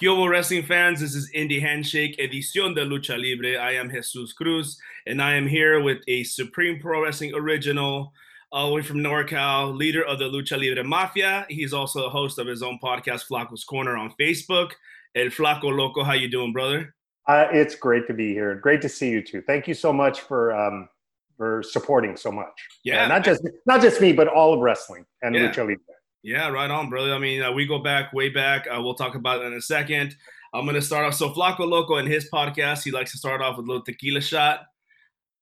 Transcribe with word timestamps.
Kyobo 0.00 0.28
Wrestling 0.28 0.62
fans, 0.62 1.00
this 1.00 1.14
is 1.14 1.30
Indie 1.32 1.60
Handshake, 1.60 2.18
edición 2.18 2.74
de 2.74 2.84
Lucha 2.84 3.18
Libre. 3.18 3.56
I 3.56 3.72
am 3.72 3.90
Jesus 3.90 4.34
Cruz, 4.34 4.78
and 5.06 5.22
I 5.22 5.34
am 5.34 5.46
here 5.46 5.80
with 5.80 6.02
a 6.06 6.22
Supreme 6.24 6.78
Pro 6.78 7.02
Wrestling 7.02 7.34
original, 7.34 8.12
all 8.52 8.68
the 8.68 8.74
way 8.74 8.82
from 8.82 8.98
NorCal, 8.98 9.74
leader 9.74 10.04
of 10.04 10.18
the 10.18 10.26
Lucha 10.26 10.60
Libre 10.60 10.84
Mafia. 10.84 11.46
He's 11.48 11.72
also 11.72 12.04
a 12.04 12.10
host 12.10 12.38
of 12.38 12.46
his 12.46 12.62
own 12.62 12.78
podcast, 12.84 13.24
Flaco's 13.24 13.64
Corner, 13.64 13.96
on 13.96 14.12
Facebook. 14.20 14.72
El 15.14 15.28
Flaco 15.28 15.74
Loco, 15.74 16.04
how 16.04 16.12
you 16.12 16.28
doing, 16.28 16.52
brother? 16.52 16.94
Uh, 17.26 17.46
it's 17.50 17.74
great 17.74 18.06
to 18.06 18.12
be 18.12 18.34
here. 18.34 18.54
Great 18.54 18.82
to 18.82 18.90
see 18.90 19.08
you 19.08 19.22
too. 19.22 19.40
Thank 19.46 19.66
you 19.66 19.72
so 19.72 19.94
much 19.94 20.20
for 20.20 20.54
um, 20.54 20.90
for 21.38 21.62
supporting 21.62 22.16
so 22.18 22.30
much. 22.30 22.52
Yeah, 22.84 23.04
uh, 23.04 23.08
not 23.08 23.24
just 23.24 23.48
not 23.64 23.80
just 23.80 23.98
me, 24.02 24.12
but 24.12 24.28
all 24.28 24.52
of 24.52 24.60
wrestling 24.60 25.06
and 25.22 25.34
Yeah. 25.34 25.48
Lucha 25.48 25.60
Libre. 25.66 25.78
Yeah, 26.26 26.48
right 26.48 26.68
on, 26.70 26.90
brother. 26.90 27.14
I 27.14 27.18
mean, 27.18 27.40
uh, 27.40 27.52
we 27.52 27.66
go 27.66 27.78
back 27.78 28.12
way 28.12 28.28
back. 28.30 28.66
Uh, 28.66 28.82
we'll 28.82 28.94
talk 28.94 29.14
about 29.14 29.42
it 29.42 29.44
in 29.46 29.52
a 29.52 29.60
second. 29.62 30.16
I'm 30.52 30.64
going 30.64 30.74
to 30.74 30.82
start 30.82 31.04
off. 31.06 31.14
So, 31.14 31.30
Flaco 31.30 31.60
Loco 31.60 31.98
in 31.98 32.06
his 32.06 32.28
podcast, 32.32 32.82
he 32.82 32.90
likes 32.90 33.12
to 33.12 33.18
start 33.18 33.40
off 33.40 33.56
with 33.56 33.66
a 33.66 33.68
little 33.68 33.84
tequila 33.84 34.20
shot 34.20 34.62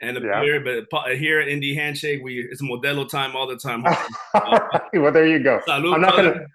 and 0.02 0.18
a 0.18 0.20
Yeah. 0.20 0.40
beer. 0.42 0.84
But 0.90 1.16
here 1.16 1.40
at 1.40 1.48
Indie 1.48 1.74
Handshake, 1.74 2.20
we 2.22 2.40
it's 2.50 2.60
Modelo 2.60 3.08
time 3.08 3.34
all 3.34 3.46
the 3.46 3.56
time. 3.56 3.82
Uh, 3.86 4.60
well, 4.92 5.10
there 5.10 5.26
you 5.26 5.42
go. 5.42 5.58
Salud, 5.66 5.94
I'm 5.94 6.00
not 6.02 6.14
brother. 6.16 6.32
gonna 6.34 6.46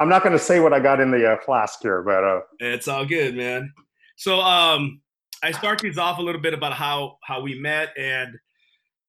I'm 0.00 0.08
not 0.10 0.22
gonna 0.22 0.38
say 0.38 0.60
what 0.60 0.74
I 0.74 0.80
got 0.80 1.00
in 1.00 1.10
the 1.10 1.32
uh, 1.32 1.36
flask 1.46 1.78
here, 1.82 2.02
but 2.02 2.22
uh, 2.24 2.40
It's 2.60 2.88
all 2.88 3.06
good, 3.06 3.34
man. 3.36 3.72
So 4.16 4.40
um 4.40 5.00
I 5.42 5.52
start 5.52 5.78
these 5.78 5.96
off 5.96 6.18
a 6.18 6.22
little 6.22 6.40
bit 6.42 6.52
about 6.52 6.74
how 6.74 7.16
how 7.24 7.40
we 7.40 7.58
met 7.58 7.90
and 7.96 8.36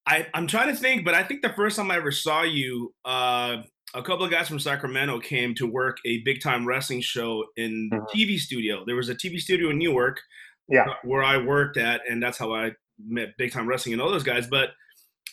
I 0.06 0.28
I'm 0.34 0.48
trying 0.48 0.70
to 0.73 0.75
think, 0.75 1.03
but 1.03 1.16
I 1.16 1.23
think 1.23 1.42
the 1.42 1.50
first 1.53 1.75
time 1.75 1.92
I 1.92 1.98
ever 1.98 2.12
saw 2.12 2.44
you, 2.44 2.94
uh 3.03 3.64
a 3.95 4.04
couple 4.04 4.23
of 4.26 4.32
guys 4.32 4.48
from 4.48 4.59
Sacramento 4.59 5.20
came 5.20 5.54
to 5.56 5.66
work 5.66 5.98
a 6.06 6.20
big 6.20 6.42
time 6.42 6.68
wrestling 6.68 7.02
show 7.02 7.45
in 7.58 7.90
the 7.90 7.98
Mhm. 7.98 8.09
TV 8.09 8.38
studio. 8.38 8.84
There 8.86 8.96
was 8.96 9.09
a 9.09 9.16
TV 9.16 9.38
studio 9.40 9.70
in 9.72 9.78
Newark 9.80 10.22
yeah, 10.68 10.86
where 11.04 11.23
I 11.23 11.38
worked 11.38 11.78
at, 11.78 12.02
and 12.08 12.22
that's 12.22 12.38
how 12.38 12.54
I 12.54 12.73
met 13.04 13.36
big 13.38 13.52
time 13.52 13.68
wrestling 13.68 13.94
and 13.94 14.02
all 14.02 14.12
those 14.12 14.23
guys. 14.23 14.46
But 14.48 14.72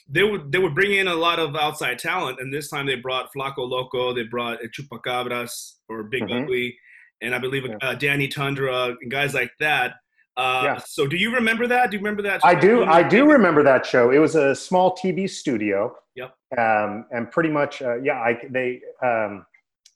they 0.09 0.23
would 0.23 0.53
they 0.53 0.59
would 0.59 0.75
bring 0.75 0.93
in 0.93 1.09
a 1.09 1.15
lot 1.15 1.39
of 1.39 1.55
outside 1.57 1.99
talent, 1.99 2.41
and 2.41 2.53
this 2.53 2.71
time 2.71 2.87
they 2.87 2.95
brought 2.95 3.31
Flaco 3.37 3.69
Loco, 3.69 4.13
they 4.15 4.23
brought 4.23 4.63
uh, 4.65 4.69
Chupacabras 4.69 5.75
or 5.89 6.05
Big 6.05 6.23
Mhm. 6.23 6.45
Ugly, 6.45 6.79
and 7.21 7.35
I 7.35 7.39
believe 7.39 7.67
Yeah. 7.67 7.77
uh, 7.83 7.95
Danny 7.95 8.29
Tundra 8.29 8.97
and 9.01 9.11
guys 9.11 9.35
like 9.35 9.53
that. 9.61 9.97
Uh, 10.39 10.61
Yeah. 10.65 10.77
So 10.79 11.07
do 11.07 11.17
you 11.17 11.35
remember 11.35 11.67
that? 11.67 11.91
Do 11.91 11.97
you 11.97 12.03
remember 12.03 12.23
that? 12.23 12.41
I 12.45 12.55
do 12.55 12.85
I 12.85 13.03
do 13.03 13.31
remember 13.31 13.63
that 13.65 13.85
show. 13.85 14.11
It 14.11 14.19
was 14.19 14.35
a 14.35 14.55
small 14.55 14.95
TV 14.97 15.27
studio. 15.27 15.95
Yep. 16.17 16.35
Um, 16.59 17.07
and 17.11 17.31
pretty 17.31 17.51
much, 17.51 17.83
uh, 17.83 17.97
yeah, 18.03 18.21
I 18.21 18.41
they 18.51 18.81
um, 19.03 19.45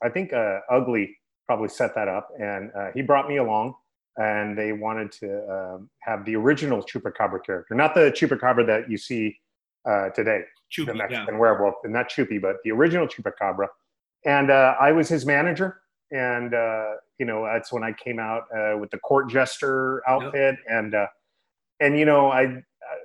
I 0.02 0.08
think 0.08 0.32
uh, 0.32 0.60
Ugly 0.70 1.16
probably 1.46 1.68
set 1.68 1.94
that 1.94 2.08
up, 2.08 2.28
and 2.38 2.70
uh, 2.78 2.90
he 2.94 3.02
brought 3.02 3.28
me 3.28 3.38
along, 3.38 3.74
and 4.16 4.56
they 4.56 4.72
wanted 4.72 5.10
to 5.12 5.50
um, 5.50 5.90
have 6.00 6.24
the 6.24 6.36
original 6.36 6.82
Chupacabra 6.82 7.44
character, 7.44 7.74
not 7.74 7.94
the 7.94 8.12
Chupacabra 8.12 8.66
that 8.66 8.90
you 8.90 8.98
see 8.98 9.36
uh, 9.88 10.10
today. 10.10 10.42
the 10.76 10.84
Chupi, 10.84 10.86
yeah. 10.88 10.92
Mexican 10.92 11.38
werewolf, 11.38 11.74
and 11.84 11.92
not 11.92 12.08
Chupi, 12.08 12.40
but 12.40 12.56
the 12.64 12.70
original 12.70 13.08
Chupacabra. 13.08 13.66
And 14.26 14.50
uh, 14.50 14.74
I 14.78 14.92
was 14.92 15.08
his 15.08 15.24
manager, 15.24 15.80
and 16.12 16.54
uh, 16.54 16.92
you 17.18 17.26
know 17.26 17.44
that's 17.44 17.72
when 17.72 17.82
I 17.82 17.92
came 17.92 18.18
out 18.18 18.44
uh, 18.54 18.76
with 18.78 18.90
the 18.90 18.98
court 18.98 19.30
jester 19.30 20.02
outfit, 20.08 20.56
and 20.68 20.94
uh, 20.94 21.06
and 21.80 21.98
you 21.98 22.04
know 22.04 22.30
I 22.30 22.44
uh, 22.44 22.58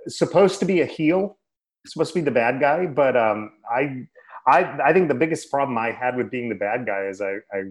supposed 0.08 0.60
to 0.60 0.66
be 0.66 0.82
a 0.82 0.86
heel, 0.86 1.38
supposed 1.86 2.14
to 2.14 2.20
be 2.20 2.24
the 2.24 2.32
bad 2.32 2.60
guy, 2.60 2.86
but 2.86 3.16
um, 3.18 3.52
I 3.70 4.06
I 4.48 4.90
I 4.90 4.94
think 4.94 5.08
the 5.08 5.16
biggest 5.16 5.50
problem 5.52 5.78
I 5.78 5.92
had 5.92 6.16
with 6.16 6.30
being 6.32 6.50
the 6.50 6.56
bad 6.56 6.86
guy 6.86 7.06
is 7.08 7.22
I 7.22 7.36
I 7.54 7.64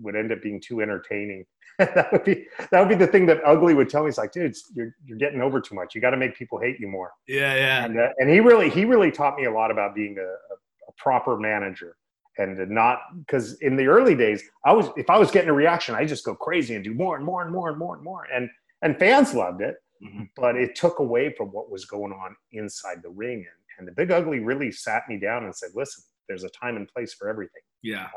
would 0.00 0.16
end 0.16 0.32
up 0.32 0.42
being 0.42 0.60
too 0.60 0.80
entertaining. 0.82 1.44
that 1.78 2.12
would 2.12 2.24
be 2.24 2.46
that 2.70 2.78
would 2.80 2.88
be 2.88 2.94
the 2.94 3.06
thing 3.10 3.26
that 3.26 3.40
Ugly 3.44 3.74
would 3.74 3.88
tell 3.90 4.02
me. 4.02 4.08
He's 4.08 4.18
like, 4.18 4.32
dude, 4.32 4.44
it's- 4.44 4.70
you're 4.74 4.94
you're 5.04 5.18
getting 5.18 5.40
over 5.40 5.60
too 5.60 5.74
much. 5.74 5.94
You 5.94 6.00
got 6.00 6.10
to 6.10 6.16
make 6.16 6.36
people 6.36 6.58
hate 6.60 6.78
you 6.78 6.86
more 6.88 7.12
Yeah, 7.26 7.54
yeah. 7.54 7.84
and 7.84 7.98
uh, 7.98 8.08
and 8.18 8.30
he 8.30 8.40
really 8.40 8.70
he 8.70 8.84
really 8.84 9.10
taught 9.10 9.36
me 9.36 9.44
a 9.46 9.50
lot 9.50 9.70
about 9.70 9.94
being 9.94 10.16
a, 10.18 10.22
a, 10.22 10.24
a 10.24 10.92
proper 10.96 11.36
manager 11.36 11.96
and 12.38 12.68
not 12.70 13.00
because 13.20 13.54
in 13.60 13.76
the 13.76 13.86
early 13.86 14.14
days 14.14 14.42
I 14.64 14.72
was 14.72 14.88
if 14.96 15.08
I 15.10 15.18
was 15.18 15.30
getting 15.30 15.50
a 15.50 15.52
reaction 15.54 15.94
I 15.94 16.04
just 16.04 16.24
go 16.24 16.34
crazy 16.34 16.74
and 16.74 16.82
do 16.82 16.92
more 16.94 17.16
and 17.16 17.24
more 17.24 17.42
and 17.42 17.52
more 17.52 17.68
and 17.70 17.78
more 17.78 17.94
and 17.96 18.04
more 18.04 18.24
and 18.32 18.48
and 18.82 18.98
fans 18.98 19.34
loved 19.34 19.60
it 19.60 19.76
Mhm. 20.04 20.28
but 20.36 20.56
it 20.56 20.74
took 20.74 20.98
away 20.98 21.32
from 21.32 21.48
what 21.48 21.70
was 21.70 21.84
going 21.84 22.12
on 22.12 22.36
inside 22.52 23.02
the 23.02 23.08
ring 23.10 23.38
and, 23.38 23.78
and 23.78 23.88
the 23.88 23.92
big 23.92 24.10
ugly 24.10 24.40
really 24.40 24.70
sat 24.70 25.08
me 25.08 25.16
down 25.18 25.44
and 25.44 25.54
said 25.54 25.70
listen 25.74 26.02
there's 26.28 26.44
a 26.44 26.48
time 26.50 26.76
and 26.76 26.88
place 26.88 27.12
for 27.14 27.28
everything 27.28 27.62
Yeah. 27.82 28.08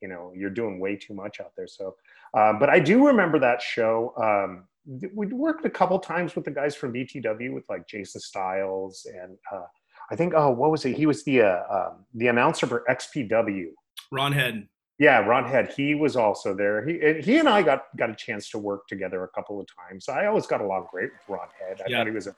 you 0.00 0.08
know 0.08 0.32
you're 0.36 0.50
doing 0.50 0.78
way 0.80 0.96
too 0.96 1.14
much 1.14 1.40
out 1.40 1.52
there 1.56 1.66
so 1.66 1.96
uh, 2.34 2.52
but 2.52 2.68
i 2.70 2.78
do 2.78 3.06
remember 3.06 3.38
that 3.40 3.60
show 3.60 4.12
um, 4.16 4.68
we 5.14 5.26
worked 5.26 5.64
a 5.66 5.70
couple 5.70 5.98
times 5.98 6.34
with 6.36 6.44
the 6.44 6.50
guys 6.50 6.74
from 6.74 6.92
btw 6.92 7.52
with 7.52 7.64
like 7.68 7.86
jason 7.88 8.20
styles 8.20 9.06
and 9.22 9.36
uh, 9.52 9.66
i 10.10 10.16
think 10.16 10.32
oh 10.36 10.50
what 10.50 10.70
was 10.70 10.84
it 10.84 10.96
he 10.96 11.06
was 11.06 11.24
the 11.24 11.42
uh, 11.42 11.62
um, 11.70 12.04
the 12.14 12.28
announcer 12.28 12.66
for 12.66 12.84
xpw 12.88 13.66
Ron 14.10 14.32
Head. 14.32 14.68
Yeah 14.98 15.18
ron 15.18 15.44
head 15.44 15.72
he 15.76 15.94
was 15.94 16.16
also 16.16 16.54
there 16.54 16.86
he, 16.86 17.00
and 17.00 17.24
he 17.24 17.38
and 17.38 17.48
i 17.48 17.62
got 17.62 17.84
got 17.96 18.10
a 18.10 18.14
chance 18.14 18.50
to 18.50 18.58
work 18.58 18.86
together 18.88 19.24
a 19.24 19.28
couple 19.28 19.60
of 19.60 19.66
times 19.74 20.08
i 20.08 20.26
always 20.26 20.46
got 20.46 20.60
along 20.60 20.86
great 20.90 21.10
with 21.12 21.22
ron 21.28 21.48
head 21.60 21.78
i 21.80 21.88
Yeah. 21.88 21.98
thought 21.98 22.06
he 22.08 22.12
was 22.12 22.26
a 22.26 22.34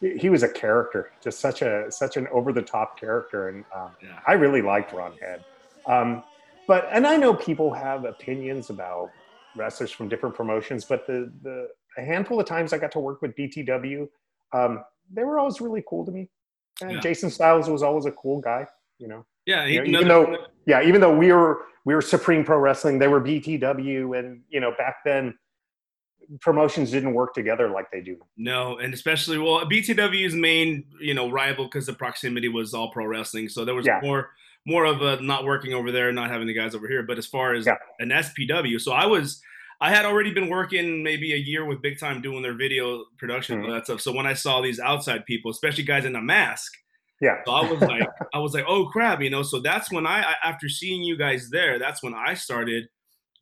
he 0.00 0.30
was 0.30 0.42
a 0.44 0.48
character 0.48 1.10
just 1.22 1.40
such 1.40 1.62
a 1.62 1.90
such 1.90 2.16
an 2.16 2.28
over 2.32 2.52
the 2.52 2.62
top 2.62 2.98
character 2.98 3.48
and 3.48 3.64
um, 3.76 3.90
Yeah. 4.02 4.18
I 4.26 4.34
really 4.34 4.62
liked 4.62 4.92
Ron 4.92 5.16
Head. 5.20 5.44
Um, 5.88 6.22
but 6.68 6.88
and 6.92 7.04
I 7.06 7.16
know 7.16 7.34
people 7.34 7.72
have 7.72 8.04
opinions 8.04 8.70
about 8.70 9.10
wrestlers 9.56 9.90
from 9.90 10.08
different 10.08 10.36
promotions, 10.36 10.84
but 10.84 11.04
the 11.06 11.32
the 11.42 11.68
a 11.96 12.02
handful 12.02 12.38
of 12.38 12.46
times 12.46 12.72
I 12.72 12.78
got 12.78 12.92
to 12.92 13.00
work 13.00 13.22
with 13.22 13.34
BTW, 13.34 14.06
um, 14.52 14.84
they 15.12 15.24
were 15.24 15.38
always 15.38 15.60
really 15.60 15.82
cool 15.88 16.04
to 16.06 16.12
me. 16.12 16.28
And 16.80 16.92
Yeah. 16.92 17.00
Jason 17.00 17.28
Styles 17.30 17.68
was 17.68 17.82
always 17.82 18.06
a 18.06 18.12
cool 18.12 18.40
guy, 18.40 18.66
you 18.98 19.08
know. 19.08 19.26
Yeah. 19.48 19.64
You 19.64 19.82
know, 19.86 19.98
even 20.00 20.08
though 20.08 20.36
yeah, 20.66 20.82
even 20.82 21.00
though 21.00 21.16
we 21.16 21.32
were 21.32 21.62
we 21.86 21.94
were 21.94 22.02
Supreme 22.02 22.44
Pro 22.44 22.58
Wrestling, 22.58 22.98
they 22.98 23.08
were 23.08 23.20
BTW, 23.20 24.18
and 24.18 24.42
you 24.50 24.60
know 24.60 24.72
back 24.76 24.96
then 25.04 25.36
promotions 26.42 26.90
didn't 26.90 27.14
work 27.14 27.32
together 27.32 27.70
like 27.70 27.90
they 27.90 28.02
do. 28.02 28.18
No, 28.36 28.76
and 28.76 28.92
especially 28.92 29.38
well, 29.38 29.64
BTW's 29.64 30.34
main 30.34 30.84
you 31.00 31.14
know 31.14 31.30
rival 31.30 31.64
because 31.64 31.86
the 31.86 31.94
proximity 31.94 32.48
was 32.48 32.74
all 32.74 32.90
pro 32.92 33.06
wrestling, 33.06 33.48
so 33.48 33.64
there 33.64 33.74
was 33.74 33.86
Yeah. 33.86 34.00
more 34.02 34.30
more 34.66 34.84
of 34.84 35.00
a 35.00 35.18
not 35.22 35.44
working 35.44 35.72
over 35.72 35.90
there, 35.90 36.12
not 36.12 36.28
having 36.28 36.46
the 36.46 36.52
guys 36.52 36.74
over 36.74 36.86
here. 36.86 37.02
But 37.02 37.16
as 37.16 37.26
far 37.26 37.54
as 37.54 37.64
Yeah. 37.64 37.76
an 38.00 38.12
SPW, 38.12 38.78
so 38.78 38.92
I 38.92 39.06
was 39.06 39.40
I 39.80 39.88
had 39.88 40.04
already 40.04 40.34
been 40.34 40.50
working 40.50 41.02
maybe 41.02 41.32
a 41.32 41.36
year 41.38 41.64
with 41.64 41.80
Big 41.80 41.98
Time 41.98 42.20
doing 42.20 42.42
their 42.42 42.54
video 42.54 43.06
production 43.16 43.54
mm-hmm. 43.56 43.64
and 43.64 43.72
all 43.72 43.78
that 43.78 43.86
stuff. 43.86 44.02
So 44.02 44.12
when 44.12 44.26
I 44.26 44.34
saw 44.34 44.60
these 44.60 44.78
outside 44.78 45.24
people, 45.24 45.50
especially 45.50 45.84
guys 45.84 46.04
in 46.04 46.16
a 46.16 46.20
mask, 46.20 46.74
Yeah. 47.20 47.42
so 47.44 47.52
I 47.52 47.70
was 47.70 47.80
like 47.80 48.08
I 48.34 48.38
was 48.38 48.54
like, 48.54 48.64
oh 48.68 48.86
crap, 48.86 49.20
you 49.20 49.30
know. 49.30 49.42
So 49.42 49.60
that's 49.60 49.90
when 49.90 50.06
I, 50.06 50.34
after 50.44 50.68
seeing 50.68 51.02
you 51.02 51.16
guys 51.16 51.50
there, 51.50 51.78
that's 51.78 52.02
when 52.02 52.14
I 52.14 52.34
started 52.34 52.88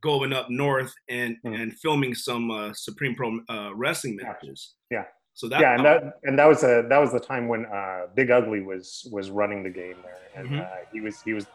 going 0.03 0.33
up 0.33 0.49
north 0.51 0.95
and 1.09 1.37
Mhm. 1.45 1.61
and 1.63 1.79
filming 1.79 2.15
some 2.15 2.51
uh, 2.51 2.73
Supreme 2.75 3.15
Pro 3.15 3.39
uh, 3.49 3.75
wrestling 3.75 4.17
matches. 4.17 4.75
Yeah. 4.91 5.05
So 5.35 5.49
that 5.49 5.61
yeah, 5.61 5.75
and 5.75 5.85
that 5.85 6.03
and 6.25 6.39
that 6.39 6.47
was 6.47 6.63
a 6.65 6.87
that 6.89 6.99
was 6.99 7.13
the 7.13 7.21
time 7.21 7.49
when 7.49 7.67
uh, 7.67 8.07
Big 8.15 8.31
Ugly 8.31 8.63
was 8.63 9.07
was 9.13 9.31
running 9.31 9.63
the 9.63 9.71
game 9.71 9.97
there, 10.03 10.19
and 10.35 10.49
Mhm. 10.51 10.61
uh, 10.65 10.77
he 10.93 11.01
was 11.01 11.21
he 11.23 11.35
was 11.35 11.47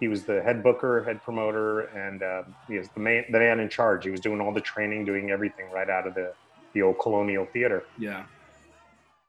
he 0.00 0.08
was 0.08 0.24
the 0.24 0.42
head 0.42 0.62
booker, 0.62 1.04
head 1.04 1.22
promoter, 1.22 1.80
and 2.04 2.22
uh, 2.22 2.42
he 2.68 2.78
was 2.78 2.88
the 2.90 3.00
man 3.00 3.24
the 3.30 3.38
man 3.38 3.60
in 3.60 3.68
charge. 3.68 4.04
He 4.04 4.10
was 4.10 4.20
doing 4.20 4.40
all 4.40 4.52
the 4.52 4.60
training, 4.62 5.04
doing 5.04 5.30
everything 5.30 5.70
right 5.70 5.90
out 5.90 6.06
of 6.06 6.14
the 6.14 6.32
the 6.72 6.80
old 6.82 6.98
Colonial 6.98 7.46
Theater. 7.52 7.84
Yeah. 7.98 8.24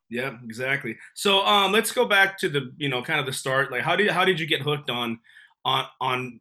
Yeah, 0.10 0.38
exactly. 0.44 0.98
So 1.16 1.46
um 1.46 1.72
let's 1.72 1.92
go 1.92 2.06
back 2.06 2.38
to 2.40 2.50
the, 2.50 2.74
you 2.78 2.90
know, 2.90 3.02
kind 3.02 3.20
of 3.20 3.26
the 3.26 3.34
start. 3.34 3.72
Like 3.72 3.82
how 3.82 3.96
did 3.96 4.10
how 4.10 4.26
did 4.26 4.40
you 4.40 4.46
get 4.46 4.62
hooked 4.62 4.90
on 4.90 5.20
on 5.66 5.86
on 6.00 6.40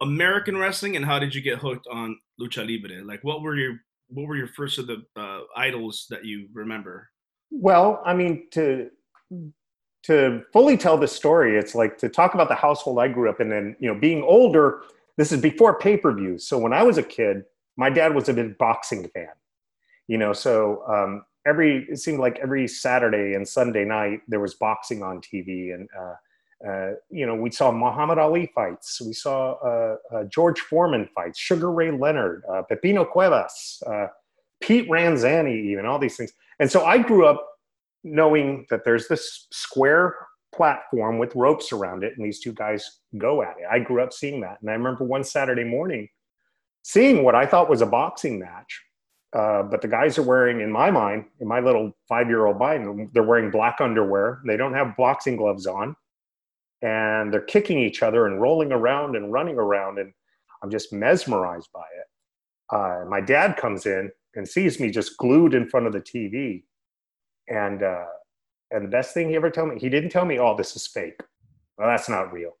American 0.00 0.56
wrestling 0.56 0.96
and 0.96 1.04
how 1.04 1.18
did 1.18 1.34
you 1.34 1.40
get 1.40 1.58
hooked 1.58 1.86
on 1.90 2.18
lucha 2.40 2.66
libre? 2.66 3.04
Like 3.04 3.24
what 3.24 3.42
were 3.42 3.56
your 3.56 3.80
what 4.08 4.26
were 4.26 4.36
your 4.36 4.48
first 4.48 4.78
of 4.78 4.86
the 4.86 5.02
uh, 5.16 5.40
idols 5.56 6.06
that 6.10 6.24
you 6.24 6.48
remember? 6.52 7.08
Well, 7.50 8.02
I 8.04 8.14
mean 8.14 8.48
to 8.52 8.90
to 10.06 10.44
fully 10.52 10.76
tell 10.76 10.96
the 10.96 11.08
story, 11.08 11.58
it's 11.58 11.74
like 11.74 11.98
to 11.98 12.08
talk 12.08 12.34
about 12.34 12.48
the 12.48 12.54
household 12.54 13.00
I 13.00 13.08
grew 13.08 13.28
up 13.28 13.40
in, 13.40 13.50
and 13.50 13.66
then, 13.66 13.76
you 13.80 13.92
know, 13.92 13.98
being 13.98 14.22
older. 14.22 14.82
This 15.16 15.32
is 15.32 15.40
before 15.40 15.78
pay 15.78 15.96
per 15.96 16.12
view. 16.12 16.38
So 16.38 16.58
when 16.58 16.72
I 16.72 16.82
was 16.82 16.98
a 16.98 17.02
kid, 17.02 17.44
my 17.76 17.90
dad 17.90 18.14
was 18.14 18.28
a 18.28 18.34
big 18.34 18.56
boxing 18.58 19.08
fan. 19.08 19.30
You 20.06 20.18
know, 20.18 20.32
so 20.32 20.84
um, 20.86 21.24
every 21.46 21.86
it 21.88 21.98
seemed 21.98 22.18
like 22.18 22.38
every 22.42 22.66
Saturday 22.68 23.34
and 23.34 23.46
Sunday 23.46 23.84
night 23.84 24.20
there 24.28 24.40
was 24.40 24.54
boxing 24.54 25.02
on 25.02 25.20
TV, 25.20 25.74
and 25.74 25.88
uh, 25.98 26.14
uh, 26.66 26.92
you 27.10 27.26
know, 27.26 27.34
we 27.34 27.50
saw 27.50 27.70
Muhammad 27.70 28.18
Ali 28.18 28.50
fights, 28.54 29.00
we 29.00 29.12
saw 29.12 29.52
uh, 29.54 29.96
uh, 30.12 30.24
George 30.24 30.60
Foreman 30.60 31.08
fights, 31.14 31.38
Sugar 31.38 31.70
Ray 31.70 31.90
Leonard, 31.90 32.42
uh, 32.50 32.62
Pipino 32.70 33.08
Cuevas, 33.08 33.82
Pete 34.62 34.88
Ranzany, 34.88 35.64
even 35.66 35.84
all 35.84 35.98
these 35.98 36.16
things. 36.16 36.32
And 36.58 36.70
so 36.70 36.84
I 36.84 36.98
grew 36.98 37.26
up 37.26 37.46
knowing 38.04 38.66
that 38.70 38.84
there's 38.84 39.06
this 39.06 39.48
square 39.52 40.14
platform 40.54 41.18
with 41.18 41.34
ropes 41.34 41.72
around 41.72 42.04
it, 42.04 42.14
and 42.16 42.24
these 42.24 42.40
two 42.40 42.52
guys 42.52 43.00
go 43.18 43.42
at 43.42 43.56
it. 43.58 43.66
I 43.70 43.78
grew 43.78 44.02
up 44.02 44.12
seeing 44.12 44.40
that, 44.40 44.58
and 44.62 44.70
I 44.70 44.72
remember 44.72 45.04
one 45.04 45.24
Saturday 45.24 45.64
morning 45.64 46.08
seeing 46.82 47.22
what 47.22 47.34
I 47.34 47.44
thought 47.44 47.68
was 47.68 47.82
a 47.82 47.86
boxing 47.86 48.38
match. 48.38 48.82
Uh, 49.36 49.62
but 49.62 49.82
the 49.82 49.88
guys 49.88 50.16
are 50.16 50.22
wearing, 50.22 50.62
in 50.62 50.72
my 50.72 50.90
mind, 50.90 51.26
in 51.40 51.46
my 51.46 51.60
little 51.60 51.92
five 52.08 52.26
year 52.28 52.46
old 52.46 52.58
mind, 52.58 53.10
they're 53.12 53.22
wearing 53.22 53.50
black 53.50 53.76
underwear. 53.80 54.40
They 54.46 54.56
don't 54.56 54.72
have 54.72 54.96
boxing 54.96 55.36
gloves 55.36 55.66
on. 55.66 55.94
And 56.80 57.32
they're 57.32 57.42
kicking 57.42 57.78
each 57.78 58.02
other 58.02 58.26
and 58.26 58.40
rolling 58.40 58.72
around 58.72 59.14
and 59.14 59.30
running 59.30 59.56
around. 59.56 59.98
And 59.98 60.10
I'm 60.62 60.70
just 60.70 60.90
mesmerized 60.90 61.68
by 61.74 61.80
it. 61.80 62.74
Uh, 62.74 63.04
my 63.10 63.20
dad 63.20 63.58
comes 63.58 63.84
in 63.84 64.10
and 64.36 64.48
sees 64.48 64.80
me 64.80 64.90
just 64.90 65.18
glued 65.18 65.52
in 65.52 65.68
front 65.68 65.86
of 65.86 65.92
the 65.92 66.00
TV. 66.00 66.62
And, 67.48 67.82
uh, 67.82 68.06
and 68.70 68.86
the 68.86 68.90
best 68.90 69.12
thing 69.12 69.28
he 69.28 69.36
ever 69.36 69.50
told 69.50 69.68
me, 69.68 69.78
he 69.78 69.90
didn't 69.90 70.10
tell 70.10 70.24
me, 70.24 70.38
oh, 70.38 70.56
this 70.56 70.74
is 70.76 70.86
fake. 70.86 71.20
Well, 71.76 71.88
that's 71.88 72.08
not 72.08 72.32
real. 72.32 72.56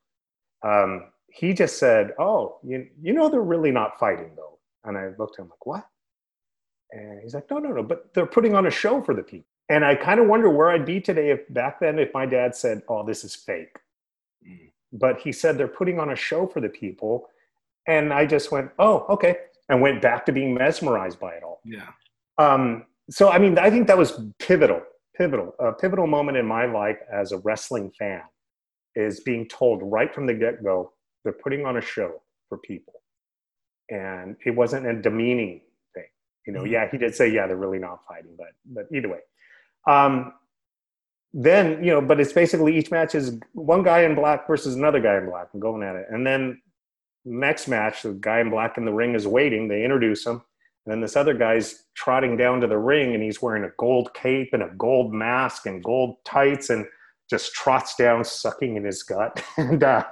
Um, 0.62 1.04
he 1.28 1.54
just 1.54 1.78
said, 1.78 2.12
oh, 2.18 2.58
you, 2.62 2.86
you 3.00 3.14
know, 3.14 3.30
they're 3.30 3.40
really 3.40 3.70
not 3.70 3.98
fighting 3.98 4.32
though. 4.36 4.58
And 4.84 4.98
I 4.98 5.08
looked 5.18 5.38
at 5.38 5.44
him 5.44 5.48
like, 5.48 5.64
what? 5.64 5.86
And 6.92 7.20
he's 7.22 7.34
like, 7.34 7.50
no, 7.50 7.58
no, 7.58 7.70
no, 7.70 7.82
but 7.82 8.14
they're 8.14 8.26
putting 8.26 8.54
on 8.54 8.66
a 8.66 8.70
show 8.70 9.02
for 9.02 9.14
the 9.14 9.22
people. 9.22 9.46
And 9.68 9.84
I 9.84 9.94
kind 9.96 10.20
of 10.20 10.28
wonder 10.28 10.48
where 10.48 10.70
I'd 10.70 10.86
be 10.86 11.00
today 11.00 11.30
if 11.30 11.40
back 11.52 11.80
then, 11.80 11.98
if 11.98 12.14
my 12.14 12.26
dad 12.26 12.54
said, 12.54 12.82
oh, 12.88 13.04
this 13.04 13.24
is 13.24 13.34
fake. 13.34 13.76
Mm. 14.48 14.70
But 14.92 15.20
he 15.20 15.32
said 15.32 15.58
they're 15.58 15.66
putting 15.66 15.98
on 15.98 16.10
a 16.10 16.16
show 16.16 16.46
for 16.46 16.60
the 16.60 16.68
people. 16.68 17.26
And 17.88 18.12
I 18.12 18.26
just 18.26 18.52
went, 18.52 18.70
oh, 18.78 19.04
okay. 19.08 19.36
And 19.68 19.82
went 19.82 20.00
back 20.00 20.24
to 20.26 20.32
being 20.32 20.54
mesmerized 20.54 21.18
by 21.18 21.32
it 21.32 21.42
all. 21.42 21.60
Yeah. 21.64 21.88
Um, 22.38 22.84
so, 23.10 23.30
I 23.30 23.38
mean, 23.38 23.58
I 23.58 23.70
think 23.70 23.88
that 23.88 23.98
was 23.98 24.20
pivotal, 24.38 24.82
pivotal, 25.16 25.54
a 25.58 25.72
pivotal 25.72 26.06
moment 26.06 26.38
in 26.38 26.46
my 26.46 26.66
life 26.66 26.98
as 27.12 27.32
a 27.32 27.38
wrestling 27.38 27.90
fan 27.98 28.22
is 28.94 29.20
being 29.20 29.46
told 29.48 29.80
right 29.82 30.14
from 30.14 30.26
the 30.26 30.34
get 30.34 30.62
go, 30.62 30.92
they're 31.24 31.32
putting 31.32 31.66
on 31.66 31.76
a 31.76 31.80
show 31.80 32.22
for 32.48 32.58
people. 32.58 32.94
And 33.90 34.36
it 34.44 34.52
wasn't 34.52 34.86
a 34.86 34.94
demeaning 34.94 35.60
you 36.46 36.52
know, 36.52 36.60
mm-hmm. 36.60 36.72
yeah, 36.72 36.90
he 36.90 36.98
did 36.98 37.14
say, 37.14 37.28
yeah, 37.28 37.46
they're 37.46 37.56
really 37.56 37.78
not 37.78 38.00
fighting, 38.08 38.36
but 38.36 38.48
but 38.66 38.86
either 38.96 39.08
way. 39.08 39.20
Um, 39.88 40.32
then 41.32 41.82
you 41.84 41.90
know, 41.90 42.00
but 42.00 42.20
it's 42.20 42.32
basically 42.32 42.76
each 42.76 42.90
match 42.90 43.14
is 43.14 43.38
one 43.52 43.82
guy 43.82 44.02
in 44.02 44.14
black 44.14 44.46
versus 44.46 44.74
another 44.74 45.00
guy 45.00 45.18
in 45.18 45.26
black 45.26 45.48
and 45.52 45.60
going 45.60 45.82
at 45.82 45.96
it. 45.96 46.06
And 46.10 46.26
then 46.26 46.62
next 47.24 47.68
match, 47.68 48.02
the 48.02 48.12
guy 48.12 48.40
in 48.40 48.50
black 48.50 48.78
in 48.78 48.84
the 48.84 48.92
ring 48.92 49.14
is 49.14 49.26
waiting. 49.26 49.68
They 49.68 49.84
introduce 49.84 50.24
him, 50.24 50.42
and 50.86 50.92
then 50.92 51.00
this 51.00 51.16
other 51.16 51.34
guy's 51.34 51.84
trotting 51.94 52.36
down 52.36 52.60
to 52.60 52.66
the 52.66 52.78
ring, 52.78 53.14
and 53.14 53.22
he's 53.22 53.42
wearing 53.42 53.64
a 53.64 53.72
gold 53.76 54.14
cape 54.14 54.50
and 54.52 54.62
a 54.62 54.70
gold 54.78 55.12
mask 55.12 55.66
and 55.66 55.82
gold 55.82 56.16
tights, 56.24 56.70
and 56.70 56.86
just 57.28 57.52
trots 57.52 57.96
down, 57.96 58.24
sucking 58.24 58.76
in 58.76 58.84
his 58.84 59.02
gut, 59.02 59.42
and 59.56 59.82
uh, 59.82 60.04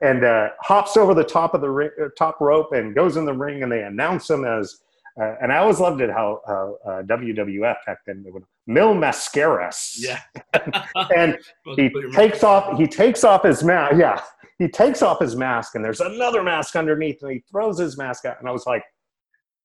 and 0.00 0.24
uh, 0.24 0.50
hops 0.60 0.96
over 0.96 1.14
the 1.14 1.24
top 1.24 1.52
of 1.52 1.60
the 1.60 1.70
ring, 1.70 1.90
uh, 2.00 2.08
top 2.16 2.40
rope 2.40 2.72
and 2.72 2.94
goes 2.94 3.16
in 3.16 3.24
the 3.24 3.34
ring, 3.34 3.62
and 3.62 3.72
they 3.72 3.82
announce 3.82 4.30
him 4.30 4.44
as 4.44 4.80
uh, 5.20 5.34
and 5.42 5.52
I 5.52 5.58
always 5.58 5.80
loved 5.80 6.00
it 6.00 6.10
how, 6.10 6.40
how 6.46 6.76
uh, 6.86 7.02
WWF 7.02 7.76
back 7.86 7.98
then 8.06 8.22
they 8.22 8.30
would 8.30 8.44
Mil 8.66 8.94
Mascaras. 8.94 9.96
Yeah. 9.98 10.20
and 11.16 11.38
he 11.76 11.90
takes 12.12 12.44
off 12.44 12.78
he 12.78 12.86
takes 12.86 13.24
off 13.24 13.42
his 13.42 13.64
mask. 13.64 13.96
Yeah. 13.98 14.20
He 14.58 14.68
takes 14.68 15.02
off 15.02 15.20
his 15.20 15.34
mask 15.34 15.74
and 15.74 15.84
there's 15.84 16.00
another 16.00 16.42
mask 16.42 16.76
underneath 16.76 17.22
and 17.22 17.32
he 17.32 17.44
throws 17.50 17.78
his 17.78 17.98
mask 17.98 18.26
out. 18.26 18.36
And 18.38 18.48
I 18.48 18.52
was 18.52 18.66
like, 18.66 18.84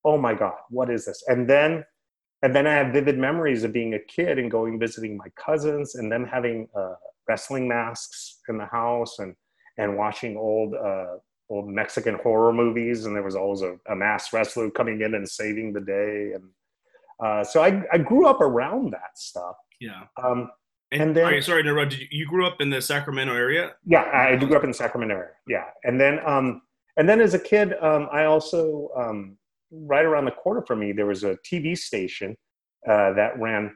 oh 0.03 0.17
my 0.17 0.33
God, 0.33 0.55
what 0.69 0.89
is 0.89 1.05
this? 1.05 1.23
And 1.27 1.47
then 1.49 1.83
and 2.41 2.55
then 2.55 2.67
I 2.67 2.73
have 2.73 2.93
vivid 2.93 3.17
memories 3.17 3.63
of 3.63 3.73
being 3.73 3.93
a 3.93 3.99
kid 3.99 4.39
and 4.39 4.51
going 4.51 4.79
visiting 4.79 5.17
my 5.17 5.27
cousins 5.35 5.95
and 5.95 6.11
them 6.11 6.25
having 6.25 6.67
uh, 6.75 6.93
wrestling 7.27 7.67
masks 7.67 8.39
in 8.49 8.57
the 8.57 8.65
house 8.65 9.19
and 9.19 9.35
and 9.77 9.97
watching 9.97 10.37
old 10.37 10.73
uh, 10.73 11.17
old 11.49 11.67
Mexican 11.67 12.15
horror 12.15 12.53
movies, 12.53 13.05
and 13.05 13.15
there 13.15 13.23
was 13.23 13.35
always 13.35 13.61
a, 13.61 13.77
a 13.87 13.95
mass 13.95 14.33
wrestler 14.33 14.69
coming 14.69 15.01
in 15.01 15.15
and 15.15 15.27
saving 15.27 15.73
the 15.73 15.81
day. 15.81 16.33
And 16.33 16.43
uh, 17.23 17.43
so 17.43 17.63
I, 17.63 17.83
I 17.91 17.97
grew 17.97 18.27
up 18.27 18.41
around 18.41 18.91
that 18.91 19.17
stuff. 19.17 19.55
Yeah. 19.79 20.03
Um, 20.21 20.49
and, 20.91 21.01
and 21.01 21.15
then, 21.15 21.41
sorry 21.41 21.63
to 21.63 21.69
interrupt. 21.69 21.97
You, 21.97 22.07
you 22.11 22.27
grew 22.27 22.45
up 22.45 22.61
in 22.61 22.69
the 22.69 22.81
Sacramento 22.81 23.33
area? 23.33 23.73
Yeah, 23.85 24.03
I 24.13 24.35
grew 24.35 24.55
up 24.55 24.63
in 24.63 24.69
the 24.69 24.75
Sacramento 24.75 25.15
area. 25.15 25.31
Yeah, 25.47 25.65
and 25.83 25.99
then 25.99 26.19
um, 26.25 26.61
and 26.97 27.09
then 27.09 27.21
as 27.21 27.33
a 27.33 27.39
kid, 27.39 27.73
um, 27.81 28.07
I 28.11 28.25
also 28.25 28.89
um, 28.95 29.37
right 29.71 30.05
around 30.05 30.25
the 30.25 30.31
corner 30.31 30.63
from 30.65 30.79
me 30.79 30.91
there 30.91 31.07
was 31.07 31.23
a 31.23 31.37
TV 31.37 31.77
station 31.77 32.37
uh, 32.87 33.13
that 33.13 33.37
ran 33.39 33.75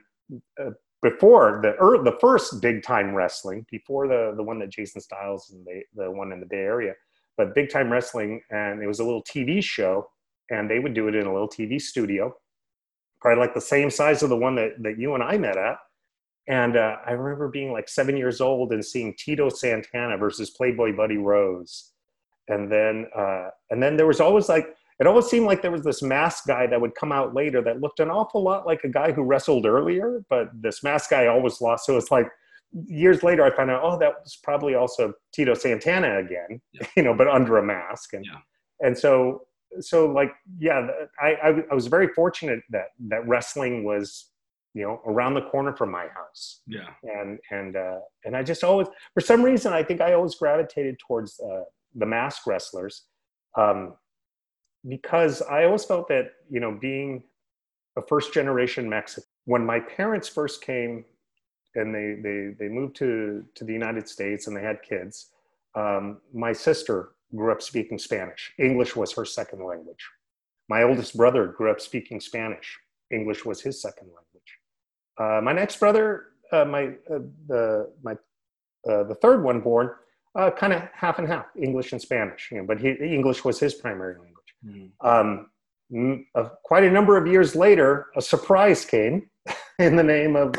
uh, 0.60 0.70
before 1.02 1.60
the 1.62 1.74
er, 1.82 2.02
the 2.02 2.16
first 2.20 2.62
big 2.62 2.82
time 2.82 3.14
wrestling, 3.14 3.66
before 3.70 4.06
the 4.06 4.32
the 4.36 4.42
one 4.42 4.58
that 4.60 4.70
Jason 4.70 5.00
Styles 5.00 5.50
and 5.50 5.66
the 5.66 5.82
the 5.96 6.10
one 6.10 6.32
in 6.32 6.40
the 6.40 6.46
Bay 6.46 6.58
Area 6.58 6.94
but 7.40 7.54
big 7.54 7.70
time 7.70 7.90
wrestling 7.90 8.38
and 8.50 8.82
it 8.82 8.86
was 8.86 9.00
a 9.00 9.04
little 9.04 9.22
tv 9.22 9.64
show 9.64 10.06
and 10.50 10.70
they 10.70 10.78
would 10.78 10.92
do 10.92 11.08
it 11.08 11.14
in 11.14 11.26
a 11.26 11.32
little 11.32 11.48
tv 11.48 11.80
studio 11.80 12.34
probably 13.18 13.40
like 13.40 13.54
the 13.54 13.60
same 13.60 13.88
size 13.88 14.22
of 14.22 14.28
the 14.28 14.36
one 14.36 14.54
that, 14.54 14.72
that 14.82 14.98
you 14.98 15.14
and 15.14 15.22
i 15.22 15.38
met 15.38 15.56
at. 15.56 15.78
And 16.48 16.76
uh, 16.76 16.96
i 17.06 17.12
remember 17.12 17.48
being 17.48 17.72
like 17.72 17.88
seven 17.88 18.14
years 18.14 18.42
old 18.42 18.72
and 18.72 18.84
seeing 18.84 19.14
tito 19.16 19.48
santana 19.48 20.18
versus 20.18 20.50
playboy 20.50 20.94
buddy 20.94 21.16
rose. 21.16 21.92
And 22.48 22.70
then 22.70 23.06
uh, 23.16 23.48
and 23.70 23.82
then 23.82 23.96
there 23.96 24.06
was 24.06 24.20
always 24.20 24.50
like 24.50 24.68
it 24.98 25.06
always 25.06 25.26
seemed 25.26 25.46
like 25.46 25.62
there 25.62 25.70
was 25.70 25.82
this 25.82 26.02
mask 26.02 26.46
guy 26.46 26.66
that 26.66 26.78
would 26.78 26.94
come 26.94 27.10
out 27.10 27.32
later 27.32 27.62
that 27.62 27.80
looked 27.80 28.00
an 28.00 28.10
awful 28.10 28.42
lot 28.42 28.66
like 28.66 28.84
a 28.84 28.88
guy 28.88 29.12
who 29.12 29.22
wrestled 29.22 29.64
earlier 29.64 30.22
but 30.28 30.50
this 30.52 30.82
mask 30.82 31.08
guy 31.08 31.26
always 31.26 31.62
lost. 31.62 31.86
So 31.86 31.96
it's 31.96 32.10
like 32.10 32.28
years 32.72 33.22
later, 33.22 33.44
I 33.44 33.54
found 33.54 33.70
out, 33.70 33.80
oh, 33.82 33.98
that 33.98 34.14
was 34.22 34.38
probably 34.42 34.74
also 34.74 35.12
Tito 35.32 35.54
Santana 35.54 36.18
again, 36.18 36.60
yeah. 36.72 36.86
you 36.96 37.02
know, 37.02 37.14
but 37.14 37.28
under 37.28 37.58
a 37.58 37.62
mask. 37.62 38.12
And, 38.12 38.24
yeah. 38.24 38.38
and 38.86 38.96
so, 38.96 39.42
so 39.80 40.06
like, 40.06 40.32
yeah, 40.58 40.86
I, 41.20 41.34
I, 41.34 41.48
I, 41.70 41.74
was 41.74 41.86
very 41.86 42.08
fortunate 42.08 42.60
that, 42.70 42.86
that 43.08 43.26
wrestling 43.26 43.84
was, 43.84 44.30
you 44.74 44.82
know, 44.82 45.00
around 45.06 45.34
the 45.34 45.42
corner 45.42 45.74
from 45.76 45.90
my 45.90 46.06
house. 46.08 46.62
Yeah. 46.66 46.88
And, 47.02 47.38
and, 47.50 47.76
uh, 47.76 47.98
and 48.24 48.36
I 48.36 48.42
just 48.42 48.64
always, 48.64 48.88
for 49.14 49.20
some 49.20 49.42
reason, 49.42 49.72
I 49.72 49.82
think 49.82 50.00
I 50.00 50.12
always 50.12 50.34
gravitated 50.34 50.98
towards 51.06 51.38
uh, 51.40 51.64
the 51.94 52.06
mask 52.06 52.46
wrestlers. 52.46 53.04
Um, 53.56 53.94
because 54.88 55.42
I 55.42 55.64
always 55.64 55.84
felt 55.84 56.08
that, 56.08 56.32
you 56.48 56.60
know, 56.60 56.76
being 56.80 57.24
a 57.96 58.02
first 58.08 58.32
generation 58.32 58.88
Mexican, 58.88 59.28
when 59.44 59.64
my 59.64 59.80
parents 59.80 60.28
first 60.28 60.62
came 60.62 61.04
and 61.74 61.94
they 61.94 62.16
they 62.22 62.54
they 62.58 62.68
moved 62.68 62.96
to 62.96 63.44
to 63.54 63.64
the 63.64 63.72
United 63.72 64.08
States 64.08 64.46
and 64.46 64.56
they 64.56 64.62
had 64.62 64.82
kids. 64.82 65.30
Um, 65.74 66.18
my 66.32 66.52
sister 66.52 67.10
grew 67.34 67.52
up 67.52 67.62
speaking 67.62 67.98
Spanish. 67.98 68.52
English 68.58 68.96
was 68.96 69.12
her 69.12 69.24
second 69.24 69.64
language. 69.64 70.04
My 70.68 70.82
oldest 70.82 71.16
brother 71.16 71.46
grew 71.46 71.70
up 71.70 71.80
speaking 71.80 72.20
Spanish. 72.20 72.78
English 73.10 73.44
was 73.44 73.60
his 73.60 73.80
second 73.80 74.08
language. 74.08 74.30
Uh, 75.18 75.40
my 75.42 75.52
next 75.52 75.78
brother, 75.78 76.26
uh, 76.52 76.64
my 76.64 76.86
uh, 77.12 77.20
the 77.48 77.92
my 78.02 78.12
uh, 78.88 79.04
the 79.04 79.16
third 79.20 79.42
one 79.42 79.60
born, 79.60 79.90
uh, 80.34 80.50
kind 80.50 80.72
of 80.72 80.82
half 80.94 81.18
and 81.18 81.28
half, 81.28 81.46
English 81.60 81.92
and 81.92 82.00
Spanish. 82.00 82.48
You 82.50 82.58
know, 82.58 82.64
but 82.66 82.80
he, 82.80 82.90
English 82.90 83.44
was 83.44 83.60
his 83.60 83.74
primary 83.74 84.14
language. 84.14 84.36
Mm. 84.66 84.90
Um, 85.00 86.46
quite 86.62 86.84
a 86.84 86.90
number 86.90 87.16
of 87.16 87.26
years 87.26 87.54
later, 87.54 88.06
a 88.16 88.22
surprise 88.22 88.84
came 88.84 89.28
in 89.78 89.96
the 89.96 90.02
name 90.02 90.36
of 90.36 90.54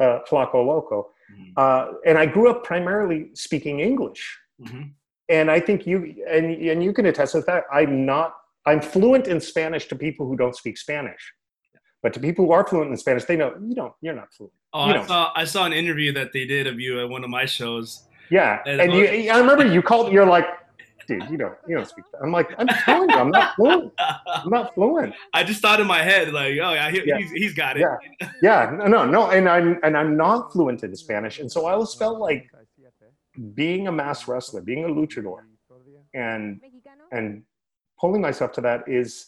uh, 0.00 0.20
Flaco 0.28 0.66
Loco. 0.66 1.10
Mm-hmm. 1.32 1.52
Uh, 1.56 1.98
and 2.06 2.18
I 2.18 2.26
grew 2.26 2.50
up 2.50 2.64
primarily 2.64 3.30
speaking 3.34 3.80
English. 3.80 4.38
Mm-hmm. 4.60 4.82
And 5.28 5.50
I 5.50 5.60
think 5.60 5.86
you 5.86 6.24
and 6.28 6.46
and 6.50 6.82
you 6.82 6.92
can 6.92 7.06
attest 7.06 7.32
to 7.32 7.42
that. 7.42 7.64
I'm 7.72 8.04
not. 8.04 8.34
I'm 8.66 8.80
fluent 8.80 9.26
in 9.28 9.40
Spanish 9.40 9.86
to 9.86 9.96
people 9.96 10.26
who 10.26 10.36
don't 10.36 10.56
speak 10.56 10.76
Spanish, 10.76 11.32
but 12.02 12.12
to 12.14 12.20
people 12.20 12.46
who 12.46 12.52
are 12.52 12.66
fluent 12.66 12.90
in 12.90 12.96
Spanish, 12.96 13.24
they 13.24 13.36
know 13.36 13.54
you 13.62 13.74
don't. 13.74 13.92
You're 14.02 14.14
not 14.14 14.32
fluent. 14.34 14.52
Oh, 14.72 14.88
you 14.88 14.94
I 14.94 15.06
saw 15.06 15.32
I 15.36 15.44
saw 15.44 15.64
an 15.66 15.72
interview 15.72 16.12
that 16.14 16.32
they 16.32 16.46
did 16.46 16.66
of 16.66 16.80
you 16.80 17.00
at 17.00 17.08
one 17.08 17.22
of 17.22 17.30
my 17.30 17.46
shows. 17.46 18.06
Yeah, 18.28 18.60
and, 18.66 18.80
and 18.80 18.92
you, 18.92 19.30
I 19.30 19.38
remember 19.38 19.66
you 19.66 19.82
called. 19.82 20.12
You're 20.12 20.26
like, 20.26 20.46
dude, 21.10 21.28
you 21.28 21.36
don't 21.36 21.54
you 21.66 21.76
don't 21.76 21.88
speak 21.88 22.04
that. 22.12 22.18
I'm 22.22 22.30
like, 22.30 22.50
I'm 22.56 22.68
telling 22.68 23.10
you, 23.10 23.16
I'm 23.16 23.30
not 23.30 23.56
fluent. 23.56 23.92
I'm 23.98 24.50
not 24.50 24.74
fluent. 24.74 25.14
I 25.34 25.42
just 25.42 25.60
thought 25.60 25.80
in 25.80 25.86
my 25.86 26.02
head, 26.02 26.32
like, 26.32 26.52
oh 26.62 26.72
yeah, 26.72 26.90
he, 26.90 27.02
yeah. 27.04 27.18
He's, 27.18 27.30
he's 27.32 27.54
got 27.54 27.76
it. 27.76 27.80
Yeah, 27.80 28.30
yeah, 28.42 28.86
no, 28.86 29.04
no, 29.04 29.30
and 29.30 29.48
I'm 29.48 29.78
and 29.82 29.96
I'm 29.96 30.16
not 30.16 30.52
fluent 30.52 30.84
in 30.84 30.94
Spanish, 30.94 31.40
and 31.40 31.50
so 31.50 31.66
I 31.66 31.72
always 31.72 31.94
felt 31.94 32.20
like 32.20 32.48
being 33.54 33.88
a 33.88 33.92
mass 33.92 34.28
wrestler, 34.28 34.60
being 34.60 34.84
a 34.84 34.88
luchador, 34.88 35.40
and 36.14 36.60
and 37.10 37.42
pulling 38.00 38.20
myself 38.20 38.52
to 38.52 38.60
that 38.60 38.84
is, 38.86 39.26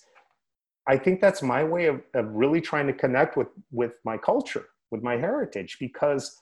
I 0.86 0.96
think 0.96 1.20
that's 1.20 1.42
my 1.42 1.64
way 1.64 1.86
of, 1.86 2.00
of 2.14 2.32
really 2.32 2.60
trying 2.60 2.86
to 2.86 2.92
connect 2.92 3.36
with 3.36 3.48
with 3.72 3.94
my 4.04 4.16
culture, 4.16 4.66
with 4.92 5.02
my 5.02 5.16
heritage, 5.16 5.78
because 5.80 6.40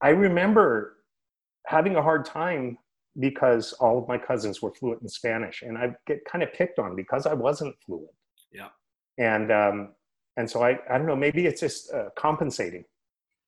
I 0.00 0.08
remember 0.08 0.96
having 1.66 1.96
a 1.96 2.02
hard 2.02 2.24
time 2.24 2.78
because 3.18 3.72
all 3.74 3.98
of 3.98 4.08
my 4.08 4.18
cousins 4.18 4.62
were 4.62 4.72
fluent 4.72 5.02
in 5.02 5.08
Spanish, 5.08 5.62
and 5.62 5.76
I 5.76 5.94
get 6.06 6.24
kind 6.24 6.42
of 6.42 6.52
picked 6.52 6.78
on 6.78 6.94
because 6.96 7.26
I 7.26 7.34
wasn't 7.34 7.74
fluent. 7.84 8.10
Yeah. 8.52 8.68
And 9.18 9.50
um, 9.50 9.94
and 10.36 10.48
so 10.48 10.62
I 10.62 10.78
I 10.88 10.96
don't 10.96 11.06
know 11.06 11.16
maybe 11.16 11.46
it's 11.46 11.60
just 11.60 11.92
uh, 11.92 12.10
compensating. 12.16 12.84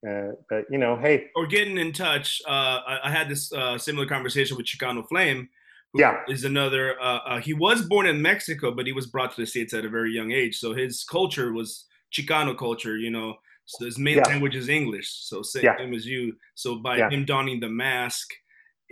Uh, 0.09 0.33
but 0.51 0.65
you 0.69 0.79
know, 0.79 0.97
hey. 0.97 1.29
Or 1.37 1.47
getting 1.47 1.79
in 1.79 1.93
touch. 1.93 2.43
Uh, 2.47 2.81
I, 2.87 3.01
I, 3.05 3.11
had 3.11 3.29
this 3.29 3.53
uh, 3.53 3.79
similar 3.79 4.05
conversation 4.05 4.57
with 4.57 4.67
Chicano 4.67 5.07
Flame, 5.09 5.49
yeah, 5.95 6.23
is 6.29 6.45
another. 6.45 7.01
Uh, 7.01 7.19
uh, 7.19 7.41
he 7.41 7.55
was 7.55 7.83
born 7.83 8.07
in 8.07 8.21
Mexico, 8.21 8.73
but 8.73 8.87
he 8.87 8.93
was 8.93 9.07
brought 9.07 9.33
to 9.35 9.41
the 9.41 9.47
states 9.47 9.75
at 9.75 9.85
a 9.85 9.89
very 9.89 10.13
young 10.13 10.33
age. 10.33 10.59
So 10.59 10.75
his 10.75 11.05
culture 11.05 11.53
was 11.53 11.85
Chicano 12.13 12.57
culture, 12.57 12.97
you 12.97 13.11
know. 13.11 13.35
So 13.65 13.85
his 13.85 13.99
main 13.99 14.17
yeah. 14.17 14.27
language 14.27 14.57
is 14.57 14.69
English. 14.69 15.09
So 15.09 15.43
same 15.43 15.65
yeah. 15.65 15.77
as 15.95 16.05
you. 16.05 16.35
So 16.57 16.77
by 16.77 16.97
yeah. 16.97 17.11
him 17.11 17.25
donning 17.25 17.61
the 17.61 17.69
mask, 17.69 18.29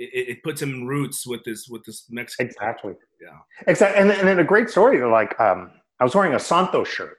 it, 0.00 0.28
it, 0.28 0.42
puts 0.42 0.62
him 0.62 0.70
in 0.70 0.86
roots 0.86 1.26
with 1.26 1.42
this 1.44 1.68
with 1.68 1.84
this 1.84 2.06
Mexican. 2.10 2.46
Exactly. 2.46 2.92
Culture. 2.92 3.06
Yeah. 3.20 3.38
Exactly. 3.66 4.00
And 4.00 4.10
and 4.10 4.26
then 4.28 4.38
a 4.38 4.44
great 4.44 4.70
story. 4.70 5.04
Like 5.04 5.38
um, 5.40 5.70
I 6.00 6.04
was 6.04 6.14
wearing 6.14 6.34
a 6.34 6.40
Santo 6.40 6.84
shirt 6.84 7.18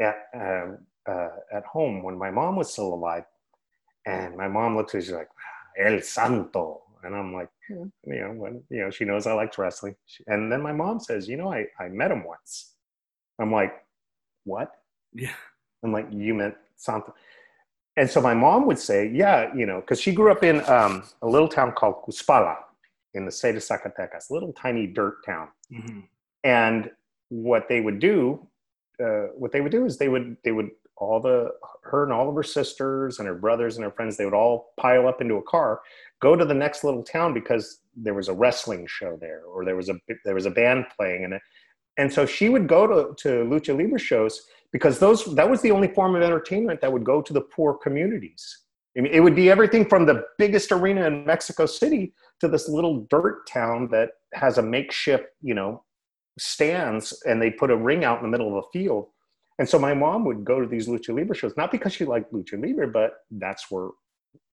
at 0.00 0.16
uh, 0.36 1.10
uh, 1.10 1.28
at 1.52 1.64
home 1.64 2.02
when 2.02 2.16
my 2.18 2.30
mom 2.30 2.56
was 2.56 2.72
still 2.72 2.94
alive, 2.94 3.24
and 4.06 4.36
my 4.36 4.48
mom 4.48 4.76
looks 4.76 4.94
at 4.94 4.98
me, 4.98 5.04
she's 5.04 5.12
like, 5.12 5.28
El 5.78 6.00
Santo. 6.00 6.82
And 7.04 7.14
I'm 7.14 7.32
like, 7.32 7.48
hmm, 7.68 7.84
you 8.04 8.20
know, 8.20 8.32
when, 8.32 8.62
you 8.70 8.80
know, 8.80 8.90
she 8.90 9.04
knows 9.04 9.26
I 9.26 9.32
liked 9.32 9.56
wrestling. 9.56 9.94
And 10.26 10.50
then 10.50 10.62
my 10.62 10.72
mom 10.72 10.98
says, 10.98 11.28
you 11.28 11.36
know, 11.36 11.52
I, 11.52 11.66
I 11.78 11.88
met 11.88 12.10
him 12.10 12.24
once. 12.24 12.74
I'm 13.38 13.52
like, 13.52 13.72
what? 14.44 14.72
Yeah. 15.12 15.34
I'm 15.84 15.92
like, 15.92 16.08
you 16.10 16.34
met 16.34 16.56
Santo. 16.76 17.14
And 17.98 18.08
so 18.08 18.20
my 18.20 18.32
mom 18.32 18.64
would 18.66 18.78
say, 18.78 19.10
yeah, 19.12 19.52
you 19.56 19.66
know, 19.66 19.80
because 19.80 20.00
she 20.00 20.12
grew 20.12 20.30
up 20.30 20.44
in 20.44 20.60
um, 20.70 21.02
a 21.22 21.26
little 21.26 21.48
town 21.48 21.72
called 21.72 21.96
Cuspala 22.06 22.56
in 23.14 23.26
the 23.26 23.32
state 23.32 23.56
of 23.56 23.62
Zacatecas, 23.62 24.30
a 24.30 24.32
little 24.32 24.52
tiny 24.52 24.86
dirt 24.86 25.24
town. 25.26 25.48
Mm-hmm. 25.72 26.00
And 26.44 26.92
what 27.30 27.68
they 27.68 27.80
would 27.80 27.98
do, 27.98 28.46
uh, 29.02 29.32
what 29.34 29.50
they 29.50 29.60
would 29.60 29.72
do 29.72 29.84
is 29.84 29.98
they 29.98 30.08
would 30.08 30.36
they 30.44 30.52
would 30.52 30.70
all 30.96 31.20
the 31.20 31.50
her 31.82 32.04
and 32.04 32.12
all 32.12 32.28
of 32.28 32.36
her 32.36 32.42
sisters 32.42 33.18
and 33.18 33.26
her 33.26 33.34
brothers 33.34 33.76
and 33.76 33.84
her 33.84 33.90
friends 33.90 34.16
they 34.16 34.24
would 34.24 34.34
all 34.34 34.72
pile 34.76 35.06
up 35.06 35.20
into 35.20 35.34
a 35.34 35.42
car 35.42 35.80
go 36.20 36.34
to 36.34 36.44
the 36.44 36.54
next 36.54 36.82
little 36.82 37.04
town 37.04 37.32
because 37.32 37.80
there 37.96 38.14
was 38.14 38.28
a 38.28 38.34
wrestling 38.34 38.84
show 38.88 39.16
there 39.20 39.42
or 39.44 39.64
there 39.64 39.76
was 39.76 39.88
a 39.88 39.94
there 40.24 40.34
was 40.34 40.46
a 40.46 40.50
band 40.50 40.84
playing 40.96 41.22
and 41.22 41.34
it 41.34 41.42
and 41.96 42.12
so 42.12 42.26
she 42.26 42.48
would 42.48 42.66
go 42.66 42.86
to, 42.86 43.14
to 43.14 43.44
lucha 43.44 43.76
libre 43.76 43.98
shows 43.98 44.48
because 44.72 44.98
those 44.98 45.24
that 45.34 45.48
was 45.48 45.62
the 45.62 45.70
only 45.70 45.88
form 45.88 46.14
of 46.14 46.22
entertainment 46.22 46.80
that 46.80 46.92
would 46.92 47.04
go 47.04 47.22
to 47.22 47.32
the 47.32 47.40
poor 47.40 47.74
communities 47.74 48.64
I 48.96 49.00
mean, 49.00 49.12
it 49.12 49.20
would 49.20 49.36
be 49.36 49.48
everything 49.48 49.88
from 49.88 50.06
the 50.06 50.24
biggest 50.38 50.72
arena 50.72 51.06
in 51.06 51.24
Mexico 51.24 51.66
City 51.66 52.14
to 52.40 52.48
this 52.48 52.68
little 52.68 53.06
dirt 53.10 53.46
town 53.46 53.86
that 53.92 54.10
has 54.34 54.58
a 54.58 54.62
makeshift, 54.62 55.26
you 55.40 55.54
know, 55.54 55.84
stands 56.36 57.12
and 57.24 57.40
they 57.40 57.50
put 57.50 57.70
a 57.70 57.76
ring 57.76 58.04
out 58.04 58.18
in 58.18 58.24
the 58.24 58.28
middle 58.28 58.48
of 58.48 58.64
a 58.64 58.68
field 58.72 59.08
and 59.58 59.68
so 59.68 59.78
my 59.78 59.92
mom 59.92 60.24
would 60.24 60.44
go 60.44 60.60
to 60.60 60.66
these 60.66 60.88
lucha 60.88 61.14
libre 61.16 61.34
shows, 61.34 61.56
not 61.56 61.72
because 61.72 61.92
she 61.92 62.04
liked 62.04 62.32
lucha 62.32 62.62
libre, 62.64 62.86
but 62.86 63.14
that's 63.32 63.70
where 63.70 63.88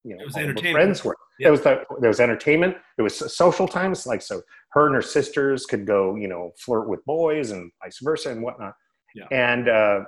you 0.03 0.15
know 0.15 0.22
it 0.22 0.25
was 0.25 0.36
all 0.36 0.72
friends 0.72 1.03
were. 1.03 1.15
It 1.39 1.50
was 1.51 1.62
the, 1.62 1.84
there 2.00 2.10
was 2.10 2.19
entertainment. 2.19 2.77
It 2.98 3.01
was 3.01 3.36
social 3.36 3.67
times, 3.67 4.07
like 4.07 4.22
so 4.22 4.41
her 4.72 4.88
and 4.88 4.95
her 4.95 5.01
sisters 5.01 5.65
could 5.65 5.86
go, 5.86 6.15
you 6.15 6.27
know, 6.27 6.51
flirt 6.57 6.89
with 6.89 7.03
boys 7.05 7.51
and 7.51 7.72
vice 7.84 8.00
versa 8.01 8.31
and 8.31 8.41
whatnot. 8.41 8.74
Yeah. 9.15 9.27
And 9.31 9.69
uh, 9.69 10.00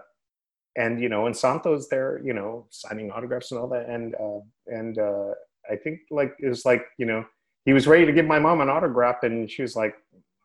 and 0.76 1.02
you 1.02 1.10
know, 1.10 1.26
and 1.26 1.36
Santos 1.36 1.88
there, 1.88 2.22
you 2.24 2.34
know, 2.34 2.68
signing 2.70 3.12
autographs 3.12 3.52
and 3.52 3.60
all 3.60 3.68
that. 3.70 3.90
And 3.90 4.14
uh, 4.16 4.40
and 4.68 5.00
uh, 5.00 5.32
I 5.72 5.76
think 5.76 6.02
like 6.12 6.36
it 6.40 6.50
was 6.50 6.66
like 6.66 6.86
you 6.98 7.06
know 7.06 7.26
he 7.66 7.74
was 7.74 7.88
ready 7.88 8.06
to 8.06 8.12
give 8.12 8.26
my 8.26 8.40
mom 8.40 8.62
an 8.62 8.70
autograph, 8.70 9.24
and 9.24 9.50
she 9.50 9.62
was 9.62 9.76
like, 9.76 9.96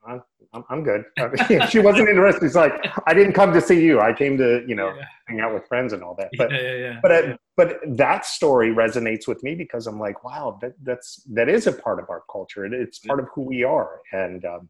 I'm, 0.05 0.65
I'm 0.69 0.83
good. 0.83 1.05
she 1.71 1.79
wasn't 1.79 2.09
interested. 2.09 2.43
She's 2.43 2.57
like, 2.57 2.73
I 3.07 3.15
didn't 3.15 3.33
come 3.33 3.53
to 3.53 3.61
see 3.61 3.83
you. 3.83 4.01
I 4.01 4.13
came 4.13 4.37
to, 4.39 4.65
you 4.67 4.75
know, 4.75 4.93
yeah. 4.95 5.05
hang 5.29 5.41
out 5.41 5.55
with 5.55 5.67
friends 5.67 5.93
and 5.93 6.03
all 6.03 6.15
that. 6.17 6.31
But, 6.37 6.51
yeah, 6.51 6.99
but, 7.01 7.13
uh, 7.13 7.37
but 7.57 7.79
that 7.87 8.27
story 8.27 8.75
resonates 8.75 9.29
with 9.29 9.43
me 9.43 9.55
because 9.55 9.87
I'm 9.87 9.99
like, 9.99 10.25
wow, 10.25 10.59
that, 10.61 10.73
that's, 10.83 11.23
that 11.31 11.49
is 11.49 11.67
a 11.67 11.73
part 11.73 12.01
of 12.01 12.11
our 12.11 12.23
culture. 12.31 12.67
It, 12.67 12.73
it's 12.73 12.99
part 12.99 13.21
of 13.21 13.29
who 13.35 13.43
we 13.43 13.63
are. 13.63 14.01
And, 14.13 14.45
um, 14.45 14.69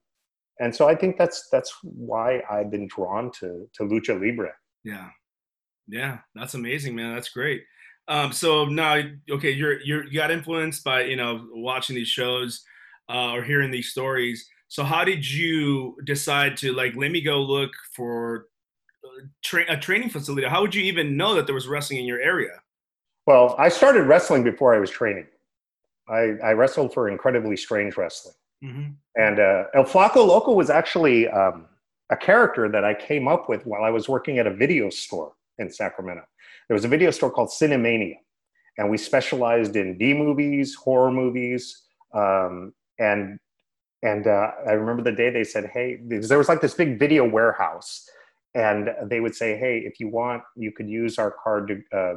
and 0.62 0.74
so 0.74 0.88
I 0.88 0.94
think 0.94 1.18
that's, 1.18 1.48
that's 1.50 1.74
why 1.82 2.42
I've 2.50 2.70
been 2.70 2.86
drawn 2.86 3.30
to, 3.40 3.68
to 3.74 3.82
lucha 3.82 4.20
libre. 4.20 4.52
Yeah. 4.84 5.08
Yeah. 5.88 6.18
That's 6.34 6.54
amazing, 6.54 6.94
man. 6.94 7.14
That's 7.14 7.28
great. 7.28 7.62
Um, 8.08 8.32
so 8.32 8.64
now, 8.64 9.00
okay, 9.30 9.50
you're, 9.50 9.80
you're, 9.80 10.04
you 10.04 10.14
got 10.14 10.30
influenced 10.30 10.82
by, 10.84 11.02
you 11.02 11.16
know, 11.16 11.46
watching 11.52 11.96
these 11.96 12.08
shows, 12.08 12.64
uh, 13.08 13.32
or 13.32 13.42
hearing 13.42 13.70
these 13.70 13.90
stories 13.90 14.48
so 14.72 14.84
how 14.84 15.04
did 15.04 15.30
you 15.30 15.98
decide 16.04 16.56
to 16.56 16.72
like 16.72 16.96
let 16.96 17.10
me 17.10 17.20
go 17.20 17.42
look 17.42 17.72
for 17.94 18.46
uh, 19.04 19.26
tra- 19.42 19.66
a 19.68 19.76
training 19.76 20.08
facility? 20.08 20.46
How 20.46 20.62
would 20.62 20.74
you 20.74 20.82
even 20.84 21.14
know 21.14 21.34
that 21.34 21.44
there 21.44 21.54
was 21.54 21.68
wrestling 21.68 21.98
in 21.98 22.06
your 22.06 22.22
area? 22.22 22.62
Well, 23.26 23.54
I 23.58 23.68
started 23.68 24.04
wrestling 24.04 24.44
before 24.44 24.74
I 24.74 24.78
was 24.78 24.88
training. 24.88 25.26
I, 26.08 26.38
I 26.42 26.52
wrestled 26.52 26.94
for 26.94 27.10
incredibly 27.10 27.54
strange 27.54 27.98
wrestling. 27.98 28.34
Mm-hmm. 28.62 28.90
And 29.16 29.40
uh, 29.40 29.64
El 29.74 29.84
Flaco 29.84 30.26
Loco 30.26 30.52
was 30.52 30.70
actually 30.70 31.28
um, 31.28 31.66
a 32.10 32.16
character 32.16 32.68
that 32.68 32.84
I 32.84 32.94
came 32.94 33.26
up 33.26 33.48
with 33.48 33.66
while 33.66 33.82
I 33.82 33.90
was 33.90 34.08
working 34.08 34.38
at 34.38 34.46
a 34.46 34.54
video 34.54 34.90
store 34.90 35.32
in 35.58 35.70
Sacramento. 35.70 36.22
There 36.68 36.74
was 36.74 36.84
a 36.84 36.88
video 36.88 37.10
store 37.10 37.30
called 37.30 37.48
Cinemania, 37.48 38.16
and 38.78 38.90
we 38.90 38.96
specialized 38.96 39.76
in 39.76 39.98
B 39.98 40.14
movies, 40.14 40.74
horror 40.74 41.10
movies, 41.10 41.82
um, 42.14 42.72
and 42.98 43.38
and 44.04 44.26
uh, 44.26 44.50
I 44.66 44.72
remember 44.72 45.02
the 45.02 45.16
day 45.16 45.30
they 45.30 45.44
said, 45.44 45.70
"Hey," 45.72 45.96
because 45.96 46.28
there 46.28 46.38
was 46.38 46.48
like 46.48 46.60
this 46.60 46.74
big 46.74 46.98
video 46.98 47.28
warehouse, 47.28 48.08
and 48.54 48.90
they 49.04 49.20
would 49.20 49.34
say, 49.34 49.56
"Hey, 49.56 49.78
if 49.78 50.00
you 50.00 50.08
want, 50.08 50.42
you 50.56 50.72
could 50.72 50.88
use 50.88 51.18
our 51.18 51.34
card 51.42 51.68
to." 51.68 51.98
Uh, 51.98 52.14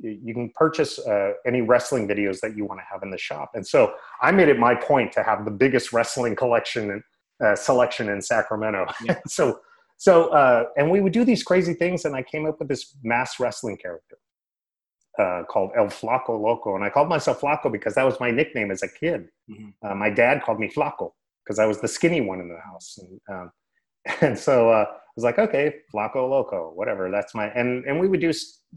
you 0.00 0.34
can 0.34 0.50
purchase 0.54 0.98
uh, 0.98 1.32
any 1.46 1.60
wrestling 1.60 2.08
videos 2.08 2.40
that 2.40 2.56
you 2.56 2.64
want 2.64 2.80
to 2.80 2.84
have 2.90 3.02
in 3.02 3.10
the 3.10 3.18
shop. 3.18 3.52
And 3.54 3.66
so 3.66 3.94
I 4.20 4.32
made 4.32 4.48
it 4.48 4.58
my 4.58 4.74
point 4.74 5.12
to 5.12 5.22
have 5.22 5.44
the 5.44 5.50
biggest 5.50 5.92
wrestling 5.92 6.36
collection 6.36 6.90
and 6.90 7.02
uh, 7.44 7.56
selection 7.56 8.08
in 8.08 8.20
Sacramento. 8.20 8.86
Yeah. 9.04 9.18
so, 9.26 9.60
so, 9.96 10.28
uh, 10.28 10.64
and 10.76 10.90
we 10.90 11.00
would 11.00 11.12
do 11.12 11.24
these 11.24 11.42
crazy 11.42 11.74
things. 11.74 12.04
And 12.04 12.14
I 12.14 12.22
came 12.22 12.46
up 12.46 12.58
with 12.58 12.68
this 12.68 12.96
mass 13.02 13.38
wrestling 13.38 13.76
character 13.76 14.18
uh, 15.18 15.42
called 15.48 15.70
El 15.76 15.86
Flaco 15.86 16.40
Loco. 16.40 16.74
And 16.74 16.84
I 16.84 16.90
called 16.90 17.08
myself 17.08 17.40
Flaco 17.40 17.70
because 17.70 17.94
that 17.94 18.04
was 18.04 18.18
my 18.20 18.30
nickname 18.30 18.70
as 18.70 18.82
a 18.82 18.88
kid. 18.88 19.28
Mm-hmm. 19.50 19.86
Uh, 19.86 19.94
my 19.94 20.10
dad 20.10 20.42
called 20.42 20.58
me 20.58 20.68
Flaco 20.68 21.12
because 21.44 21.58
I 21.58 21.66
was 21.66 21.80
the 21.80 21.88
skinny 21.88 22.20
one 22.20 22.40
in 22.40 22.48
the 22.48 22.58
house. 22.60 22.98
And, 22.98 23.20
um, 23.30 23.52
and 24.20 24.38
so 24.38 24.70
uh, 24.70 24.84
I 24.88 24.96
was 25.16 25.24
like, 25.24 25.38
okay, 25.38 25.76
Flaco 25.92 26.28
Loco, 26.28 26.72
whatever. 26.74 27.10
That's 27.10 27.34
my, 27.34 27.48
and, 27.50 27.84
and 27.84 27.98
we 28.00 28.08
would 28.08 28.20
do 28.20 28.32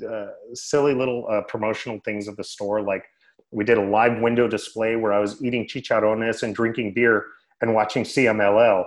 uh, 0.08 0.28
silly 0.54 0.94
little 0.94 1.28
uh, 1.30 1.42
promotional 1.42 2.00
things 2.06 2.28
at 2.28 2.38
the 2.38 2.44
store. 2.44 2.82
Like 2.82 3.06
we 3.52 3.64
did 3.64 3.78
a 3.78 3.82
live 3.82 4.20
window 4.20 4.48
display 4.48 4.96
where 4.96 5.14
I 5.14 5.20
was 5.20 5.44
eating 5.44 5.66
chicharrones 5.68 6.44
and 6.44 6.54
drinking 6.54 6.94
beer 6.94 7.26
and 7.62 7.74
watching 7.74 8.04
CMLL 8.04 8.86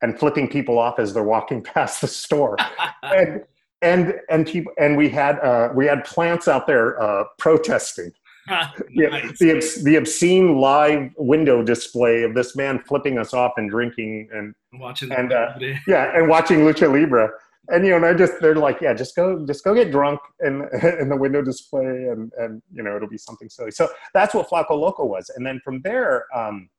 and 0.00 0.18
flipping 0.18 0.48
people 0.48 0.78
off 0.78 0.98
as 0.98 1.12
they're 1.12 1.22
walking 1.22 1.62
past 1.74 2.00
the 2.00 2.08
store. 2.08 2.56
and, 3.02 3.42
and, 3.82 4.14
and 4.30 4.46
people, 4.46 4.72
and 4.78 4.96
we 4.96 5.08
had, 5.08 5.38
uh, 5.40 5.70
we 5.74 5.86
had 5.86 6.04
plants 6.04 6.48
out 6.48 6.66
there 6.66 7.00
uh, 7.00 7.24
protesting 7.38 8.12
nice. 8.90 9.40
yeah, 9.40 9.54
the, 9.54 9.80
the 9.84 9.96
obscene 9.96 10.58
live 10.58 11.10
window 11.16 11.62
display 11.62 12.22
of 12.22 12.34
this 12.34 12.56
man 12.56 12.78
flipping 12.80 13.18
us 13.18 13.34
off 13.34 13.52
and 13.56 13.70
drinking 13.70 14.28
and 14.32 14.54
watching 14.74 15.12
and 15.12 15.32
uh, 15.32 15.52
yeah 15.86 16.16
and 16.16 16.28
watching 16.28 16.60
lucha 16.60 16.92
libre. 16.92 17.30
And 17.70 17.84
you 17.84 17.90
know 17.90 17.96
and 17.98 18.06
i 18.06 18.14
just 18.14 18.40
they're 18.40 18.54
like 18.54 18.80
yeah 18.80 18.94
just 18.94 19.14
go 19.14 19.44
just 19.46 19.62
go 19.62 19.74
get 19.74 19.90
drunk 19.90 20.20
in 20.40 20.66
in 21.00 21.10
the 21.10 21.16
window 21.16 21.42
display 21.42 22.08
and 22.10 22.32
and 22.38 22.62
you 22.72 22.82
know 22.82 22.96
it'll 22.96 23.08
be 23.08 23.18
something 23.18 23.48
silly. 23.50 23.70
So 23.70 23.88
that's 24.14 24.34
what 24.34 24.48
flaco 24.48 24.70
loco 24.70 25.04
was. 25.04 25.30
And 25.36 25.46
then 25.46 25.60
from 25.62 25.82
there 25.82 26.24
um 26.34 26.70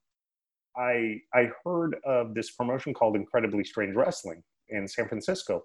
i 0.78 1.20
i 1.34 1.50
heard 1.64 1.96
of 2.06 2.34
this 2.34 2.52
promotion 2.52 2.94
called 2.94 3.16
incredibly 3.16 3.64
strange 3.64 3.96
wrestling 3.96 4.42
in 4.70 4.88
san 4.88 5.08
francisco 5.08 5.64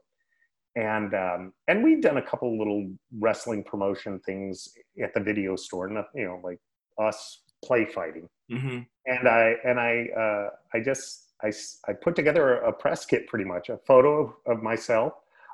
and 0.76 1.14
um, 1.14 1.52
and 1.68 1.82
we've 1.84 2.02
done 2.02 2.16
a 2.16 2.22
couple 2.22 2.58
little 2.58 2.90
wrestling 3.18 3.62
promotion 3.62 4.18
things 4.20 4.68
at 5.02 5.14
the 5.14 5.20
video 5.20 5.56
store, 5.56 5.88
not 5.88 6.06
you 6.14 6.24
know 6.24 6.40
like 6.42 6.58
us 6.98 7.42
play 7.64 7.84
fighting. 7.84 8.28
Mm-hmm. 8.50 8.80
And 9.06 9.28
I 9.28 9.54
and 9.64 9.80
I 9.80 10.06
uh, 10.16 10.50
I 10.74 10.80
just 10.80 11.34
I, 11.42 11.52
I 11.88 11.92
put 11.92 12.16
together 12.16 12.54
a, 12.54 12.72
press 12.72 13.04
kit 13.04 13.26
pretty 13.26 13.44
much 13.44 13.68
a 13.68 13.78
photo 13.86 14.22
of, 14.24 14.34
of 14.46 14.62
myself. 14.62 15.12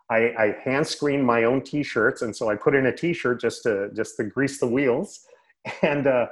I, 0.09 0.33
I 0.39 0.57
hand 0.65 0.87
screened 0.87 1.25
my 1.25 1.45
own 1.45 1.62
T-shirts, 1.62 2.23
and 2.23 2.35
so 2.35 2.49
I 2.49 2.57
put 2.57 2.75
in 2.75 2.87
a 2.87 2.97
T-shirt 2.97 3.41
just 3.41 3.62
to 3.65 3.91
just 3.95 4.17
to 4.17 4.25
grease 4.25 4.59
the 4.59 4.67
wheels, 4.67 5.27
and 5.83 6.07
uh, 6.07 6.27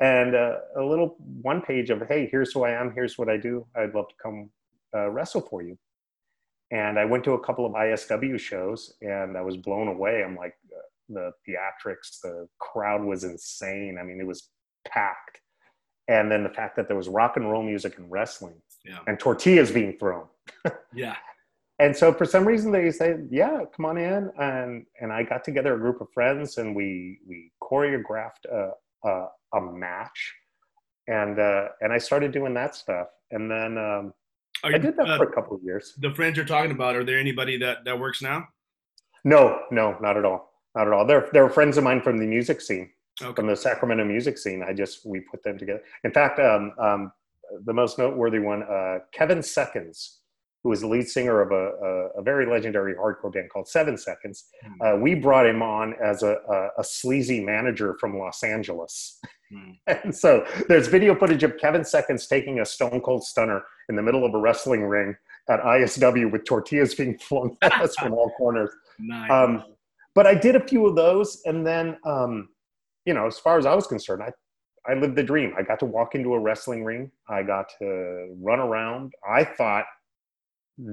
and 0.00 0.34
uh, 0.34 0.56
a 0.76 0.82
little 0.82 1.16
one 1.40 1.62
page 1.62 1.90
of 1.90 2.02
hey, 2.08 2.28
here's 2.30 2.52
who 2.52 2.64
I 2.64 2.70
am, 2.70 2.92
here's 2.92 3.18
what 3.18 3.28
I 3.28 3.36
do. 3.36 3.66
I'd 3.76 3.94
love 3.94 4.08
to 4.08 4.14
come 4.22 4.50
uh, 4.94 5.08
wrestle 5.10 5.42
for 5.42 5.62
you. 5.62 5.78
And 6.72 6.98
I 6.98 7.04
went 7.04 7.22
to 7.24 7.32
a 7.32 7.40
couple 7.40 7.66
of 7.66 7.72
ISW 7.72 8.38
shows 8.38 8.94
and 9.00 9.36
I 9.36 9.42
was 9.42 9.56
blown 9.56 9.88
away. 9.88 10.24
I'm 10.24 10.34
like, 10.34 10.54
the 11.08 11.32
theatrics, 11.46 12.20
the 12.22 12.48
crowd 12.58 13.04
was 13.04 13.24
insane. 13.24 13.98
I 14.00 14.02
mean, 14.02 14.18
it 14.18 14.26
was 14.26 14.48
packed. 14.88 15.38
And 16.08 16.32
then 16.32 16.42
the 16.42 16.48
fact 16.48 16.76
that 16.76 16.88
there 16.88 16.96
was 16.96 17.08
rock 17.08 17.36
and 17.36 17.50
roll 17.50 17.62
music 17.62 17.98
and 17.98 18.10
wrestling 18.10 18.60
yeah. 18.84 18.98
and 19.06 19.20
tortillas 19.20 19.70
being 19.70 19.98
thrown. 19.98 20.26
yeah. 20.94 21.16
And 21.78 21.94
so 21.94 22.12
for 22.12 22.24
some 22.24 22.46
reason 22.46 22.72
they 22.72 22.90
said, 22.90 23.28
yeah, 23.30 23.60
come 23.76 23.84
on 23.84 23.98
in. 23.98 24.30
And, 24.38 24.86
and 25.00 25.12
I 25.12 25.22
got 25.24 25.44
together 25.44 25.74
a 25.74 25.78
group 25.78 26.00
of 26.00 26.08
friends 26.14 26.56
and 26.56 26.74
we, 26.74 27.18
we 27.28 27.52
choreographed 27.62 28.46
a, 28.50 28.70
a, 29.06 29.26
a 29.54 29.60
match 29.60 30.34
and 31.08 31.38
uh, 31.38 31.68
and 31.80 31.92
I 31.92 31.98
started 31.98 32.32
doing 32.32 32.54
that 32.54 32.74
stuff, 32.74 33.08
and 33.30 33.50
then 33.50 33.78
um, 33.78 34.14
Are 34.64 34.74
I 34.74 34.78
did 34.78 34.96
that 34.96 35.08
uh, 35.08 35.16
for 35.16 35.24
a 35.24 35.32
couple 35.32 35.56
of 35.56 35.62
years. 35.62 35.94
the 35.98 36.14
friends 36.14 36.36
you're 36.36 36.46
talking 36.46 36.70
about. 36.70 36.94
Are 36.96 37.04
there 37.04 37.18
anybody 37.18 37.56
that 37.58 37.84
that 37.84 37.98
works 37.98 38.22
now? 38.22 38.46
No, 39.24 39.60
no, 39.70 39.96
not 40.00 40.16
at 40.16 40.24
all, 40.24 40.50
not 40.74 40.86
at 40.86 40.92
all. 40.92 41.04
They're 41.06 41.28
they're 41.32 41.48
friends 41.48 41.76
of 41.78 41.84
mine 41.84 42.00
from 42.02 42.18
the 42.18 42.26
music 42.26 42.60
scene, 42.60 42.90
Okay. 43.22 43.34
from 43.34 43.46
the 43.46 43.56
Sacramento 43.56 44.04
music 44.04 44.38
scene. 44.38 44.62
I 44.66 44.72
just 44.72 45.04
we 45.06 45.20
put 45.20 45.42
them 45.42 45.58
together. 45.58 45.82
In 46.04 46.12
fact, 46.12 46.38
um, 46.40 46.72
um, 46.78 47.12
the 47.64 47.72
most 47.72 47.98
noteworthy 47.98 48.38
one, 48.38 48.62
uh, 48.62 49.00
Kevin 49.12 49.42
Seconds, 49.42 50.20
who 50.62 50.70
was 50.70 50.80
the 50.80 50.86
lead 50.86 51.08
singer 51.08 51.40
of 51.40 51.50
a, 51.50 51.54
a, 51.54 52.20
a 52.20 52.22
very 52.22 52.46
legendary 52.46 52.94
hardcore 52.94 53.32
band 53.32 53.50
called 53.50 53.68
Seven 53.68 53.96
Seconds. 53.96 54.44
Hmm. 54.64 54.82
Uh, 54.82 54.96
we 54.96 55.14
brought 55.14 55.46
him 55.46 55.62
on 55.62 55.94
as 56.02 56.22
a, 56.22 56.36
a, 56.48 56.80
a 56.80 56.84
sleazy 56.84 57.44
manager 57.44 57.96
from 57.98 58.18
Los 58.18 58.42
Angeles. 58.42 59.18
Hmm. 59.52 59.72
And 60.04 60.14
so 60.14 60.46
there's 60.68 60.86
video 60.86 61.14
footage 61.14 61.42
of 61.42 61.58
Kevin 61.58 61.84
Seconds 61.84 62.26
taking 62.26 62.60
a 62.60 62.64
stone 62.64 63.00
cold 63.00 63.24
stunner 63.24 63.62
in 63.88 63.96
the 63.96 64.02
middle 64.02 64.24
of 64.24 64.34
a 64.34 64.38
wrestling 64.38 64.84
ring 64.84 65.14
at 65.50 65.60
ISW 65.60 66.30
with 66.30 66.44
tortillas 66.44 66.94
being 66.94 67.18
flung 67.18 67.56
at 67.62 67.72
us 67.80 67.94
from 67.96 68.12
all 68.12 68.30
corners. 68.36 68.70
Nice. 68.98 69.30
Um, 69.30 69.64
but 70.14 70.26
I 70.26 70.34
did 70.34 70.56
a 70.56 70.60
few 70.60 70.86
of 70.86 70.94
those, 70.94 71.40
and 71.46 71.66
then, 71.66 71.96
um, 72.04 72.50
you 73.06 73.14
know, 73.14 73.26
as 73.26 73.38
far 73.38 73.58
as 73.58 73.66
I 73.66 73.74
was 73.74 73.86
concerned, 73.86 74.22
I 74.22 74.30
I 74.84 74.94
lived 74.94 75.14
the 75.14 75.22
dream. 75.22 75.54
I 75.56 75.62
got 75.62 75.78
to 75.78 75.86
walk 75.86 76.16
into 76.16 76.34
a 76.34 76.40
wrestling 76.40 76.84
ring. 76.84 77.12
I 77.28 77.44
got 77.44 77.66
to 77.80 78.34
run 78.40 78.58
around. 78.58 79.12
I 79.28 79.44
thought 79.44 79.84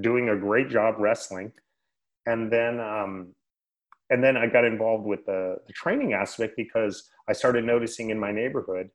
doing 0.01 0.29
a 0.29 0.36
great 0.36 0.69
job 0.69 0.95
wrestling, 0.98 1.51
and 2.25 2.51
then 2.51 2.79
um, 2.79 3.33
and 4.09 4.24
then 4.24 4.38
I 4.38 4.48
got 4.48 4.65
involved 4.65 5.05
with 5.05 5.25
the, 5.25 5.57
the 5.67 5.74
training 5.74 6.13
aspect 6.13 6.55
because 6.57 7.09
I 7.27 7.33
started 7.33 7.63
noticing 7.63 8.09
in 8.09 8.19
my 8.19 8.31
neighborhood 8.31 8.89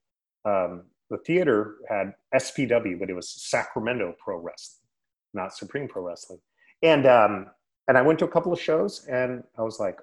um, 0.45 0.85
the 1.11 1.19
theater 1.19 1.77
had 1.89 2.15
SPW, 2.35 2.99
but 2.99 3.11
it 3.11 3.15
was 3.15 3.31
Sacramento 3.31 4.15
Pro 4.19 4.39
Wrestling, 4.39 4.87
not 5.33 5.55
Supreme 5.55 5.89
Pro 5.89 6.03
Wrestling, 6.03 6.41
and 6.83 7.07
um, 7.07 7.47
and 7.89 7.99
I 7.99 8.03
went 8.03 8.19
to 8.21 8.25
a 8.25 8.29
couple 8.29 8.53
of 8.53 8.61
shows, 8.61 9.07
and 9.07 9.43
I 9.59 9.63
was 9.63 9.79
like, 9.79 9.99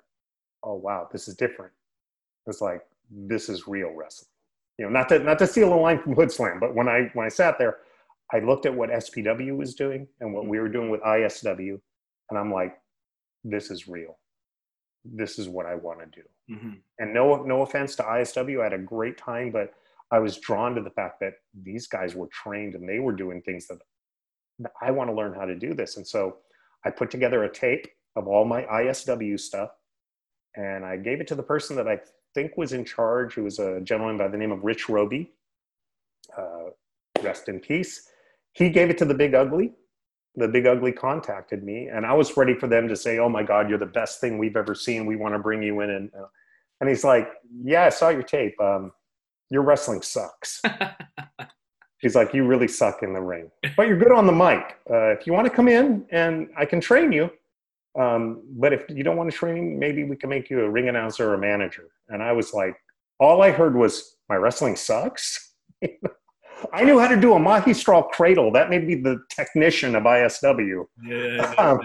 oh 0.63 0.75
wow, 0.75 1.07
this 1.11 1.27
is 1.27 1.35
different. 1.35 1.73
It's 2.47 2.61
like 2.61 2.81
this 3.09 3.49
is 3.49 3.67
real 3.67 3.91
wrestling. 3.91 4.29
You 4.77 4.85
know, 4.85 4.91
not 4.91 5.09
to 5.09 5.19
not 5.19 5.39
to 5.39 5.47
steal 5.47 5.73
a 5.73 5.75
line 5.75 6.01
from 6.01 6.15
Hood 6.15 6.31
Slam, 6.31 6.59
but 6.59 6.75
when 6.75 6.87
I 6.87 7.09
when 7.13 7.25
I 7.25 7.29
sat 7.29 7.57
there, 7.57 7.77
I 8.33 8.39
looked 8.39 8.65
at 8.65 8.73
what 8.73 8.89
SPW 8.89 9.55
was 9.57 9.75
doing 9.75 10.07
and 10.19 10.33
what 10.33 10.47
we 10.47 10.59
were 10.59 10.69
doing 10.69 10.89
with 10.89 11.01
ISW, 11.01 11.79
and 12.29 12.39
I'm 12.39 12.51
like, 12.51 12.77
this 13.43 13.71
is 13.71 13.87
real. 13.87 14.17
This 15.03 15.39
is 15.39 15.49
what 15.49 15.65
I 15.65 15.75
want 15.75 15.99
to 15.99 16.05
do. 16.21 16.27
Mhm. 16.55 16.81
And 16.99 17.13
no 17.13 17.43
no 17.43 17.61
offense 17.63 17.95
to 17.97 18.03
ISW, 18.03 18.61
I 18.61 18.63
had 18.65 18.73
a 18.73 18.77
great 18.77 19.17
time, 19.17 19.51
but 19.51 19.73
I 20.11 20.19
was 20.19 20.37
drawn 20.37 20.75
to 20.75 20.81
the 20.81 20.89
fact 20.91 21.19
that 21.21 21.35
these 21.53 21.87
guys 21.87 22.15
were 22.15 22.27
trained 22.27 22.75
and 22.75 22.87
they 22.87 22.99
were 22.99 23.13
doing 23.13 23.41
things 23.41 23.67
that 23.67 23.79
that 24.59 24.73
I 24.81 24.91
want 24.91 25.09
to 25.09 25.15
learn 25.15 25.33
how 25.33 25.45
to 25.45 25.55
do 25.55 25.73
this. 25.73 25.97
And 25.97 26.05
so 26.05 26.37
I 26.85 26.91
put 26.91 27.09
together 27.09 27.43
a 27.43 27.49
tape 27.51 27.87
of 28.15 28.27
all 28.27 28.45
my 28.45 28.63
ISW 28.65 29.39
stuff 29.39 29.71
and 30.55 30.85
I 30.85 30.97
gave 30.97 31.21
it 31.21 31.27
to 31.27 31.35
the 31.35 31.43
person 31.43 31.75
that 31.77 31.87
I 31.87 31.99
think 32.35 32.57
was 32.57 32.73
in 32.73 32.85
charge. 32.85 33.37
It 33.37 33.41
was 33.41 33.57
a 33.59 33.79
gentleman 33.81 34.17
by 34.17 34.27
the 34.27 34.37
name 34.37 34.51
of 34.51 34.63
Rich 34.63 34.89
Roby. 34.89 35.33
Uh, 36.37 36.69
rest 37.23 37.49
in 37.49 37.59
peace. 37.59 38.07
He 38.53 38.69
gave 38.69 38.89
it 38.89 38.97
to 38.99 39.05
the 39.05 39.13
Big 39.13 39.33
Ugly. 39.33 39.73
The 40.35 40.47
Big 40.47 40.65
Ugly 40.65 40.93
contacted 40.93 41.63
me, 41.63 41.87
and 41.87 42.05
I 42.05 42.13
was 42.13 42.35
ready 42.37 42.53
for 42.53 42.67
them 42.67 42.87
to 42.87 42.95
say, 42.95 43.19
"Oh 43.19 43.29
my 43.29 43.43
God, 43.43 43.69
you're 43.69 43.79
the 43.79 43.85
best 43.85 44.21
thing 44.21 44.37
we've 44.37 44.55
ever 44.55 44.75
seen. 44.75 45.05
We 45.05 45.15
want 45.15 45.33
to 45.33 45.39
bring 45.39 45.61
you 45.61 45.81
in." 45.81 45.89
And 45.89 46.11
uh, 46.13 46.27
and 46.79 46.89
he's 46.89 47.03
like, 47.03 47.29
"Yeah, 47.63 47.85
I 47.85 47.89
saw 47.89 48.09
your 48.09 48.23
tape. 48.23 48.59
Um, 48.61 48.91
your 49.49 49.63
wrestling 49.63 50.01
sucks." 50.01 50.61
he's 51.99 52.15
like, 52.15 52.33
"You 52.33 52.45
really 52.45 52.67
suck 52.67 53.03
in 53.03 53.13
the 53.13 53.21
ring, 53.21 53.51
but 53.75 53.87
you're 53.87 53.97
good 53.97 54.11
on 54.11 54.25
the 54.25 54.31
mic. 54.31 54.77
Uh, 54.89 55.11
if 55.11 55.27
you 55.27 55.33
want 55.33 55.47
to 55.47 55.53
come 55.53 55.67
in, 55.67 56.05
and 56.11 56.49
I 56.57 56.65
can 56.65 56.79
train 56.79 57.11
you." 57.11 57.29
Um, 57.99 58.43
but 58.51 58.73
if 58.73 58.85
you 58.89 59.03
don't 59.03 59.17
want 59.17 59.29
to 59.31 59.37
train, 59.37 59.77
maybe 59.77 60.03
we 60.03 60.15
can 60.15 60.29
make 60.29 60.49
you 60.49 60.61
a 60.61 60.69
ring 60.69 60.87
announcer 60.87 61.29
or 61.29 61.33
a 61.33 61.37
manager. 61.37 61.89
And 62.07 62.23
I 62.23 62.31
was 62.31 62.53
like, 62.53 62.75
all 63.19 63.41
I 63.41 63.51
heard 63.51 63.75
was, 63.75 64.15
my 64.29 64.35
wrestling 64.35 64.75
sucks. 64.75 65.53
I 66.73 66.83
knew 66.83 66.99
how 66.99 67.07
to 67.07 67.19
do 67.19 67.33
a 67.33 67.39
mahistrol 67.39 68.09
cradle. 68.09 68.51
That 68.51 68.69
made 68.69 68.87
me 68.87 68.95
the 68.95 69.21
technician 69.29 69.95
of 69.95 70.03
ISW. 70.03 70.85
Yeah. 71.03 71.53
Um, 71.57 71.79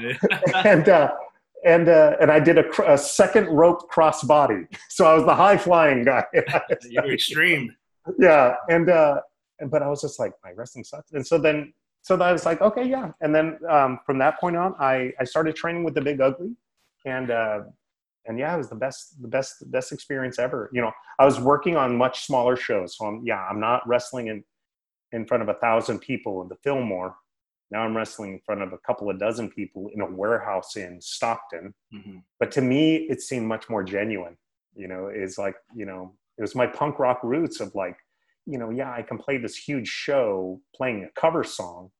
and, 0.64 0.88
uh, 0.88 1.12
and, 1.64 1.88
uh, 1.88 2.16
and 2.20 2.30
I 2.30 2.40
did 2.40 2.58
a, 2.58 2.64
cr- 2.64 2.84
a 2.84 2.98
second 2.98 3.46
rope 3.46 3.90
crossbody. 3.90 4.66
So 4.88 5.06
I 5.06 5.14
was 5.14 5.24
the 5.24 5.34
high 5.34 5.56
flying 5.56 6.04
guy. 6.04 6.24
You're 6.88 7.12
extreme. 7.12 7.74
yeah. 8.18 8.54
And, 8.68 8.88
uh, 8.88 9.20
and, 9.58 9.70
but 9.70 9.82
I 9.82 9.88
was 9.88 10.00
just 10.00 10.18
like, 10.18 10.32
my 10.44 10.52
wrestling 10.52 10.84
sucks. 10.84 11.12
And 11.12 11.26
so 11.26 11.38
then, 11.38 11.72
so 12.06 12.16
then 12.16 12.28
I 12.28 12.32
was 12.32 12.46
like, 12.46 12.60
okay, 12.60 12.84
yeah. 12.88 13.10
And 13.20 13.34
then 13.34 13.58
um, 13.68 13.98
from 14.06 14.18
that 14.18 14.38
point 14.38 14.56
on, 14.56 14.74
I, 14.78 15.12
I 15.18 15.24
started 15.24 15.56
training 15.56 15.82
with 15.82 15.94
the 15.94 16.00
Big 16.00 16.20
Ugly, 16.20 16.54
and 17.04 17.32
uh, 17.32 17.62
and 18.26 18.38
yeah, 18.38 18.54
it 18.54 18.58
was 18.58 18.68
the 18.68 18.76
best, 18.76 19.20
the 19.20 19.26
best, 19.26 19.68
best 19.72 19.90
experience 19.90 20.38
ever. 20.38 20.70
You 20.72 20.82
know, 20.82 20.92
I 21.18 21.24
was 21.24 21.40
working 21.40 21.76
on 21.76 21.96
much 21.96 22.24
smaller 22.24 22.56
shows, 22.56 22.96
so 22.96 23.06
I'm 23.06 23.22
yeah, 23.24 23.44
I'm 23.50 23.58
not 23.58 23.86
wrestling 23.88 24.28
in 24.28 24.44
in 25.12 25.26
front 25.26 25.42
of 25.42 25.48
a 25.48 25.54
thousand 25.54 26.00
people 26.00 26.42
in 26.42 26.48
the 26.48 26.56
Fillmore. 26.56 27.16
Now 27.70 27.82
I'm 27.82 27.96
wrestling 27.96 28.34
in 28.34 28.40
front 28.40 28.62
of 28.62 28.72
a 28.72 28.78
couple 28.78 29.10
of 29.10 29.18
dozen 29.18 29.50
people 29.50 29.90
in 29.92 30.00
a 30.00 30.06
warehouse 30.06 30.76
in 30.76 31.00
Stockton. 31.00 31.74
Mhm. 31.92 32.22
But 32.38 32.50
to 32.52 32.60
me, 32.60 32.96
it 33.08 33.20
seemed 33.20 33.46
much 33.46 33.68
more 33.68 33.82
genuine. 33.82 34.36
You 34.74 34.88
know, 34.88 35.08
it's 35.08 35.38
like 35.38 35.56
you 35.74 35.86
know, 35.86 36.16
it 36.38 36.42
was 36.42 36.54
my 36.54 36.66
punk 36.66 36.98
rock 36.98 37.20
roots 37.22 37.60
of 37.60 37.74
like, 37.74 37.96
you 38.44 38.58
know, 38.58 38.70
yeah, 38.70 38.92
I 38.92 39.02
can 39.02 39.18
play 39.18 39.38
this 39.38 39.56
huge 39.56 39.88
show 39.88 40.60
playing 40.74 41.04
a 41.04 41.20
cover 41.20 41.42
song 41.42 41.90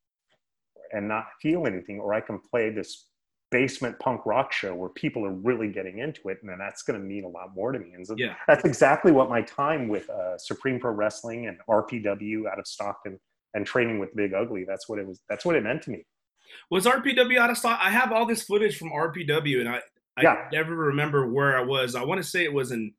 and 0.93 1.09
not 1.09 1.27
feel 1.43 1.67
anything, 1.67 1.99
or 1.99 2.15
I 2.15 2.21
can 2.21 2.39
play 2.39 2.71
this 2.71 3.09
basement 3.57 3.99
punk 4.01 4.21
rock 4.27 4.53
show 4.53 4.75
where 4.75 4.91
people 4.91 5.25
are 5.25 5.33
really 5.33 5.69
getting 5.73 5.99
into 6.01 6.29
it, 6.29 6.37
and 6.43 6.51
then 6.51 6.59
that's 6.59 6.83
going 6.83 7.01
to 7.01 7.07
mean 7.07 7.25
a 7.25 7.29
lot 7.29 7.55
more 7.55 7.73
to 7.73 7.79
me. 7.79 7.93
And 7.95 8.07
so 8.07 8.15
Yeah. 8.19 8.35
that's 8.47 8.65
exactly 8.67 9.13
what 9.13 9.31
my 9.31 9.41
time 9.41 9.89
with 9.89 10.11
uh, 10.11 10.37
Supreme 10.37 10.79
Pro 10.79 10.91
Wrestling 10.93 11.47
and 11.47 11.57
RPW 11.67 12.47
out 12.53 12.59
of 12.59 12.67
Stockton 12.67 13.19
and 13.55 13.67
training 13.67 13.99
with 13.99 14.15
Big 14.15 14.35
Ugly. 14.35 14.65
That's 14.65 14.91
what 14.91 14.99
it 14.99 15.07
was. 15.07 15.23
That's 15.31 15.47
what 15.47 15.57
it 15.57 15.63
meant 15.63 15.81
to 15.85 15.91
me. 15.91 16.05
Was 16.71 16.85
RPW 16.85 17.39
out 17.39 17.49
of 17.49 17.57
stock? 17.57 17.81
I 17.83 17.89
have 17.91 18.13
all 18.13 18.27
this 18.27 18.43
footage 18.43 18.77
from 18.77 18.91
RPW, 18.93 19.61
and 19.61 19.69
I 19.71 19.81
I 20.19 20.23
Yeah. 20.23 20.49
never 20.53 20.75
remember 20.75 21.27
where 21.27 21.57
I 21.59 21.63
was. 21.63 21.95
I 21.95 22.03
want 22.05 22.23
to 22.23 22.29
say 22.29 22.45
it 22.45 22.53
was 22.53 22.73
in 22.73 22.93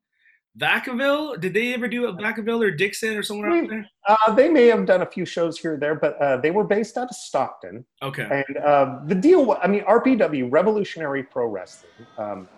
Vacaville. 0.58 1.40
Did 1.40 1.54
they 1.54 1.72
ever 1.74 1.88
do 1.88 2.06
a 2.06 2.12
Vacaville 2.12 2.64
or 2.64 2.70
Dixon 2.70 3.16
or 3.16 3.22
somewhere 3.22 3.50
out 3.50 3.68
there? 3.68 3.88
Uh, 4.08 4.34
they 4.34 4.48
may 4.48 4.66
have 4.66 4.86
done 4.86 5.02
a 5.02 5.06
few 5.06 5.24
shows 5.24 5.58
here 5.58 5.74
or 5.74 5.76
there, 5.76 5.94
but 5.94 6.20
uh, 6.20 6.38
they 6.38 6.50
were 6.50 6.64
based 6.64 6.96
out 6.96 7.08
of 7.08 7.16
Stockton. 7.16 7.84
Okay. 8.02 8.44
And 8.48 8.56
uh, 8.58 9.00
the 9.06 9.14
deal, 9.14 9.56
I 9.62 9.66
mean, 9.68 9.84
RPW, 9.84 10.48
Revolutionary 10.50 11.22
Pro 11.22 11.46
Wrestling, 11.46 11.92
um, 12.16 12.48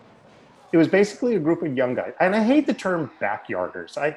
it 0.72 0.76
was 0.76 0.88
basically 0.88 1.34
a 1.36 1.40
group 1.40 1.62
of 1.62 1.76
young 1.76 1.94
guys. 1.94 2.12
And 2.20 2.34
I 2.34 2.42
hate 2.42 2.66
the 2.66 2.74
term 2.74 3.10
backyarders. 3.20 3.98
I, 3.98 4.16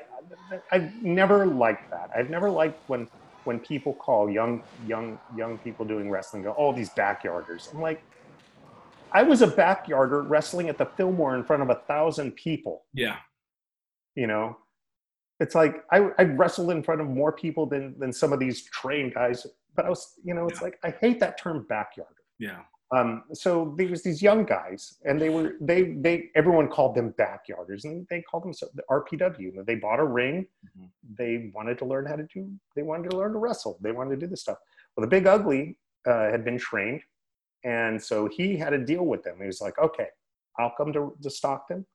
I've 0.72 0.94
never 1.04 1.46
liked 1.46 1.90
that. 1.90 2.12
I've 2.16 2.30
never 2.30 2.50
liked 2.50 2.88
when 2.88 3.08
when 3.44 3.60
people 3.60 3.94
call 3.94 4.30
young 4.30 4.64
young 4.88 5.20
young 5.36 5.58
people 5.58 5.86
doing 5.86 6.10
wrestling 6.10 6.44
go, 6.44 6.56
oh, 6.58 6.74
these 6.74 6.90
backyarders. 6.92 7.74
I'm 7.74 7.82
like, 7.82 8.02
I 9.12 9.22
was 9.24 9.42
a 9.42 9.48
backyarder 9.48 10.28
wrestling 10.28 10.70
at 10.70 10.78
the 10.78 10.86
Fillmore 10.86 11.36
in 11.36 11.44
front 11.44 11.62
of 11.62 11.70
a 11.70 11.76
thousand 11.76 12.32
people. 12.36 12.84
Yeah. 12.94 13.18
You 14.16 14.28
know, 14.28 14.58
it's 15.40 15.56
like 15.56 15.84
I, 15.92 16.10
I 16.18 16.24
wrestled 16.24 16.72
in 16.72 16.84
front 16.84 17.02
of 17.02 17.08
more 17.08 17.32
people 17.32 17.66
than 17.66 17.98
than 18.00 18.12
some 18.14 18.34
of 18.34 18.40
these 18.40 18.64
trained 18.66 19.14
guys. 19.14 19.46
But 19.76 19.86
I 19.86 19.90
was, 19.90 20.20
you 20.24 20.34
know, 20.34 20.48
it's 20.48 20.60
Yeah. 20.60 20.66
like 20.66 20.80
I 20.84 20.92
hate 20.92 21.20
that 21.20 21.40
term 21.40 21.66
backyarder. 21.70 22.24
Yeah. 22.40 22.62
Um, 22.96 23.24
so 23.34 23.74
there 23.76 23.88
was 23.88 24.04
these 24.04 24.22
young 24.22 24.46
guys, 24.46 25.00
and 25.04 25.20
they 25.20 25.30
were 25.30 25.54
they 25.60 25.94
they 25.94 26.30
everyone 26.36 26.68
called 26.70 26.94
them 26.96 27.12
backyarders, 27.14 27.86
and 27.86 28.06
they 28.08 28.22
called 28.22 28.44
themselves 28.44 28.76
the 28.76 28.84
RPW. 28.92 29.66
They 29.66 29.76
bought 29.76 30.00
a 30.00 30.06
ring. 30.06 30.46
Mhm. 30.78 30.90
They 31.18 31.52
wanted 31.56 31.80
to 31.80 31.86
learn 31.86 32.06
how 32.06 32.16
to 32.18 32.28
do. 32.32 32.52
They 32.76 32.84
wanted 32.84 33.10
to 33.10 33.18
learn 33.18 33.32
to 33.34 33.40
wrestle. 33.40 33.80
They 33.82 33.92
wanted 33.92 34.12
to 34.12 34.18
do 34.18 34.28
this 34.28 34.42
stuff. 34.42 34.60
Well, 34.96 35.02
the 35.02 35.10
Big 35.10 35.26
Ugly 35.26 35.80
uh, 36.06 36.30
had 36.30 36.46
been 36.46 36.60
trained, 36.60 37.02
and 37.64 38.00
so 38.00 38.28
he 38.28 38.58
had 38.58 38.74
a 38.74 38.78
deal 38.86 39.06
with 39.08 39.24
them. 39.24 39.38
He 39.40 39.48
was 39.48 39.60
like, 39.60 39.80
"Okay, 39.80 40.10
I'll 40.60 40.76
come 40.78 40.94
to, 40.94 41.18
to 41.24 41.30
Stockton 41.32 41.88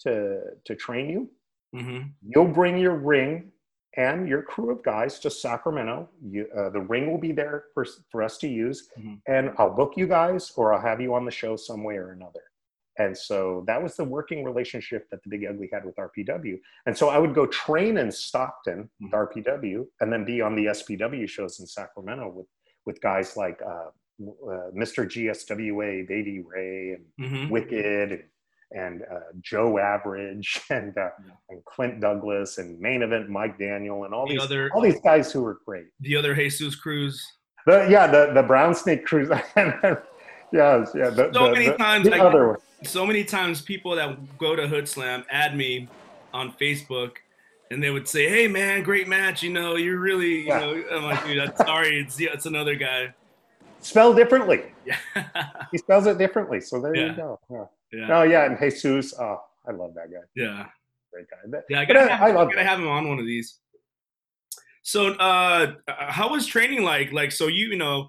to 0.00 0.40
to 0.64 0.74
train 0.74 1.08
you. 1.10 1.30
Hmm 1.72 2.00
You'll 2.26 2.48
bring 2.48 2.78
your 2.78 2.94
ring 2.96 3.52
and 3.96 4.28
your 4.28 4.42
crew 4.42 4.70
of 4.70 4.82
guys 4.84 5.18
to 5.20 5.30
Sacramento. 5.30 6.08
You, 6.22 6.46
uh, 6.56 6.70
the 6.70 6.80
ring 6.80 7.10
will 7.10 7.18
be 7.18 7.32
there 7.32 7.64
for, 7.74 7.84
for 8.10 8.22
us 8.22 8.38
to 8.38 8.48
use, 8.48 8.88
Mhm. 8.98 9.20
and 9.26 9.50
I'll 9.58 9.74
book 9.74 9.94
you 9.96 10.06
guys 10.06 10.52
or 10.56 10.72
I'll 10.72 10.80
have 10.80 11.00
you 11.00 11.14
on 11.14 11.24
the 11.24 11.30
show 11.30 11.56
some 11.56 11.82
way 11.82 11.96
or 11.96 12.12
another. 12.12 12.42
And 12.98 13.16
so 13.16 13.64
that 13.66 13.82
was 13.82 13.96
the 13.96 14.04
working 14.04 14.44
relationship 14.44 15.08
that 15.10 15.22
the 15.22 15.30
Big 15.30 15.44
Ugly 15.46 15.70
had 15.72 15.84
with 15.86 15.96
RPW. 15.96 16.60
And 16.86 16.96
so 16.96 17.08
I 17.08 17.18
would 17.18 17.34
go 17.34 17.46
train 17.46 17.96
in 17.96 18.10
Stockton 18.12 18.90
with 19.00 19.12
RPW 19.12 19.86
and 20.00 20.12
then 20.12 20.24
be 20.24 20.40
on 20.42 20.54
the 20.54 20.66
SPW 20.66 21.26
shows 21.28 21.60
in 21.60 21.66
Sacramento 21.66 22.28
with, 22.28 22.46
with 22.84 23.00
guys 23.00 23.36
like 23.38 23.58
uh, 23.62 23.88
uh, 24.22 24.70
Mr. 24.76 25.06
GSWA, 25.08 26.06
Baby 26.06 26.40
Ray, 26.40 26.92
and 26.92 27.04
hmm 27.30 27.48
Wicked, 27.50 28.12
and, 28.12 28.22
and 28.72 29.02
uh, 29.02 29.20
Joe 29.40 29.78
Average 29.78 30.62
and 30.70 30.96
uh, 30.96 31.10
yeah. 31.24 31.32
and 31.50 31.64
Clint 31.64 32.00
Douglas 32.00 32.58
and 32.58 32.78
main 32.80 33.02
event 33.02 33.28
Mike 33.28 33.58
Daniel 33.58 34.04
and 34.04 34.14
all 34.14 34.26
the 34.26 34.34
these 34.34 34.42
other, 34.42 34.70
all 34.74 34.80
these 34.80 35.00
guys 35.00 35.32
who 35.32 35.42
were 35.42 35.58
great. 35.64 35.86
The 36.00 36.16
other 36.16 36.34
Jesus 36.34 36.74
Cruz. 36.74 37.24
The, 37.66 37.86
yeah, 37.90 38.06
the 38.06 38.32
the 38.34 38.42
Brown 38.42 38.74
Snake 38.74 39.04
Cruz. 39.04 39.28
yeah, 39.56 39.96
yeah. 40.52 40.84
The, 40.92 41.30
so 41.32 41.44
the, 41.44 41.52
many 41.52 41.76
times, 41.76 42.08
the 42.08 42.22
other 42.22 42.48
one. 42.48 42.56
so 42.82 43.06
many 43.06 43.24
times, 43.24 43.60
people 43.60 43.94
that 43.96 44.38
go 44.38 44.56
to 44.56 44.66
Hood 44.66 44.88
Slam 44.88 45.24
add 45.30 45.56
me 45.56 45.88
on 46.32 46.52
Facebook, 46.52 47.16
and 47.70 47.82
they 47.82 47.90
would 47.90 48.08
say, 48.08 48.28
"Hey, 48.28 48.48
man, 48.48 48.82
great 48.82 49.08
match. 49.08 49.42
You 49.42 49.52
know, 49.52 49.76
you're 49.76 49.98
really, 49.98 50.40
you 50.40 50.46
yeah. 50.46 50.58
know." 50.58 50.84
I'm 50.92 51.04
like, 51.04 51.24
"Dude, 51.24 51.38
I'm 51.38 51.54
sorry, 51.56 52.00
it's 52.00 52.18
yeah, 52.18 52.30
it's 52.32 52.46
another 52.46 52.76
guy." 52.76 53.14
Spell 53.82 54.14
differently. 54.14 54.62
Yeah. 54.84 54.96
he 55.72 55.78
spells 55.78 56.06
it 56.06 56.18
differently. 56.18 56.60
So 56.60 56.80
there 56.80 56.94
you 56.94 57.12
go. 57.12 57.40
Yeah. 57.92 58.18
Oh 58.18 58.22
yeah, 58.22 58.44
and 58.44 58.58
Jesus. 58.58 59.14
Oh, 59.18 59.40
I 59.66 59.72
love 59.72 59.94
that 59.94 60.10
guy. 60.10 60.18
Yeah. 60.34 60.66
Great 61.12 61.26
guy. 61.28 61.58
yeah, 61.68 61.80
I 61.80 61.84
gotta, 61.84 62.08
have, 62.08 62.22
I, 62.22 62.30
love 62.30 62.48
I 62.48 62.52
gotta 62.52 62.64
have 62.64 62.78
him 62.78 62.88
on 62.88 63.08
one 63.08 63.18
of 63.18 63.26
these. 63.26 63.58
So, 64.82 65.12
uh, 65.14 65.74
how 65.88 66.30
was 66.30 66.46
training 66.46 66.82
like? 66.84 67.12
Like, 67.12 67.32
so 67.32 67.48
you, 67.48 67.68
you 67.68 67.76
know, 67.76 68.08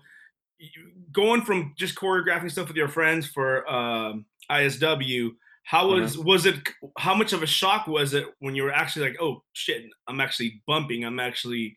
going 1.11 1.41
from 1.41 1.73
just 1.77 1.95
choreographing 1.95 2.51
stuff 2.51 2.67
with 2.67 2.77
your 2.77 2.87
friends 2.87 3.27
for 3.27 3.67
uh, 3.69 4.13
ISW. 4.51 5.31
How 5.63 5.85
mm-hmm. 5.85 6.01
was 6.01 6.15
mm-hmm. 6.15 6.27
was 6.27 6.45
it? 6.45 6.55
How 6.97 7.15
much 7.15 7.33
of 7.33 7.43
a 7.43 7.47
shock 7.47 7.87
was 7.87 8.13
it 8.13 8.25
when 8.39 8.55
you 8.55 8.63
were 8.63 8.71
actually 8.71 9.09
like, 9.09 9.21
oh 9.21 9.43
shit, 9.53 9.83
I'm 10.07 10.19
actually 10.19 10.61
bumping. 10.67 11.03
I'm 11.03 11.19
actually 11.19 11.75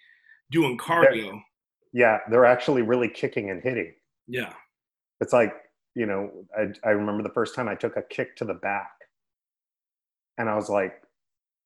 doing 0.51 0.79
cardio. 0.79 1.31
They're, 1.31 1.43
yeah, 1.93 2.19
they're 2.31 2.45
actually 2.45 2.83
really 2.83 3.09
kicking 3.09 3.51
and 3.51 3.63
hitting. 3.63 3.95
Yeah, 4.27 4.53
it's 5.21 5.33
like 5.33 5.53
you 5.95 6.07
know, 6.07 6.31
I, 6.57 6.73
I 6.87 6.91
remember 6.91 7.23
the 7.23 7.31
first 7.31 7.55
time 7.55 7.69
I 7.69 7.75
took 7.75 7.97
a 7.97 8.03
kick 8.03 8.37
to 8.37 8.45
the 8.45 8.55
back 8.55 8.93
and 10.39 10.49
I 10.49 10.57
was 10.57 10.69
like, 10.69 11.03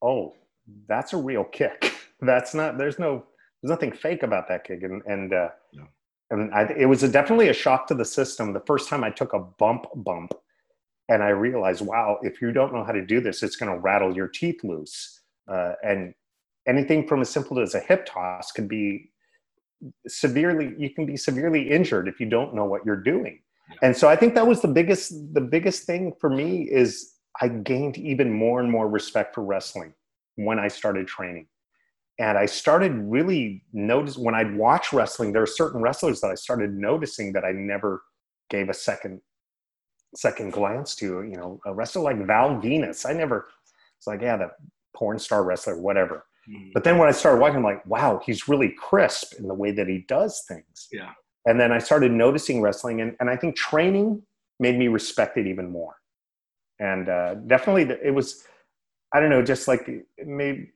oh, 0.03 0.35
that's 0.87 1.15
a 1.15 1.17
real 1.17 1.45
kick. 1.45 1.93
that's 2.21 2.55
not, 2.55 2.79
there's 2.79 2.99
no, 2.99 3.25
there's 3.63 3.71
nothing 3.71 3.93
fake 3.93 4.23
about 4.23 4.49
that 4.49 4.65
kick. 4.65 4.83
And, 4.83 5.03
and, 5.07 5.33
uh, 5.33 5.49
yeah. 5.73 5.85
and 6.31 6.53
I, 6.55 6.65
it 6.77 6.87
was 6.87 7.03
a, 7.03 7.09
definitely 7.09 7.49
a 7.49 7.55
shock 7.55 7.87
to 7.89 7.95
the 7.95 8.05
system. 8.05 8.53
The 8.53 8.61
first 8.61 8.89
time 8.89 9.03
I 9.03 9.11
took 9.11 9.33
a 9.33 9.41
bump 9.41 9.87
bump 9.97 10.35
and 11.09 11.23
I 11.23 11.31
realized, 11.31 11.81
wow, 11.81 12.19
if 12.23 12.43
you 12.43 12.53
don't 12.53 12.75
know 12.75 12.85
how 12.85 12.93
to 12.93 13.05
do 13.05 13.21
this, 13.21 13.43
it's 13.43 13.57
going 13.57 13.73
to 13.73 13.79
rattle 13.79 14.15
your 14.15 14.29
teeth 14.29 14.63
loose. 14.63 15.23
Uh, 15.51 15.73
and 15.83 16.13
anything 16.67 17.09
from 17.09 17.23
as 17.23 17.31
simple 17.31 17.59
as 17.61 17.75
a 17.75 17.81
hip 17.81 18.05
toss 18.05 18.53
could 18.53 18.69
be 18.69 19.11
severely, 20.07 20.75
you 20.77 20.91
can 20.91 21.07
be 21.07 21.17
severely 21.17 21.71
injured 21.71 22.09
if 22.09 22.21
you 22.21 22.27
don't 22.27 22.55
know 22.55 22.67
what 22.67 22.85
you're 22.85 23.03
doing 23.03 23.41
and 23.83 23.97
so 23.97 24.09
i 24.09 24.17
think 24.17 24.35
that 24.35 24.47
was 24.47 24.61
the 24.61 24.69
biggest 24.69 25.13
the 25.35 25.41
biggest 25.41 25.85
thing 25.85 26.13
for 26.21 26.31
me 26.31 26.63
is 26.63 27.15
i 27.41 27.49
gained 27.49 27.97
even 27.99 28.33
more 28.33 28.61
and 28.61 28.71
more 28.71 28.89
respect 28.89 29.35
for 29.35 29.45
wrestling 29.45 29.93
when 30.37 30.59
i 30.59 30.69
started 30.69 31.07
training. 31.07 31.47
And 32.21 32.37
i 32.37 32.47
started 32.47 32.93
really 32.95 33.63
notice 33.73 34.19
when 34.19 34.35
i'd 34.35 34.57
watch 34.57 34.93
wrestling 34.93 35.33
there 35.33 35.43
are 35.43 35.47
certain 35.47 35.81
wrestlers 35.81 36.21
that 36.21 36.31
i 36.31 36.35
started 36.35 36.75
noticing 36.75 37.33
that 37.35 37.45
i 37.45 37.53
never 37.53 38.03
gave 38.51 38.69
a 38.69 38.75
second 38.75 39.21
second 40.17 40.53
glance 40.53 40.97
to 40.97 41.23
you 41.23 41.37
know 41.37 41.61
a 41.67 41.73
wrestler 41.73 42.03
like 42.03 42.27
val 42.27 42.57
venis 42.61 43.09
i 43.09 43.13
never 43.13 43.47
it's 43.97 44.07
like 44.07 44.21
yeah 44.21 44.37
the 44.37 44.51
porn 44.97 45.19
star 45.19 45.45
wrestler 45.45 45.79
whatever. 45.79 46.25
Mm. 46.49 46.73
but 46.73 46.83
then 46.83 46.99
when 46.99 47.09
i 47.09 47.13
started 47.13 47.41
watching 47.41 47.59
i'm 47.59 47.63
like 47.63 47.87
wow 47.87 48.21
he's 48.25 48.49
really 48.49 48.71
crisp 48.71 49.35
in 49.39 49.47
the 49.47 49.55
way 49.55 49.71
that 49.71 49.87
he 49.87 49.99
does 50.09 50.45
things. 50.49 50.89
Yeah 50.91 51.13
and 51.49 51.59
then 51.59 51.73
I 51.73 51.79
started 51.79 52.13
noticing 52.13 52.61
wrestling, 52.61 53.01
and, 53.01 53.17
and 53.21 53.31
I 53.31 53.37
think 53.37 53.57
training 53.57 54.23
made 54.61 54.79
me 54.79 54.89
respect 54.89 55.39
it 55.39 55.47
even 55.47 55.71
more. 55.71 55.97
And 56.79 57.09
uh, 57.09 57.37
definitely, 57.47 57.85
it 58.05 58.15
was, 58.15 58.45
I 59.15 59.19
don't 59.19 59.31
know, 59.31 59.43
just 59.43 59.67
like 59.67 59.89
it 59.89 60.27
made 60.27 60.69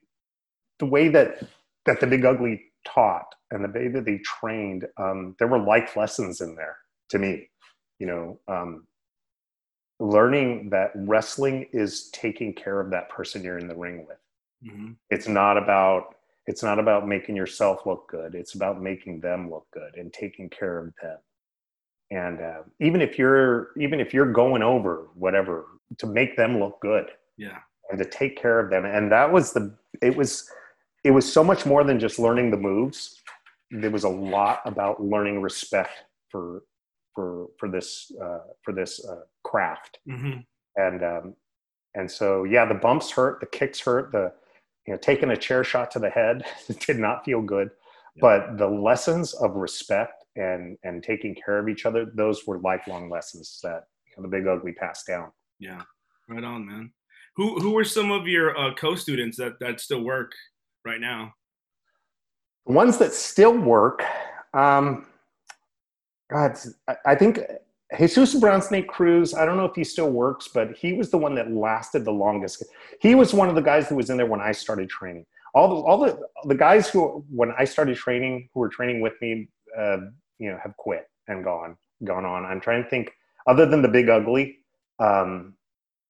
the 0.78 0.86
way 0.86 1.08
that 1.08 1.46
that 1.84 2.00
the 2.00 2.06
Big 2.06 2.24
Ugly 2.24 2.62
taught 2.86 3.34
and 3.50 3.62
the 3.62 3.68
way 3.68 3.88
that 3.88 4.06
they 4.06 4.18
trained. 4.18 4.86
Um, 4.96 5.36
there 5.38 5.48
were 5.48 5.58
life 5.58 5.94
lessons 5.94 6.40
in 6.40 6.56
there 6.56 6.78
to 7.10 7.18
me. 7.18 7.50
You 7.98 8.06
know, 8.06 8.40
um, 8.48 8.86
learning 10.00 10.70
that 10.70 10.92
wrestling 10.94 11.66
is 11.72 12.08
taking 12.12 12.54
care 12.54 12.80
of 12.80 12.90
that 12.92 13.10
person 13.10 13.44
you're 13.44 13.58
in 13.58 13.68
the 13.68 13.76
ring 13.76 14.06
with. 14.08 14.72
Mm-hmm. 14.72 14.92
It's 15.10 15.28
not 15.28 15.58
about 15.58 16.14
it's 16.46 16.62
not 16.62 16.78
about 16.78 17.06
making 17.06 17.36
yourself 17.36 17.86
look 17.86 18.08
good. 18.08 18.34
It's 18.34 18.54
about 18.54 18.82
making 18.82 19.20
them 19.20 19.50
look 19.50 19.66
good 19.72 19.94
and 19.96 20.12
taking 20.12 20.48
care 20.50 20.78
of 20.78 20.92
them. 21.00 21.18
And 22.10 22.40
uh, 22.40 22.62
even 22.80 23.00
if 23.00 23.18
you're 23.18 23.70
even 23.78 24.00
if 24.00 24.12
you're 24.12 24.30
going 24.32 24.62
over 24.62 25.08
whatever 25.14 25.66
to 25.98 26.06
make 26.06 26.36
them 26.36 26.58
look 26.58 26.80
good 26.80 27.06
yeah. 27.38 27.58
and 27.90 27.98
to 27.98 28.04
take 28.04 28.40
care 28.40 28.60
of 28.60 28.70
them. 28.70 28.84
And 28.84 29.10
that 29.12 29.32
was 29.32 29.52
the 29.52 29.74
it 30.02 30.16
was 30.16 30.50
it 31.04 31.10
was 31.10 31.30
so 31.30 31.42
much 31.42 31.64
more 31.64 31.84
than 31.84 31.98
just 31.98 32.18
learning 32.18 32.50
the 32.50 32.56
moves. 32.56 33.22
There 33.70 33.90
was 33.90 34.04
a 34.04 34.08
lot 34.08 34.60
about 34.66 35.02
learning 35.02 35.40
respect 35.40 36.04
for 36.28 36.64
for 37.14 37.48
for 37.58 37.70
this 37.70 38.12
uh, 38.22 38.40
for 38.62 38.74
this 38.74 39.04
uh, 39.06 39.22
craft. 39.44 39.98
Mm-hmm. 40.08 40.40
and 40.76 41.04
um, 41.04 41.34
and 41.94 42.10
so 42.10 42.44
yeah 42.44 42.64
the 42.64 42.74
bumps 42.74 43.10
hurt 43.10 43.40
the 43.40 43.46
kicks 43.46 43.80
hurt 43.80 44.12
the 44.12 44.32
you 44.86 44.92
know, 44.92 44.98
taking 44.98 45.30
a 45.30 45.36
chair 45.36 45.64
shot 45.64 45.90
to 45.92 45.98
the 45.98 46.10
head 46.10 46.44
did 46.86 46.98
not 46.98 47.24
feel 47.24 47.42
good. 47.42 47.70
Yeah. 48.16 48.20
But 48.20 48.58
the 48.58 48.66
lessons 48.66 49.34
of 49.34 49.54
respect 49.56 50.24
and 50.36 50.76
and 50.82 51.02
taking 51.02 51.34
care 51.34 51.58
of 51.58 51.68
each 51.68 51.86
other, 51.86 52.06
those 52.14 52.46
were 52.46 52.58
lifelong 52.58 53.10
lessons 53.10 53.60
that 53.62 53.84
you 54.06 54.22
know, 54.22 54.28
the 54.28 54.36
big 54.36 54.46
ugly 54.46 54.72
passed 54.72 55.06
down. 55.06 55.30
Yeah, 55.58 55.82
right 56.28 56.44
on, 56.44 56.66
man. 56.66 56.92
Who 57.36 57.58
who 57.60 57.70
were 57.70 57.84
some 57.84 58.10
of 58.10 58.26
your 58.26 58.56
uh, 58.58 58.74
co-students 58.74 59.38
that 59.38 59.58
that 59.60 59.80
still 59.80 60.02
work 60.02 60.32
right 60.84 61.00
now? 61.00 61.32
The 62.66 62.72
ones 62.72 62.98
that 62.98 63.12
still 63.12 63.56
work, 63.56 64.04
um, 64.54 65.06
God, 66.30 66.56
I 67.04 67.14
think 67.14 67.40
Jesus 67.98 68.34
Brown 68.34 68.62
Snake 68.62 68.88
Cruz, 68.88 69.34
I 69.34 69.44
don't 69.44 69.56
know 69.56 69.64
if 69.64 69.74
he 69.74 69.84
still 69.84 70.10
works, 70.10 70.48
but 70.48 70.76
he 70.76 70.92
was 70.92 71.10
the 71.10 71.18
one 71.18 71.34
that 71.34 71.50
lasted 71.50 72.04
the 72.04 72.12
longest. 72.12 72.64
He 73.00 73.14
was 73.14 73.34
one 73.34 73.48
of 73.48 73.54
the 73.54 73.60
guys 73.60 73.88
who 73.88 73.96
was 73.96 74.10
in 74.10 74.16
there 74.16 74.26
when 74.26 74.40
I 74.40 74.52
started 74.52 74.88
training. 74.88 75.26
All 75.54 75.68
the 75.68 75.74
all 75.74 75.98
the 75.98 76.18
the 76.46 76.54
guys 76.54 76.88
who 76.88 77.24
when 77.30 77.52
I 77.58 77.64
started 77.64 77.96
training 77.96 78.48
who 78.54 78.60
were 78.60 78.68
training 78.68 79.00
with 79.02 79.14
me, 79.20 79.48
uh, 79.78 79.98
you 80.38 80.50
know, 80.50 80.58
have 80.62 80.76
quit 80.76 81.08
and 81.28 81.44
gone 81.44 81.76
gone 82.04 82.24
on. 82.24 82.44
I'm 82.44 82.60
trying 82.60 82.82
to 82.82 82.88
think. 82.88 83.12
Other 83.46 83.66
than 83.66 83.82
the 83.82 83.88
Big 83.88 84.08
Ugly, 84.08 84.58
um, 85.00 85.54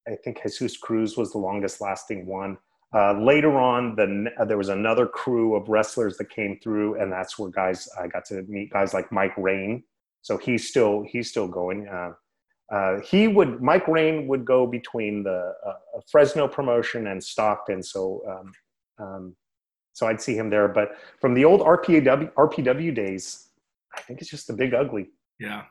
I 0.07 0.15
think 0.23 0.41
Jesus 0.43 0.77
Cruz 0.77 1.17
was 1.17 1.31
the 1.31 1.39
longest 1.39 1.81
lasting 1.81 2.25
one. 2.25 2.57
Uh, 2.93 3.19
later 3.19 3.59
on, 3.59 3.95
the, 3.95 4.31
uh, 4.39 4.45
there 4.45 4.57
was 4.57 4.69
another 4.69 5.07
crew 5.07 5.55
of 5.55 5.67
wrestlers 5.67 6.15
that 6.17 6.29
came 6.29 6.59
through, 6.61 7.01
and 7.01 7.11
that's 7.11 7.39
where 7.39 7.49
guys 7.49 7.89
I 7.99 8.07
got 8.07 8.23
to 8.25 8.43
meet 8.43 8.71
guys 8.71 8.93
like 8.93 9.11
Mike 9.11 9.33
Rain, 9.35 9.83
so 10.23 10.37
he's 10.37 10.67
still 10.67 11.03
he's 11.07 11.29
still 11.29 11.47
going. 11.47 11.87
Uh, 11.87 12.13
uh, 12.73 12.99
he 13.01 13.27
would 13.27 13.61
Mike 13.61 13.87
Rain 13.87 14.25
would 14.27 14.45
go 14.45 14.65
between 14.65 15.21
the 15.21 15.53
uh, 15.67 15.99
Fresno 16.09 16.47
promotion 16.47 17.07
and 17.07 17.23
Stockton. 17.23 17.83
So 17.83 18.23
um, 18.27 19.05
um, 19.05 19.35
so 19.91 20.07
I'd 20.07 20.21
see 20.21 20.35
him 20.35 20.49
there. 20.49 20.67
But 20.67 20.93
from 21.19 21.33
the 21.33 21.45
old 21.45 21.59
RPW 21.61 22.33
RPW 22.33 22.95
days, 22.95 23.49
I 23.95 24.01
think 24.01 24.21
it's 24.21 24.29
just 24.29 24.47
the 24.47 24.53
big 24.53 24.73
ugly. 24.73 25.11
Yeah. 25.39 25.63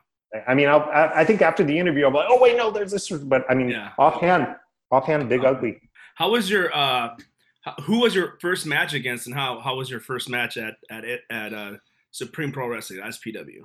I 0.47 0.55
mean, 0.55 0.67
I'll, 0.67 0.89
I 0.91 1.23
think 1.25 1.43
after 1.43 1.63
the 1.63 1.77
interview, 1.77 2.07
I'm 2.07 2.13
like, 2.13 2.25
oh 2.27 2.41
wait, 2.41 2.57
no, 2.57 2.71
there's 2.71 2.91
this. 2.91 3.09
But 3.09 3.45
I 3.49 3.53
mean, 3.53 3.69
yeah. 3.69 3.91
offhand, 3.99 4.55
offhand, 4.89 5.29
big 5.29 5.43
uh, 5.43 5.49
ugly. 5.49 5.79
How 6.15 6.31
was 6.31 6.49
your? 6.49 6.75
uh 6.75 7.15
Who 7.83 7.99
was 8.01 8.15
your 8.15 8.37
first 8.41 8.65
match 8.65 8.93
against, 8.93 9.27
and 9.27 9.35
how 9.35 9.59
how 9.59 9.75
was 9.75 9.89
your 9.89 9.99
first 9.99 10.29
match 10.29 10.57
at 10.57 10.75
at 10.89 11.03
at 11.29 11.53
uh, 11.53 11.73
Supreme 12.11 12.51
Pro 12.51 12.67
Wrestling 12.67 13.01
SPW? 13.01 13.63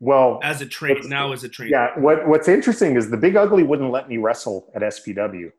Well, 0.00 0.40
as 0.42 0.60
a 0.60 0.66
train 0.66 1.08
now 1.08 1.32
as 1.32 1.44
a 1.44 1.48
train. 1.48 1.70
Yeah. 1.70 1.98
What 1.98 2.26
What's 2.28 2.48
interesting 2.48 2.96
is 2.96 3.10
the 3.10 3.16
Big 3.16 3.36
Ugly 3.36 3.62
wouldn't 3.62 3.90
let 3.90 4.08
me 4.08 4.16
wrestle 4.16 4.70
at 4.74 4.82
SPW. 4.82 5.50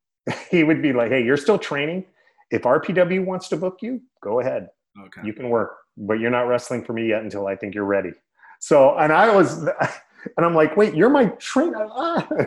he 0.50 0.64
would 0.64 0.82
be 0.82 0.92
like, 0.92 1.10
"Hey, 1.10 1.24
you're 1.24 1.36
still 1.36 1.58
training. 1.58 2.04
If 2.50 2.62
RPW 2.62 3.24
wants 3.24 3.48
to 3.48 3.56
book 3.56 3.78
you, 3.80 4.00
go 4.22 4.40
ahead. 4.40 4.68
Okay. 5.06 5.26
You 5.26 5.32
can 5.32 5.48
work, 5.48 5.76
but 5.96 6.14
you're 6.20 6.30
not 6.30 6.42
wrestling 6.42 6.84
for 6.84 6.92
me 6.92 7.08
yet 7.08 7.22
until 7.22 7.46
I 7.46 7.56
think 7.56 7.74
you're 7.74 7.84
ready." 7.84 8.12
So, 8.60 8.96
and 8.98 9.12
I 9.12 9.34
was, 9.34 9.58
and 10.36 10.46
I'm 10.46 10.54
like, 10.54 10.76
"Wait, 10.76 10.94
you're 10.94 11.10
my 11.10 11.26
trainer," 11.38 11.88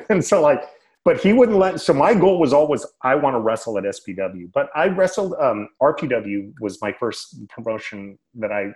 and 0.09 0.23
so 0.23 0.41
like. 0.41 0.63
But 1.03 1.21
he 1.21 1.33
wouldn't 1.33 1.59
let. 1.59 1.79
So 1.79 1.93
my 1.93 2.15
goal 2.15 2.39
was 2.39 2.51
always, 2.51 2.83
I 3.03 3.13
want 3.13 3.35
to 3.35 3.39
wrestle 3.39 3.77
at 3.77 3.83
SPW. 3.83 4.51
But 4.51 4.71
I 4.75 4.87
wrestled. 4.87 5.35
Um, 5.39 5.69
RPW 5.79 6.51
was 6.59 6.81
my 6.81 6.91
first 6.93 7.47
promotion 7.47 8.17
that 8.33 8.51
I 8.51 8.71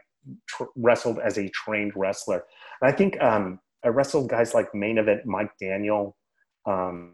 tr- 0.47 0.65
wrestled 0.75 1.19
as 1.19 1.38
a 1.38 1.49
trained 1.49 1.93
wrestler. 1.95 2.43
And 2.81 2.91
I 2.91 2.95
think 2.95 3.21
um, 3.21 3.59
I 3.83 3.89
wrestled 3.89 4.29
guys 4.29 4.53
like 4.53 4.73
main 4.73 4.97
event 4.97 5.25
Mike 5.25 5.51
Daniel. 5.59 6.17
Um, 6.65 7.13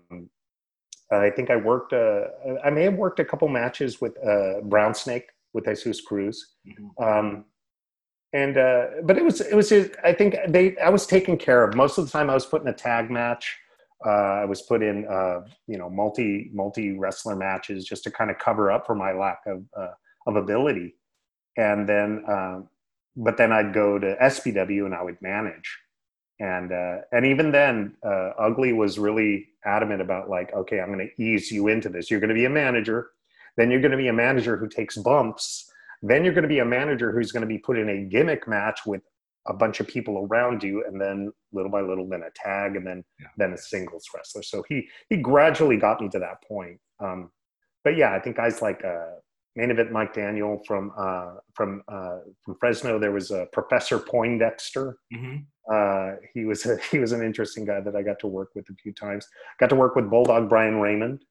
I 1.11 1.29
think 1.29 1.49
I 1.49 1.55
worked. 1.55 1.93
Uh, 1.93 2.25
I 2.63 2.69
may 2.69 2.83
have 2.83 2.95
worked 2.95 3.19
a 3.19 3.25
couple 3.25 3.47
matches 3.47 4.01
with 4.01 4.17
uh, 4.25 4.61
Brown 4.63 4.93
Snake 4.93 5.27
with 5.53 5.65
Jesus 5.65 6.01
Cruz. 6.01 6.55
Mm-hmm. 6.67 7.03
Um, 7.03 7.45
and 8.33 8.57
uh, 8.57 8.85
but 9.03 9.17
it 9.17 9.23
was 9.23 9.39
it 9.41 9.55
was 9.55 9.71
I 10.03 10.11
think 10.13 10.35
they 10.49 10.77
I 10.77 10.89
was 10.89 11.07
taken 11.07 11.37
care 11.37 11.63
of 11.63 11.75
most 11.75 11.97
of 11.97 12.05
the 12.05 12.11
time. 12.11 12.29
I 12.29 12.33
was 12.33 12.45
put 12.45 12.61
in 12.61 12.67
a 12.67 12.73
tag 12.73 13.09
match. 13.09 13.57
Uh, 14.05 14.09
I 14.41 14.45
was 14.45 14.61
put 14.61 14.83
in, 14.83 15.07
uh, 15.07 15.41
you 15.67 15.77
know, 15.77 15.89
multi 15.89 16.49
multi 16.53 16.97
wrestler 16.97 17.35
matches 17.35 17.85
just 17.85 18.03
to 18.03 18.11
kind 18.11 18.29
of 18.29 18.37
cover 18.37 18.71
up 18.71 18.85
for 18.85 18.93
my 18.93 19.13
lack 19.13 19.39
of 19.47 19.63
uh, 19.77 19.93
of 20.27 20.35
ability. 20.35 20.95
And 21.57 21.87
then, 21.87 22.23
um, 22.27 22.67
but 23.15 23.37
then 23.37 23.51
I'd 23.51 23.73
go 23.73 23.99
to 23.99 24.15
SPW 24.21 24.85
and 24.85 24.93
I 24.93 25.03
would 25.03 25.21
manage. 25.21 25.77
And 26.39 26.71
uh, 26.71 26.97
and 27.13 27.25
even 27.25 27.51
then, 27.51 27.95
uh, 28.05 28.31
Ugly 28.37 28.73
was 28.73 28.99
really 28.99 29.47
adamant 29.65 30.01
about 30.01 30.29
like, 30.29 30.53
okay, 30.53 30.81
I'm 30.81 30.91
going 30.93 31.09
to 31.09 31.23
ease 31.23 31.49
you 31.49 31.69
into 31.69 31.87
this. 31.87 32.11
You're 32.11 32.19
going 32.19 32.29
to 32.29 32.35
be 32.35 32.45
a 32.45 32.49
manager, 32.49 33.11
then 33.57 33.71
you're 33.71 33.81
going 33.81 33.91
to 33.91 33.97
be 33.97 34.09
a 34.09 34.13
manager 34.13 34.57
who 34.57 34.67
takes 34.67 34.97
bumps. 34.97 35.71
Then 36.01 36.23
you're 36.23 36.33
going 36.33 36.43
to 36.43 36.49
be 36.49 36.59
a 36.59 36.65
manager 36.65 37.11
who's 37.11 37.31
going 37.31 37.41
to 37.41 37.47
be 37.47 37.57
put 37.57 37.77
in 37.77 37.89
a 37.89 38.03
gimmick 38.03 38.47
match 38.47 38.81
with 38.85 39.01
a 39.47 39.53
bunch 39.53 39.79
of 39.79 39.87
people 39.87 40.27
around 40.29 40.63
you 40.63 40.83
and 40.87 40.99
then 40.99 41.31
little 41.53 41.71
by 41.71 41.81
little 41.81 42.07
then 42.07 42.23
a 42.23 42.31
tag 42.35 42.75
and 42.75 42.85
then 42.85 43.03
yeah. 43.19 43.27
then 43.37 43.53
a 43.53 43.57
singles 43.57 44.05
wrestler 44.13 44.41
so 44.41 44.63
he 44.67 44.87
he 45.09 45.17
gradually 45.17 45.77
got 45.77 46.01
me 46.01 46.09
to 46.09 46.19
that 46.19 46.43
point 46.47 46.79
um, 46.99 47.29
but 47.83 47.95
yeah 47.95 48.13
i 48.13 48.19
think 48.19 48.35
guys 48.35 48.61
like 48.61 48.83
uh, 48.83 49.11
main 49.55 49.71
event 49.71 49.91
mike 49.91 50.13
daniel 50.13 50.61
from 50.67 50.91
uh, 50.97 51.35
from 51.53 51.83
uh, 51.87 52.17
from 52.43 52.55
fresno 52.59 52.99
there 52.99 53.11
was 53.11 53.31
a 53.31 53.47
professor 53.51 53.99
poindexter 53.99 54.97
mm-hmm. 55.13 55.37
Uh, 55.67 56.17
he 56.31 56.45
was 56.45 56.63
a, 56.67 56.77
he 56.91 56.99
was 56.99 57.11
an 57.11 57.23
interesting 57.23 57.65
guy 57.65 57.79
that 57.79 57.95
i 57.95 58.03
got 58.03 58.19
to 58.19 58.27
work 58.27 58.49
with 58.53 58.69
a 58.69 58.73
few 58.75 58.93
times 58.93 59.27
got 59.59 59.67
to 59.67 59.75
work 59.75 59.95
with 59.95 60.09
bulldog 60.09 60.47
brian 60.47 60.79
raymond 60.79 61.23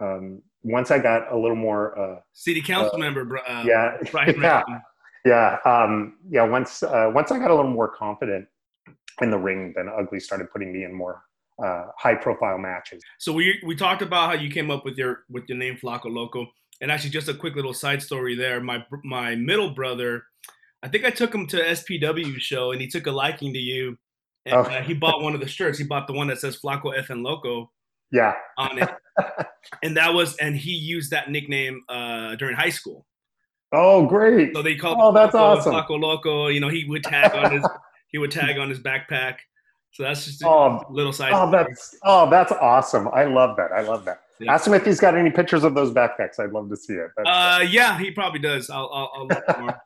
um, 0.00 0.40
once 0.62 0.90
i 0.90 0.98
got 0.98 1.30
a 1.30 1.36
little 1.36 1.56
more 1.56 1.98
uh, 1.98 2.18
city 2.32 2.62
council 2.62 2.94
uh, 2.94 2.98
member 2.98 3.28
yeah 3.66 3.98
brian 4.10 4.34
yeah. 4.40 4.62
Raymond 4.66 4.82
yeah, 5.24 5.58
um, 5.64 6.16
yeah. 6.28 6.42
Once 6.42 6.82
uh, 6.82 7.10
once 7.14 7.30
I 7.30 7.38
got 7.38 7.50
a 7.50 7.54
little 7.54 7.70
more 7.70 7.88
confident 7.88 8.46
in 9.20 9.30
the 9.30 9.38
ring, 9.38 9.72
then 9.76 9.88
Ugly 9.88 10.20
started 10.20 10.50
putting 10.50 10.72
me 10.72 10.84
in 10.84 10.92
more 10.92 11.22
uh, 11.64 11.86
high 11.96 12.14
profile 12.14 12.58
matches. 12.58 13.02
So 13.18 13.32
we 13.32 13.60
we 13.64 13.76
talked 13.76 14.02
about 14.02 14.28
how 14.28 14.34
you 14.34 14.50
came 14.50 14.70
up 14.70 14.84
with 14.84 14.96
your 14.96 15.20
with 15.30 15.44
your 15.48 15.58
name 15.58 15.76
Flaco 15.76 16.06
Loco, 16.06 16.46
and 16.82 16.90
actually 16.90 17.10
just 17.10 17.28
a 17.28 17.34
quick 17.34 17.54
little 17.54 17.72
side 17.72 18.02
story 18.02 18.34
there. 18.34 18.60
My 18.60 18.84
my 19.04 19.36
middle 19.36 19.70
brother, 19.70 20.24
I 20.82 20.88
think 20.88 21.04
I 21.04 21.10
took 21.10 21.34
him 21.34 21.46
to 21.46 21.56
SPW 21.56 22.38
show, 22.40 22.72
and 22.72 22.80
he 22.80 22.88
took 22.88 23.06
a 23.06 23.12
liking 23.12 23.54
to 23.54 23.58
you, 23.58 23.96
and 24.44 24.56
oh. 24.56 24.62
uh, 24.62 24.82
he 24.82 24.92
bought 24.92 25.22
one 25.22 25.32
of 25.32 25.40
the 25.40 25.48
shirts. 25.48 25.78
He 25.78 25.84
bought 25.84 26.08
the 26.08 26.12
one 26.12 26.26
that 26.26 26.40
says 26.40 26.58
Flaco 26.60 26.96
F 26.96 27.08
and 27.08 27.22
Loco. 27.22 27.70
Yeah. 28.10 28.34
On 28.58 28.78
it, 28.78 28.90
and 29.82 29.96
that 29.96 30.12
was 30.12 30.36
and 30.36 30.54
he 30.56 30.72
used 30.72 31.12
that 31.12 31.30
nickname 31.30 31.80
uh, 31.88 32.34
during 32.34 32.56
high 32.56 32.68
school. 32.68 33.06
Oh, 33.72 34.04
great! 34.04 34.54
So 34.54 34.60
they 34.60 34.74
called. 34.74 34.98
Oh, 35.00 35.12
that's 35.12 35.34
Flaco, 35.34 35.56
awesome. 35.56 35.72
Flaco 35.72 36.00
Loco. 36.00 36.48
You 36.48 36.60
know, 36.60 36.68
he 36.68 36.84
would 36.88 37.04
tag 37.04 37.32
on 37.32 37.52
his 37.52 37.66
he 38.08 38.18
would 38.18 38.32
tag 38.32 38.58
on 38.58 38.68
his 38.68 38.80
backpack. 38.80 39.36
So 39.92 40.02
that's 40.02 40.24
just 40.24 40.42
a 40.42 40.48
oh, 40.48 40.82
little 40.90 41.12
side. 41.12 41.32
Oh, 41.32 41.50
that's 41.50 41.96
oh, 42.02 42.28
that's 42.28 42.50
awesome! 42.50 43.08
I 43.08 43.24
love 43.24 43.56
that. 43.56 43.70
I 43.72 43.82
love 43.82 44.04
that. 44.06 44.22
Yeah. 44.42 44.54
Ask 44.54 44.66
him 44.66 44.74
if 44.74 44.84
he's 44.84 45.00
got 45.00 45.16
any 45.16 45.30
pictures 45.30 45.64
of 45.64 45.74
those 45.74 45.92
backpacks. 45.92 46.38
I'd 46.38 46.52
love 46.52 46.68
to 46.70 46.76
see 46.76 46.94
it. 46.94 47.10
That's, 47.16 47.28
uh, 47.28 47.64
yeah, 47.68 47.98
he 47.98 48.10
probably 48.10 48.40
does. 48.40 48.70
I'll 48.70 48.90
I'll, 48.92 49.12
I'll 49.14 49.26
look 49.26 49.58
more. 49.58 49.82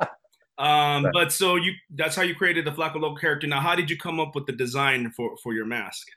um, 0.58 1.06
but 1.12 1.32
so 1.32 1.56
you 1.56 1.72
that's 1.94 2.16
how 2.16 2.22
you 2.22 2.34
created 2.34 2.64
the 2.64 2.72
Flaco 2.72 3.00
Loco 3.00 3.16
character. 3.16 3.46
Now, 3.46 3.60
how 3.60 3.74
did 3.74 3.90
you 3.90 3.96
come 3.96 4.20
up 4.20 4.34
with 4.34 4.46
the 4.46 4.52
design 4.52 5.10
for 5.10 5.36
for 5.42 5.52
your 5.52 5.66
mask? 5.66 6.08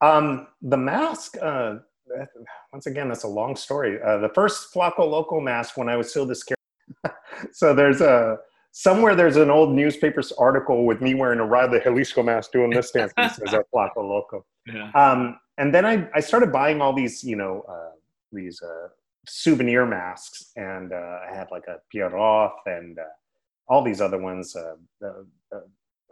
Um, 0.00 0.48
the 0.60 0.76
mask. 0.76 1.36
Uh, 1.40 1.76
once 2.72 2.86
again, 2.86 3.08
that's 3.08 3.24
a 3.24 3.28
long 3.28 3.56
story. 3.56 4.02
Uh, 4.02 4.18
the 4.18 4.28
first 4.30 4.74
Flaco 4.74 5.08
Loco 5.08 5.40
mask 5.40 5.76
when 5.76 5.88
I 5.88 5.96
was 5.96 6.10
still 6.10 6.26
this 6.26 6.42
character 6.42 6.62
so 7.52 7.74
there's 7.74 8.00
a 8.00 8.38
somewhere 8.72 9.14
there's 9.14 9.36
an 9.36 9.50
old 9.50 9.74
newspaper 9.74 10.22
article 10.38 10.84
with 10.84 11.00
me 11.00 11.14
wearing 11.14 11.40
a 11.40 11.44
Rayo 11.44 11.68
de 11.68 11.82
Jalisco 11.82 12.22
mask 12.22 12.52
doing 12.52 12.70
this 12.70 12.90
dance. 12.90 13.12
This 13.16 13.38
is 13.38 13.52
a 13.52 13.64
Flaco 13.74 13.98
Loco. 13.98 14.44
Yeah. 14.66 14.90
Um, 14.92 15.38
and 15.58 15.74
then 15.74 15.84
I, 15.84 16.08
I 16.14 16.20
started 16.20 16.52
buying 16.52 16.80
all 16.80 16.92
these, 16.92 17.22
you 17.22 17.36
know, 17.36 17.64
uh, 17.68 17.92
these 18.32 18.62
uh, 18.62 18.88
souvenir 19.26 19.86
masks, 19.86 20.52
and 20.56 20.92
uh, 20.92 21.18
I 21.28 21.34
had 21.34 21.48
like 21.50 21.66
a 21.68 21.78
Pierrot 21.90 22.52
and 22.66 22.98
uh, 22.98 23.02
all 23.68 23.82
these 23.82 24.00
other 24.00 24.18
ones, 24.18 24.56
uh, 24.56 24.74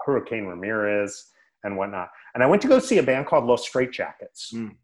Hurricane 0.04 0.46
Ramirez 0.46 1.30
and 1.64 1.76
whatnot. 1.76 2.10
And 2.34 2.42
I 2.42 2.46
went 2.46 2.62
to 2.62 2.68
go 2.68 2.78
see 2.78 2.98
a 2.98 3.02
band 3.02 3.26
called 3.26 3.44
Los 3.44 3.68
Straitjackets. 3.68 4.54
Mm. 4.54 4.74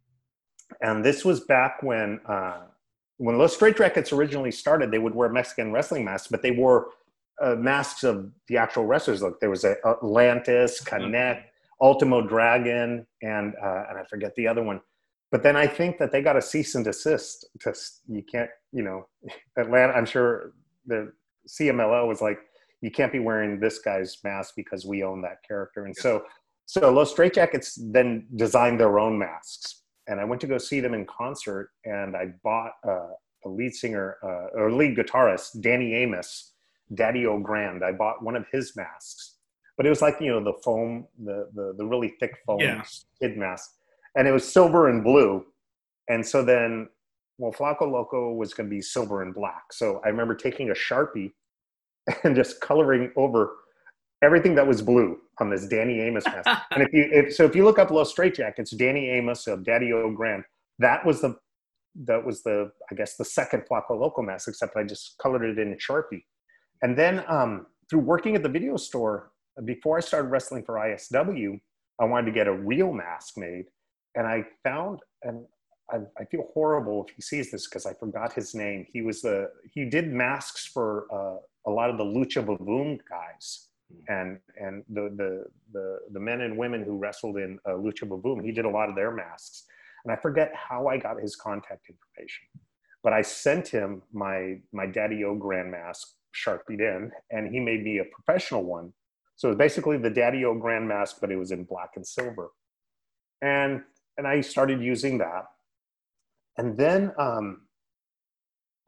And 0.81 1.05
this 1.05 1.24
was 1.24 1.40
back 1.40 1.83
when 1.83 2.20
uh, 2.29 2.62
when 3.18 3.38
Los 3.38 3.57
Straitjackets 3.57 4.12
originally 4.12 4.50
started, 4.50 4.90
they 4.90 4.98
would 4.98 5.14
wear 5.14 5.29
Mexican 5.29 5.72
wrestling 5.72 6.05
masks, 6.05 6.29
but 6.29 6.42
they 6.42 6.50
wore 6.50 6.88
uh, 7.40 7.55
masks 7.55 8.05
of 8.05 8.31
the 8.48 8.57
actual 8.57 8.85
wrestlers. 8.85 9.22
Like 9.22 9.40
there 9.40 9.50
was 9.50 9.64
a 9.64 9.76
Atlantis, 9.87 10.81
mm-hmm. 10.81 10.90
Ultimo 11.80 12.26
Dragon, 12.26 13.06
and 13.22 13.54
uh, 13.62 13.84
and 13.88 13.98
I 13.98 14.04
forget 14.08 14.34
the 14.36 14.48
other 14.48 14.62
one. 14.62 14.80
But 15.30 15.42
then 15.42 15.56
I 15.56 15.66
think 15.66 15.98
that 15.98 16.12
they 16.12 16.22
got 16.22 16.36
a 16.36 16.42
cease 16.42 16.74
and 16.74 16.84
desist. 16.84 17.46
To 17.60 17.74
you 18.08 18.22
can't, 18.22 18.50
you 18.72 18.82
know, 18.82 19.08
Atlanta. 19.58 19.92
I'm 19.92 20.06
sure 20.06 20.52
the 20.86 21.12
CMLL 21.48 22.06
was 22.06 22.20
like, 22.20 22.38
you 22.80 22.90
can't 22.90 23.12
be 23.12 23.18
wearing 23.18 23.58
this 23.60 23.78
guy's 23.80 24.16
mask 24.24 24.54
because 24.56 24.86
we 24.86 25.02
own 25.02 25.20
that 25.22 25.38
character. 25.46 25.84
And 25.84 25.96
so, 25.96 26.24
so 26.66 26.90
Los 26.92 27.12
Straitjackets 27.12 27.78
then 27.92 28.26
designed 28.36 28.80
their 28.80 28.98
own 28.98 29.18
masks 29.18 29.82
and 30.06 30.20
I 30.20 30.24
went 30.24 30.40
to 30.42 30.46
go 30.46 30.58
see 30.58 30.80
them 30.80 30.94
in 30.94 31.04
concert, 31.06 31.70
and 31.84 32.16
I 32.16 32.26
bought 32.44 32.72
uh, 32.86 33.08
a 33.44 33.48
lead 33.48 33.74
singer 33.74 34.16
uh, 34.22 34.58
or 34.58 34.72
lead 34.72 34.96
guitarist, 34.96 35.60
Danny 35.60 35.94
Amis, 35.94 36.52
Daddy 36.94 37.26
O 37.26 37.38
Grand. 37.38 37.84
I 37.84 37.92
bought 37.92 38.22
one 38.22 38.36
of 38.36 38.46
his 38.52 38.76
masks, 38.76 39.25
but 39.76 39.86
it 39.86 39.90
was 39.90 40.02
like 40.02 40.16
you 40.20 40.30
know 40.30 40.42
the 40.42 40.58
foam, 40.64 41.06
the 41.24 41.48
the, 41.54 41.74
the 41.76 41.84
really 41.84 42.14
thick 42.20 42.36
foam 42.46 42.60
yeah. 42.60 42.82
kid 43.20 43.36
mask, 43.36 43.70
and 44.16 44.26
it 44.26 44.32
was 44.32 44.50
silver 44.50 44.88
and 44.88 45.02
blue, 45.04 45.44
and 46.08 46.24
so 46.24 46.44
then. 46.44 46.88
Well, 47.38 47.52
Flaco 47.52 47.82
Loco 47.82 48.32
was 48.32 48.54
going 48.54 48.66
to 48.70 48.74
be 48.74 48.80
silver 48.80 49.20
and 49.20 49.34
black. 49.34 49.70
So 49.70 50.00
I 50.06 50.08
remember 50.08 50.34
taking 50.34 50.70
a 50.70 50.72
Sharpie 50.72 51.32
and 52.24 52.34
just 52.34 52.62
coloring 52.62 53.12
over 53.14 53.56
everything 54.22 54.54
that 54.54 54.66
was 54.66 54.82
blue 54.82 55.18
on 55.38 55.50
this 55.50 55.66
Danny 55.66 56.00
Amis 56.00 56.24
mask. 56.26 56.48
and 56.70 56.82
if 56.82 56.92
you 56.92 57.08
if, 57.12 57.34
so 57.34 57.44
if 57.44 57.54
you 57.54 57.64
look 57.64 57.78
up 57.78 57.90
Los 57.90 58.14
Straitjackets, 58.14 58.76
Danny 58.76 59.10
Amis 59.10 59.46
of 59.46 59.64
Daddy 59.64 59.92
O 59.92 60.10
Grand, 60.10 60.44
that 60.78 61.04
was 61.04 61.20
the 61.20 61.36
that 62.04 62.24
was 62.24 62.42
the 62.42 62.70
I 62.90 62.94
guess 62.94 63.16
the 63.16 63.24
second 63.24 63.62
Flaco 63.70 63.98
Loco 63.98 64.22
mask, 64.22 64.48
except 64.48 64.76
I 64.76 64.84
just 64.84 65.16
colored 65.18 65.44
it 65.44 65.58
in 65.58 65.72
a 65.72 65.76
Sharpie. 65.76 66.24
And 66.82 66.96
then 66.96 67.24
um, 67.28 67.66
through 67.88 68.00
working 68.00 68.36
at 68.36 68.42
the 68.42 68.48
video 68.48 68.76
store, 68.76 69.30
before 69.64 69.96
I 69.96 70.00
started 70.00 70.28
wrestling 70.28 70.64
for 70.64 70.74
ISW, 70.74 71.60
I 72.00 72.04
wanted 72.04 72.26
to 72.26 72.32
get 72.32 72.46
a 72.46 72.52
real 72.52 72.92
mask 72.92 73.38
made, 73.38 73.66
and 74.14 74.26
I 74.26 74.44
found 74.62 75.00
and 75.22 75.44
I, 75.90 75.98
I 76.18 76.24
feel 76.24 76.44
horrible 76.52 77.06
if 77.08 77.14
he 77.14 77.22
sees 77.22 77.50
this 77.50 77.68
because 77.68 77.86
I 77.86 77.94
forgot 77.94 78.32
his 78.32 78.54
name. 78.54 78.86
He 78.92 79.02
was 79.02 79.22
the 79.22 79.50
he 79.72 79.84
did 79.84 80.12
masks 80.12 80.66
for 80.66 81.06
uh, 81.12 81.38
a 81.66 81.70
lot 81.70 81.90
of 81.90 81.98
the 81.98 82.04
Lucha 82.04 82.44
Vavoom 82.44 82.98
guys 83.08 83.68
and 84.08 84.38
and 84.60 84.84
the 84.88 85.12
the 85.16 85.44
the, 85.72 85.98
the 86.12 86.20
men 86.20 86.40
and 86.40 86.56
women 86.56 86.82
who 86.82 86.96
wrestled 86.96 87.36
in 87.36 87.58
uh, 87.66 87.72
Lucha 87.72 88.02
Vavoom, 88.02 88.44
he 88.44 88.52
did 88.52 88.64
a 88.64 88.68
lot 88.68 88.88
of 88.88 88.96
their 88.96 89.10
masks, 89.10 89.64
and 90.04 90.12
I 90.12 90.16
forget 90.16 90.52
how 90.54 90.88
I 90.88 90.98
got 90.98 91.20
his 91.20 91.36
contact 91.36 91.86
information, 91.88 92.44
but 93.02 93.12
I 93.12 93.22
sent 93.22 93.68
him 93.68 94.02
my 94.12 94.58
my 94.72 94.86
Daddy 94.86 95.24
O 95.24 95.34
Grand 95.34 95.70
mask 95.70 96.08
sharpied 96.32 96.80
in, 96.80 97.10
and 97.30 97.48
he 97.52 97.60
made 97.60 97.84
me 97.84 97.98
a 97.98 98.04
professional 98.04 98.64
one. 98.64 98.92
So 99.37 99.49
it 99.49 99.53
was 99.53 99.59
basically 99.59 99.99
the 99.99 100.11
Daddy 100.11 100.44
O 100.44 100.55
Grand 100.55 100.88
mask, 100.88 101.18
but 101.20 101.31
it 101.31 101.37
was 101.37 101.51
in 101.51 101.64
black 101.64 101.90
and 101.96 102.07
silver, 102.07 102.51
and 103.42 103.83
and 104.16 104.27
I 104.27 104.40
started 104.40 104.81
using 104.81 105.18
that, 105.18 105.44
and 106.57 106.77
then 106.77 107.12
um, 107.18 107.66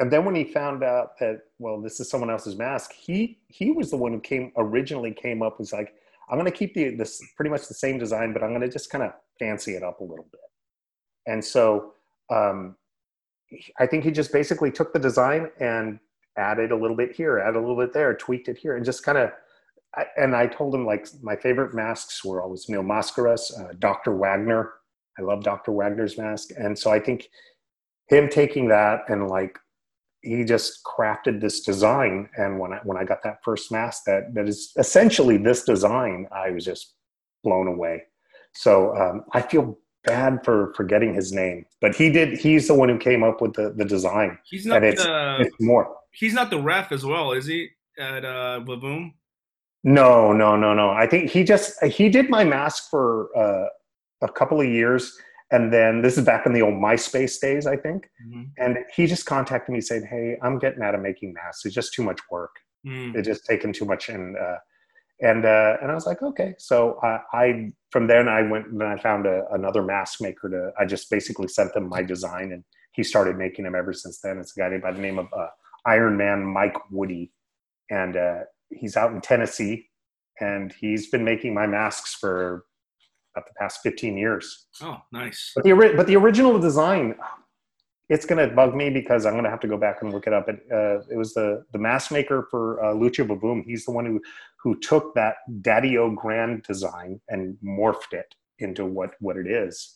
and 0.01 0.13
then 0.13 0.25
when 0.25 0.35
he 0.35 0.45
found 0.45 0.83
out 0.83 1.19
that 1.19 1.41
well 1.59 1.81
this 1.81 2.01
is 2.01 2.09
someone 2.09 2.31
else's 2.31 2.57
mask 2.57 2.93
he 2.93 3.39
he 3.49 3.71
was 3.71 3.91
the 3.91 3.97
one 3.97 4.13
who 4.13 4.21
came 4.21 4.53
originally 4.57 5.13
came 5.13 5.43
up 5.43 5.59
was 5.59 5.73
like 5.73 5.95
i'm 6.29 6.39
going 6.39 6.51
to 6.51 6.57
keep 6.57 6.75
the 6.75 6.95
this 6.95 7.21
pretty 7.37 7.51
much 7.51 7.67
the 7.69 7.75
same 7.75 7.99
design 7.99 8.33
but 8.33 8.43
i'm 8.43 8.51
going 8.51 8.61
to 8.61 8.69
just 8.69 8.91
kind 8.91 9.05
of 9.05 9.13
fancy 9.39 9.75
it 9.75 9.83
up 9.85 10.01
a 10.01 10.05
little 10.05 10.27
bit. 10.33 10.41
And 11.27 11.45
so 11.45 11.93
um, 12.31 12.77
i 13.79 13.87
think 13.87 14.05
he 14.05 14.11
just 14.11 14.33
basically 14.33 14.71
took 14.71 14.93
the 14.93 14.99
design 14.99 15.51
and 15.61 15.99
added 16.37 16.71
a 16.71 16.77
little 16.77 16.97
bit 16.97 17.13
here 17.13 17.39
added 17.39 17.57
a 17.57 17.61
little 17.61 17.77
bit 17.77 17.93
there 17.93 18.15
tweaked 18.15 18.49
it 18.49 18.59
here 18.59 18.77
and 18.77 18.85
just 18.85 19.03
kind 19.05 19.19
of 19.19 19.31
and 20.16 20.37
i 20.37 20.46
told 20.46 20.74
him 20.74 20.85
like 20.85 21.07
my 21.22 21.37
favorite 21.37 21.74
masks 21.74 22.24
were 22.24 22.42
always 22.42 22.68
Mil 22.68 22.83
Mascaras, 22.83 23.59
uh, 23.59 23.72
dr 23.79 24.14
wagner. 24.14 24.72
I 25.18 25.22
love 25.22 25.42
dr 25.42 25.70
wagner's 25.72 26.16
mask. 26.18 26.51
And 26.57 26.79
so 26.79 26.90
i 26.90 27.01
think 27.01 27.29
him 28.09 28.29
taking 28.29 28.68
that 28.68 29.01
and 29.09 29.29
like 29.29 29.59
he 30.22 30.42
just 30.44 30.85
crafted 30.85 31.40
this 31.40 31.61
design. 31.61 32.29
And 32.37 32.59
when 32.59 32.72
i 32.72 32.81
when 32.85 32.96
i 32.96 33.05
got 33.05 33.22
that 33.22 33.38
first 33.44 33.70
mask 33.72 34.05
that 34.07 34.35
that 34.35 34.48
is 34.48 34.72
essentially 34.77 35.37
this 35.37 35.64
design 35.64 36.27
i 36.33 36.51
was 36.51 36.64
just 36.64 36.94
blown 37.44 37.66
away. 37.68 38.03
So 38.55 38.96
um, 38.96 39.24
i 39.33 39.40
feel 39.40 39.79
bad 40.05 40.44
for 40.44 40.72
forgetting 40.74 41.12
his 41.12 41.33
name 41.33 41.66
but 41.81 41.94
he 41.94 42.09
did 42.09 42.38
he's 42.38 42.68
the 42.68 42.74
one 42.74 42.88
who 42.88 42.96
came 42.96 43.22
up 43.22 43.40
with 43.40 43.53
the 43.55 43.74
the 43.77 43.85
design. 43.85 44.38
He's 44.44 44.64
not 44.64 44.85
it's, 44.85 45.03
the, 45.03 45.38
it's 45.40 45.57
more. 45.61 45.96
he's 46.12 46.35
not 46.35 46.51
the 46.51 46.61
ref 46.61 46.92
as 46.92 47.05
well 47.05 47.33
is 47.33 47.46
he 47.46 47.68
at 47.98 48.24
uh 48.24 48.61
Vavoom? 48.64 49.12
No 49.85 50.33
no 50.33 50.57
no 50.57 50.75
no 50.75 50.91
i 50.91 51.07
think 51.07 51.31
he 51.31 51.45
just 51.45 51.83
he 51.85 52.09
did 52.09 52.29
my 52.29 52.45
mask 52.45 52.91
for 52.91 53.29
uh, 53.37 53.67
a 54.23 54.29
couple 54.33 54.61
of 54.61 54.67
years 54.69 55.17
And 55.51 55.73
then 55.73 56.03
this 56.03 56.19
is 56.19 56.25
back 56.27 56.45
in 56.47 56.53
the 56.53 56.61
old 56.61 56.75
MySpace 56.75 57.41
days, 57.41 57.67
I 57.67 57.77
think. 57.85 58.01
Mhm. 58.23 58.51
And 58.59 58.73
he 58.95 59.07
just 59.07 59.25
contacted 59.25 59.73
me 59.75 59.81
saying, 59.81 60.05
"Hey, 60.05 60.37
I'm 60.43 60.59
getting 60.59 60.83
out 60.83 60.95
of 60.95 61.01
making 61.01 61.33
masks. 61.33 61.64
It's 61.64 61.75
just 61.75 61.95
too 61.95 62.03
much 62.03 62.21
work. 62.31 62.55
Mm. 62.87 63.17
It's 63.17 63.27
just 63.27 63.47
taking 63.47 63.73
too 63.73 63.87
much." 63.87 64.11
And 64.11 64.37
uh, 64.37 64.59
and 65.23 65.43
uh, 65.47 65.73
and 65.81 65.91
I 65.91 65.95
was 65.95 66.05
like, 66.11 66.21
"Okay." 66.31 66.51
So 66.59 66.77
I, 67.03 67.12
I 67.33 67.73
from 67.93 68.05
then 68.09 68.29
I 68.29 68.43
went 68.53 68.67
and 68.73 68.83
I 68.83 68.97
found 69.09 69.25
a, 69.35 69.38
another 69.59 69.83
mask 69.83 70.21
maker 70.21 70.51
to. 70.55 70.62
I 70.81 70.85
just 70.95 71.09
basically 71.17 71.49
sent 71.49 71.73
them 71.73 71.88
my 71.88 72.03
design, 72.03 72.53
and 72.53 72.62
he 72.93 73.03
started 73.03 73.35
making 73.45 73.64
them 73.64 73.75
ever 73.75 73.95
since 73.95 74.21
then. 74.21 74.37
It's 74.38 74.55
a 74.55 74.61
guy 74.61 74.69
by 74.87 74.93
the 74.93 75.01
name 75.09 75.19
of 75.19 75.29
uh, 75.33 75.51
Iron 75.87 76.14
Man 76.19 76.45
Mike 76.45 76.77
Woody, 76.91 77.33
and 77.88 78.14
uh, 78.17 78.41
he's 78.70 78.96
out 78.96 79.12
in 79.12 79.20
Tennessee, 79.20 79.88
and 80.40 80.72
he's 80.72 81.09
been 81.11 81.24
making 81.24 81.54
my 81.54 81.66
masks 81.66 82.14
for 82.14 82.64
about 83.35 83.46
the 83.46 83.54
past 83.59 83.81
15 83.83 84.16
years. 84.16 84.66
Oh, 84.83 84.98
nice. 85.12 85.52
But 85.54 85.64
the 85.64 85.72
but 85.96 86.07
the 86.07 86.16
original 86.16 86.59
design, 86.59 87.14
it's 88.09 88.24
gonna 88.24 88.48
bug 88.48 88.74
me 88.74 88.90
because 88.90 89.26
I'm 89.26 89.35
gonna 89.35 89.50
have 89.50 89.61
to 89.61 89.68
go 89.68 89.76
back 89.76 90.02
and 90.02 90.12
look 90.12 90.26
it 90.26 90.33
up. 90.33 90.48
It, 90.48 90.61
uh, 90.72 91.00
it 91.11 91.16
was 91.16 91.35
the 91.35 91.64
the 91.72 91.78
mask 91.78 92.11
maker 92.11 92.48
for 92.50 92.83
uh, 92.83 92.94
Lucha 92.94 93.26
VaVoom. 93.26 93.64
He's 93.64 93.85
the 93.85 93.92
one 93.92 94.07
who 94.07 94.20
who 94.62 94.78
took 94.81 95.14
that 95.14 95.37
Daddy 95.62 95.98
O 95.98 96.11
Grand 96.11 96.62
design 96.62 97.20
and 97.28 97.57
morphed 97.64 98.12
it 98.12 98.35
into 98.59 98.85
what 98.85 99.12
what 99.20 99.37
it 99.37 99.46
is, 99.46 99.94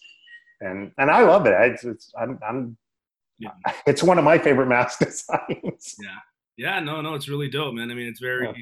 and 0.60 0.92
and 0.98 1.10
I 1.10 1.22
love 1.22 1.46
it. 1.46 1.54
It's, 1.72 1.84
it's 1.84 2.12
I'm, 2.20 2.38
I'm 2.46 2.76
Yeah. 3.38 3.50
it's 3.86 4.02
one 4.02 4.18
of 4.18 4.24
my 4.24 4.38
favorite 4.38 4.66
mask 4.66 4.98
designs. 5.06 5.96
Yeah, 6.00 6.18
no, 6.80 7.00
no, 7.00 7.14
it's 7.14 7.28
really 7.28 7.48
dope, 7.48 7.74
man. 7.74 7.90
I 7.90 7.94
mean, 7.94 8.06
it's 8.06 8.20
very. 8.20 8.46
Yeah. 8.46 8.52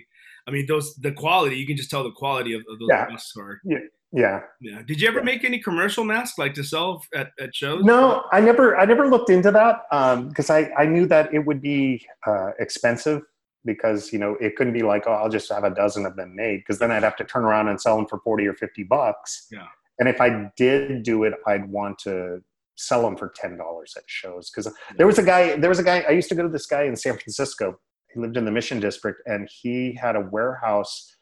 I 0.47 0.51
mean, 0.51 0.67
those 0.67 0.95
the 0.97 1.13
quality. 1.13 1.57
You 1.57 1.67
can 1.67 1.77
just 1.77 1.91
tell 1.91 2.03
the 2.03 2.13
quality 2.13 2.55
of, 2.55 2.61
of 2.71 2.79
those 2.79 2.89
Yeah. 2.91 3.07
masks 3.11 3.35
are. 3.39 3.61
Yeah. 3.65 3.79
Yeah. 4.13 4.41
Yeah. 4.61 4.83
Did 4.87 5.01
you 5.01 5.07
ever 5.09 5.19
Yeah. 5.19 5.25
make 5.25 5.45
any 5.45 5.59
commercial 5.61 6.03
masks 6.05 6.39
like 6.39 6.55
to 6.55 6.65
sell 6.65 7.03
at, 7.15 7.31
at 7.39 7.55
shows? 7.55 7.85
No, 7.85 8.25
I 8.33 8.41
never 8.41 8.77
I 8.77 8.85
never 8.85 9.07
looked 9.09 9.31
into 9.31 9.51
that 9.53 9.83
because 10.29 10.51
I 10.51 10.71
I 10.79 10.87
knew 10.87 11.07
that 11.07 11.33
it 11.33 11.41
would 11.41 11.61
be 11.63 12.05
uh, 12.27 12.51
expensive 12.59 13.23
because 13.65 14.13
you 14.13 14.19
know 14.19 14.37
it 14.41 14.57
couldn't 14.57 14.73
be 14.73 14.83
like 14.83 15.05
oh 15.07 15.13
I'll 15.13 15.29
just 15.29 15.53
have 15.53 15.65
a 15.65 15.71
dozen 15.71 16.07
of 16.07 16.17
them 16.17 16.35
made 16.35 16.59
because 16.61 16.79
then 16.79 16.91
I'd 16.91 17.03
have 17.05 17.17
to 17.17 17.25
turn 17.25 17.45
around 17.45 17.69
and 17.69 17.81
sell 17.81 17.97
them 17.97 18.07
for 18.07 18.19
forty 18.21 18.47
or 18.47 18.55
fifty 18.55 18.83
bucks. 18.83 19.47
Yeah. 19.53 19.67
And 19.99 20.09
if 20.09 20.21
I 20.21 20.51
did 20.57 21.03
do 21.03 21.25
it, 21.25 21.35
I'd 21.47 21.71
want 21.71 21.99
to 22.01 22.43
sell 22.77 23.03
them 23.03 23.17
for 23.17 23.31
ten 23.37 23.59
dollars 23.59 23.93
at 23.97 24.05
shows 24.07 24.51
because 24.51 24.73
there 24.97 25.07
was 25.07 25.19
a 25.19 25.23
guy 25.23 25.55
there 25.57 25.69
was 25.69 25.79
a 25.79 25.85
guy 25.85 26.01
I 26.09 26.13
used 26.13 26.31
to 26.31 26.35
go 26.35 26.43
to 26.43 26.49
this 26.49 26.67
guy 26.67 26.85
in 26.85 26.97
San 26.97 27.19
Francisco. 27.19 27.79
He 28.13 28.21
lived 28.21 28.37
in 28.37 28.45
the 28.45 28.51
Mission 28.51 28.81
District 28.81 29.21
and 29.27 29.49
he 29.63 29.95
had 29.95 30.17
a 30.17 30.21
warehouse 30.21 31.15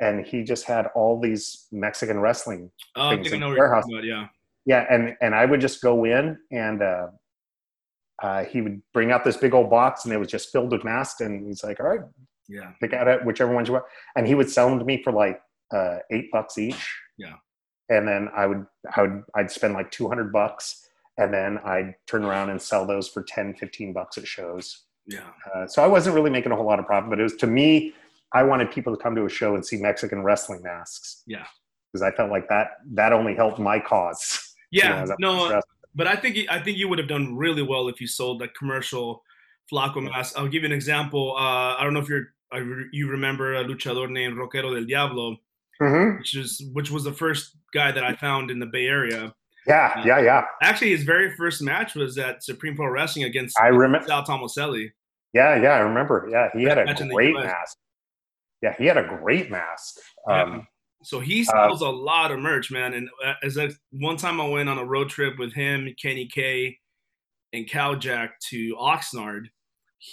and 0.00 0.24
he 0.26 0.42
just 0.42 0.64
had 0.64 0.86
all 0.94 1.20
these 1.20 1.66
Mexican 1.72 2.20
wrestling 2.20 2.70
Oh, 2.96 3.08
I 3.08 3.14
things 3.16 3.32
in 3.32 3.40
know 3.40 3.46
the 3.46 3.50
what 3.50 3.56
you're 3.56 3.66
warehouse. 3.66 3.84
talking 3.84 3.96
about. 3.96 4.04
Yeah. 4.04 4.26
yeah 4.66 4.86
and 4.90 5.16
and 5.22 5.34
i 5.34 5.44
would 5.46 5.60
just 5.60 5.80
go 5.82 6.04
in 6.04 6.36
and 6.52 6.82
uh, 6.82 7.06
uh, 8.22 8.44
he 8.44 8.60
would 8.60 8.82
bring 8.92 9.10
out 9.10 9.24
this 9.24 9.38
big 9.38 9.54
old 9.54 9.70
box 9.70 10.04
and 10.04 10.12
it 10.12 10.18
was 10.18 10.28
just 10.28 10.50
filled 10.52 10.70
with 10.72 10.84
masks 10.84 11.20
and 11.22 11.46
he's 11.46 11.64
like 11.64 11.80
all 11.80 11.86
right 11.88 12.00
Yeah. 12.48 12.72
pick 12.80 12.92
out 12.92 13.08
it 13.08 13.24
whichever 13.24 13.54
ones 13.54 13.68
you 13.68 13.74
want 13.74 13.86
and 14.16 14.26
he 14.26 14.34
would 14.34 14.50
sell 14.50 14.68
them 14.68 14.78
to 14.78 14.84
me 14.84 15.02
for 15.02 15.12
like 15.12 15.40
uh, 15.74 15.98
eight 16.10 16.30
bucks 16.30 16.58
each 16.58 16.84
Yeah. 17.16 17.36
and 17.88 18.06
then 18.06 18.28
i 18.36 18.44
would 18.46 18.66
i 18.96 19.02
would 19.02 19.22
i'd 19.36 19.50
spend 19.50 19.72
like 19.74 19.90
200 19.90 20.30
bucks 20.32 20.86
and 21.16 21.32
then 21.32 21.58
i'd 21.64 21.94
turn 22.06 22.24
around 22.24 22.50
and 22.50 22.60
sell 22.60 22.86
those 22.86 23.08
for 23.08 23.22
10 23.22 23.54
15 23.54 23.94
bucks 23.94 24.18
at 24.18 24.26
shows 24.26 24.84
Yeah. 25.10 25.20
uh, 25.54 25.66
so 25.66 25.82
i 25.82 25.86
wasn't 25.86 26.14
really 26.14 26.30
making 26.30 26.52
a 26.52 26.56
whole 26.56 26.66
lot 26.66 26.78
of 26.78 26.86
profit 26.86 27.10
but 27.10 27.18
it 27.20 27.22
was 27.24 27.36
to 27.36 27.46
me 27.46 27.92
i 28.32 28.42
wanted 28.42 28.70
people 28.70 28.96
to 28.96 29.02
come 29.02 29.14
to 29.16 29.24
a 29.26 29.28
show 29.28 29.54
and 29.56 29.64
see 29.64 29.76
mexican 29.76 30.22
wrestling 30.22 30.62
masks 30.62 31.22
Yeah. 31.26 31.46
because 31.92 32.02
i 32.02 32.10
felt 32.16 32.30
like 32.30 32.48
that 32.48 32.66
that 32.94 33.12
only 33.12 33.34
helped 33.34 33.58
my 33.58 33.78
cause 33.80 34.54
you 34.70 34.82
know, 34.84 35.04
Yeah. 35.08 35.14
no, 35.18 35.60
but 35.96 36.06
I 36.06 36.14
think 36.14 36.38
I 36.48 36.60
think 36.62 36.78
you 36.78 36.88
would 36.88 36.98
have 37.00 37.08
done 37.08 37.36
really 37.36 37.62
well 37.72 37.88
if 37.88 38.00
you 38.00 38.06
sold 38.06 38.40
like 38.40 38.54
commercial 38.54 39.24
Flaco 39.72 40.00
masks. 40.02 40.36
I'll 40.36 40.46
give 40.54 40.62
you 40.62 40.66
an 40.72 40.72
example. 40.72 41.34
Uh, 41.36 41.74
I 41.76 41.80
don't 41.82 41.92
know 41.94 42.00
if 42.00 42.08
you're 42.08 42.26
you 42.92 43.08
remember 43.10 43.54
a 43.56 43.64
luchador 43.64 44.08
named 44.08 44.36
Roquero 44.36 44.72
del 44.74 44.84
Diablo, 44.84 45.36
Mhm. 45.82 46.18
which 46.18 46.36
is 46.36 46.62
which 46.72 46.90
was 46.92 47.02
the 47.02 47.12
first 47.12 47.56
guy 47.74 47.90
that 47.90 48.04
I 48.04 48.14
found 48.14 48.50
in 48.52 48.58
the 48.60 48.66
Bay 48.66 48.86
Area. 48.86 49.34
Yeah, 49.66 49.88
yeah, 50.04 50.20
yeah. 50.20 50.42
Actually, 50.62 50.90
his 50.90 51.02
very 51.02 51.34
first 51.36 51.60
match 51.62 51.94
was 51.96 52.16
at 52.18 52.42
Supreme 52.44 52.76
Pro 52.76 52.86
Wrestling 52.88 53.24
against 53.24 53.58
I 53.60 53.68
remember. 53.68 54.06
Sal 54.06 54.24
Tomaselli. 54.24 54.92
Yeah, 55.32 55.60
yeah, 55.62 55.70
I 55.72 55.78
remember. 55.80 56.28
Yeah, 56.30 56.48
he 56.52 56.64
had 56.64 56.78
a 56.78 56.84
Match 56.84 57.00
in 57.00 57.08
the 57.08 57.14
great 57.14 57.34
mask. 57.34 57.76
Yeah, 58.62 58.74
he 58.76 58.86
had 58.86 58.96
a 58.96 59.04
great 59.04 59.50
mask. 59.50 59.96
Um, 60.28 60.66
So 61.02 61.18
he 61.20 61.42
Uh, 61.42 61.44
sells 61.44 61.80
a 61.80 61.88
lot 61.88 62.30
of 62.30 62.40
merch, 62.40 62.70
man. 62.70 62.92
And 62.94 63.08
uh, 63.24 63.34
as 63.42 63.56
a, 63.56 63.70
one 63.90 64.16
time 64.18 64.40
I 64.40 64.46
went 64.48 64.68
on 64.68 64.76
a 64.78 64.84
road 64.84 65.08
trip 65.08 65.38
with 65.38 65.54
him, 65.54 65.88
Kenny 66.00 66.26
K, 66.26 66.78
and 67.52 67.66
Cal 67.68 67.96
Jack 67.96 68.38
to 68.50 68.76
Oxnard. 68.76 69.46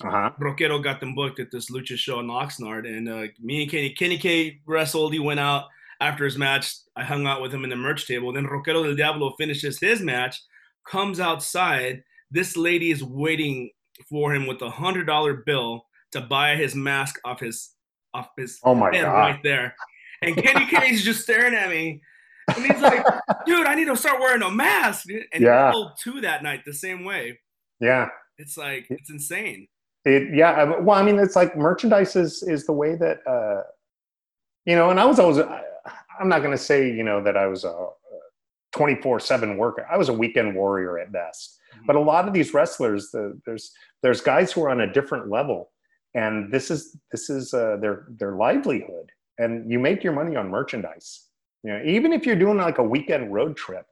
uh-huh. 0.01 0.31
Roquero 0.39 0.81
got 0.81 0.99
them 1.01 1.13
booked 1.13 1.39
at 1.39 1.51
this 1.51 1.69
lucha 1.71 1.97
show 1.97 2.19
in 2.19 2.27
Oxnard, 2.27 2.85
and 2.87 3.09
uh, 3.09 3.27
me 3.41 3.63
and 3.63 3.71
Kenny, 3.71 3.89
Kenny 3.93 4.17
K 4.17 4.59
wrestled. 4.65 5.13
He 5.13 5.19
went 5.19 5.39
out 5.39 5.65
after 5.99 6.23
his 6.23 6.37
match. 6.37 6.73
I 6.95 7.03
hung 7.03 7.25
out 7.27 7.41
with 7.41 7.53
him 7.53 7.63
in 7.63 7.69
the 7.69 7.75
merch 7.75 8.07
table. 8.07 8.31
Then 8.31 8.45
Roquero 8.47 8.83
del 8.83 8.95
Diablo 8.95 9.33
finishes 9.37 9.79
his 9.79 9.99
match, 10.01 10.39
comes 10.89 11.19
outside. 11.19 12.03
This 12.31 12.55
lady 12.57 12.91
is 12.91 13.03
waiting 13.03 13.71
for 14.09 14.33
him 14.33 14.45
with 14.47 14.61
a 14.61 14.69
hundred 14.69 15.05
dollar 15.07 15.43
bill 15.45 15.85
to 16.11 16.21
buy 16.21 16.55
his 16.55 16.75
mask 16.75 17.19
off 17.25 17.39
his 17.39 17.71
off 18.13 18.29
his 18.37 18.59
Oh 18.63 18.73
my 18.75 18.93
head 18.95 19.03
god. 19.03 19.13
right 19.17 19.43
there. 19.43 19.75
And 20.21 20.35
Kenny 20.35 20.65
K 20.65 20.89
is 20.91 21.03
just 21.03 21.21
staring 21.23 21.53
at 21.53 21.69
me. 21.69 22.01
And 22.55 22.65
he's 22.65 22.81
like, 22.81 23.05
dude, 23.45 23.67
I 23.67 23.75
need 23.75 23.85
to 23.87 23.95
start 23.97 24.19
wearing 24.19 24.41
a 24.41 24.49
mask. 24.49 25.07
And 25.09 25.25
Yeah. 25.43 25.67
he 25.67 25.73
sold 25.73 25.91
two 26.01 26.21
that 26.21 26.43
night 26.43 26.61
the 26.65 26.73
same 26.73 27.03
way. 27.03 27.39
Yeah. 27.79 28.07
It's 28.37 28.57
like, 28.57 28.87
it's 28.89 29.09
insane. 29.09 29.67
It, 30.05 30.33
yeah. 30.33 30.79
Well, 30.79 30.97
I 30.97 31.03
mean, 31.03 31.19
it's 31.19 31.35
like 31.35 31.57
merchandise 31.57 32.15
is 32.15 32.41
is 32.43 32.65
the 32.65 32.71
way 32.73 32.95
that 32.95 33.19
uh, 33.27 33.63
you 34.65 34.75
know. 34.75 34.89
And 34.89 34.99
I 34.99 35.05
was 35.05 35.19
always. 35.19 35.39
I, 35.39 35.61
I'm 36.19 36.29
not 36.29 36.39
going 36.39 36.51
to 36.51 36.57
say 36.57 36.89
you 36.89 37.03
know 37.03 37.21
that 37.21 37.35
I 37.35 37.47
was 37.47 37.65
a 37.65 37.87
24 38.71 39.19
seven 39.19 39.57
worker. 39.57 39.85
I 39.91 39.97
was 39.97 40.09
a 40.09 40.13
weekend 40.13 40.55
warrior 40.55 40.97
at 40.99 41.11
best. 41.11 41.56
But 41.85 41.95
a 41.95 41.99
lot 41.99 42.27
of 42.27 42.33
these 42.33 42.53
wrestlers, 42.53 43.11
the, 43.11 43.39
there's 43.45 43.71
there's 44.03 44.21
guys 44.21 44.51
who 44.51 44.63
are 44.63 44.69
on 44.69 44.81
a 44.81 44.91
different 44.93 45.29
level, 45.29 45.71
and 46.13 46.51
this 46.51 46.69
is 46.71 46.97
this 47.11 47.29
is 47.29 47.53
uh, 47.53 47.77
their 47.81 48.07
their 48.19 48.35
livelihood. 48.35 49.11
And 49.39 49.71
you 49.71 49.77
make 49.79 50.03
your 50.03 50.13
money 50.13 50.35
on 50.35 50.49
merchandise. 50.49 51.27
You 51.63 51.71
know, 51.73 51.81
even 51.85 52.11
if 52.13 52.25
you're 52.25 52.35
doing 52.35 52.57
like 52.57 52.79
a 52.79 52.83
weekend 52.83 53.33
road 53.33 53.55
trip, 53.55 53.85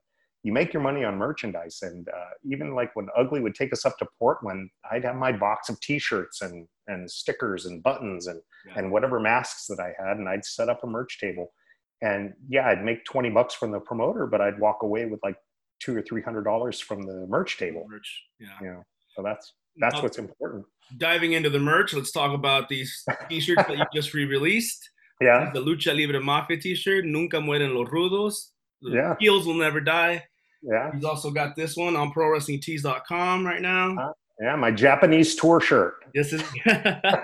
you 0.43 0.51
make 0.51 0.73
your 0.73 0.81
money 0.81 1.03
on 1.03 1.17
merchandise. 1.17 1.79
And 1.83 2.07
uh, 2.09 2.31
even 2.43 2.73
like 2.73 2.95
when 2.95 3.07
Ugly 3.17 3.41
would 3.41 3.55
take 3.55 3.71
us 3.73 3.85
up 3.85 3.97
to 3.99 4.07
Portland, 4.17 4.69
I'd 4.91 5.03
have 5.03 5.15
my 5.15 5.31
box 5.31 5.69
of 5.69 5.79
T-shirts 5.81 6.41
and 6.41 6.67
and 6.87 7.09
stickers 7.09 7.65
and 7.65 7.81
buttons 7.83 8.27
and 8.27 8.41
Yeah. 8.65 8.73
and 8.77 8.91
whatever 8.91 9.19
masks 9.19 9.67
that 9.67 9.79
I 9.79 9.93
had, 10.03 10.17
and 10.17 10.27
I'd 10.29 10.45
set 10.45 10.69
up 10.69 10.83
a 10.83 10.87
merch 10.87 11.19
table. 11.19 11.53
And 12.01 12.33
yeah, 12.49 12.67
I'd 12.67 12.83
make 12.83 13.05
twenty 13.05 13.29
bucks 13.29 13.53
from 13.55 13.71
the 13.71 13.79
promoter, 13.79 14.27
but 14.27 14.41
I'd 14.41 14.59
walk 14.59 14.83
away 14.83 15.05
with 15.05 15.19
like 15.23 15.37
two 15.79 15.95
or 15.95 16.01
three 16.01 16.21
hundred 16.21 16.43
dollars 16.43 16.79
from 16.79 17.01
the 17.03 17.25
merch 17.27 17.57
table. 17.57 17.85
Merch. 17.89 18.23
Yeah. 18.39 18.47
You 18.61 18.67
know, 18.67 18.83
so 19.15 19.23
that's 19.23 19.53
that's 19.77 20.01
what's 20.01 20.17
important. 20.17 20.65
diving 20.97 21.33
into 21.33 21.49
the 21.49 21.59
merch, 21.59 21.93
let's 21.93 22.11
talk 22.11 22.33
about 22.33 22.69
these 22.69 23.03
t-shirts 23.29 23.63
that 23.67 23.77
you 23.77 23.85
just 23.93 24.13
re-released. 24.13 24.89
Yeah, 25.21 25.49
The 25.53 25.59
Lucha 25.61 25.95
Libre 25.95 26.21
Mafia 26.21 26.57
t-shirt, 26.57 27.05
Nunca 27.05 27.37
Mueren 27.37 27.73
los 27.75 27.89
Rudos. 27.89 28.51
The 28.81 28.91
Yeah. 28.91 29.15
Heels 29.19 29.45
will 29.47 29.53
never 29.55 29.79
die. 29.81 30.23
yeah, 30.61 30.91
He's 30.93 31.03
also 31.05 31.31
got 31.31 31.55
this 31.55 31.75
one 31.77 31.95
on 31.95 32.11
ProWrestlingTees.com 32.13 33.45
right 33.45 33.61
now. 33.61 33.95
Uh, 33.97 34.11
yeah. 34.41 34.55
My 34.55 34.71
Japanese 34.71 35.35
tour 35.35 35.59
shirt. 35.61 35.95
This 36.13 36.31
is. 36.33 36.41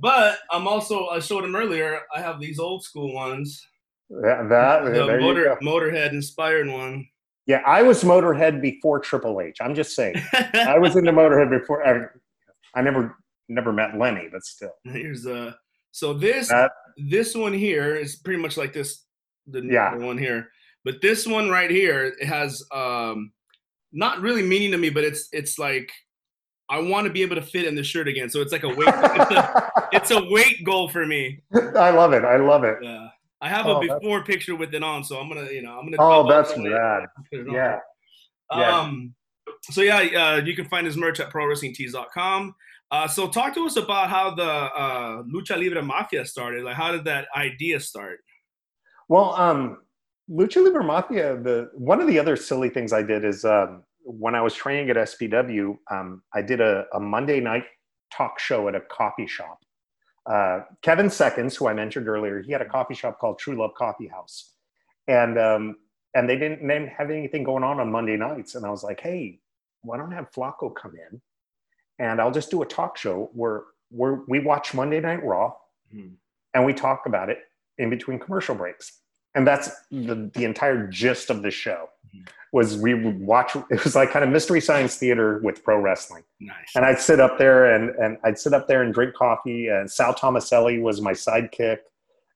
but 0.00 0.38
I'm 0.50 0.66
also. 0.66 1.06
I 1.08 1.20
showed 1.20 1.44
him 1.44 1.54
earlier. 1.56 2.00
I 2.14 2.20
have 2.20 2.40
these 2.40 2.58
old 2.58 2.82
school 2.84 3.12
ones. 3.14 3.64
Yeah, 4.10 4.42
that 4.48 4.84
The 4.92 5.18
motor. 5.20 5.56
Motorhead 5.62 6.12
inspired 6.12 6.68
one. 6.68 7.06
Yeah, 7.50 7.62
I 7.66 7.82
was 7.82 8.04
Motorhead 8.04 8.62
before 8.62 9.00
Triple 9.00 9.40
H. 9.40 9.56
I'm 9.60 9.74
just 9.74 9.96
saying. 9.96 10.14
I 10.54 10.78
was 10.78 10.94
into 10.94 11.10
Motorhead 11.10 11.50
before. 11.50 11.84
I, 11.84 12.06
I 12.78 12.80
never 12.80 13.16
never 13.48 13.72
met 13.72 13.98
Lemmy, 13.98 14.28
but 14.30 14.44
still. 14.44 14.70
Here's 14.84 15.26
uh 15.26 15.52
so 15.90 16.14
this 16.14 16.48
this 17.08 17.34
one 17.34 17.52
here 17.52 17.96
is 17.96 18.16
pretty 18.16 18.40
much 18.40 18.56
like 18.56 18.72
this 18.72 19.04
the 19.48 19.62
Yeah. 19.64 19.96
one 19.96 20.16
here. 20.16 20.48
But 20.84 21.02
this 21.02 21.26
one 21.26 21.50
right 21.50 21.72
here 21.72 22.04
it 22.20 22.24
has 22.24 22.62
um 22.72 23.32
not 23.92 24.20
really 24.20 24.42
meaning 24.44 24.70
to 24.70 24.78
me, 24.78 24.88
but 24.88 25.02
it's 25.02 25.28
it's 25.32 25.58
like 25.58 25.90
I 26.68 26.78
want 26.78 27.08
to 27.08 27.12
be 27.12 27.22
able 27.22 27.34
to 27.34 27.42
fit 27.42 27.64
in 27.64 27.74
the 27.74 27.82
shirt 27.82 28.06
again. 28.06 28.30
So 28.30 28.40
it's 28.42 28.52
like 28.52 28.62
a 28.62 28.68
weight 28.68 28.86
it's, 28.86 29.30
a, 29.32 29.70
it's 29.92 30.10
a 30.12 30.24
weight 30.30 30.62
goal 30.64 30.88
for 30.88 31.04
me. 31.04 31.42
I 31.52 31.90
love 31.90 32.12
it. 32.12 32.24
I 32.24 32.36
love 32.36 32.62
it. 32.62 32.76
Yeah. 32.80 33.08
I 33.40 33.48
have 33.48 33.66
Oh, 33.66 33.80
a 33.80 33.80
before 33.80 34.22
picture 34.24 34.54
with 34.54 34.74
it 34.74 34.82
on, 34.82 35.02
so 35.02 35.18
I'm 35.18 35.28
gonna, 35.28 35.50
you 35.50 35.62
know, 35.62 35.78
I'm 35.78 35.84
gonna. 35.84 35.96
Oh, 35.98 36.28
that's 36.28 36.50
off 36.50 36.56
the 36.56 36.62
link 36.62 36.74
rad. 36.74 37.04
and 37.16 37.26
put 37.30 37.40
it 37.40 37.48
on. 37.48 37.54
Yeah. 37.54 37.78
yeah. 38.54 38.78
Um, 38.78 39.14
so 39.62 39.82
yeah, 39.82 39.98
uh, 39.98 40.44
you 40.44 40.54
can 40.54 40.66
find 40.66 40.86
his 40.86 40.96
merch 40.96 41.20
at 41.20 41.30
ProWrestlingTees.com. 41.30 42.54
Uh, 42.90 43.06
so 43.06 43.28
talk 43.28 43.54
to 43.54 43.64
us 43.66 43.76
about 43.76 44.10
how 44.10 44.34
the 44.34 44.42
uh, 44.42 45.22
Lucha 45.22 45.56
Libre 45.56 45.82
Mafia 45.82 46.26
started. 46.26 46.64
Like, 46.64 46.74
how 46.74 46.90
did 46.90 47.04
that 47.04 47.28
idea 47.36 47.78
start? 47.78 48.20
Well, 49.08 49.34
um, 49.34 49.78
Lucha 50.30 50.62
Libre 50.62 50.84
Mafia. 50.84 51.36
The 51.36 51.70
one 51.74 52.00
of 52.00 52.06
the 52.08 52.18
other 52.18 52.36
silly 52.36 52.68
things 52.68 52.92
I 52.92 53.02
did 53.02 53.24
is 53.24 53.44
um, 53.44 53.84
when 54.04 54.34
I 54.34 54.42
was 54.42 54.54
training 54.54 54.90
at 54.90 54.96
SPW, 54.96 55.76
um, 55.90 56.22
I 56.34 56.42
did 56.42 56.60
a, 56.60 56.86
a, 56.94 57.00
Monday 57.00 57.40
night 57.40 57.64
talk 58.12 58.38
show 58.38 58.68
at 58.68 58.74
a 58.74 58.80
coffee 58.80 59.26
shop. 59.26 59.58
Uh, 60.26 60.60
Kevin 60.82 61.10
Seconds, 61.10 61.56
who 61.56 61.68
I 61.68 61.74
mentioned 61.74 62.08
earlier, 62.08 62.42
he 62.42 62.52
had 62.52 62.62
a 62.62 62.68
coffee 62.68 62.94
shop 62.94 63.18
called 63.18 63.38
True 63.38 63.56
Love 63.56 63.74
Coffee 63.74 64.06
House, 64.06 64.52
and 65.08 65.38
um, 65.38 65.76
and 66.14 66.28
they 66.28 66.36
didn't, 66.36 66.66
they 66.66 66.74
didn't 66.74 66.90
have 66.90 67.10
anything 67.10 67.42
going 67.42 67.64
on 67.64 67.80
on 67.80 67.90
Monday 67.90 68.16
nights. 68.16 68.54
And 68.54 68.66
I 68.66 68.70
was 68.70 68.82
like, 68.82 69.00
hey, 69.00 69.40
why 69.82 69.96
don't 69.96 70.12
I 70.12 70.16
have 70.16 70.30
Flaco 70.30 70.74
come 70.74 70.92
in, 70.94 71.20
and 71.98 72.20
I'll 72.20 72.30
just 72.30 72.50
do 72.50 72.62
a 72.62 72.66
talk 72.66 72.96
show 72.96 73.30
where 73.32 73.64
where 73.90 74.20
we 74.28 74.40
watch 74.40 74.74
Monday 74.74 75.00
Night 75.00 75.24
Raw, 75.24 75.54
mm-hmm. 75.94 76.14
and 76.54 76.66
we 76.66 76.74
talk 76.74 77.06
about 77.06 77.30
it 77.30 77.38
in 77.78 77.90
between 77.90 78.18
commercial 78.18 78.54
breaks 78.54 79.00
and 79.34 79.46
that's 79.46 79.70
the, 79.90 80.30
the 80.34 80.44
entire 80.44 80.86
gist 80.86 81.30
of 81.30 81.42
the 81.42 81.50
show 81.50 81.88
mm-hmm. 82.06 82.24
was 82.52 82.76
we 82.76 82.94
would 82.94 83.20
watch 83.20 83.56
it 83.70 83.84
was 83.84 83.94
like 83.94 84.10
kind 84.10 84.24
of 84.24 84.30
mystery 84.30 84.60
science 84.60 84.96
theater 84.96 85.40
with 85.42 85.62
pro 85.62 85.78
wrestling 85.78 86.22
nice. 86.40 86.54
and 86.74 86.84
i'd 86.84 86.98
sit 86.98 87.20
up 87.20 87.38
there 87.38 87.74
and, 87.74 87.90
and 87.96 88.18
i'd 88.24 88.38
sit 88.38 88.52
up 88.52 88.66
there 88.66 88.82
and 88.82 88.94
drink 88.94 89.14
coffee 89.14 89.68
and 89.68 89.90
sal 89.90 90.14
thomaselli 90.14 90.80
was 90.80 91.00
my 91.00 91.12
sidekick 91.12 91.78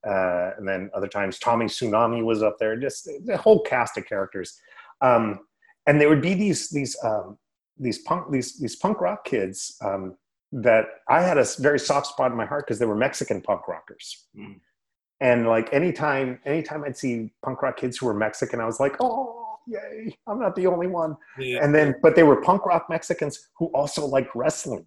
uh, 0.06 0.50
and 0.58 0.68
then 0.68 0.90
other 0.94 1.08
times 1.08 1.38
tommy 1.38 1.66
tsunami 1.66 2.22
was 2.24 2.42
up 2.42 2.56
there 2.58 2.76
just 2.76 3.08
the 3.24 3.36
whole 3.36 3.60
cast 3.62 3.96
of 3.96 4.06
characters 4.06 4.60
um, 5.00 5.40
and 5.86 6.00
there 6.00 6.08
would 6.08 6.22
be 6.22 6.34
these 6.34 6.70
these 6.70 6.96
um, 7.02 7.38
these 7.78 7.98
punk 8.00 8.30
these 8.30 8.58
these 8.58 8.76
punk 8.76 9.00
rock 9.00 9.24
kids 9.24 9.76
um, 9.82 10.14
that 10.52 10.86
i 11.08 11.22
had 11.22 11.38
a 11.38 11.46
very 11.58 11.78
soft 11.78 12.06
spot 12.06 12.30
in 12.30 12.36
my 12.36 12.46
heart 12.46 12.66
because 12.66 12.78
they 12.78 12.86
were 12.86 12.94
mexican 12.94 13.40
punk 13.40 13.66
rockers 13.66 14.26
mm 14.36 14.54
and 15.20 15.46
like 15.46 15.72
anytime 15.72 16.38
anytime 16.44 16.84
i'd 16.84 16.96
see 16.96 17.32
punk 17.44 17.62
rock 17.62 17.76
kids 17.76 17.96
who 17.96 18.06
were 18.06 18.14
mexican 18.14 18.60
i 18.60 18.66
was 18.66 18.80
like 18.80 18.96
oh 19.00 19.58
yay 19.66 20.16
i'm 20.26 20.38
not 20.38 20.54
the 20.56 20.66
only 20.66 20.86
one. 20.86 21.16
Yeah. 21.38 21.64
and 21.64 21.74
then 21.74 21.94
but 22.02 22.16
they 22.16 22.22
were 22.22 22.40
punk 22.42 22.66
rock 22.66 22.86
mexicans 22.90 23.48
who 23.58 23.66
also 23.66 24.06
liked 24.06 24.34
wrestling. 24.34 24.86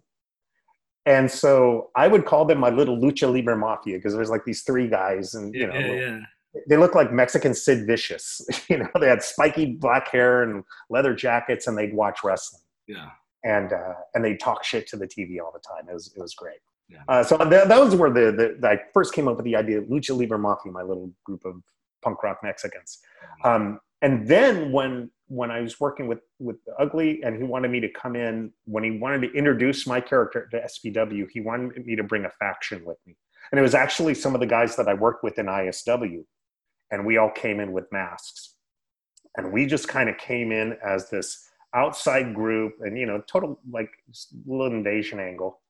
And 1.06 1.30
so 1.30 1.90
i 1.96 2.06
would 2.06 2.26
call 2.26 2.44
them 2.44 2.58
my 2.58 2.70
little 2.70 2.96
lucha 2.96 3.32
libre 3.32 3.56
mafia 3.56 3.96
because 3.96 4.14
there's 4.14 4.30
like 4.30 4.44
these 4.44 4.62
three 4.62 4.88
guys 4.88 5.34
and 5.34 5.54
you 5.54 5.66
know 5.66 5.74
yeah, 5.74 5.94
yeah. 5.94 6.20
they 6.68 6.76
look 6.76 6.94
like 6.94 7.12
mexican 7.12 7.54
sid 7.54 7.86
vicious 7.86 8.42
you 8.68 8.78
know? 8.78 8.88
They 9.00 9.08
had 9.08 9.22
spiky 9.22 9.74
black 9.74 10.08
hair 10.08 10.42
and 10.42 10.62
leather 10.90 11.14
jackets 11.14 11.66
and 11.66 11.76
they'd 11.76 11.94
watch 11.94 12.20
wrestling. 12.22 12.62
Yeah. 12.86 13.10
And 13.44 13.72
uh, 13.72 13.94
and 14.14 14.24
they'd 14.24 14.40
talk 14.40 14.64
shit 14.64 14.86
to 14.88 14.96
the 14.96 15.06
tv 15.06 15.40
all 15.42 15.52
the 15.52 15.60
time. 15.60 15.88
It 15.88 15.94
was 15.94 16.12
it 16.14 16.20
was 16.20 16.34
great 16.34 16.58
yeah. 16.88 16.98
Uh, 17.06 17.22
so 17.22 17.36
that, 17.36 17.68
that 17.68 17.80
was 17.80 17.94
where 17.94 18.10
the, 18.10 18.56
the, 18.60 18.68
I 18.68 18.80
first 18.94 19.12
came 19.12 19.28
up 19.28 19.36
with 19.36 19.44
the 19.44 19.56
idea 19.56 19.78
of 19.78 19.84
Lucha 19.84 20.16
Libre 20.16 20.38
Mafia, 20.38 20.72
my 20.72 20.82
little 20.82 21.10
group 21.24 21.44
of 21.44 21.62
punk 22.02 22.22
rock 22.22 22.38
Mexicans. 22.42 22.98
Mm-hmm. 23.44 23.48
Um, 23.48 23.80
and 24.02 24.26
then 24.28 24.72
when 24.72 25.10
when 25.26 25.50
I 25.50 25.60
was 25.60 25.78
working 25.78 26.06
with 26.06 26.20
with 26.38 26.56
Ugly, 26.78 27.22
and 27.22 27.36
he 27.36 27.42
wanted 27.42 27.70
me 27.70 27.80
to 27.80 27.88
come 27.88 28.16
in 28.16 28.52
when 28.64 28.84
he 28.84 28.92
wanted 28.92 29.22
to 29.22 29.32
introduce 29.32 29.86
my 29.86 30.00
character 30.00 30.48
to 30.50 30.60
SPW, 30.60 31.26
he 31.30 31.40
wanted 31.40 31.84
me 31.84 31.96
to 31.96 32.02
bring 32.02 32.24
a 32.24 32.30
faction 32.38 32.84
with 32.84 32.96
me, 33.06 33.16
and 33.50 33.58
it 33.58 33.62
was 33.62 33.74
actually 33.74 34.14
some 34.14 34.34
of 34.34 34.40
the 34.40 34.46
guys 34.46 34.76
that 34.76 34.88
I 34.88 34.94
worked 34.94 35.24
with 35.24 35.38
in 35.38 35.46
ISW, 35.46 36.24
and 36.90 37.04
we 37.04 37.18
all 37.18 37.30
came 37.30 37.60
in 37.60 37.72
with 37.72 37.90
masks, 37.92 38.54
and 39.36 39.52
we 39.52 39.66
just 39.66 39.88
kind 39.88 40.08
of 40.08 40.16
came 40.16 40.52
in 40.52 40.78
as 40.84 41.10
this 41.10 41.44
outside 41.74 42.34
group, 42.34 42.74
and 42.80 42.96
you 42.96 43.04
know, 43.04 43.22
total 43.26 43.60
like 43.70 43.90
little 44.46 44.66
invasion 44.66 45.20
angle 45.20 45.60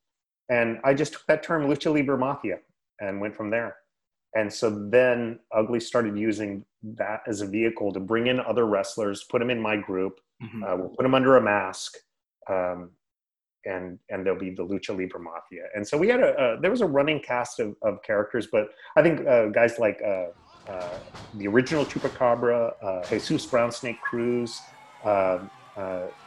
and 0.49 0.79
I 0.85 0.95
just 0.95 1.13
took 1.13 1.27
that 1.27 1.43
term 1.43 1.69
lucha 1.69 1.93
libre 1.93 2.19
mafia 2.19 2.59
and 3.01 3.21
went 3.21 3.37
from 3.37 3.51
there. 3.51 3.77
And 4.35 4.53
so 4.53 4.89
then 4.91 5.39
Ugly 5.53 5.81
started 5.81 6.19
using 6.19 6.65
that 6.83 7.23
as 7.27 7.41
a 7.41 7.47
vehicle 7.47 7.93
to 7.93 8.01
bring 8.01 8.27
in 8.27 8.41
other 8.41 8.67
wrestlers, 8.67 9.25
put 9.25 9.39
them 9.41 9.51
in 9.51 9.61
my 9.61 9.77
group, 9.77 10.21
mm-hmm. 10.43 10.63
uh, 10.63 10.77
we'll 10.77 10.91
put 10.91 11.03
them 11.03 11.15
under 11.15 11.37
a 11.37 11.41
mask, 11.41 11.97
um, 12.49 12.91
and 13.65 13.99
and 14.11 14.25
they'll 14.25 14.39
be 14.39 14.51
the 14.51 14.65
Lucha 14.65 14.97
Libre 14.97 15.21
Mafia. 15.21 15.65
And 15.75 15.87
so 15.87 15.97
we 15.99 16.09
had 16.09 16.21
a, 16.21 16.57
a 16.57 16.61
there 16.61 16.71
was 16.71 16.83
a 16.83 16.87
running 16.87 17.21
cast 17.21 17.59
of, 17.59 17.75
of 17.83 18.03
characters, 18.03 18.49
but 18.51 18.69
I 18.97 19.03
think 19.03 19.27
uh, 19.27 19.47
guys 19.47 19.79
like 19.79 20.01
uh, 20.05 20.27
uh 20.71 20.99
the 21.35 21.49
original 21.49 21.85
Chupacabra, 21.85 22.73
uh, 22.83 23.09
Jesus 23.09 23.47
Brown 23.47 23.73
Snake 23.73 24.01
Cruz, 24.03 24.61
um, 25.05 25.11
uh, 25.11 25.39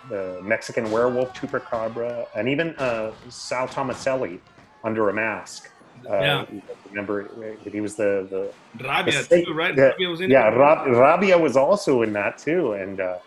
the 0.09 0.39
Mexican 0.43 0.89
werewolf 0.91 1.33
Chupacabra, 1.33 2.25
and 2.35 2.47
even 2.47 2.75
uh, 2.77 3.11
Sal 3.29 3.67
Thomaselli 3.67 4.39
under 4.83 5.09
a 5.09 5.13
mask. 5.13 5.69
Uh, 6.09 6.19
yeah. 6.19 6.45
Remember, 6.89 7.29
he 7.63 7.79
was 7.79 7.95
the 7.95 8.27
the 8.29 8.83
Rabia 8.83 9.23
the 9.23 9.45
too, 9.45 9.53
right? 9.53 9.75
The, 9.75 9.89
Rabia 9.89 10.09
was 10.09 10.21
in 10.21 10.31
yeah, 10.31 10.47
Rab- 10.49 10.87
Rabia 10.87 11.37
was 11.37 11.55
also 11.55 12.01
in 12.01 12.13
that 12.13 12.37
too, 12.37 12.73
and 12.73 12.99
uh, 12.99 13.19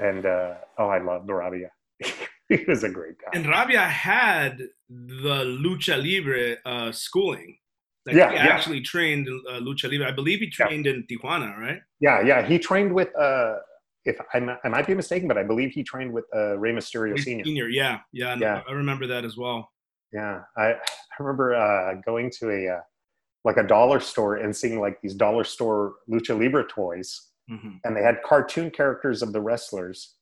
and 0.00 0.24
uh, 0.24 0.54
oh, 0.78 0.88
I 0.88 0.98
love 0.98 1.28
Rabia. 1.28 1.70
he 2.48 2.64
was 2.66 2.84
a 2.84 2.88
great 2.88 3.16
guy. 3.18 3.30
And 3.34 3.46
Rabia 3.46 3.80
had 3.80 4.58
the 4.88 5.44
lucha 5.44 5.96
libre 6.02 6.56
uh, 6.64 6.92
schooling. 6.92 7.58
Like 8.06 8.16
yeah, 8.16 8.30
he 8.30 8.36
yeah. 8.36 8.46
actually 8.46 8.80
trained 8.82 9.28
uh, 9.28 9.54
lucha 9.54 9.90
libre. 9.90 10.06
I 10.06 10.12
believe 10.12 10.38
he 10.38 10.48
trained 10.48 10.86
yeah. 10.86 10.92
in 10.92 11.06
Tijuana, 11.06 11.58
right? 11.58 11.80
Yeah, 12.00 12.22
yeah. 12.22 12.46
He 12.46 12.58
trained 12.58 12.94
with 12.94 13.14
uh, 13.16 13.56
if 14.06 14.18
I'm, 14.32 14.50
I 14.64 14.68
might 14.68 14.86
be 14.86 14.94
mistaken, 14.94 15.28
but 15.28 15.36
I 15.36 15.42
believe 15.42 15.72
he 15.72 15.82
trained 15.82 16.12
with 16.12 16.24
uh, 16.34 16.58
Rey 16.58 16.72
Mysterio 16.72 17.18
Senior. 17.18 17.44
Senior, 17.44 17.68
yeah, 17.68 18.00
yeah, 18.12 18.36
yeah. 18.38 18.62
I 18.68 18.72
remember 18.72 19.06
that 19.06 19.24
as 19.24 19.36
well. 19.36 19.70
Yeah, 20.12 20.42
I, 20.56 20.72
I 20.72 20.76
remember 21.18 21.54
uh, 21.54 21.94
going 22.06 22.30
to 22.38 22.50
a 22.50 22.76
uh, 22.76 22.80
like 23.44 23.56
a 23.56 23.62
dollar 23.62 24.00
store 24.00 24.36
and 24.36 24.54
seeing 24.54 24.80
like 24.80 25.00
these 25.02 25.14
dollar 25.14 25.44
store 25.44 25.94
lucha 26.10 26.38
libre 26.38 26.64
toys, 26.66 27.28
mm-hmm. 27.50 27.76
and 27.84 27.96
they 27.96 28.02
had 28.02 28.22
cartoon 28.24 28.70
characters 28.70 29.22
of 29.22 29.32
the 29.32 29.40
wrestlers, 29.40 30.14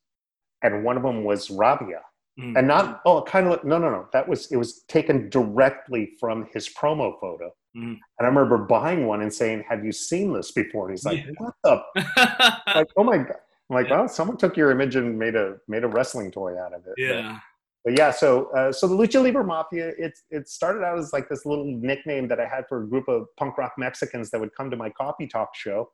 and 0.63 0.83
one 0.83 0.97
of 0.97 1.03
them 1.03 1.23
was 1.23 1.49
Rabia. 1.49 2.01
Mm-hmm. 2.39 2.57
And 2.57 2.67
not 2.67 3.01
oh, 3.05 3.21
kind 3.21 3.47
of 3.47 3.63
no, 3.63 3.77
no, 3.77 3.89
no. 3.89 4.07
That 4.11 4.27
was 4.27 4.51
it 4.51 4.57
was 4.57 4.83
taken 4.89 5.29
directly 5.29 6.11
from 6.19 6.47
his 6.53 6.67
promo 6.67 7.17
photo. 7.21 7.47
Mm-hmm. 7.77 7.93
And 7.93 7.99
I 8.19 8.25
remember 8.25 8.57
buying 8.57 9.07
one 9.07 9.21
and 9.21 9.33
saying, 9.33 9.63
"Have 9.69 9.85
you 9.85 9.93
seen 9.93 10.33
this 10.33 10.51
before?" 10.51 10.89
And 10.89 10.97
he's 10.97 11.05
like, 11.05 11.25
yeah. 11.25 11.31
"What 11.37 11.53
the?" 11.63 11.81
like, 12.75 12.87
oh 12.97 13.03
my 13.05 13.19
god! 13.19 13.37
I'm 13.69 13.75
like, 13.75 13.89
yeah. 13.89 14.01
oh, 14.01 14.07
someone 14.07 14.37
took 14.37 14.55
your 14.57 14.71
image 14.71 14.95
and 14.95 15.17
made 15.17 15.35
a 15.35 15.57
made 15.67 15.83
a 15.83 15.87
wrestling 15.87 16.31
toy 16.31 16.59
out 16.59 16.73
of 16.73 16.85
it. 16.85 16.93
Yeah. 16.97 17.33
But, 17.33 17.41
but 17.85 17.97
yeah, 17.97 18.11
so 18.11 18.51
uh, 18.55 18.71
so 18.71 18.87
the 18.87 18.95
Lucha 18.95 19.21
Libre 19.21 19.43
Mafia, 19.43 19.89
it 19.97 20.17
it 20.29 20.47
started 20.47 20.83
out 20.83 20.99
as 20.99 21.13
like 21.13 21.29
this 21.29 21.45
little 21.45 21.65
nickname 21.65 22.27
that 22.27 22.39
I 22.39 22.47
had 22.47 22.67
for 22.67 22.83
a 22.83 22.87
group 22.87 23.07
of 23.07 23.27
punk 23.37 23.57
rock 23.57 23.73
Mexicans 23.77 24.29
that 24.31 24.39
would 24.39 24.55
come 24.55 24.69
to 24.69 24.77
my 24.77 24.89
coffee 24.89 25.27
talk 25.27 25.55
show, 25.55 25.89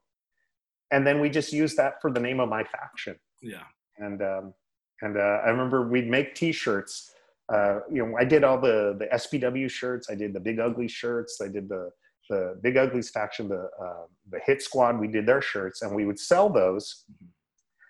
and 0.92 1.08
then 1.08 1.22
we 1.22 1.30
just 1.30 1.54
used 1.54 1.78
that 1.78 2.02
for 2.02 2.12
the 2.12 2.20
name 2.20 2.40
of 2.40 2.50
my 2.50 2.64
faction. 2.64 3.18
Yeah. 3.42 3.64
And 3.98 4.22
um, 4.22 4.54
and 5.02 5.18
uh, 5.18 5.42
I 5.46 5.50
remember 5.50 5.88
we'd 5.88 6.10
make 6.10 6.36
T-shirts. 6.36 7.14
Uh, 7.52 7.80
you 7.92 8.06
know, 8.06 8.16
I 8.18 8.26
did 8.26 8.44
all 8.44 8.60
the 8.60 8.96
the 9.00 9.08
SPW 9.18 9.70
shirts. 9.70 10.10
I 10.10 10.16
did 10.16 10.34
the 10.34 10.40
Big 10.40 10.60
Ugly 10.60 10.90
shirts. 10.90 11.40
I 11.42 11.48
did 11.48 11.70
the 11.70 11.90
the 12.30 12.58
Big 12.62 12.78
Uglies 12.78 13.10
faction, 13.10 13.48
the 13.48 13.70
uh, 13.82 14.06
the 14.30 14.40
Hit 14.46 14.62
Squad. 14.62 15.00
We 15.00 15.08
did 15.08 15.26
their 15.26 15.42
shirts, 15.42 15.82
and 15.82 15.96
we 15.96 16.06
would 16.06 16.20
sell 16.20 16.50
those. 16.50 17.06
Mm-hmm 17.12 17.28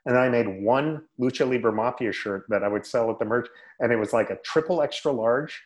and 0.06 0.18
I 0.18 0.30
made 0.30 0.48
one 0.64 1.04
Lucha 1.20 1.50
Libre 1.50 1.72
Mafia 1.72 2.12
shirt 2.12 2.46
that 2.50 2.64
I 2.64 2.68
would 2.68 2.86
sell 2.86 3.12
at 3.12 3.20
the 3.20 3.26
merch, 3.26 3.48
and 3.80 3.92
it 3.92 3.98
was 3.98 4.14
like 4.14 4.30
a 4.30 4.38
triple 4.38 4.82
extra 4.82 5.12
large, 5.12 5.62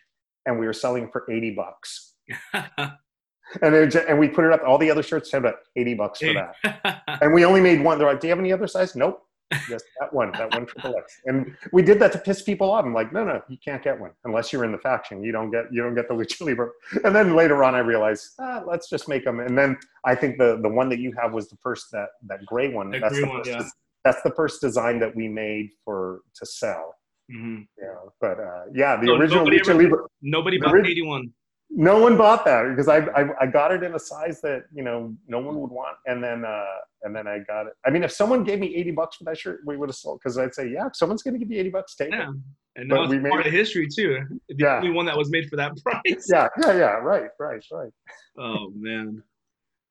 and 0.46 0.58
we 0.58 0.66
were 0.66 0.72
selling 0.72 1.10
for 1.10 1.30
eighty 1.30 1.52
bucks. 1.52 2.14
and 2.52 3.74
it, 3.74 3.94
and 3.94 4.18
we 4.18 4.28
put 4.28 4.44
it 4.44 4.52
up. 4.52 4.62
All 4.66 4.78
the 4.78 4.90
other 4.90 5.02
shirts 5.02 5.32
had 5.32 5.38
about 5.38 5.56
eighty 5.76 5.94
bucks 5.94 6.20
for 6.20 6.34
that, 6.34 7.02
and 7.22 7.32
we 7.32 7.44
only 7.44 7.60
made 7.60 7.82
one. 7.82 7.98
They're 7.98 8.08
like, 8.08 8.20
"Do 8.20 8.26
you 8.26 8.32
have 8.32 8.38
any 8.38 8.52
other 8.52 8.66
size?" 8.66 8.94
Nope, 8.94 9.22
just 9.68 9.84
that 10.00 10.12
one, 10.12 10.32
that 10.32 10.52
one 10.52 10.66
triple 10.66 10.96
X. 10.96 11.20
And 11.26 11.56
we 11.72 11.82
did 11.82 11.98
that 12.00 12.12
to 12.12 12.18
piss 12.18 12.42
people 12.42 12.70
off. 12.70 12.84
I'm 12.84 12.92
like, 12.92 13.12
no, 13.12 13.24
no, 13.24 13.40
you 13.48 13.56
can't 13.64 13.82
get 13.82 13.98
one 13.98 14.10
unless 14.24 14.52
you're 14.52 14.64
in 14.64 14.72
the 14.72 14.78
faction. 14.78 15.22
You 15.22 15.32
don't 15.32 15.50
get 15.50 15.72
you 15.72 15.82
don't 15.82 15.94
get 15.94 16.08
the 16.08 16.14
Lucha 16.14 16.44
Libre. 16.44 16.70
And 17.04 17.14
then 17.14 17.36
later 17.36 17.64
on, 17.64 17.74
I 17.74 17.78
realized, 17.78 18.32
ah, 18.38 18.62
let's 18.66 18.88
just 18.90 19.08
make 19.08 19.24
them. 19.24 19.40
And 19.40 19.56
then 19.56 19.78
I 20.04 20.14
think 20.14 20.36
the 20.38 20.58
the 20.60 20.68
one 20.68 20.88
that 20.88 20.98
you 20.98 21.12
have 21.20 21.32
was 21.32 21.48
the 21.48 21.56
first 21.56 21.90
that 21.92 22.08
that 22.26 22.44
gray 22.44 22.72
one. 22.72 22.90
That 22.90 23.02
that's 23.02 23.14
gray 23.14 23.22
the 23.22 23.28
one, 23.28 23.44
first, 23.44 23.50
yeah 23.50 23.68
that's 24.06 24.22
the 24.22 24.30
first 24.30 24.60
design 24.60 25.00
that 25.00 25.14
we 25.14 25.26
made 25.26 25.70
for 25.84 26.20
to 26.36 26.46
sell. 26.46 26.94
Mm-hmm. 27.34 27.62
Yeah, 27.80 27.94
but 28.20 28.38
uh, 28.38 28.64
yeah, 28.72 28.96
the 29.00 29.08
so 29.08 29.16
original 29.16 29.44
nobody, 29.44 29.58
Lucha 29.58 29.70
ever, 29.70 29.82
Libre. 29.82 30.06
Nobody 30.22 30.58
bought 30.58 30.70
ori- 30.70 30.90
eighty 30.90 31.02
one. 31.02 31.32
No 31.68 31.98
one 31.98 32.16
bought 32.16 32.44
that 32.44 32.68
because 32.68 32.86
I, 32.86 32.98
I, 32.98 33.28
I 33.40 33.46
got 33.46 33.72
it 33.72 33.82
in 33.82 33.96
a 33.96 33.98
size 33.98 34.40
that 34.42 34.62
you 34.72 34.84
know 34.84 35.12
no 35.26 35.40
one 35.40 35.60
would 35.60 35.72
want, 35.72 35.96
and 36.06 36.22
then 36.22 36.44
uh, 36.44 36.64
and 37.02 37.16
then 37.16 37.26
I 37.26 37.40
got 37.40 37.66
it. 37.66 37.72
I 37.84 37.90
mean, 37.90 38.04
if 38.04 38.12
someone 38.12 38.44
gave 38.44 38.60
me 38.60 38.76
eighty 38.76 38.92
bucks 38.92 39.16
for 39.16 39.24
that 39.24 39.38
shirt, 39.38 39.62
we 39.66 39.76
would 39.76 39.88
have 39.88 39.96
sold 39.96 40.20
because 40.20 40.38
I'd 40.38 40.54
say, 40.54 40.70
yeah, 40.70 40.86
if 40.86 40.94
someone's 40.94 41.24
going 41.24 41.34
to 41.34 41.40
give 41.40 41.50
you 41.50 41.58
eighty 41.58 41.70
bucks, 41.70 41.96
take 41.96 42.10
yeah. 42.10 42.30
it. 42.30 42.36
And 42.76 42.88
now 42.88 43.10
it's 43.10 43.28
part 43.28 43.46
of 43.46 43.52
history 43.52 43.88
too. 43.88 44.20
The 44.48 44.56
yeah. 44.58 44.76
only 44.76 44.90
one 44.90 45.06
that 45.06 45.16
was 45.16 45.30
made 45.30 45.48
for 45.48 45.56
that 45.56 45.72
price. 45.82 46.28
Yeah, 46.30 46.46
yeah, 46.62 46.78
yeah. 46.78 46.92
Right, 46.92 47.30
right, 47.40 47.64
right. 47.72 47.92
Oh 48.38 48.70
man, 48.76 49.22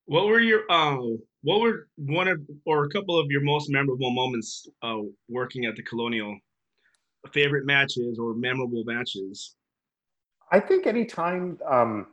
what 0.05 0.27
were 0.27 0.39
your 0.39 0.69
um? 0.71 1.19
what 1.45 1.61
were 1.61 1.87
one 1.95 2.27
of 2.27 2.39
or 2.65 2.85
a 2.85 2.89
couple 2.89 3.19
of 3.19 3.27
your 3.29 3.41
most 3.41 3.69
memorable 3.69 4.11
moments 4.11 4.67
uh, 4.81 4.97
working 5.29 5.65
at 5.65 5.75
the 5.75 5.83
Colonial? 5.83 6.37
Favorite 7.31 7.65
matches 7.65 8.19
or 8.19 8.33
memorable 8.33 8.83
matches? 8.85 9.55
I 10.51 10.59
think 10.59 10.87
anytime 10.87 11.59
um, 11.67 12.07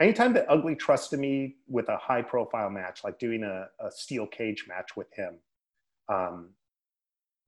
anytime 0.00 0.32
that 0.34 0.46
Ugly 0.48 0.76
trusted 0.76 1.18
me 1.18 1.56
with 1.66 1.88
a 1.88 1.96
high 1.96 2.22
profile 2.22 2.70
match, 2.70 3.04
like 3.04 3.18
doing 3.18 3.42
a, 3.42 3.68
a 3.84 3.90
steel 3.90 4.26
cage 4.26 4.66
match 4.68 4.96
with 4.96 5.12
him, 5.14 5.38
um, 6.08 6.50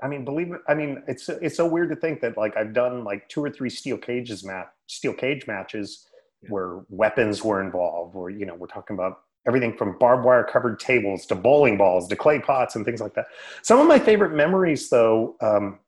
I 0.02 0.08
mean, 0.08 0.24
believe 0.24 0.52
it. 0.52 0.60
I 0.68 0.74
mean, 0.74 1.02
it's 1.06 1.28
it's 1.28 1.56
so 1.56 1.66
weird 1.66 1.90
to 1.90 1.96
think 1.96 2.20
that 2.22 2.36
like 2.38 2.56
I've 2.56 2.72
done 2.72 3.04
like 3.04 3.28
two 3.28 3.44
or 3.44 3.50
three 3.50 3.70
steel 3.70 3.98
cages 3.98 4.42
match 4.44 4.68
steel 4.86 5.12
cage 5.12 5.46
matches 5.46 6.06
yeah. 6.42 6.48
where 6.48 6.80
weapons 6.88 7.44
were 7.44 7.62
involved, 7.62 8.16
or 8.16 8.30
you 8.30 8.46
know, 8.46 8.54
we're 8.54 8.66
talking 8.66 8.94
about 8.94 9.20
everything 9.47 9.76
from 9.76 9.99
barbed 9.99 10.24
wire 10.24 10.45
covered 10.45 10.78
tables 10.78 11.26
to 11.26 11.34
bowling 11.34 11.76
balls 11.76 12.09
to 12.09 12.16
clay 12.16 12.38
pots 12.38 12.76
and 12.76 12.84
things 12.84 13.01
like 13.01 13.14
that. 13.14 13.26
Some 13.62 13.80
of 13.80 13.86
my 13.86 13.99
favorite 13.99 14.32
memories, 14.34 14.91
though, 14.91 15.36
um, 15.41 15.78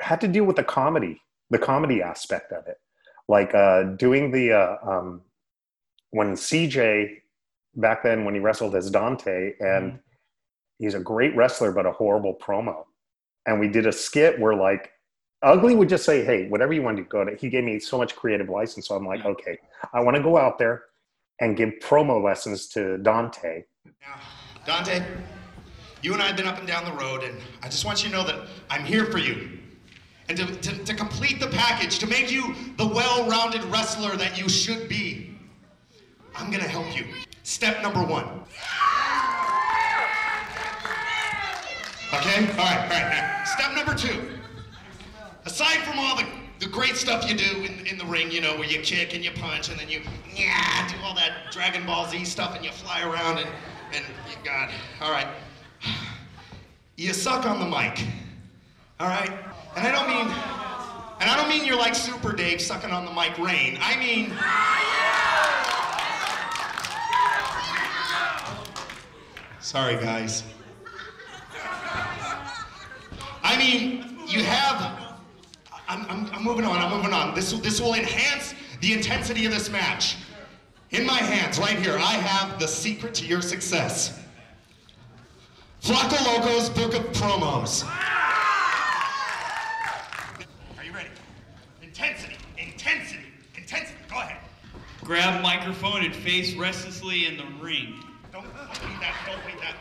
had 0.00 0.20
to 0.22 0.28
do 0.28 0.44
with 0.44 0.56
the 0.56 0.64
comedy, 0.64 1.20
the 1.50 1.58
comedy 1.58 2.02
aspect 2.02 2.52
of 2.52 2.66
it, 2.66 2.78
like 3.28 3.54
uh, 3.54 3.84
doing 3.96 4.30
the 4.30 4.52
uh, 4.52 4.76
um, 4.82 5.22
when 6.10 6.32
CJ 6.32 7.18
back 7.76 8.02
then 8.02 8.24
when 8.24 8.34
he 8.34 8.40
wrestled 8.40 8.74
as 8.74 8.90
Dante 8.90 9.54
and. 9.60 9.92
Mm-hmm. 9.92 9.96
He's 10.78 10.94
a 10.94 10.98
great 10.98 11.36
wrestler, 11.36 11.72
but 11.72 11.84
a 11.84 11.92
horrible 11.92 12.34
promo 12.34 12.84
and 13.46 13.58
we 13.58 13.68
did 13.68 13.86
a 13.86 13.92
skit 13.92 14.38
where 14.38 14.54
like 14.54 14.92
Ugly 15.42 15.74
would 15.74 15.88
just 15.88 16.04
say, 16.04 16.22
"Hey, 16.22 16.48
whatever 16.48 16.74
you 16.74 16.82
want 16.82 16.98
to 16.98 17.02
go 17.02 17.24
to." 17.24 17.34
He 17.34 17.48
gave 17.48 17.64
me 17.64 17.78
so 17.78 17.96
much 17.96 18.14
creative 18.14 18.50
license, 18.50 18.88
so 18.88 18.94
I'm 18.94 19.06
like, 19.06 19.24
"Okay, 19.24 19.58
I 19.92 20.00
want 20.00 20.16
to 20.16 20.22
go 20.22 20.36
out 20.36 20.58
there 20.58 20.84
and 21.40 21.56
give 21.56 21.74
promo 21.82 22.22
lessons 22.22 22.66
to 22.68 22.98
Dante." 22.98 23.64
Now, 23.84 24.20
Dante, 24.66 25.04
you 26.02 26.12
and 26.12 26.22
I 26.22 26.26
have 26.26 26.36
been 26.36 26.46
up 26.46 26.58
and 26.58 26.66
down 26.66 26.84
the 26.84 26.92
road, 26.92 27.22
and 27.22 27.36
I 27.62 27.68
just 27.68 27.84
want 27.84 28.02
you 28.02 28.10
to 28.10 28.16
know 28.16 28.24
that 28.24 28.48
I'm 28.68 28.84
here 28.84 29.06
for 29.06 29.18
you. 29.18 29.58
And 30.28 30.38
to, 30.38 30.46
to, 30.46 30.84
to 30.84 30.94
complete 30.94 31.40
the 31.40 31.48
package, 31.48 31.98
to 31.98 32.06
make 32.06 32.30
you 32.30 32.54
the 32.76 32.86
well 32.86 33.28
rounded 33.28 33.64
wrestler 33.64 34.16
that 34.16 34.38
you 34.40 34.48
should 34.48 34.88
be, 34.88 35.36
I'm 36.36 36.50
gonna 36.50 36.64
help 36.68 36.96
you. 36.96 37.06
Step 37.42 37.82
number 37.82 38.04
one 38.04 38.40
Okay? 42.12 42.40
All 42.50 42.56
right, 42.56 42.82
all 42.82 43.08
right. 43.08 43.44
Step 43.46 43.72
number 43.74 43.94
two. 43.94 44.38
Aside 45.44 45.78
from 45.84 45.98
all 46.00 46.16
the, 46.16 46.26
the 46.60 46.66
great 46.66 46.94
stuff 46.94 47.28
you 47.28 47.34
do 47.34 47.64
in, 47.64 47.86
in 47.86 47.96
the 47.96 48.04
ring, 48.04 48.30
you 48.30 48.42
know, 48.42 48.54
where 48.56 48.68
you 48.68 48.80
kick 48.80 49.14
and 49.14 49.24
you 49.24 49.30
punch 49.30 49.70
and 49.70 49.80
then 49.80 49.88
you 49.88 50.02
yeah, 50.36 50.86
do 50.88 50.94
all 51.02 51.14
that 51.14 51.50
Dragon 51.50 51.84
Ball 51.86 52.06
Z 52.08 52.22
stuff 52.26 52.54
and 52.54 52.62
you 52.62 52.70
fly 52.70 53.02
around 53.02 53.38
and, 53.38 53.48
and 53.94 54.04
God, 54.44 54.70
all 55.00 55.10
right. 55.10 55.26
You 56.96 57.14
suck 57.14 57.46
on 57.46 57.60
the 57.60 57.64
mic. 57.64 58.04
All 58.98 59.08
right? 59.08 59.30
And 59.74 59.86
I 59.86 59.90
don't 59.90 60.06
mean, 60.06 60.26
and 61.18 61.30
I 61.30 61.34
don't 61.34 61.48
mean 61.48 61.64
you're 61.64 61.78
like 61.78 61.94
Super 61.94 62.34
Dave 62.34 62.60
sucking 62.60 62.90
on 62.90 63.06
the 63.06 63.10
mic 63.12 63.38
rain. 63.38 63.78
I 63.80 63.96
mean, 63.98 64.34
sorry 69.60 69.94
guys. 69.94 70.42
I 73.42 73.56
mean, 73.56 74.18
you 74.26 74.44
have. 74.44 74.99
I'm, 75.90 76.06
I'm, 76.08 76.30
I'm 76.32 76.44
moving 76.44 76.64
on. 76.64 76.78
I'm 76.78 76.96
moving 76.96 77.12
on. 77.12 77.34
This 77.34 77.52
this 77.52 77.80
will 77.80 77.94
enhance 77.94 78.54
the 78.80 78.92
intensity 78.92 79.44
of 79.44 79.50
this 79.50 79.68
match. 79.68 80.16
In 80.90 81.04
my 81.04 81.18
hands, 81.18 81.58
right 81.58 81.76
here, 81.76 81.96
I 81.96 82.14
have 82.14 82.60
the 82.60 82.68
secret 82.68 83.12
to 83.14 83.26
your 83.26 83.42
success. 83.42 84.20
Flaco 85.82 86.16
Loco's 86.24 86.70
book 86.70 86.94
of 86.94 87.02
promos. 87.12 87.84
Are 90.78 90.84
you 90.84 90.92
ready? 90.92 91.08
Intensity, 91.82 92.36
intensity, 92.56 93.24
intensity. 93.56 93.98
Go 94.08 94.20
ahead. 94.20 94.38
Grab 95.02 95.42
microphone 95.42 96.04
and 96.04 96.14
face 96.14 96.54
restlessly 96.54 97.26
in 97.26 97.36
the 97.36 97.46
ring. 97.60 97.94
Don't, 98.32 98.44
don't 98.44 98.82
read 98.84 99.00
that. 99.00 99.14
Don't 99.26 99.44
read 99.44 99.58
that. 99.60 99.74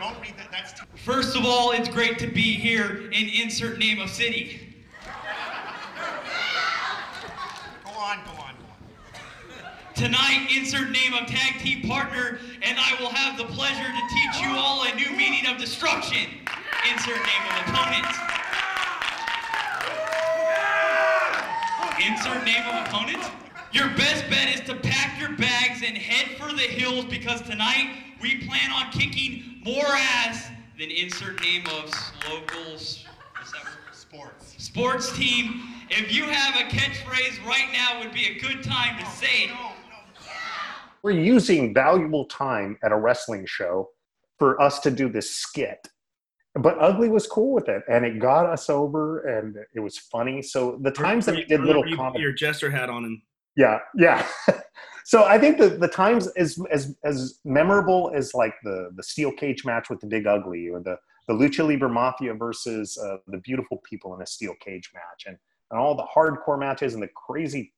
Don't 0.00 0.18
read 0.22 0.38
that. 0.38 0.50
That's 0.50 0.72
too. 0.72 0.86
First 0.94 1.36
of 1.36 1.44
all, 1.44 1.72
it's 1.72 1.90
great 1.90 2.18
to 2.20 2.26
be 2.26 2.54
here 2.54 3.10
in 3.12 3.28
insert 3.28 3.78
name 3.78 4.00
of 4.00 4.08
city. 4.08 4.72
Go 7.84 7.90
on, 8.02 8.18
go 8.24 8.32
on, 8.32 8.54
go 8.58 8.66
on. 8.66 9.94
Tonight, 9.94 10.48
insert 10.54 10.90
name 10.90 11.14
of 11.14 11.26
tag 11.28 11.60
team 11.60 11.88
partner, 11.88 12.40
and 12.62 12.78
I 12.78 13.00
will 13.00 13.10
have 13.10 13.38
the 13.38 13.44
pleasure 13.44 13.86
to 13.86 14.02
teach 14.14 14.42
you 14.42 14.56
all 14.56 14.84
a 14.84 14.94
new 14.94 15.10
meaning 15.16 15.46
of 15.46 15.58
destruction. 15.58 16.26
Insert 16.90 17.14
name 17.14 17.44
of 17.48 17.68
opponent. 17.68 18.06
Insert 22.04 22.44
name 22.44 22.66
of 22.66 22.86
opponent. 22.86 23.22
Your 23.72 23.88
best 23.90 24.28
bet 24.28 24.52
is 24.52 24.60
to 24.66 24.74
pack 24.74 25.20
your 25.20 25.36
bags 25.36 25.82
and 25.86 25.96
head 25.96 26.36
for 26.36 26.52
the 26.52 26.62
hills 26.62 27.04
because 27.04 27.40
tonight 27.42 27.94
we 28.20 28.44
plan 28.46 28.72
on 28.72 28.90
kicking 28.90 29.60
more 29.64 29.86
ass 29.86 30.48
than 30.78 30.90
insert 30.90 31.40
name 31.40 31.64
of 31.66 31.94
local 32.28 32.78
sports 33.92 34.54
sports 34.58 35.12
team. 35.16 35.71
If 35.94 36.10
you 36.10 36.24
have 36.24 36.54
a 36.54 36.64
catchphrase 36.70 37.44
right 37.44 37.68
now, 37.70 38.00
would 38.00 38.14
be 38.14 38.24
a 38.24 38.38
good 38.38 38.64
time 38.64 38.98
to 38.98 39.04
say 39.10 39.44
it. 39.44 39.50
We're 41.02 41.10
using 41.10 41.74
valuable 41.74 42.24
time 42.24 42.78
at 42.82 42.92
a 42.92 42.96
wrestling 42.96 43.44
show 43.44 43.90
for 44.38 44.58
us 44.58 44.80
to 44.80 44.90
do 44.90 45.10
this 45.10 45.30
skit. 45.30 45.86
But 46.54 46.78
Ugly 46.80 47.10
was 47.10 47.26
cool 47.26 47.52
with 47.52 47.68
it, 47.68 47.82
and 47.90 48.06
it 48.06 48.18
got 48.18 48.46
us 48.46 48.70
over, 48.70 49.20
and 49.20 49.54
it 49.74 49.80
was 49.80 49.98
funny. 49.98 50.40
So 50.40 50.78
the 50.80 50.90
times 50.90 51.26
that 51.26 51.34
we 51.34 51.44
did 51.44 51.60
little 51.60 51.84
comedy, 51.94 52.22
your 52.22 52.32
jester 52.32 52.70
hat 52.70 52.88
on, 52.88 53.04
and 53.04 53.20
yeah, 53.54 53.80
yeah. 53.94 54.26
so 55.04 55.24
I 55.24 55.38
think 55.38 55.58
the 55.58 55.68
the 55.68 55.88
times 55.88 56.26
as 56.38 56.58
as 56.70 56.96
as 57.04 57.38
memorable 57.44 58.10
as 58.14 58.32
like 58.32 58.54
the 58.64 58.92
the 58.96 59.02
steel 59.02 59.30
cage 59.30 59.66
match 59.66 59.90
with 59.90 60.00
the 60.00 60.06
Big 60.06 60.26
Ugly 60.26 60.70
or 60.70 60.80
the 60.80 60.96
the 61.28 61.34
Lucha 61.34 61.66
Libre 61.68 61.90
Mafia 61.90 62.32
versus 62.32 62.96
uh, 62.96 63.18
the 63.26 63.38
Beautiful 63.38 63.82
People 63.84 64.14
in 64.14 64.22
a 64.22 64.26
steel 64.26 64.54
cage 64.64 64.90
match, 64.94 65.24
and 65.26 65.36
and 65.72 65.80
all 65.80 65.96
the 65.96 66.06
hardcore 66.14 66.60
matches 66.60 66.94
and 66.94 67.02
the 67.02 67.08
crazy 67.08 67.74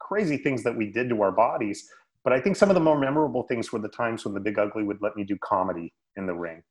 crazy 0.00 0.36
things 0.36 0.64
that 0.64 0.76
we 0.76 0.90
did 0.90 1.08
to 1.08 1.22
our 1.22 1.32
bodies. 1.32 1.88
But 2.24 2.32
I 2.32 2.40
think 2.40 2.56
some 2.56 2.70
of 2.70 2.74
the 2.74 2.80
more 2.80 2.98
memorable 2.98 3.44
things 3.44 3.72
were 3.72 3.78
the 3.78 3.88
times 3.88 4.24
when 4.24 4.34
the 4.34 4.40
Big 4.40 4.58
Ugly 4.58 4.84
would 4.84 5.00
let 5.02 5.16
me 5.16 5.24
do 5.24 5.38
comedy 5.42 5.94
in 6.16 6.26
the 6.26 6.34
ring, 6.34 6.62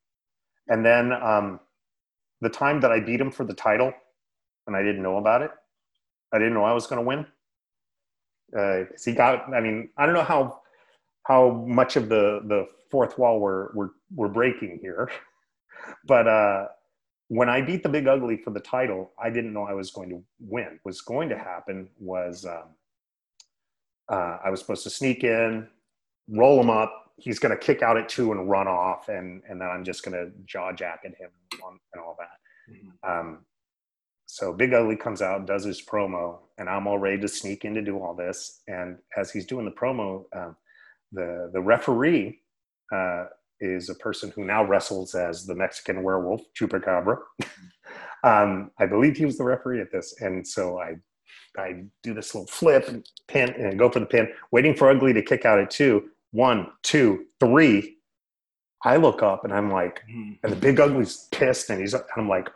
and 0.68 0.86
then 0.86 1.14
um, 1.14 1.62
the 2.42 2.50
time 2.50 2.82
that 2.82 2.92
I 2.92 3.00
beat 3.00 3.22
him 3.22 3.32
for 3.32 3.46
the 3.46 3.54
title, 3.54 3.94
and 4.68 4.76
I 4.76 4.84
didn't 4.84 5.04
know 5.04 5.18
about 5.18 5.44
it. 5.44 5.52
I 6.34 6.40
didn't 6.40 6.56
know 6.56 6.66
I 6.66 6.74
was 6.74 6.88
going 6.88 7.02
to 7.02 7.08
win 7.08 7.26
uh, 8.58 8.84
he 9.04 9.14
got. 9.14 9.54
I 9.54 9.60
mean, 9.60 9.90
I 9.98 10.06
don't 10.06 10.16
know 10.16 10.24
how 10.24 10.62
how 11.24 11.52
much 11.68 11.96
of 11.96 12.10
the 12.10 12.42
the 12.48 12.68
fourth 12.92 13.18
wall 13.18 13.40
we're 13.40 13.70
we're 13.74 13.90
we're 14.16 14.28
breaking 14.28 14.80
here, 14.82 15.10
but 16.08 16.28
uh, 16.28 16.68
when 17.34 17.50
I 17.50 17.62
beat 17.62 17.82
the 17.82 17.90
Big 17.90 18.08
Ugly 18.08 18.38
for 18.38 18.52
the 18.52 18.60
title, 18.60 19.12
I 19.22 19.32
didn't 19.32 19.54
know 19.54 19.64
I 19.64 19.74
was 19.74 19.90
going 19.90 20.10
to 20.10 20.24
win. 20.40 20.80
What's 20.84 21.02
going 21.02 21.30
to 21.30 21.38
happen 21.38 21.90
was 22.00 22.46
um, 22.46 22.76
uh, 24.08 24.38
I 24.46 24.52
was 24.52 24.60
supposed 24.60 24.84
to 24.84 24.92
sneak 24.92 25.24
in, 25.24 25.68
roll 26.30 26.62
him 26.62 26.70
up. 26.70 27.12
He's 27.18 27.40
going 27.40 27.52
to 27.52 27.58
kick 27.58 27.82
out 27.82 27.98
at 27.98 28.08
two 28.08 28.32
and 28.32 28.48
run 28.50 28.68
off, 28.68 29.10
and 29.10 29.42
and 29.50 29.60
then 29.60 29.68
I'm 29.68 29.84
just 29.84 30.04
going 30.06 30.14
to 30.14 30.32
jaw 30.46 30.74
jack 30.74 31.02
at 31.06 31.16
him 31.16 31.30
and 31.54 32.04
all 32.04 32.16
that. 32.20 32.72
Mm-hmm. 32.72 33.10
Um, 33.12 33.46
so 34.28 34.54
Big 34.54 34.74
Ugly 34.74 34.98
comes 34.98 35.24
out, 35.24 35.48
does 35.48 35.64
his 35.64 35.82
promo, 35.82 36.38
and 36.60 36.70
I'm 36.70 36.86
all 36.86 37.00
ready 37.00 37.20
to 37.22 37.28
sneak 37.28 37.66
in 37.66 37.74
to 37.74 37.82
do 37.82 37.98
all 38.00 38.14
this. 38.14 38.62
And 38.68 38.98
as 39.18 39.32
he's 39.32 39.48
doing 39.48 39.66
the 39.66 39.72
promo, 39.72 40.26
um, 40.36 40.56
the 41.12 41.50
the 41.52 41.62
referee 41.62 42.42
uh, 42.94 43.26
is 43.64 43.89
a 43.89 43.95
person 43.95 44.32
who 44.36 44.43
now 44.43 44.64
wrestles 44.64 45.16
as 45.16 45.45
the 45.45 45.55
Mexican 45.55 46.03
werewolf 46.03 46.41
Chupacabra. 46.59 47.18
um, 48.24 48.72
I 48.78 48.86
believe 48.86 49.16
he 49.16 49.26
was 49.26 49.38
the 49.38 49.43
referee 49.43 49.82
at 49.82 49.91
this, 49.91 50.16
and 50.20 50.45
so 50.45 50.80
I 50.80 50.95
I 51.57 51.84
do 52.01 52.14
this 52.14 52.34
little 52.34 52.47
flip 52.47 52.88
and 52.88 53.07
pin 53.28 53.49
and 53.49 53.78
go 53.78 53.89
for 53.89 53.99
the 53.99 54.05
pin, 54.05 54.28
waiting 54.51 54.76
for 54.76 54.89
Ugly 54.89 55.14
to 55.14 55.22
kick 55.22 55.45
out 55.45 55.59
at 55.59 55.70
two. 55.70 56.09
One, 56.32 56.72
two, 56.82 57.26
three. 57.39 57.97
I 58.84 58.97
look 58.97 59.22
up 59.22 59.43
and 59.43 59.53
I'm 59.53 59.72
like, 59.72 60.01
and 60.07 60.51
the 60.51 60.55
big 60.55 60.80
ugly's 60.80 61.28
pissed, 61.32 61.70
and 61.70 61.80
he's, 61.80 61.93
and 61.93 62.03
I'm 62.18 62.28
like, 62.28 62.49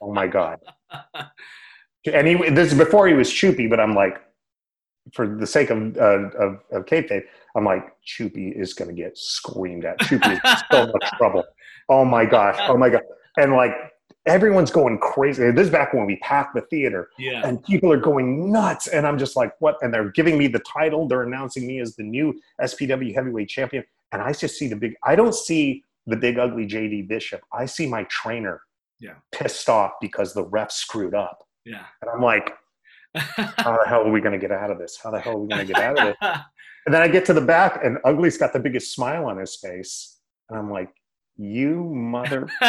oh 0.00 0.12
my 0.12 0.26
god. 0.26 0.58
and 2.12 2.26
he 2.26 2.50
this 2.50 2.72
is 2.72 2.78
before 2.78 3.08
he 3.08 3.14
was 3.14 3.30
Choopy, 3.30 3.70
but 3.70 3.80
I'm 3.80 3.94
like, 3.94 4.20
for 5.12 5.26
the 5.26 5.46
sake 5.46 5.70
of 5.70 5.96
uh, 5.96 6.30
of, 6.38 6.60
of 6.70 6.86
kayfabe, 6.86 7.24
I'm 7.56 7.64
like, 7.64 7.84
Choopy 8.06 8.58
is 8.58 8.74
going 8.74 8.94
to 8.94 8.94
get 8.94 9.16
screamed 9.18 9.84
at. 9.84 9.98
Choopy 10.00 10.32
is 10.32 10.38
in 10.44 10.56
so 10.70 10.86
much 10.86 11.10
trouble. 11.18 11.44
Oh 11.88 12.04
my 12.04 12.24
gosh! 12.24 12.56
Oh 12.68 12.76
my 12.76 12.88
god! 12.88 13.02
And 13.36 13.52
like 13.52 13.74
everyone's 14.26 14.70
going 14.70 14.98
crazy. 14.98 15.50
This 15.50 15.66
is 15.66 15.70
back 15.70 15.92
when 15.92 16.06
we 16.06 16.16
packed 16.16 16.54
the 16.54 16.60
theater, 16.62 17.10
yeah. 17.18 17.46
and 17.46 17.62
people 17.64 17.92
are 17.92 17.98
going 17.98 18.52
nuts. 18.52 18.86
And 18.86 19.06
I'm 19.06 19.18
just 19.18 19.36
like, 19.36 19.52
what? 19.60 19.76
And 19.82 19.92
they're 19.92 20.10
giving 20.10 20.38
me 20.38 20.46
the 20.46 20.60
title. 20.60 21.08
They're 21.08 21.22
announcing 21.22 21.66
me 21.66 21.80
as 21.80 21.96
the 21.96 22.04
new 22.04 22.38
SPW 22.60 23.14
heavyweight 23.14 23.48
champion. 23.48 23.84
And 24.12 24.22
I 24.22 24.32
just 24.32 24.56
see 24.56 24.68
the 24.68 24.76
big. 24.76 24.94
I 25.04 25.16
don't 25.16 25.34
see 25.34 25.84
the 26.06 26.16
big 26.16 26.38
ugly 26.38 26.66
JD 26.66 27.08
Bishop. 27.08 27.42
I 27.52 27.66
see 27.66 27.86
my 27.86 28.04
trainer 28.04 28.60
yeah. 28.98 29.14
pissed 29.32 29.68
off 29.68 29.92
because 30.00 30.34
the 30.34 30.44
ref 30.44 30.70
screwed 30.70 31.14
up. 31.14 31.46
Yeah. 31.64 31.84
And 32.00 32.10
I'm 32.10 32.20
like, 32.20 32.54
how 33.14 33.76
the 33.78 33.84
hell 33.88 34.02
are 34.06 34.10
we 34.10 34.20
going 34.20 34.32
to 34.32 34.38
get 34.38 34.50
out 34.52 34.70
of 34.70 34.78
this? 34.78 34.98
How 35.02 35.10
the 35.10 35.20
hell 35.20 35.34
are 35.34 35.38
we 35.40 35.48
going 35.48 35.66
to 35.66 35.72
get 35.72 35.82
out 35.82 35.98
of 35.98 36.08
it? 36.08 36.16
And 36.84 36.92
then 36.92 37.00
I 37.00 37.06
get 37.06 37.24
to 37.26 37.32
the 37.32 37.40
back, 37.40 37.78
and 37.84 37.98
Ugly's 38.04 38.36
got 38.36 38.52
the 38.52 38.58
biggest 38.58 38.92
smile 38.92 39.26
on 39.26 39.38
his 39.38 39.54
face, 39.54 40.18
and 40.50 40.58
I'm 40.58 40.68
like, 40.68 40.90
"You 41.36 41.84
mother!" 41.94 42.48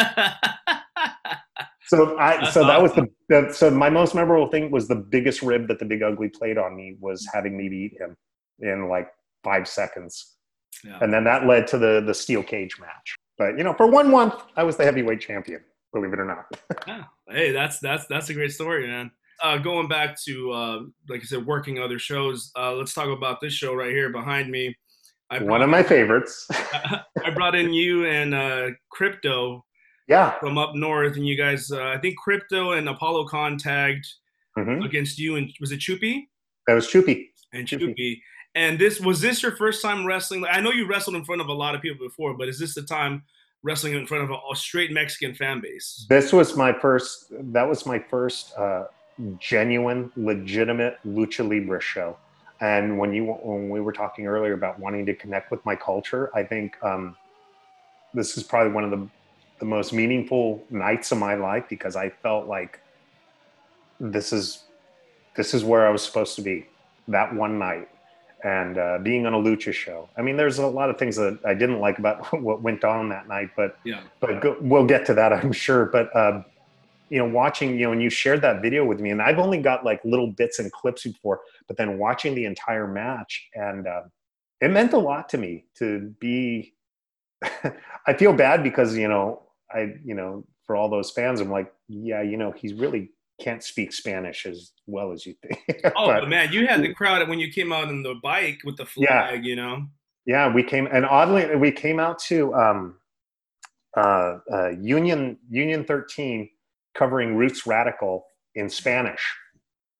so 1.86 2.16
I, 2.18 2.36
That's 2.38 2.52
so 2.54 2.64
that 2.64 2.80
was 2.80 2.92
the, 2.92 3.02
awesome. 3.02 3.46
the, 3.48 3.52
so 3.52 3.70
my 3.70 3.90
most 3.90 4.14
memorable 4.14 4.48
thing 4.50 4.70
was 4.70 4.86
the 4.86 4.94
biggest 4.94 5.42
rib 5.42 5.66
that 5.66 5.78
the 5.80 5.84
Big 5.84 6.02
Ugly 6.02 6.28
played 6.28 6.58
on 6.58 6.76
me 6.76 6.96
was 7.00 7.28
having 7.34 7.56
me 7.56 7.68
beat 7.68 8.00
him 8.00 8.16
in 8.60 8.88
like 8.88 9.08
five 9.42 9.66
seconds, 9.66 10.36
Yeah. 10.84 10.98
and 11.00 11.12
then 11.12 11.24
that 11.24 11.46
led 11.46 11.66
to 11.68 11.78
the 11.78 12.00
the 12.06 12.14
steel 12.14 12.42
cage 12.44 12.78
match. 12.80 13.16
But 13.36 13.58
you 13.58 13.64
know, 13.64 13.74
for 13.74 13.86
one 13.88 14.10
month, 14.12 14.34
I 14.56 14.62
was 14.62 14.76
the 14.76 14.84
heavyweight 14.84 15.20
champion. 15.20 15.60
Believe 15.92 16.12
it 16.12 16.20
or 16.20 16.24
not. 16.24 16.46
Yeah. 16.86 17.04
Hey, 17.28 17.50
that's 17.50 17.80
that's 17.80 18.06
that's 18.06 18.28
a 18.30 18.34
great 18.34 18.52
story, 18.52 18.86
man. 18.86 19.10
Uh, 19.42 19.58
going 19.58 19.88
back 19.88 20.16
to 20.22 20.50
uh, 20.52 20.80
like 21.08 21.20
I 21.20 21.24
said, 21.24 21.44
working 21.46 21.78
other 21.78 21.98
shows. 21.98 22.50
Uh, 22.56 22.74
let's 22.74 22.94
talk 22.94 23.08
about 23.08 23.40
this 23.40 23.52
show 23.52 23.74
right 23.74 23.90
here 23.90 24.10
behind 24.10 24.50
me. 24.50 24.74
I 25.30 25.42
One 25.42 25.62
of 25.62 25.70
my 25.70 25.82
favorites. 25.82 26.46
I 26.52 27.30
brought 27.34 27.54
in 27.54 27.72
you 27.72 28.06
and 28.06 28.34
uh, 28.34 28.68
Crypto 28.90 29.64
yeah. 30.08 30.38
from 30.38 30.58
up 30.58 30.74
north, 30.74 31.16
and 31.16 31.26
you 31.26 31.36
guys. 31.36 31.70
Uh, 31.70 31.84
I 31.84 31.98
think 31.98 32.16
Crypto 32.18 32.72
and 32.72 32.88
Apollo 32.88 33.28
Con 33.28 33.56
tagged 33.58 34.06
hmm 34.56 34.82
against 34.82 35.18
you, 35.18 35.36
and 35.36 35.50
was 35.60 35.72
it 35.72 35.80
Chupi 35.80 36.28
That 36.66 36.74
was 36.74 36.86
Choopy. 36.86 37.26
and 37.52 37.66
Chupi. 37.66 37.94
Chupi? 37.94 38.20
And 38.54 38.78
this 38.78 39.00
was 39.00 39.20
this 39.20 39.42
your 39.42 39.56
first 39.56 39.82
time 39.82 40.06
wrestling? 40.06 40.44
I 40.48 40.60
know 40.60 40.70
you 40.70 40.86
wrestled 40.86 41.16
in 41.16 41.24
front 41.24 41.40
of 41.40 41.48
a 41.48 41.52
lot 41.52 41.74
of 41.74 41.82
people 41.82 42.06
before, 42.06 42.34
but 42.34 42.48
is 42.48 42.58
this 42.58 42.74
the 42.74 42.82
time 42.82 43.24
wrestling 43.64 43.94
in 43.94 44.06
front 44.06 44.24
of 44.24 44.30
a, 44.30 44.34
a 44.34 44.54
straight 44.54 44.92
Mexican 44.92 45.34
fan 45.34 45.60
base? 45.60 46.06
This 46.08 46.32
was 46.32 46.56
my 46.56 46.72
first. 46.72 47.32
That 47.32 47.68
was 47.68 47.84
my 47.84 47.98
first 47.98 48.56
uh, 48.56 48.84
genuine, 49.38 50.10
legitimate 50.16 50.98
lucha 51.06 51.48
libre 51.48 51.80
show. 51.80 52.18
And 52.60 52.98
when 52.98 53.12
you 53.12 53.24
when 53.26 53.68
we 53.68 53.80
were 53.80 53.92
talking 53.92 54.26
earlier 54.26 54.54
about 54.54 54.78
wanting 54.78 55.06
to 55.06 55.14
connect 55.14 55.50
with 55.50 55.64
my 55.64 55.76
culture, 55.76 56.30
I 56.34 56.44
think 56.44 56.76
um, 56.82 57.16
this 58.12 58.36
is 58.36 58.42
probably 58.42 58.72
one 58.72 58.84
of 58.84 58.90
the 58.90 59.08
the 59.60 59.66
most 59.66 59.92
meaningful 59.92 60.64
nights 60.70 61.12
of 61.12 61.18
my 61.18 61.34
life 61.34 61.64
because 61.68 61.96
I 61.96 62.10
felt 62.10 62.46
like 62.46 62.80
this 64.00 64.32
is 64.32 64.64
this 65.36 65.54
is 65.54 65.64
where 65.64 65.86
I 65.86 65.90
was 65.90 66.02
supposed 66.02 66.36
to 66.36 66.42
be 66.42 66.66
that 67.08 67.34
one 67.34 67.58
night. 67.58 67.88
And 68.44 68.76
uh, 68.76 68.98
being 69.02 69.24
on 69.24 69.32
a 69.32 69.38
lucha 69.38 69.72
show. 69.72 70.10
I 70.18 70.22
mean, 70.22 70.36
there's 70.36 70.58
a 70.58 70.66
lot 70.66 70.90
of 70.90 70.98
things 70.98 71.16
that 71.16 71.38
I 71.46 71.54
didn't 71.54 71.80
like 71.80 71.98
about 71.98 72.26
what 72.42 72.60
went 72.60 72.84
on 72.84 73.08
that 73.08 73.26
night, 73.26 73.48
but 73.56 73.78
Yeah. 73.84 74.00
but 74.20 74.42
go, 74.42 74.56
we'll 74.60 74.84
get 74.84 75.06
to 75.06 75.14
that, 75.14 75.32
I'm 75.32 75.50
sure. 75.52 75.86
But 75.86 76.14
um, 76.14 76.44
you 77.14 77.20
know, 77.20 77.28
watching 77.32 77.78
you 77.78 77.86
know, 77.86 77.92
and 77.92 78.02
you 78.02 78.10
shared 78.10 78.42
that 78.42 78.60
video 78.60 78.84
with 78.84 78.98
me, 78.98 79.10
and 79.10 79.22
I've 79.22 79.38
only 79.38 79.58
got 79.58 79.84
like 79.84 80.00
little 80.04 80.26
bits 80.26 80.58
and 80.58 80.70
clips 80.72 81.04
before, 81.04 81.42
but 81.68 81.76
then 81.76 81.96
watching 81.96 82.34
the 82.34 82.44
entire 82.44 82.88
match, 82.88 83.48
and 83.54 83.86
uh, 83.86 84.02
it 84.60 84.70
meant 84.72 84.92
a 84.94 84.98
lot 84.98 85.28
to 85.28 85.38
me 85.38 85.66
to 85.78 86.12
be. 86.18 86.74
I 88.08 88.14
feel 88.18 88.32
bad 88.32 88.64
because 88.64 88.96
you 88.96 89.06
know, 89.06 89.42
I 89.72 89.94
you 90.04 90.14
know, 90.14 90.44
for 90.66 90.74
all 90.74 90.88
those 90.88 91.12
fans, 91.12 91.40
I'm 91.40 91.50
like, 91.52 91.72
yeah, 91.88 92.20
you 92.22 92.36
know, 92.36 92.50
he 92.50 92.74
really 92.74 93.10
can't 93.40 93.62
speak 93.62 93.92
Spanish 93.92 94.44
as 94.44 94.72
well 94.86 95.12
as 95.12 95.24
you 95.24 95.34
think. 95.42 95.60
Oh, 95.96 96.06
But- 96.08 96.28
man, 96.28 96.52
you 96.52 96.66
had 96.66 96.82
the 96.82 96.92
crowd 96.94 97.28
when 97.28 97.38
you 97.38 97.48
came 97.52 97.72
out 97.72 97.86
on 97.88 98.02
the 98.02 98.14
bike 98.24 98.58
with 98.64 98.76
the 98.76 98.86
Yeah. 98.96 99.28
flag, 99.28 99.44
you 99.44 99.54
know. 99.54 99.86
Yeah, 100.26 100.52
we 100.52 100.62
came 100.64 100.88
and 100.90 101.04
oddly 101.06 101.54
we 101.54 101.70
came 101.70 102.00
out 102.00 102.18
to 102.30 102.52
um, 102.54 102.96
uh, 103.96 104.38
uh, 104.52 104.70
Union 104.80 105.38
Union 105.48 105.84
13 105.84 106.48
covering 106.94 107.36
Roots 107.36 107.66
Radical 107.66 108.26
in 108.54 108.68
Spanish, 108.68 109.34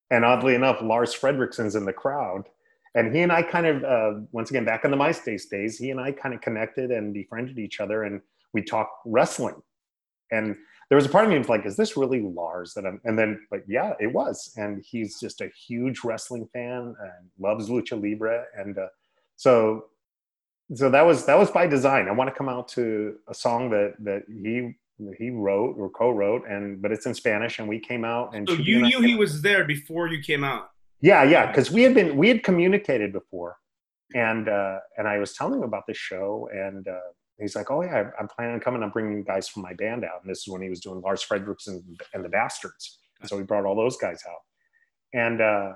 and 0.09 0.23
oddly 0.23 0.55
enough, 0.55 0.81
Lars 0.81 1.15
Frederiksen's 1.15 1.75
in 1.75 1.85
the 1.85 1.93
crowd, 1.93 2.47
and 2.95 3.13
he 3.15 3.21
and 3.21 3.31
I 3.31 3.41
kind 3.41 3.67
of 3.67 3.83
uh, 3.83 4.19
once 4.31 4.49
again 4.49 4.65
back 4.65 4.85
in 4.85 4.91
the 4.91 4.97
MySpace 4.97 5.49
days, 5.49 5.77
he 5.77 5.91
and 5.91 5.99
I 5.99 6.11
kind 6.11 6.33
of 6.33 6.41
connected 6.41 6.91
and 6.91 7.13
befriended 7.13 7.59
each 7.59 7.79
other, 7.79 8.03
and 8.03 8.21
we 8.53 8.61
talked 8.61 8.93
wrestling, 9.05 9.61
and 10.31 10.55
there 10.89 10.95
was 10.95 11.05
a 11.05 11.09
part 11.09 11.25
of 11.25 11.31
me 11.31 11.37
was 11.37 11.49
like, 11.49 11.65
is 11.65 11.75
this 11.75 11.97
really 11.97 12.21
Lars? 12.21 12.73
That 12.75 12.85
I'm? 12.85 13.01
And 13.03 13.17
then, 13.17 13.45
but 13.49 13.61
yeah, 13.67 13.93
it 13.99 14.13
was, 14.13 14.53
and 14.55 14.83
he's 14.85 15.19
just 15.19 15.41
a 15.41 15.49
huge 15.49 16.03
wrestling 16.03 16.47
fan 16.53 16.95
and 16.99 17.29
loves 17.39 17.69
lucha 17.69 18.01
libre, 18.01 18.45
and 18.55 18.77
uh, 18.77 18.87
so 19.35 19.85
so 20.73 20.89
that 20.89 21.05
was 21.05 21.25
that 21.25 21.37
was 21.37 21.51
by 21.51 21.67
design. 21.67 22.07
I 22.07 22.11
want 22.11 22.29
to 22.29 22.35
come 22.35 22.49
out 22.49 22.67
to 22.69 23.15
a 23.27 23.33
song 23.33 23.69
that 23.71 23.95
that 23.99 24.23
he 24.27 24.75
he 25.17 25.29
wrote 25.29 25.75
or 25.77 25.89
co-wrote, 25.89 26.47
and 26.47 26.81
but 26.81 26.91
it's 26.91 27.05
in 27.05 27.13
Spanish, 27.13 27.59
and 27.59 27.67
we 27.67 27.79
came 27.79 28.05
out 28.05 28.35
and 28.35 28.47
So 28.47 28.55
you 28.55 28.81
knew 28.81 29.01
he 29.01 29.15
was 29.15 29.41
there 29.41 29.65
before 29.65 30.07
you 30.07 30.21
came 30.21 30.43
out. 30.43 30.71
Yeah, 31.01 31.23
yeah, 31.23 31.47
because 31.47 31.71
we 31.71 31.83
had 31.83 31.93
been 31.93 32.15
we 32.15 32.29
had 32.29 32.43
communicated 32.43 33.11
before, 33.11 33.57
and 34.13 34.47
uh, 34.47 34.79
and 34.97 35.07
I 35.07 35.17
was 35.17 35.33
telling 35.33 35.59
him 35.59 35.63
about 35.63 35.83
this 35.87 35.97
show, 35.97 36.49
and 36.53 36.87
uh, 36.87 36.99
he's 37.39 37.55
like, 37.55 37.69
"Oh 37.69 37.83
yeah, 37.83 38.09
I'm 38.19 38.27
planning 38.27 38.55
on 38.55 38.59
coming. 38.61 38.81
I'm 38.81 38.91
bringing 38.91 39.23
guys 39.23 39.47
from 39.47 39.63
my 39.63 39.73
band 39.73 40.05
out." 40.05 40.21
And 40.21 40.29
this 40.29 40.39
is 40.39 40.47
when 40.47 40.61
he 40.61 40.69
was 40.69 40.79
doing 40.79 41.01
Lars 41.01 41.25
Frederiksen, 41.25 41.83
and 42.13 42.23
the 42.23 42.29
Bastards, 42.29 42.99
so 43.25 43.37
he 43.37 43.43
brought 43.43 43.65
all 43.65 43.75
those 43.75 43.97
guys 43.97 44.23
out, 44.27 44.41
and 45.13 45.41
uh, 45.41 45.73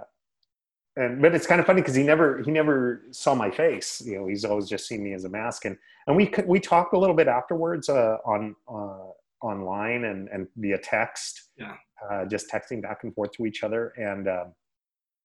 and 0.95 1.21
but 1.21 1.33
it's 1.35 1.47
kind 1.47 1.59
of 1.61 1.67
funny 1.67 1.81
because 1.81 1.95
he 1.95 2.03
never 2.03 2.41
he 2.43 2.51
never 2.51 3.03
saw 3.11 3.35
my 3.35 3.49
face. 3.51 4.01
You 4.05 4.19
know, 4.19 4.27
he's 4.27 4.45
always 4.45 4.67
just 4.67 4.87
seen 4.87 5.03
me 5.03 5.13
as 5.13 5.23
a 5.23 5.29
mask, 5.29 5.65
and 5.65 5.77
and 6.07 6.15
we 6.15 6.25
c- 6.25 6.43
we 6.45 6.59
talked 6.59 6.93
a 6.93 6.97
little 6.99 7.15
bit 7.15 7.27
afterwards 7.27 7.89
uh, 7.89 8.17
on 8.25 8.55
uh, 8.67 9.45
online 9.45 10.05
and 10.05 10.27
and 10.29 10.47
via 10.57 10.77
text, 10.79 11.49
Yeah. 11.57 11.75
uh, 12.09 12.25
just 12.25 12.49
texting 12.51 12.81
back 12.81 13.03
and 13.03 13.13
forth 13.13 13.31
to 13.33 13.45
each 13.45 13.63
other, 13.63 13.93
and. 13.97 14.27
Um, 14.27 14.53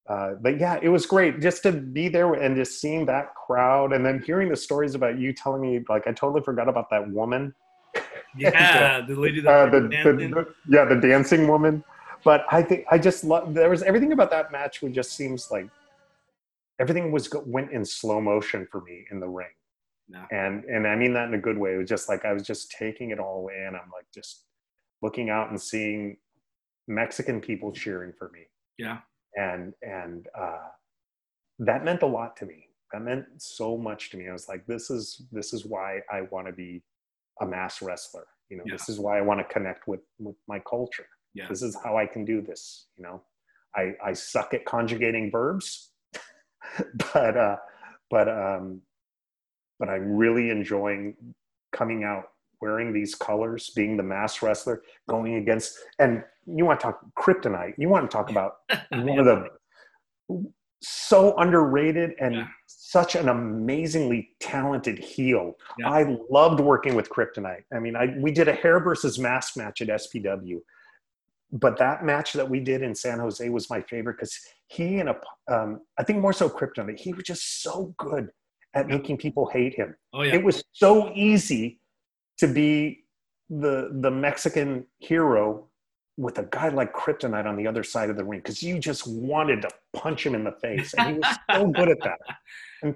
uh, 0.06 0.34
but 0.42 0.60
yeah, 0.60 0.78
it 0.82 0.90
was 0.90 1.06
great 1.06 1.40
just 1.40 1.62
to 1.62 1.72
be 1.72 2.08
there 2.08 2.34
and 2.34 2.54
just 2.56 2.78
seeing 2.78 3.06
that 3.06 3.34
crowd 3.34 3.90
and 3.94 4.04
then 4.04 4.22
hearing 4.22 4.50
the 4.50 4.56
stories 4.56 4.94
about 4.94 5.18
you 5.18 5.32
telling 5.32 5.62
me 5.62 5.82
like 5.88 6.06
I 6.06 6.12
totally 6.12 6.42
forgot 6.42 6.68
about 6.68 6.90
that 6.90 7.10
woman. 7.10 7.54
Yeah, 8.36 9.00
the 9.08 9.14
lady 9.14 9.40
that 9.40 9.50
Uh, 9.50 9.70
the, 9.70 9.80
the, 9.80 10.12
the- 10.12 10.54
yeah, 10.68 10.84
the 10.84 10.96
dancing 11.00 11.48
woman. 11.48 11.82
But 12.24 12.44
I 12.50 12.62
think 12.62 12.86
I 12.90 12.98
just 12.98 13.24
love 13.24 13.54
there 13.54 13.70
was 13.70 13.82
everything 13.82 14.12
about 14.12 14.30
that 14.30 14.50
match 14.50 14.82
which 14.82 14.94
just 14.94 15.12
seems 15.12 15.50
like 15.50 15.68
everything 16.80 17.12
was 17.12 17.28
went 17.46 17.70
in 17.72 17.84
slow 17.84 18.20
motion 18.20 18.66
for 18.70 18.80
me 18.80 19.06
in 19.10 19.20
the 19.20 19.28
ring. 19.28 19.48
Yeah. 20.08 20.26
And 20.30 20.64
and 20.64 20.86
I 20.86 20.96
mean 20.96 21.12
that 21.14 21.28
in 21.28 21.34
a 21.34 21.38
good 21.38 21.58
way. 21.58 21.74
It 21.74 21.78
was 21.78 21.88
just 21.88 22.08
like 22.08 22.24
I 22.24 22.32
was 22.32 22.42
just 22.42 22.70
taking 22.70 23.10
it 23.10 23.18
all 23.18 23.48
in. 23.48 23.68
I'm 23.68 23.90
like 23.92 24.06
just 24.14 24.44
looking 25.02 25.30
out 25.30 25.50
and 25.50 25.60
seeing 25.60 26.16
Mexican 26.88 27.40
people 27.40 27.72
cheering 27.72 28.12
for 28.18 28.30
me 28.30 28.40
yeah. 28.78 28.98
and 29.36 29.72
and 29.82 30.28
uh, 30.38 30.68
that 31.60 31.84
meant 31.84 32.02
a 32.02 32.06
lot 32.06 32.36
to 32.38 32.46
me. 32.46 32.68
That 32.92 33.02
meant 33.02 33.24
so 33.38 33.76
much 33.76 34.10
to 34.10 34.16
me. 34.16 34.28
I 34.28 34.32
was 34.32 34.48
like, 34.48 34.66
this 34.66 34.90
is 34.90 35.22
this 35.32 35.52
is 35.52 35.64
why 35.64 36.00
I 36.12 36.22
want 36.30 36.46
to 36.46 36.52
be 36.52 36.82
a 37.40 37.46
mass 37.46 37.82
wrestler. 37.82 38.26
You 38.50 38.58
know, 38.58 38.64
Yeah. 38.66 38.74
this 38.74 38.88
is 38.88 38.98
why 38.98 39.18
I 39.18 39.22
want 39.22 39.40
to 39.40 39.52
connect 39.52 39.88
with 39.88 40.00
with 40.18 40.36
my 40.48 40.60
culture. 40.60 41.06
Yeah. 41.34 41.46
This 41.48 41.62
is 41.62 41.76
how 41.82 41.96
I 41.96 42.06
can 42.06 42.24
do 42.24 42.40
this. 42.40 42.86
You 42.96 43.04
know, 43.04 43.22
I 43.74 43.94
I 44.04 44.12
suck 44.12 44.54
at 44.54 44.64
conjugating 44.64 45.30
verbs, 45.30 45.90
but 47.12 47.36
uh, 47.36 47.56
but 48.10 48.28
um, 48.28 48.80
but 49.78 49.88
I'm 49.88 50.12
really 50.16 50.50
enjoying 50.50 51.16
coming 51.72 52.04
out 52.04 52.24
wearing 52.60 52.92
these 52.92 53.14
colors, 53.14 53.70
being 53.76 53.96
the 53.96 54.02
mass 54.02 54.40
wrestler, 54.42 54.82
going 55.08 55.34
against, 55.34 55.76
and 55.98 56.22
you 56.46 56.64
want 56.64 56.80
to 56.80 56.84
talk 56.84 57.00
kryptonite. 57.18 57.74
You 57.76 57.88
want 57.88 58.08
to 58.10 58.16
talk 58.16 58.30
about 58.30 58.58
one 58.90 59.18
of 59.18 59.24
the 59.26 59.48
so 60.80 61.34
underrated 61.38 62.12
and 62.20 62.34
Yeah. 62.34 62.46
such 62.66 63.14
an 63.14 63.28
amazingly 63.28 64.30
talented 64.40 64.98
heel. 64.98 65.56
Yeah. 65.78 65.90
I 65.90 66.16
loved 66.30 66.60
working 66.60 66.94
with 66.94 67.08
Kryptonite. 67.08 67.64
I 67.74 67.78
mean, 67.78 67.96
I 67.96 68.14
we 68.18 68.30
did 68.30 68.48
a 68.48 68.52
hair 68.52 68.80
versus 68.80 69.18
mask 69.18 69.56
match 69.56 69.80
at 69.80 69.88
SPW, 69.88 70.60
but 71.54 71.78
that 71.78 72.04
match 72.04 72.32
that 72.34 72.48
we 72.48 72.60
did 72.60 72.82
in 72.82 72.94
San 72.94 73.18
Jose 73.18 73.48
was 73.48 73.70
my 73.70 73.80
favorite 73.80 74.16
because 74.18 74.38
he 74.66 74.98
and 74.98 75.08
a, 75.08 75.16
um, 75.50 75.80
I 75.98 76.02
think 76.02 76.20
more 76.20 76.32
so 76.32 76.48
Kryptonite. 76.48 76.98
He 77.00 77.12
was 77.14 77.24
just 77.24 77.62
so 77.62 77.94
good 77.96 78.28
at 78.74 78.88
making 78.88 79.16
people 79.16 79.48
hate 79.50 79.72
him 79.72 79.94
Oh 80.12 80.22
yeah. 80.22 80.34
it 80.34 80.42
was 80.42 80.62
so 80.72 81.12
easy 81.14 81.78
to 82.38 82.48
be 82.48 83.04
the 83.48 83.90
the 84.00 84.10
Mexican 84.10 84.84
hero 84.98 85.68
with 86.16 86.38
a 86.38 86.44
guy 86.44 86.68
like 86.68 86.92
Kryptonite 86.92 87.46
on 87.46 87.56
the 87.56 87.66
other 87.66 87.82
side 87.82 88.08
of 88.10 88.16
the 88.16 88.24
ring 88.24 88.40
because 88.40 88.62
you 88.62 88.78
just 88.78 89.06
wanted 89.06 89.62
to 89.62 89.68
punch 89.94 90.24
him 90.24 90.34
in 90.34 90.44
the 90.44 90.52
face, 90.52 90.94
and 90.94 91.08
he 91.08 91.14
was 91.18 91.36
so 91.50 91.66
good 91.74 91.88
at 91.88 91.98
that. 92.02 92.18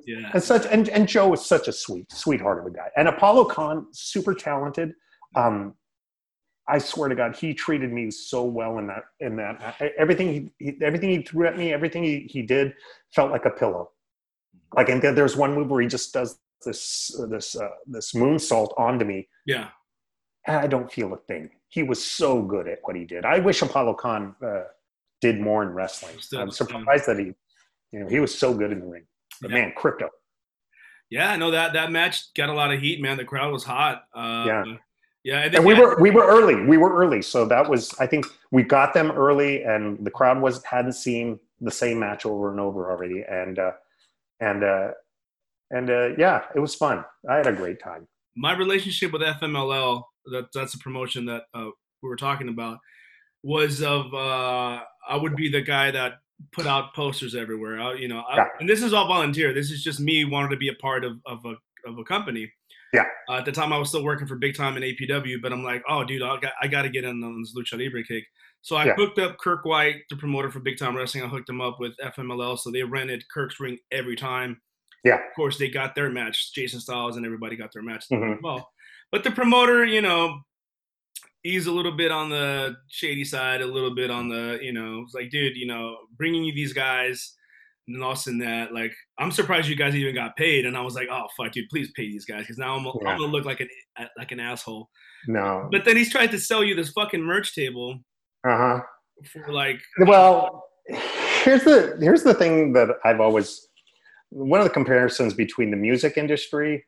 yeah. 0.07 0.31
And 0.33 0.43
such, 0.43 0.67
and, 0.67 0.89
and 0.91 1.09
Joe 1.09 1.29
was 1.29 1.45
such 1.45 1.67
a 1.69 1.73
sweet, 1.73 2.11
sweetheart 2.13 2.61
of 2.61 2.67
a 2.67 2.71
guy. 2.71 2.89
And 2.97 3.09
Apollo 3.09 3.47
Khan, 3.47 3.87
super 3.93 4.35
talented. 4.35 4.93
Um, 5.35 5.75
I 6.69 6.79
swear 6.79 7.09
to 7.09 7.15
God, 7.15 7.35
he 7.37 7.55
treated 7.55 7.93
me 7.93 8.11
so 8.11 8.45
well 8.45 8.79
in 8.79 8.87
that. 8.89 9.05
In 9.21 9.37
that, 9.37 9.77
everything 9.99 10.53
he, 10.59 10.65
he 10.65 10.77
everything 10.85 11.11
he 11.11 11.23
threw 11.23 11.47
at 11.47 11.57
me, 11.57 11.73
everything 11.73 12.03
he, 12.05 12.29
he 12.31 12.43
did, 12.43 12.75
felt 13.15 13.31
like 13.31 13.45
a 13.47 13.51
pillow. 13.51 13.91
Like, 14.75 14.89
and 14.91 15.01
there's 15.03 15.37
one 15.37 15.55
move 15.55 15.71
where 15.71 15.81
he 15.81 15.89
just 15.89 16.13
does 16.13 16.39
this 16.65 17.11
this 17.31 17.57
uh, 17.57 17.69
this 17.87 18.13
moonsault 18.13 18.79
onto 18.79 19.05
me, 19.05 19.29
Yeah. 19.47 19.69
I 20.47 20.67
don't 20.67 20.91
feel 20.91 21.13
a 21.13 21.19
thing. 21.19 21.51
He 21.69 21.83
was 21.83 22.03
so 22.05 22.43
good 22.43 22.67
at 22.69 22.79
what 22.83 22.97
he 22.97 23.05
did. 23.05 23.25
I 23.25 23.39
wish 23.39 23.61
Apollo 23.63 23.95
Khan 23.95 24.35
uh, 24.43 24.63
did 25.21 25.41
more 25.41 25.63
in 25.63 25.71
wrestling. 25.71 26.19
Still- 26.21 26.41
I'm 26.41 26.51
surprised 26.51 27.07
that 27.07 27.19
he, 27.19 27.33
you 27.93 28.01
know, 28.01 28.09
he 28.09 28.19
was 28.21 28.37
so 28.37 28.55
good 28.55 28.73
in 28.73 28.81
the 28.81 28.87
ring. 28.87 29.07
But 29.41 29.51
Yeah. 29.51 29.59
man, 29.61 29.73
crypto. 29.77 30.09
Yeah, 31.11 31.37
no 31.37 31.51
that 31.53 31.73
that 31.75 31.91
match 31.93 32.33
got 32.35 32.49
a 32.51 32.53
lot 32.53 32.73
of 32.73 32.81
heat, 32.81 33.01
man. 33.01 33.17
The 33.17 33.25
crowd 33.25 33.53
was 33.53 33.65
hot. 33.65 34.05
Uh, 34.15 34.45
Yeah. 34.47 34.65
Yeah, 35.25 35.49
And 35.53 35.65
we 35.65 35.75
were 35.75 35.99
we 36.01 36.11
were 36.11 36.27
early. 36.27 36.55
We 36.67 36.77
were 36.79 36.95
early, 36.97 37.23
so 37.23 37.45
that 37.47 37.69
was 37.69 37.95
I 37.99 38.07
think 38.07 38.27
we 38.51 38.63
got 38.63 38.95
them 38.95 39.11
early, 39.11 39.63
and 39.65 40.05
the 40.05 40.11
crowd 40.11 40.41
was 40.41 40.63
hadn't 40.65 40.93
seen 40.95 41.39
the 41.61 41.71
same 41.71 41.99
match 41.99 42.25
over 42.25 42.51
and 42.51 42.61
over 42.61 42.91
already, 42.91 43.25
and 43.29 43.59
uh, 43.59 43.73
and 44.41 44.63
uh, 44.65 44.91
and 45.71 45.91
uh, 45.91 46.09
yeah, 46.17 46.45
it 46.55 46.61
was 46.61 46.75
fun. 46.75 47.05
I 47.29 47.37
had 47.37 47.47
a 47.47 47.53
great 47.53 47.81
time. 47.83 48.07
my 48.37 48.53
relationship 48.57 49.13
with 49.13 49.23
FMLL, 49.23 50.03
that 50.33 50.49
that's 50.55 50.75
a 50.75 50.79
promotion 50.79 51.27
that 51.27 51.43
uh, 51.55 51.71
we 52.03 52.09
were 52.09 52.17
talking 52.17 52.49
about, 52.49 52.79
was 53.43 53.83
of 53.83 54.15
uh, 54.15 54.81
I 55.09 55.17
would 55.17 55.35
be 55.37 55.51
the 55.51 55.61
guy 55.63 55.91
that 55.91 56.21
put 56.53 56.67
out 56.69 56.95
posters 56.95 57.35
everywhere. 57.35 57.81
I, 57.81 57.95
you 57.95 58.07
know, 58.07 58.21
I, 58.31 58.37
Yeah. 58.37 58.47
and 58.61 58.69
this 58.69 58.83
is 58.83 58.93
all 58.93 59.09
volunteer. 59.09 59.53
This 59.53 59.73
is 59.73 59.83
just 59.83 59.99
me 59.99 60.25
wanting 60.25 60.51
to 60.51 60.57
be 60.57 60.69
a 60.69 60.75
part 60.75 61.05
of 61.05 61.19
of 61.27 61.45
a 61.45 61.55
of 61.89 61.99
a 61.99 62.05
company. 62.05 62.53
Yeah. 62.93 63.05
Uh, 63.29 63.35
at 63.37 63.45
the 63.45 63.53
time, 63.53 63.73
I 63.73 63.79
was 63.79 63.89
still 63.91 64.03
working 64.05 64.27
for 64.27 64.37
Big 64.37 64.57
Time 64.57 64.77
in 64.77 64.83
APW, 64.83 65.43
but 65.43 65.53
I'm 65.53 65.63
like, 65.63 65.83
oh, 65.89 66.05
dude, 66.05 66.23
I 66.23 66.39
got 66.41 66.53
I 66.63 66.69
got 66.69 66.83
to 66.83 66.89
get 66.89 67.05
in 67.05 67.23
on 67.23 67.41
this 67.43 67.55
lucha 67.55 67.79
libre 67.79 68.03
kick. 68.03 68.25
So 68.63 68.77
I 68.77 68.87
Yeah. 68.87 68.95
hooked 68.95 69.19
up 69.19 69.39
Kirk 69.39 69.65
White, 69.65 69.97
the 70.11 70.17
promoter 70.17 70.51
for 70.51 70.61
Big 70.61 70.79
Time 70.79 70.97
Wrestling. 70.97 71.23
I 71.25 71.29
hooked 71.29 71.49
him 71.49 71.61
up 71.61 71.79
with 71.79 71.93
FMLL, 72.03 72.57
so 72.59 72.71
they 72.71 72.83
rented 72.83 73.25
Kirk's 73.29 73.61
ring 73.61 73.79
every 73.93 74.17
time. 74.17 74.61
Yeah. 75.05 75.15
Of 75.17 75.35
course, 75.37 75.59
they 75.59 75.69
got 75.69 75.95
their 75.95 76.11
match. 76.11 76.53
Jason 76.55 76.81
Styles 76.81 77.17
and 77.17 77.25
everybody 77.25 77.57
got 77.57 77.73
their 77.73 77.83
match 77.83 78.07
Mhm. 78.11 78.37
as 78.37 78.43
well. 78.43 78.73
But 79.13 79.23
the 79.23 79.31
promoter, 79.31 79.85
you 79.85 80.01
know, 80.01 80.41
he's 81.43 81.67
a 81.67 81.73
little 81.73 81.93
bit 81.93 82.11
on 82.11 82.31
the 82.31 82.77
shady 82.89 83.25
side, 83.25 83.61
a 83.61 83.67
little 83.67 83.95
bit 83.95 84.11
on 84.11 84.29
the, 84.29 84.59
you 84.61 84.73
know, 84.73 85.03
it's 85.05 85.15
like, 85.15 85.31
dude, 85.31 85.57
you 85.57 85.67
know, 85.67 85.97
bringing 86.17 86.43
you 86.45 86.53
these 86.53 86.73
guys 86.73 87.37
and 87.89 88.27
in 88.27 88.39
that, 88.39 88.73
like, 88.73 88.93
I'm 89.19 89.31
surprised 89.31 89.69
you 89.69 89.77
guys 89.77 89.95
even 89.95 90.15
got 90.15 90.37
paid. 90.37 90.67
And 90.67 90.77
I 90.77 90.83
was 90.83 90.95
like, 90.95 91.09
oh 91.11 91.27
fuck, 91.37 91.53
dude, 91.53 91.69
please 91.71 91.91
pay 91.97 92.09
these 92.09 92.25
guys 92.25 92.41
because 92.41 92.59
now 92.59 92.77
I'm, 92.77 92.85
Yeah. 92.85 93.09
I'm 93.09 93.19
gonna 93.19 93.33
look 93.33 93.45
like 93.45 93.61
an 93.61 93.69
like 94.17 94.33
an 94.33 94.41
asshole. 94.41 94.89
No, 95.27 95.69
But 95.73 95.85
then 95.85 95.97
he's 95.97 96.11
trying 96.13 96.29
to 96.31 96.39
sell 96.39 96.63
you 96.63 96.75
this 96.75 96.91
fucking 96.91 97.23
merch 97.23 97.55
table 97.55 97.99
uh 98.47 98.57
huh. 98.57 98.81
for 99.33 99.53
like, 99.53 99.81
Well, 100.07 100.65
here's 101.45 101.65
the 101.65 101.97
here's 102.01 102.23
the 102.23 102.35
thing 102.35 102.73
that 102.75 102.89
I've 103.05 103.21
always 103.21 103.69
one 104.31 104.61
of 104.61 104.65
the 104.65 104.73
comparisons 104.73 105.33
between 105.35 105.71
the 105.71 105.77
music 105.77 106.17
industry, 106.17 106.85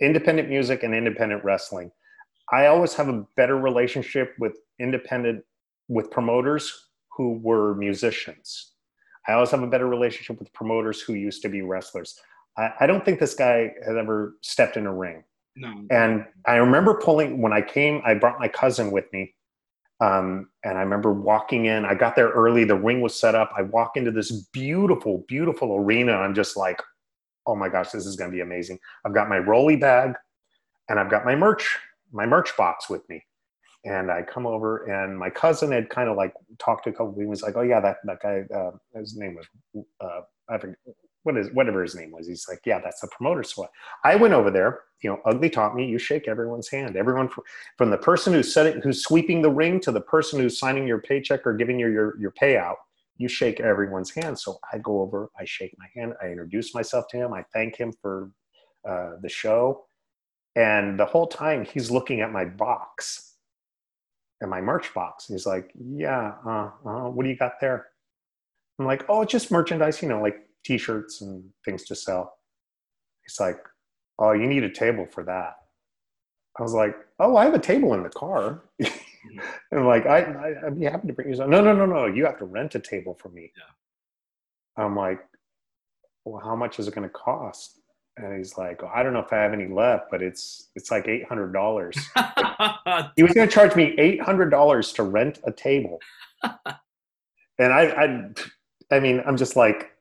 independent 0.00 0.48
music, 0.48 0.82
and 0.82 0.94
independent 0.94 1.42
wrestling. 1.44 1.90
I 2.52 2.66
always 2.66 2.92
have 2.94 3.08
a 3.08 3.24
better 3.36 3.56
relationship 3.56 4.34
with 4.38 4.52
independent 4.78 5.42
with 5.88 6.10
promoters 6.10 6.88
who 7.16 7.38
were 7.42 7.74
musicians. 7.74 8.71
I 9.28 9.32
always 9.32 9.50
have 9.50 9.62
a 9.62 9.66
better 9.66 9.86
relationship 9.86 10.38
with 10.38 10.52
promoters 10.52 11.00
who 11.00 11.14
used 11.14 11.42
to 11.42 11.48
be 11.48 11.62
wrestlers. 11.62 12.18
I, 12.56 12.70
I 12.80 12.86
don't 12.86 13.04
think 13.04 13.20
this 13.20 13.34
guy 13.34 13.72
had 13.86 13.96
ever 13.96 14.36
stepped 14.40 14.76
in 14.76 14.86
a 14.86 14.92
ring. 14.92 15.24
no, 15.56 15.84
And 15.90 16.26
I 16.46 16.56
remember 16.56 16.94
pulling 16.94 17.40
when 17.40 17.52
I 17.52 17.62
came, 17.62 18.02
I 18.04 18.14
brought 18.14 18.40
my 18.40 18.48
cousin 18.48 18.90
with 18.90 19.12
me. 19.12 19.34
Um, 20.00 20.48
and 20.64 20.76
I 20.76 20.80
remember 20.80 21.12
walking 21.12 21.66
in, 21.66 21.84
I 21.84 21.94
got 21.94 22.16
there 22.16 22.30
early, 22.30 22.64
the 22.64 22.74
ring 22.74 23.00
was 23.00 23.18
set 23.18 23.36
up. 23.36 23.52
I 23.56 23.62
walk 23.62 23.96
into 23.96 24.10
this 24.10 24.32
beautiful, 24.52 25.24
beautiful 25.28 25.76
arena. 25.76 26.12
I'm 26.12 26.34
just 26.34 26.56
like, 26.56 26.82
oh 27.46 27.54
my 27.54 27.68
gosh, 27.68 27.90
this 27.90 28.04
is 28.04 28.16
going 28.16 28.30
to 28.30 28.34
be 28.34 28.40
amazing. 28.40 28.78
I've 29.04 29.14
got 29.14 29.28
my 29.28 29.38
rolly 29.38 29.76
bag 29.76 30.14
and 30.88 30.98
I've 30.98 31.10
got 31.10 31.24
my 31.24 31.36
merch, 31.36 31.78
my 32.12 32.26
merch 32.26 32.56
box 32.56 32.90
with 32.90 33.08
me. 33.08 33.24
And 33.84 34.12
I 34.12 34.22
come 34.22 34.46
over 34.46 34.84
and 34.84 35.18
my 35.18 35.28
cousin 35.28 35.72
had 35.72 35.90
kind 35.90 36.08
of 36.08 36.16
like 36.16 36.32
talked 36.58 36.84
to 36.84 36.90
a 36.90 36.92
couple 36.92 37.08
of 37.08 37.14
people. 37.14 37.22
He 37.22 37.28
was 37.28 37.42
like, 37.42 37.56
oh 37.56 37.62
yeah, 37.62 37.80
that, 37.80 37.96
that 38.04 38.22
guy, 38.22 38.44
uh, 38.54 38.70
his 38.94 39.16
name 39.16 39.36
was, 39.36 39.84
uh, 40.00 40.20
I 40.48 40.58
what 41.24 41.36
is, 41.36 41.48
whatever 41.52 41.82
his 41.82 41.94
name 41.94 42.10
was. 42.10 42.26
He's 42.26 42.46
like, 42.48 42.60
yeah, 42.64 42.80
that's 42.80 43.00
the 43.00 43.08
promoter. 43.08 43.42
So 43.42 43.66
I 44.04 44.16
went 44.16 44.34
over 44.34 44.50
there, 44.50 44.80
you 45.02 45.10
know, 45.10 45.20
ugly 45.24 45.50
taught 45.50 45.74
me, 45.74 45.86
you 45.86 45.98
shake 45.98 46.28
everyone's 46.28 46.68
hand. 46.68 46.96
Everyone 46.96 47.28
from, 47.28 47.44
from 47.76 47.90
the 47.90 47.98
person 47.98 48.32
who's 48.32 49.02
sweeping 49.02 49.42
the 49.42 49.50
ring 49.50 49.80
to 49.80 49.92
the 49.92 50.00
person 50.00 50.40
who's 50.40 50.58
signing 50.58 50.86
your 50.86 51.00
paycheck 51.00 51.46
or 51.46 51.54
giving 51.54 51.78
you 51.78 51.88
your, 51.88 52.18
your 52.20 52.32
payout, 52.32 52.76
you 53.16 53.28
shake 53.28 53.60
everyone's 53.60 54.10
hand. 54.10 54.38
So 54.38 54.58
I 54.72 54.78
go 54.78 55.00
over, 55.00 55.30
I 55.38 55.44
shake 55.44 55.74
my 55.78 55.86
hand, 55.94 56.14
I 56.22 56.26
introduce 56.26 56.74
myself 56.74 57.06
to 57.10 57.16
him, 57.16 57.32
I 57.32 57.44
thank 57.52 57.76
him 57.76 57.92
for 58.00 58.30
uh, 58.88 59.12
the 59.20 59.28
show. 59.28 59.84
And 60.54 60.98
the 60.98 61.06
whole 61.06 61.26
time 61.26 61.64
he's 61.64 61.90
looking 61.90 62.20
at 62.20 62.32
my 62.32 62.44
box 62.44 63.31
and 64.42 64.50
my 64.50 64.60
merch 64.60 64.92
box. 64.92 65.28
He's 65.28 65.46
like, 65.46 65.70
yeah, 65.74 66.34
uh, 66.44 66.70
uh, 66.84 67.08
what 67.08 67.22
do 67.22 67.30
you 67.30 67.36
got 67.36 67.60
there? 67.60 67.86
I'm 68.78 68.86
like, 68.86 69.04
oh, 69.08 69.22
it's 69.22 69.32
just 69.32 69.52
merchandise, 69.52 70.02
you 70.02 70.08
know, 70.08 70.20
like 70.20 70.36
t-shirts 70.64 71.22
and 71.22 71.44
things 71.64 71.84
to 71.84 71.94
sell. 71.94 72.34
He's 73.24 73.38
like, 73.38 73.58
oh, 74.18 74.32
you 74.32 74.46
need 74.46 74.64
a 74.64 74.70
table 74.70 75.06
for 75.06 75.22
that. 75.24 75.54
I 76.58 76.62
was 76.62 76.74
like, 76.74 76.96
oh, 77.20 77.36
I 77.36 77.44
have 77.44 77.54
a 77.54 77.58
table 77.58 77.94
in 77.94 78.02
the 78.02 78.10
car. 78.10 78.64
and 78.80 79.86
like, 79.86 80.06
I, 80.06 80.22
I, 80.22 80.66
I'd 80.66 80.78
be 80.78 80.86
happy 80.86 81.06
to 81.06 81.14
bring 81.14 81.28
you 81.28 81.36
some. 81.36 81.48
No, 81.48 81.62
no, 81.62 81.72
no, 81.72 81.86
no. 81.86 82.06
You 82.06 82.26
have 82.26 82.38
to 82.38 82.44
rent 82.44 82.74
a 82.74 82.80
table 82.80 83.16
for 83.22 83.28
me. 83.28 83.52
Yeah. 83.56 84.84
I'm 84.84 84.96
like, 84.96 85.20
well, 86.24 86.42
how 86.44 86.56
much 86.56 86.80
is 86.80 86.88
it 86.88 86.94
going 86.94 87.08
to 87.08 87.14
cost? 87.14 87.78
And 88.16 88.36
he's 88.36 88.58
like, 88.58 88.82
I 88.84 89.02
don't 89.02 89.14
know 89.14 89.20
if 89.20 89.32
I 89.32 89.36
have 89.36 89.52
any 89.52 89.66
left, 89.66 90.10
but 90.10 90.22
it's 90.22 90.68
it's 90.74 90.90
like 90.90 91.08
eight 91.08 91.26
hundred 91.26 91.52
dollars. 91.52 91.96
he 93.16 93.22
was 93.22 93.32
going 93.32 93.48
to 93.48 93.52
charge 93.52 93.74
me 93.74 93.94
eight 93.98 94.20
hundred 94.20 94.50
dollars 94.50 94.92
to 94.94 95.02
rent 95.02 95.38
a 95.44 95.52
table, 95.52 95.98
and 96.42 97.72
I, 97.72 97.82
I, 98.90 98.96
I 98.96 99.00
mean, 99.00 99.22
I'm 99.26 99.38
just 99.38 99.56
like, 99.56 99.92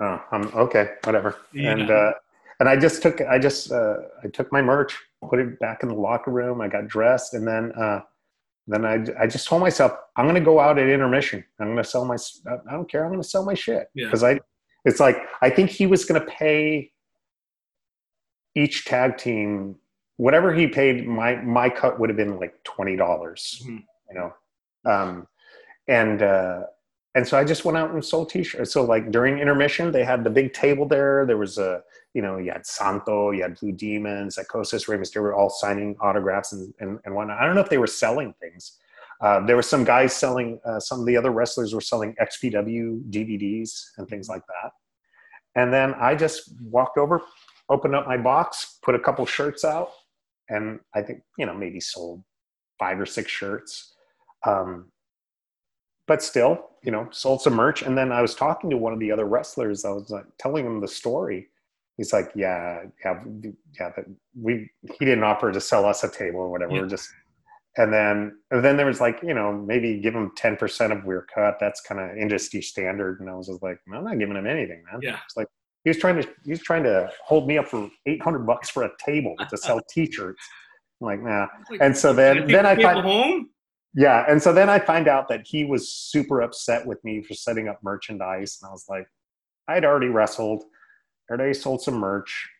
oh, 0.00 0.22
I'm 0.32 0.48
okay, 0.48 0.90
whatever. 1.04 1.36
Yeah. 1.52 1.72
And 1.72 1.90
uh, 1.90 2.12
and 2.62 2.68
I 2.68 2.76
just 2.76 3.02
took, 3.02 3.20
I 3.22 3.40
just, 3.40 3.72
uh, 3.72 3.96
I 4.22 4.28
took 4.28 4.52
my 4.52 4.62
merch, 4.62 4.96
put 5.28 5.40
it 5.40 5.58
back 5.58 5.82
in 5.82 5.88
the 5.88 5.96
locker 5.96 6.30
room. 6.30 6.60
I 6.60 6.68
got 6.68 6.86
dressed, 6.86 7.34
and 7.34 7.44
then, 7.44 7.72
uh, 7.72 8.02
then 8.68 8.84
I, 8.84 9.04
I 9.18 9.26
just 9.26 9.48
told 9.48 9.62
myself, 9.62 9.92
I'm 10.14 10.26
going 10.26 10.36
to 10.36 10.40
go 10.40 10.60
out 10.60 10.78
at 10.78 10.88
intermission. 10.88 11.44
I'm 11.58 11.66
going 11.66 11.78
to 11.78 11.82
sell 11.82 12.04
my, 12.04 12.16
I 12.46 12.72
don't 12.72 12.88
care. 12.88 13.02
I'm 13.04 13.10
going 13.10 13.20
to 13.20 13.28
sell 13.28 13.44
my 13.44 13.54
shit 13.54 13.88
Yeah. 13.94 14.04
because 14.06 14.22
I, 14.22 14.38
it's 14.84 15.00
like 15.00 15.16
I 15.40 15.50
think 15.50 15.70
he 15.70 15.86
was 15.86 16.04
going 16.04 16.20
to 16.20 16.26
pay 16.26 16.90
each 18.54 18.84
tag 18.84 19.16
team 19.16 19.76
whatever 20.16 20.52
he 20.52 20.66
paid. 20.66 21.06
My 21.06 21.36
my 21.36 21.68
cut 21.68 21.98
would 21.98 22.08
have 22.10 22.16
been 22.16 22.38
like 22.38 22.54
twenty 22.64 22.96
dollars, 22.96 23.62
Mhm. 23.66 23.84
you 24.10 24.14
know, 24.14 24.34
um, 24.84 25.26
and 25.88 26.22
uh, 26.22 26.64
and 27.14 27.26
so 27.26 27.38
I 27.38 27.44
just 27.44 27.64
went 27.64 27.78
out 27.78 27.90
and 27.90 28.04
sold 28.04 28.30
T-shirts. 28.30 28.72
So 28.72 28.82
like 28.84 29.10
during 29.10 29.38
intermission, 29.38 29.92
they 29.92 30.04
had 30.04 30.24
the 30.24 30.30
big 30.30 30.52
table 30.52 30.86
there. 30.86 31.24
There 31.26 31.38
was 31.38 31.58
a 31.58 31.82
you 32.14 32.22
know 32.22 32.36
you 32.38 32.52
had 32.52 32.66
Santo, 32.66 33.30
you 33.30 33.42
had 33.42 33.58
Blue 33.58 33.72
Demons, 33.72 34.34
Psychosis, 34.34 34.86
Rey 34.88 34.98
Mysterio, 34.98 35.36
all 35.36 35.50
signing 35.50 35.96
autographs 36.00 36.52
and 36.52 36.72
and, 36.80 36.98
and 37.04 37.14
whatnot. 37.14 37.38
I 37.40 37.46
don't 37.46 37.54
know 37.54 37.62
if 37.62 37.70
they 37.70 37.78
were 37.78 37.86
selling 37.86 38.34
things. 38.40 38.78
Uh, 39.22 39.38
there 39.46 39.54
were 39.54 39.62
some 39.62 39.84
guys 39.84 40.12
selling. 40.12 40.60
Uh, 40.64 40.80
some 40.80 41.00
of 41.00 41.06
the 41.06 41.16
other 41.16 41.30
wrestlers 41.30 41.72
were 41.74 41.80
selling 41.80 42.14
XPW 42.20 43.02
DVDs 43.10 43.84
and 43.96 44.08
things 44.08 44.28
like 44.28 44.42
that. 44.46 44.72
And 45.54 45.72
then 45.72 45.94
I 45.94 46.14
just 46.16 46.52
walked 46.62 46.98
over, 46.98 47.22
opened 47.68 47.94
up 47.94 48.06
my 48.06 48.16
box, 48.16 48.78
put 48.82 48.94
a 48.94 48.98
couple 48.98 49.24
shirts 49.26 49.64
out, 49.64 49.90
and 50.48 50.80
I 50.94 51.02
think 51.02 51.20
you 51.38 51.46
know 51.46 51.54
maybe 51.54 51.78
sold 51.78 52.24
five 52.78 52.98
or 52.98 53.06
six 53.06 53.30
shirts. 53.30 53.94
Um, 54.44 54.90
but 56.08 56.20
still, 56.20 56.70
you 56.82 56.90
know, 56.90 57.06
sold 57.12 57.42
some 57.42 57.54
merch. 57.54 57.82
And 57.82 57.96
then 57.96 58.10
I 58.10 58.22
was 58.22 58.34
talking 58.34 58.70
to 58.70 58.76
one 58.76 58.92
of 58.92 58.98
the 58.98 59.12
other 59.12 59.24
wrestlers. 59.24 59.84
I 59.84 59.90
was 59.90 60.10
like 60.10 60.24
telling 60.38 60.66
him 60.66 60.80
the 60.80 60.88
story. 60.88 61.48
He's 61.96 62.12
like, 62.12 62.32
"Yeah, 62.34 62.84
yeah, 63.04 63.22
yeah." 63.78 63.92
But 63.94 64.06
we 64.34 64.68
he 64.82 65.04
didn't 65.04 65.22
offer 65.22 65.52
to 65.52 65.60
sell 65.60 65.84
us 65.84 66.02
a 66.02 66.10
table 66.10 66.40
or 66.40 66.50
whatever. 66.50 66.72
Yeah. 66.72 66.80
We're 66.80 66.88
just 66.88 67.08
and 67.76 67.92
then 67.92 68.36
and 68.50 68.64
then 68.64 68.76
there 68.76 68.86
was 68.86 69.00
like 69.00 69.20
you 69.22 69.34
know 69.34 69.52
maybe 69.52 70.00
give 70.00 70.14
him 70.14 70.30
10% 70.36 70.98
of 70.98 71.04
your 71.04 71.26
cut. 71.34 71.56
That's 71.60 71.80
kind 71.80 72.00
of 72.00 72.16
industry 72.16 72.60
standard. 72.62 73.20
And 73.20 73.30
i 73.30 73.34
was 73.34 73.46
just 73.46 73.62
like 73.62 73.78
i'm 73.92 74.04
not 74.04 74.18
giving 74.18 74.36
him 74.36 74.46
anything 74.46 74.82
man. 74.90 75.00
Yeah. 75.02 75.18
it's 75.24 75.36
like 75.36 75.46
he 75.84 75.90
was 75.90 75.98
trying 75.98 76.20
to 76.20 76.28
he 76.44 76.50
was 76.50 76.60
trying 76.60 76.84
to 76.84 77.10
hold 77.24 77.46
me 77.46 77.58
up 77.58 77.68
for 77.68 77.90
800 78.06 78.40
bucks 78.40 78.68
for 78.68 78.84
a 78.84 78.90
table 79.04 79.34
to 79.48 79.56
sell 79.56 79.80
t-shirts. 79.90 80.42
I'm 81.00 81.06
like 81.06 81.22
nah. 81.22 81.46
And 81.80 81.96
so 81.96 82.12
then 82.12 82.46
then 82.46 82.66
i 82.66 82.80
find 82.80 83.00
home. 83.00 83.48
yeah. 83.94 84.24
And 84.28 84.42
so 84.42 84.52
then 84.52 84.68
i 84.68 84.78
find 84.78 85.08
out 85.08 85.28
that 85.28 85.46
he 85.46 85.64
was 85.64 85.88
super 85.88 86.42
upset 86.42 86.86
with 86.86 87.02
me 87.04 87.22
for 87.22 87.34
setting 87.34 87.68
up 87.68 87.78
merchandise. 87.82 88.58
And 88.60 88.68
i 88.68 88.72
was 88.72 88.84
like 88.88 89.06
i'd 89.68 89.84
already 89.84 90.08
wrestled. 90.08 90.64
Already 91.30 91.54
sold 91.54 91.80
some 91.80 91.94
merch. 91.94 92.50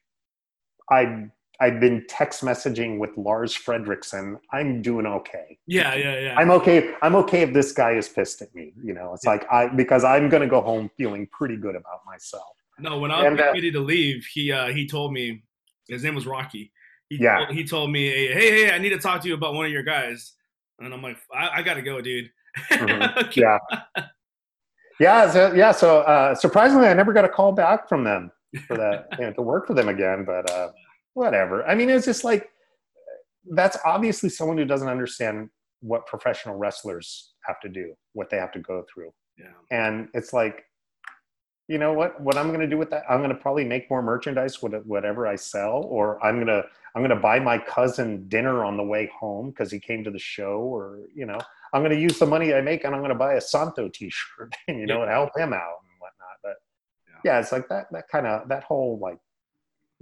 I 0.90 1.26
I've 1.62 1.78
been 1.78 2.04
text 2.08 2.42
messaging 2.42 2.98
with 2.98 3.10
Lars 3.16 3.54
Frederiksen. 3.56 4.36
I'm 4.52 4.82
doing 4.82 5.06
okay. 5.06 5.58
Yeah, 5.68 5.94
yeah, 5.94 6.18
yeah. 6.18 6.34
I'm 6.36 6.50
okay. 6.50 6.92
I'm 7.02 7.14
okay 7.14 7.42
if 7.42 7.52
this 7.54 7.70
guy 7.70 7.92
is 7.92 8.08
pissed 8.08 8.42
at 8.42 8.52
me. 8.52 8.74
You 8.82 8.94
know, 8.94 9.14
it's 9.14 9.24
like 9.24 9.46
I 9.50 9.68
because 9.68 10.02
I'm 10.02 10.28
gonna 10.28 10.48
go 10.48 10.60
home 10.60 10.90
feeling 10.96 11.28
pretty 11.30 11.56
good 11.56 11.76
about 11.76 12.00
myself. 12.04 12.56
No, 12.80 12.98
when 12.98 13.12
I 13.12 13.18
was 13.18 13.26
And, 13.28 13.40
uh, 13.40 13.52
ready 13.54 13.70
to 13.70 13.78
leave, 13.78 14.26
he 14.26 14.50
uh, 14.50 14.72
he 14.72 14.88
told 14.88 15.12
me 15.12 15.44
his 15.88 16.02
name 16.02 16.16
was 16.16 16.26
Rocky. 16.26 16.72
He 17.08 17.16
Yeah. 17.20 17.44
told, 17.44 17.50
he 17.50 17.64
told 17.64 17.92
me, 17.92 18.08
hey, 18.08 18.32
hey, 18.32 18.50
hey, 18.64 18.74
I 18.74 18.78
need 18.78 18.90
to 18.90 18.98
talk 18.98 19.20
to 19.22 19.28
you 19.28 19.34
about 19.34 19.54
one 19.54 19.64
of 19.66 19.70
your 19.70 19.84
guys. 19.84 20.32
And 20.80 20.92
I'm 20.92 21.02
like, 21.02 21.18
I, 21.32 21.58
I 21.58 21.62
gotta 21.62 21.82
go, 21.82 22.00
dude. 22.00 22.28
Mhm. 22.72 23.36
Yeah. 23.36 23.58
yeah, 24.98 25.30
so, 25.30 25.52
yeah. 25.54 25.70
So 25.72 26.00
uh, 26.00 26.34
surprisingly, 26.34 26.88
I 26.88 26.94
never 26.94 27.12
got 27.12 27.24
a 27.24 27.28
call 27.28 27.52
back 27.52 27.88
from 27.88 28.02
them 28.02 28.32
for 28.66 28.76
that 28.76 29.06
you 29.18 29.26
know, 29.26 29.32
to 29.34 29.42
work 29.42 29.66
for 29.68 29.74
them 29.74 29.88
again. 29.88 30.24
But 30.24 30.50
uh, 30.50 30.70
whatever. 31.14 31.64
I 31.66 31.74
mean, 31.74 31.90
it's 31.90 32.06
just 32.06 32.24
like 32.24 32.50
that's 33.50 33.76
obviously 33.84 34.28
someone 34.28 34.56
who 34.58 34.64
doesn't 34.64 34.88
understand 34.88 35.50
what 35.80 36.06
professional 36.06 36.54
wrestlers 36.56 37.32
have 37.44 37.60
to 37.60 37.68
do, 37.68 37.94
what 38.12 38.30
they 38.30 38.36
have 38.36 38.52
to 38.52 38.60
go 38.60 38.84
through. 38.92 39.12
Yeah. 39.36 39.46
And 39.70 40.08
it's 40.14 40.32
like, 40.32 40.64
you 41.68 41.78
know 41.78 41.92
what? 41.92 42.20
What 42.20 42.36
I'm 42.36 42.48
going 42.48 42.60
to 42.60 42.68
do 42.68 42.76
with 42.78 42.90
that? 42.90 43.02
I'm 43.08 43.18
going 43.18 43.30
to 43.30 43.36
probably 43.36 43.64
make 43.64 43.88
more 43.90 44.02
merchandise 44.02 44.62
with 44.62 44.74
whatever 44.84 45.26
I 45.26 45.36
sell, 45.36 45.84
or 45.88 46.22
I'm 46.24 46.38
gonna 46.38 46.62
I'm 46.94 47.02
gonna 47.02 47.16
buy 47.16 47.38
my 47.40 47.56
cousin 47.56 48.28
dinner 48.28 48.64
on 48.64 48.76
the 48.76 48.82
way 48.84 49.10
home 49.18 49.50
because 49.50 49.70
he 49.72 49.80
came 49.80 50.04
to 50.04 50.10
the 50.10 50.18
show, 50.18 50.58
or 50.60 50.98
you 51.14 51.24
know, 51.24 51.38
I'm 51.72 51.82
gonna 51.82 51.94
use 51.94 52.18
the 52.18 52.26
money 52.26 52.52
I 52.52 52.60
make 52.60 52.84
and 52.84 52.94
I'm 52.94 53.00
gonna 53.00 53.14
buy 53.14 53.34
a 53.34 53.40
Santo 53.40 53.88
T-shirt, 53.88 54.54
and 54.68 54.78
you 54.80 54.86
know, 54.86 54.96
Yeah. 54.98 55.02
and 55.04 55.10
help 55.10 55.30
him 55.36 55.52
out 55.52 55.78
and 55.82 55.98
whatnot. 55.98 56.36
But 56.42 56.56
Yeah. 57.08 57.20
yeah, 57.36 57.40
it's 57.40 57.52
like 57.52 57.68
that 57.68 57.86
that 57.92 58.08
kind 58.08 58.26
of 58.26 58.48
that 58.48 58.64
whole 58.64 58.98
like 58.98 59.18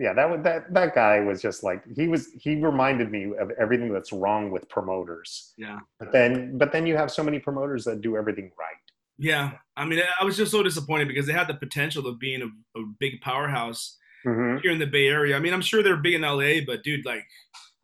yeah 0.01 0.12
that 0.14 0.28
would 0.28 0.42
that 0.42 0.72
that 0.72 0.94
guy 0.94 1.20
was 1.20 1.40
just 1.42 1.62
like 1.62 1.82
he 1.94 2.09
was 2.09 2.28
he 2.40 2.57
reminded 2.57 3.11
me 3.12 3.32
of 3.38 3.51
everything 3.61 3.92
that's 3.92 4.12
wrong 4.12 4.51
with 4.51 4.68
promoters 4.68 5.53
Yeah. 5.59 5.78
but 6.01 6.11
then 6.11 6.57
but 6.59 6.72
then 6.72 6.86
you 6.86 6.96
have 6.96 7.11
so 7.11 7.22
many 7.22 7.38
promoters 7.38 7.84
that 7.84 8.01
do 8.01 8.16
everything 8.16 8.51
right 8.59 8.80
Yeah. 9.18 9.53
I 9.76 9.84
mean, 9.84 10.01
I 10.20 10.24
was 10.24 10.36
just 10.36 10.51
so 10.51 10.62
disappointed 10.62 11.07
because 11.09 11.26
they 11.26 11.34
had 11.34 11.48
the 11.48 11.55
potential 11.66 12.07
of 12.07 12.18
being 12.18 12.40
a, 12.42 12.80
a 12.80 12.82
big 12.98 13.20
powerhouse 13.20 13.98
mm-hmm. 14.24 14.59
here 14.62 14.72
in 14.72 14.78
the 14.78 14.86
Bay 14.86 15.09
Area. 15.09 15.36
I 15.36 15.40
mean, 15.40 15.53
I'm 15.53 15.61
sure 15.61 15.82
they're 15.82 15.96
big 15.96 16.14
in 16.14 16.22
LA, 16.22 16.64
but 16.66 16.82
dude, 16.82 17.05
like, 17.05 17.24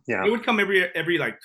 yeah 0.08 0.24
it 0.24 0.30
would 0.30 0.44
come 0.44 0.58
every 0.60 0.78
every 0.94 1.18
like 1.18 1.38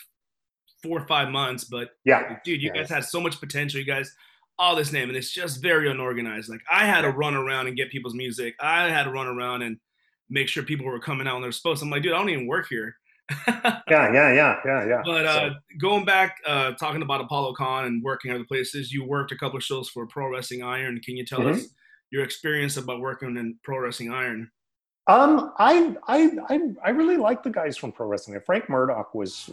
four 0.82 1.02
or 1.02 1.08
five 1.08 1.30
months. 1.30 1.66
But 1.66 1.90
yeah 2.06 2.38
dude, 2.46 2.62
you 2.62 2.72
Yeah. 2.74 2.82
guys 2.82 2.90
had 2.90 3.04
so 3.04 3.20
much 3.20 3.40
potential. 3.42 3.80
You 3.82 3.86
guys, 3.86 4.16
all 4.58 4.76
this 4.76 4.92
name, 4.94 5.10
and 5.10 5.18
it's 5.18 5.32
just 5.32 5.62
very 5.62 5.90
unorganized. 5.92 6.48
Like, 6.50 6.62
I 6.72 6.86
had 6.86 7.02
to 7.02 7.10
run 7.10 7.34
around 7.34 7.68
and 7.68 7.76
get 7.76 7.92
people's 7.92 8.14
music. 8.16 8.56
I 8.62 8.88
had 8.90 9.04
to 9.04 9.12
run 9.12 9.28
around 9.28 9.62
and 9.64 9.78
make 10.32 10.48
sure 10.48 10.64
people 10.64 10.86
were 10.88 11.00
coming 11.00 11.28
out 11.28 11.34
when 11.36 11.44
they're 11.44 11.52
supposed. 11.52 11.82
to. 11.82 11.86
I'm 11.86 11.92
like, 11.92 12.02
dude, 12.02 12.14
I 12.14 12.18
don't 12.18 12.30
even 12.30 12.48
work 12.48 12.66
here. 12.70 12.96
yeah 13.48 13.80
yeah 13.90 14.34
yeah 14.34 14.56
yeah 14.66 14.86
yeah 14.88 15.02
But 15.06 15.26
So- 15.26 15.30
uh, 15.48 15.54
going 15.80 16.04
back, 16.06 16.38
uh, 16.46 16.72
talking 16.72 17.02
about 17.04 17.22
Apollo 17.22 17.54
Con 17.54 17.86
and 17.86 18.04
working 18.04 18.32
other 18.32 18.44
places, 18.46 18.92
you 18.92 19.06
worked 19.06 19.32
a 19.32 19.38
couple 19.38 19.58
of 19.58 19.64
shows 19.64 19.88
for 19.90 20.08
Pro 20.08 20.30
Wrestling 20.30 20.64
Iron. 20.64 21.00
Can 21.02 21.16
you 21.16 21.26
tell 21.26 21.40
Mhm. 21.40 21.54
us 21.56 21.68
your 22.10 22.24
experience 22.24 22.76
about 22.78 23.00
working 23.00 23.38
in 23.38 23.58
Pro 23.64 23.78
Wrestling 23.80 24.12
Iron? 24.12 24.50
Um, 25.08 25.54
I, 25.58 25.96
I, 26.08 26.32
I, 26.50 26.60
I 26.86 26.90
really 26.92 27.18
like 27.18 27.42
the 27.44 27.50
guys 27.50 27.76
from 27.78 27.92
pro 27.92 28.08
wrestling. 28.08 28.40
Frank 28.46 28.70
Murdoch 28.70 29.16
was 29.16 29.50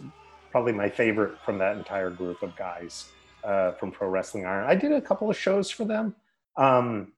probably 0.51 0.73
my 0.73 0.89
favorite 0.89 1.39
from 1.43 1.57
that 1.57 1.75
entire 1.77 2.09
group 2.11 2.43
of 2.43 2.55
guys 2.55 3.09
uh, 3.43 3.71
from 3.73 3.91
Pro 3.91 4.09
Wrestling 4.09 4.45
Iron. 4.45 4.65
I 4.69 4.75
did 4.75 4.91
a 4.91 5.01
couple 5.01 5.29
of 5.29 5.35
shows 5.37 5.69
for 5.71 5.85
them. 5.85 6.15
Um, 6.57 7.13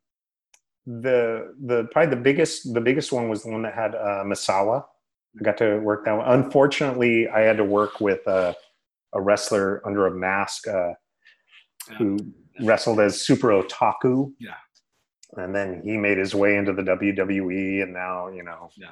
the 0.86 1.54
the 1.64 1.88
probably 1.92 2.10
the 2.16 2.22
biggest 2.22 2.74
the 2.74 2.82
biggest 2.82 3.12
one 3.12 3.30
was 3.30 3.44
the 3.44 3.52
one 3.52 3.62
that 3.64 3.74
had 3.74 3.96
uh, 3.96 4.24
Misawa. 4.26 4.84
I 5.40 5.44
got 5.44 5.58
to 5.58 5.80
work 5.80 6.06
that 6.06 6.14
one. 6.18 6.28
Unfortunately, 6.28 7.28
I 7.30 7.42
had 7.42 7.58
to 7.58 7.64
work 7.64 8.02
with 8.02 8.28
uh, 8.28 8.54
a 9.14 9.22
wrestler 9.22 9.82
under 9.86 10.08
a 10.08 10.12
mask 10.12 10.68
uh, 10.68 10.94
who 11.98 12.18
wrestled 12.62 13.00
as 13.00 13.22
Super 13.22 13.50
Otaku. 13.50 14.34
Yeah. 14.40 14.56
And 15.38 15.56
then 15.56 15.82
he 15.86 15.96
made 15.96 16.18
his 16.18 16.36
way 16.36 16.58
into 16.58 16.74
the 16.74 16.82
WWE, 16.82 17.84
and 17.84 17.94
now 17.94 18.28
you 18.28 18.44
know, 18.44 18.70
Yeah. 18.76 18.90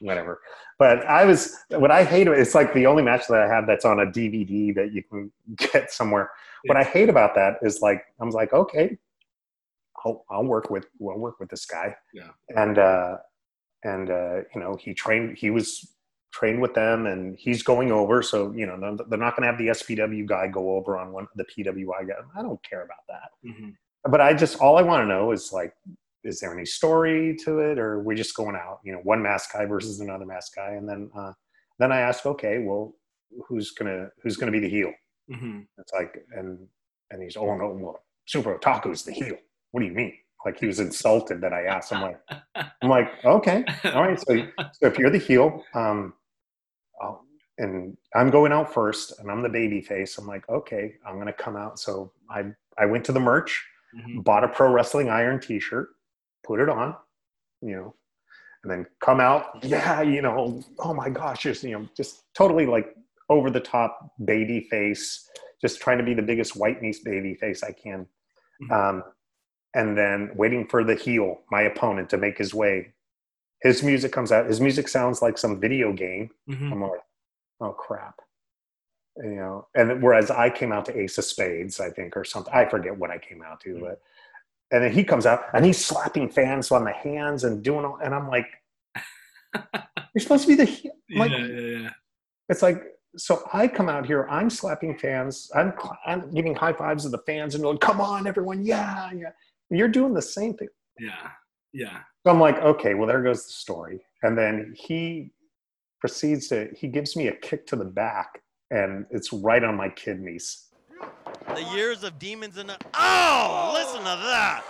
whatever. 0.00 0.40
But 0.78 1.04
I 1.06 1.24
was 1.26 1.54
what 1.70 1.90
I 1.90 2.04
hate 2.04 2.28
it's 2.28 2.54
like 2.54 2.72
the 2.72 2.86
only 2.86 3.02
match 3.02 3.26
that 3.28 3.42
I 3.42 3.48
have 3.48 3.66
that's 3.66 3.84
on 3.84 4.00
a 4.00 4.06
DVD 4.06 4.74
that 4.74 4.92
you 4.92 5.02
can 5.02 5.30
get 5.56 5.90
somewhere. 5.92 6.30
What 6.66 6.78
I 6.78 6.84
hate 6.84 7.08
about 7.10 7.34
that 7.34 7.58
is 7.62 7.80
like 7.82 8.02
I 8.20 8.24
was 8.24 8.34
like, 8.34 8.52
okay, 8.52 8.96
I'll 10.04 10.24
I'll 10.30 10.44
work 10.44 10.70
with 10.70 10.86
I'll 11.00 11.18
work 11.18 11.38
with 11.40 11.48
this 11.50 11.66
guy. 11.66 11.94
Yeah. 12.14 12.28
And 12.56 12.78
uh, 12.78 13.16
and 13.84 14.10
uh, 14.10 14.36
you 14.54 14.60
know 14.60 14.76
he 14.80 14.94
trained 14.94 15.36
he 15.38 15.50
was 15.50 15.94
trained 16.32 16.62
with 16.62 16.72
them 16.72 17.04
and 17.06 17.36
he's 17.38 17.62
going 17.62 17.92
over 17.92 18.22
so 18.22 18.52
you 18.52 18.64
know 18.64 18.78
they're- 18.80 19.18
not 19.18 19.36
going 19.36 19.42
to 19.42 19.48
have 19.48 19.58
the 19.58 19.66
spw 19.66 20.24
guy 20.26 20.48
go 20.48 20.76
over 20.76 20.96
on 20.96 21.12
one 21.12 21.26
the 21.36 21.44
pwi 21.44 22.08
guy 22.08 22.14
i 22.34 22.40
don't 22.40 22.62
care 22.62 22.84
about 22.84 23.04
that 23.06 23.28
Mhm. 23.46 23.74
but 24.10 24.18
i 24.22 24.32
just 24.32 24.58
all 24.58 24.78
i 24.78 24.82
want 24.82 25.02
to 25.02 25.06
know 25.06 25.32
is 25.32 25.52
like 25.52 25.74
is 26.24 26.40
there 26.40 26.50
any 26.54 26.64
story 26.64 27.36
to 27.44 27.58
it 27.58 27.78
or 27.78 27.98
we're 27.98 28.04
we 28.04 28.14
just 28.14 28.34
going 28.34 28.56
out 28.56 28.78
you 28.82 28.92
know 28.92 29.00
one 29.00 29.20
mask 29.22 29.52
guy 29.52 29.66
versus 29.66 30.00
another 30.00 30.24
mask 30.24 30.54
guy 30.56 30.70
and 30.70 30.88
then 30.88 31.10
uh, 31.14 31.32
then 31.78 31.92
i 31.92 32.00
ask 32.00 32.24
okay 32.24 32.60
well 32.60 32.94
who's 33.46 33.72
gonna 33.72 34.08
who's 34.22 34.38
gonna 34.38 34.52
be 34.52 34.60
the 34.60 34.70
heel 34.70 34.92
Mhm. 35.30 35.66
it's 35.76 35.92
like 35.92 36.16
and 36.34 36.66
and 37.10 37.22
he's 37.22 37.36
oh 37.36 37.54
no 37.56 37.68
well, 37.78 38.02
super 38.24 38.54
otaku's 38.58 39.02
the 39.04 39.12
heel 39.12 39.36
what 39.72 39.80
do 39.80 39.86
you 39.86 39.92
mean? 39.92 40.14
Like 40.44 40.58
he 40.58 40.66
was 40.66 40.80
insulted 40.80 41.40
that 41.40 41.52
i 41.52 41.64
asked. 41.64 41.92
I'm 41.92 42.02
like 42.02 42.20
i'm 42.82 42.88
like 42.96 43.24
okay. 43.24 43.64
All 43.86 44.02
right. 44.02 44.18
So, 44.20 44.46
so 44.72 44.86
if 44.86 44.98
you're 44.98 45.10
the 45.10 45.18
heel 45.18 45.62
um 45.74 46.14
I'll, 47.00 47.24
and 47.58 47.96
i'm 48.14 48.30
going 48.30 48.52
out 48.52 48.72
first 48.72 49.18
and 49.18 49.30
i'm 49.30 49.42
the 49.42 49.48
baby 49.48 49.80
face. 49.80 50.18
I'm 50.18 50.26
like 50.26 50.48
okay 50.48 50.94
i'm 51.06 51.18
gonna 51.18 51.32
come 51.32 51.56
out. 51.56 51.78
So 51.78 52.12
i 52.30 52.44
i 52.78 52.86
went 52.86 53.04
to 53.06 53.12
the 53.12 53.20
merch 53.20 53.64
Mhm. 53.94 54.24
bought 54.24 54.42
a 54.42 54.48
pro 54.48 54.72
wrestling 54.72 55.10
iron 55.10 55.38
t-shirt 55.38 55.90
put 56.44 56.60
it 56.60 56.70
on 56.70 56.96
you 57.60 57.76
know 57.76 57.94
and 58.62 58.72
then 58.72 58.86
come 59.00 59.20
out. 59.20 59.62
Yeah 59.62 60.00
you 60.00 60.22
know 60.22 60.62
oh 60.78 60.94
my 60.94 61.10
gosh 61.10 61.42
just 61.42 61.62
you 61.62 61.72
know 61.78 61.86
just 61.94 62.24
totally 62.34 62.64
like 62.64 62.96
over 63.28 63.50
the 63.50 63.60
top 63.60 64.12
baby 64.24 64.66
face 64.70 65.28
just 65.60 65.78
trying 65.80 65.98
to 65.98 66.04
be 66.04 66.14
the 66.14 66.22
biggest 66.22 66.56
white 66.56 66.80
niece 66.80 67.00
baby 67.00 67.34
face 67.34 67.62
i 67.62 67.70
can. 67.70 68.06
Mhm. 68.62 68.70
um, 68.72 69.02
and 69.74 69.96
then 69.96 70.30
waiting 70.34 70.66
for 70.66 70.84
the 70.84 70.94
heel 70.94 71.40
my 71.50 71.62
opponent 71.62 72.08
to 72.10 72.16
make 72.18 72.36
his 72.38 72.52
way 72.54 72.92
his 73.62 73.82
music 73.82 74.12
comes 74.12 74.30
out 74.32 74.46
his 74.46 74.60
music 74.60 74.88
sounds 74.88 75.22
like 75.22 75.38
some 75.38 75.60
video 75.60 75.92
game 75.92 76.30
Mhm. 76.48 76.72
I'm 76.72 76.82
like, 76.82 77.00
oh 77.60 77.72
crap. 77.72 78.16
You 79.22 79.34
know, 79.36 79.68
and 79.74 80.02
whereas 80.02 80.30
I 80.30 80.48
came 80.48 80.72
out 80.72 80.86
to 80.86 80.98
Ace 80.98 81.18
of 81.18 81.24
Spades, 81.24 81.80
I 81.80 81.90
think, 81.90 82.16
or 82.16 82.24
something. 82.24 82.52
I 82.54 82.64
forget 82.64 82.96
what 82.96 83.10
I 83.10 83.18
came 83.18 83.42
out 83.42 83.60
to, 83.60 83.74
Mhm. 83.74 83.80
but 83.80 84.00
and 84.70 84.82
then 84.82 84.90
he 84.92 85.04
comes 85.04 85.26
out 85.26 85.44
and 85.52 85.66
he's 85.66 85.84
slapping 85.84 86.30
fans 86.30 86.70
on 86.72 86.84
the 86.84 86.92
hands 86.92 87.44
and 87.44 87.62
doing 87.62 87.84
all, 87.84 87.96
and 88.02 88.14
I'm 88.14 88.28
like, 88.28 88.46
you're 90.14 90.20
supposed 90.22 90.42
to 90.44 90.48
be 90.48 90.54
the 90.54 90.64
heel. 90.64 90.92
I'm 91.20 91.30
Yeah, 91.30 91.36
yeah, 91.46 91.78
yeah. 91.82 91.90
it's 92.48 92.62
like 92.62 92.82
so 93.18 93.46
I 93.52 93.68
come 93.68 93.90
out 93.90 94.06
here, 94.06 94.26
I'm 94.30 94.48
slapping 94.48 94.96
fans, 94.98 95.50
I'm 95.54 95.74
I'm 96.06 96.30
giving 96.32 96.54
high 96.54 96.72
fives 96.72 97.02
to 97.04 97.10
the 97.10 97.18
fans 97.18 97.54
and 97.54 97.62
going, 97.62 97.76
come 97.78 98.00
on, 98.00 98.26
everyone, 98.26 98.64
yeah, 98.64 99.12
yeah. 99.12 99.32
You're 99.72 99.88
doing 99.88 100.12
the 100.12 100.22
same 100.22 100.54
thing. 100.54 100.68
Yeah. 100.98 101.30
Yeah. 101.72 102.00
So 102.24 102.32
I'm 102.32 102.40
like, 102.40 102.58
okay, 102.58 102.94
well, 102.94 103.06
there 103.06 103.22
goes 103.22 103.46
the 103.46 103.52
story. 103.52 104.04
And 104.22 104.36
then 104.36 104.74
he 104.76 105.32
proceeds 106.00 106.48
to, 106.48 106.68
he 106.76 106.88
gives 106.88 107.16
me 107.16 107.28
a 107.28 107.32
kick 107.34 107.66
to 107.68 107.76
the 107.76 107.84
back, 107.84 108.42
and 108.70 109.06
it's 109.10 109.32
right 109.32 109.64
on 109.64 109.76
my 109.76 109.88
kidneys. 109.88 110.68
The 111.54 111.62
years 111.74 112.04
of 112.04 112.18
demons 112.18 112.58
in 112.58 112.68
the. 112.68 112.76
Oh, 112.94 113.72
listen 113.74 114.00
to 114.00 114.04
that. 114.04 114.62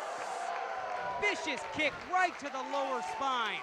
Vicious 1.21 1.61
kick 1.75 1.93
right 2.13 2.37
to 2.39 2.47
the 2.47 2.63
lower 2.73 3.03
spine. 3.15 3.61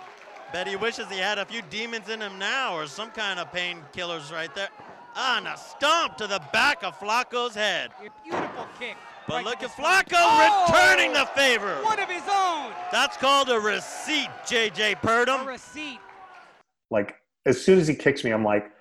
Bet 0.54 0.68
he 0.68 0.76
wishes 0.76 1.08
he 1.10 1.18
had 1.18 1.38
a 1.38 1.46
few 1.46 1.62
demons 1.70 2.10
in 2.10 2.22
him 2.22 2.38
now 2.38 2.76
or 2.76 2.88
some 2.88 3.12
kind 3.12 3.40
of 3.40 3.52
painkillers 3.52 4.32
right 4.32 4.54
there. 4.56 4.70
Ah, 5.16 5.38
and 5.38 5.48
a 5.48 5.58
stomp 5.58 6.18
to 6.18 6.28
the 6.28 6.42
back 6.54 6.84
of 6.84 6.98
Flaco's 7.00 7.56
head. 7.56 7.92
A 8.00 8.10
beautiful 8.24 8.68
kick. 8.80 8.96
But 9.30 9.46
look 9.46 9.60
the 9.60 9.66
at. 9.66 9.72
Flaco 9.72 10.16
Oh! 10.16 10.66
returning 10.68 11.14
the 11.14 11.26
favor. 11.28 11.76
One 11.84 12.00
of 12.00 12.10
his 12.10 12.24
own. 12.30 12.72
That's 12.92 13.16
called 13.16 13.50
a 13.50 13.60
receipt, 13.60 14.28
JJ 14.46 14.94
A 14.94 14.96
Purdom. 14.96 15.46
receipt. 15.46 16.00
Like, 16.90 17.16
as 17.46 17.64
soon 17.64 17.78
as 17.80 17.88
he 17.88 17.94
kicks 17.94 18.24
me, 18.24 18.32
I'm 18.32 18.44
like, 18.44 18.72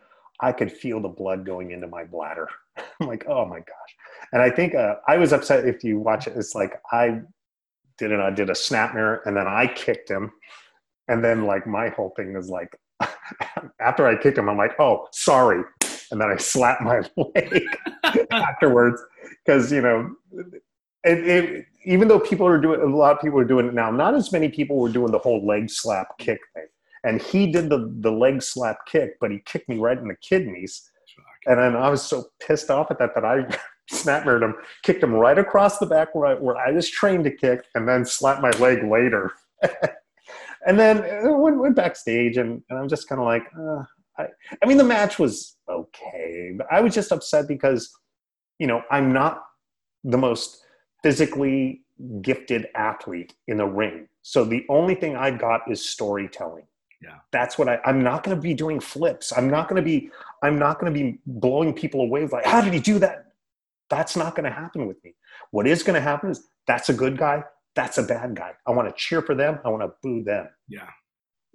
I 0.40 0.52
could 0.52 0.72
feel 0.72 1.00
the 1.00 1.08
blood 1.08 1.44
going 1.44 1.72
into 1.72 1.86
my 1.86 2.04
bladder. 2.04 2.48
I'm 3.00 3.06
like, 3.06 3.26
oh 3.28 3.44
my 3.44 3.58
gosh. 3.58 3.94
And 4.32 4.40
I 4.40 4.48
think 4.50 4.74
uh, 4.74 4.94
I 5.06 5.18
was 5.18 5.32
upset 5.34 5.66
if 5.66 5.84
you 5.84 5.98
watch 5.98 6.26
it. 6.26 6.32
It's 6.36 6.54
like 6.54 6.80
I 6.92 7.20
did 7.98 8.10
it. 8.12 8.20
I 8.20 8.30
did 8.30 8.48
a 8.48 8.54
snap 8.54 8.94
mare, 8.94 9.20
and 9.26 9.36
then 9.36 9.46
I 9.46 9.66
kicked 9.66 10.08
him. 10.10 10.30
And 11.08 11.22
then, 11.24 11.44
like, 11.44 11.66
my 11.66 11.88
whole 11.90 12.12
thing 12.16 12.36
is 12.36 12.48
like, 12.48 12.74
after 13.80 14.06
I 14.06 14.16
kicked 14.16 14.38
him, 14.38 14.48
I'm 14.48 14.56
like, 14.58 14.78
oh, 14.80 15.08
sorry. 15.12 15.62
And 16.10 16.20
then 16.20 16.30
I 16.30 16.36
slapped 16.36 16.82
my 16.82 17.02
leg 17.16 17.64
afterwards 18.30 19.02
because, 19.44 19.70
you 19.70 19.80
know, 19.80 20.14
it, 21.04 21.28
it, 21.28 21.66
even 21.84 22.08
though 22.08 22.20
people 22.20 22.46
are 22.46 22.60
doing, 22.60 22.80
a 22.80 22.86
lot 22.86 23.16
of 23.16 23.20
people 23.20 23.38
are 23.38 23.44
doing 23.44 23.66
it 23.66 23.74
now, 23.74 23.90
not 23.90 24.14
as 24.14 24.32
many 24.32 24.48
people 24.48 24.76
were 24.76 24.88
doing 24.88 25.12
the 25.12 25.18
whole 25.18 25.46
leg 25.46 25.70
slap 25.70 26.18
kick 26.18 26.40
thing. 26.54 26.66
And 27.04 27.22
he 27.22 27.50
did 27.50 27.70
the, 27.70 27.92
the 28.00 28.10
leg 28.10 28.42
slap 28.42 28.78
kick, 28.86 29.18
but 29.20 29.30
he 29.30 29.40
kicked 29.46 29.68
me 29.68 29.78
right 29.78 29.96
in 29.96 30.08
the 30.08 30.16
kidneys. 30.16 30.90
And 31.46 31.58
then 31.58 31.76
I 31.76 31.88
was 31.88 32.02
so 32.02 32.26
pissed 32.40 32.70
off 32.70 32.90
at 32.90 32.98
that 32.98 33.14
that 33.14 33.24
I 33.24 33.46
snap 33.90 34.26
mared 34.26 34.42
him, 34.42 34.54
kicked 34.82 35.02
him 35.02 35.14
right 35.14 35.38
across 35.38 35.78
the 35.78 35.86
back 35.86 36.14
where 36.14 36.26
I, 36.26 36.34
where 36.34 36.56
I 36.56 36.72
was 36.72 36.88
trained 36.88 37.24
to 37.24 37.30
kick, 37.30 37.64
and 37.74 37.88
then 37.88 38.04
slapped 38.04 38.42
my 38.42 38.50
leg 38.58 38.82
later. 38.84 39.32
and 40.66 40.78
then 40.78 41.02
went, 41.40 41.58
went 41.58 41.76
backstage, 41.76 42.36
and, 42.36 42.62
and 42.68 42.78
I'm 42.78 42.88
just 42.88 43.08
kind 43.08 43.20
of 43.20 43.26
like, 43.26 43.44
uh, 43.58 43.84
I, 44.18 44.26
I 44.62 44.66
mean, 44.66 44.76
the 44.76 44.84
match 44.84 45.18
was 45.18 45.56
okay, 45.68 46.54
but 46.56 46.66
I 46.70 46.80
was 46.80 46.94
just 46.94 47.12
upset 47.12 47.46
because, 47.46 47.90
you 48.58 48.66
know, 48.66 48.82
I'm 48.90 49.12
not 49.12 49.44
the 50.04 50.18
most 50.18 50.64
physically 51.02 51.82
gifted 52.22 52.66
athlete 52.74 53.34
in 53.46 53.58
the 53.58 53.66
ring. 53.66 54.08
So 54.22 54.44
the 54.44 54.64
only 54.68 54.94
thing 54.94 55.16
I've 55.16 55.38
got 55.38 55.62
is 55.70 55.84
storytelling. 55.84 56.66
Yeah. 57.02 57.16
That's 57.30 57.58
what 57.58 57.68
I, 57.68 57.78
I'm 57.84 58.02
not 58.02 58.24
going 58.24 58.36
to 58.36 58.40
be 58.40 58.54
doing 58.54 58.80
flips. 58.80 59.32
I'm 59.36 59.48
not 59.48 59.68
going 59.68 59.76
to 59.80 59.84
be, 59.84 60.10
I'm 60.42 60.58
not 60.58 60.80
going 60.80 60.92
to 60.92 60.98
be 60.98 61.20
blowing 61.26 61.72
people 61.72 62.00
away 62.00 62.22
with 62.22 62.32
like, 62.32 62.44
how 62.44 62.60
did 62.60 62.72
he 62.72 62.80
do 62.80 62.98
that? 62.98 63.26
That's 63.88 64.16
not 64.16 64.34
going 64.34 64.44
to 64.44 64.50
happen 64.50 64.86
with 64.86 65.02
me. 65.04 65.14
What 65.50 65.66
is 65.66 65.82
going 65.82 65.94
to 65.94 66.00
happen 66.00 66.30
is 66.30 66.48
that's 66.66 66.88
a 66.88 66.94
good 66.94 67.16
guy. 67.16 67.44
That's 67.74 67.98
a 67.98 68.02
bad 68.02 68.34
guy. 68.34 68.52
I 68.66 68.72
want 68.72 68.88
to 68.88 68.94
cheer 68.96 69.22
for 69.22 69.34
them. 69.34 69.60
I 69.64 69.68
want 69.68 69.82
to 69.82 69.92
boo 70.02 70.24
them. 70.24 70.48
Yeah. 70.68 70.88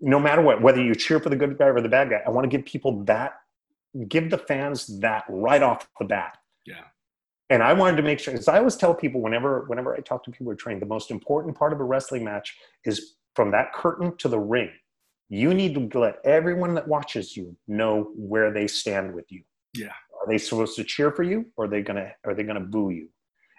No 0.06 0.20
matter 0.20 0.42
what, 0.42 0.62
whether 0.62 0.84
you 0.84 0.94
cheer 0.94 1.20
for 1.20 1.30
the 1.30 1.36
good 1.38 1.58
guy 1.58 1.68
or 1.68 1.80
the 1.80 1.88
bad 1.88 2.10
guy, 2.10 2.22
I 2.26 2.30
want 2.30 2.44
to 2.44 2.50
give 2.50 2.66
people 2.66 3.04
that, 3.06 3.40
give 4.10 4.30
the 4.30 4.38
fans 4.38 5.00
that 5.00 5.24
right 5.30 5.64
off 5.64 5.88
the 5.98 6.06
bat. 6.06 6.38
Yeah. 6.66 6.82
And 7.50 7.64
I 7.64 7.72
wanted 7.72 7.96
to 7.98 8.04
make 8.04 8.20
sure, 8.20 8.34
because 8.34 8.50
I 8.50 8.58
always 8.58 8.76
tell 8.76 8.94
people 8.94 9.22
whenever, 9.22 9.64
whenever 9.68 9.96
I 9.96 10.02
talk 10.02 10.24
to 10.26 10.32
people 10.32 10.46
who 10.46 10.52
are 10.52 10.56
trained, 10.56 10.82
the 10.82 10.88
most 10.88 11.10
important 11.10 11.58
part 11.58 11.72
of 11.72 11.80
a 11.80 11.86
wrestling 11.86 12.24
match 12.24 12.58
is 12.84 13.16
from 13.34 13.52
that 13.52 13.72
curtain 13.74 14.16
to 14.18 14.28
the 14.28 14.40
ring. 14.40 14.72
You 15.30 15.54
need 15.54 15.74
to 15.74 16.00
let 16.00 16.18
everyone 16.26 16.74
that 16.76 16.88
watches 16.88 17.38
you 17.38 17.56
know 17.68 18.12
where 18.16 18.52
they 18.52 18.68
stand 18.68 19.16
with 19.16 19.32
you. 19.32 19.44
Yeah. 19.74 19.94
Are 20.20 20.28
they 20.28 20.38
supposed 20.38 20.76
to 20.76 20.84
cheer 20.84 21.12
for 21.12 21.24
you, 21.24 21.46
or 21.56 21.66
are 21.66 21.68
they 21.68 21.82
gonna 21.82 22.12
are 22.26 22.36
they 22.36 22.44
gonna 22.44 22.60
boo 22.60 22.90
you? 22.90 23.10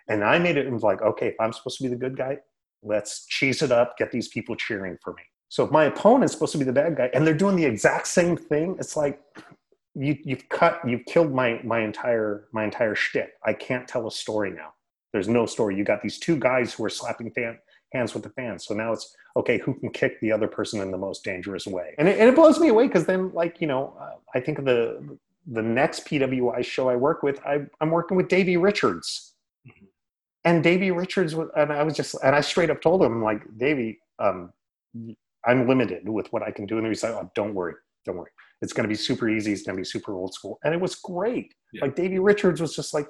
And 0.08 0.22
I 0.22 0.38
made 0.38 0.56
it, 0.56 0.66
it 0.66 0.72
was 0.72 0.82
like, 0.82 1.02
okay, 1.02 1.28
if 1.28 1.40
I'm 1.40 1.52
supposed 1.52 1.78
to 1.78 1.84
be 1.84 1.88
the 1.88 1.96
good 1.96 2.16
guy, 2.16 2.38
let's 2.82 3.26
cheese 3.26 3.62
it 3.62 3.72
up, 3.72 3.96
get 3.96 4.12
these 4.12 4.28
people 4.28 4.54
cheering 4.54 4.98
for 5.02 5.14
me. 5.14 5.22
So 5.48 5.64
if 5.64 5.70
my 5.70 5.84
opponent's 5.84 6.32
supposed 6.32 6.52
to 6.52 6.58
be 6.58 6.64
the 6.64 6.72
bad 6.72 6.96
guy, 6.96 7.10
and 7.14 7.26
they're 7.26 7.34
doing 7.34 7.56
the 7.56 7.64
exact 7.64 8.08
same 8.08 8.36
thing, 8.36 8.76
it's 8.78 8.96
like 8.96 9.20
you 9.94 10.18
you've 10.24 10.48
cut 10.48 10.80
you've 10.86 11.04
killed 11.06 11.32
my 11.32 11.60
my 11.64 11.80
entire 11.80 12.48
my 12.52 12.64
entire 12.64 12.94
shtick. 12.94 13.34
I 13.44 13.52
can't 13.52 13.86
tell 13.86 14.06
a 14.06 14.10
story 14.10 14.50
now. 14.50 14.74
There's 15.12 15.28
no 15.28 15.46
story. 15.46 15.76
You 15.76 15.84
got 15.84 16.02
these 16.02 16.18
two 16.18 16.36
guys 16.36 16.74
who 16.74 16.84
are 16.84 16.88
slapping 16.88 17.30
fan, 17.30 17.58
hands 17.92 18.14
with 18.14 18.24
the 18.24 18.30
fans. 18.30 18.66
So 18.66 18.74
now 18.74 18.92
it's 18.92 19.14
okay. 19.36 19.58
Who 19.58 19.74
can 19.74 19.90
kick 19.90 20.20
the 20.20 20.32
other 20.32 20.48
person 20.48 20.80
in 20.80 20.90
the 20.90 20.98
most 20.98 21.22
dangerous 21.22 21.66
way? 21.66 21.94
And 21.98 22.08
it, 22.08 22.18
and 22.18 22.28
it 22.28 22.34
blows 22.34 22.58
me 22.58 22.68
away 22.68 22.88
because 22.88 23.06
then 23.06 23.32
like 23.32 23.60
you 23.60 23.68
know 23.68 23.96
uh, 24.00 24.16
I 24.34 24.40
think 24.40 24.58
of 24.58 24.64
the 24.64 25.18
the 25.46 25.62
next 25.62 26.06
PWI 26.06 26.64
show 26.64 26.88
I 26.88 26.96
work 26.96 27.22
with. 27.22 27.40
I, 27.46 27.60
I'm 27.80 27.90
working 27.90 28.16
with 28.16 28.28
Davey 28.28 28.56
Richards, 28.56 29.34
and 30.44 30.64
Davey 30.64 30.90
Richards 30.90 31.34
was, 31.34 31.48
and 31.56 31.72
I 31.72 31.82
was 31.82 31.94
just 31.94 32.16
and 32.22 32.34
I 32.34 32.40
straight 32.40 32.70
up 32.70 32.80
told 32.80 33.02
him 33.02 33.22
like 33.22 33.42
Davey, 33.56 34.00
um, 34.18 34.52
I'm 35.46 35.68
limited 35.68 36.08
with 36.08 36.32
what 36.32 36.42
I 36.42 36.50
can 36.50 36.66
do. 36.66 36.78
And 36.78 36.86
he's 36.86 37.02
like, 37.02 37.12
oh, 37.12 37.30
don't 37.34 37.54
worry, 37.54 37.74
don't 38.04 38.16
worry. 38.16 38.30
It's 38.62 38.72
going 38.72 38.84
to 38.84 38.88
be 38.88 38.94
super 38.94 39.28
easy. 39.28 39.52
It's 39.52 39.62
going 39.62 39.76
to 39.76 39.80
be 39.80 39.84
super 39.84 40.14
old 40.14 40.32
school. 40.32 40.58
And 40.64 40.72
it 40.72 40.80
was 40.80 40.94
great. 40.94 41.54
Yeah. 41.72 41.82
Like 41.82 41.96
Davey 41.96 42.18
Richards 42.18 42.60
was 42.60 42.74
just 42.74 42.94
like, 42.94 43.08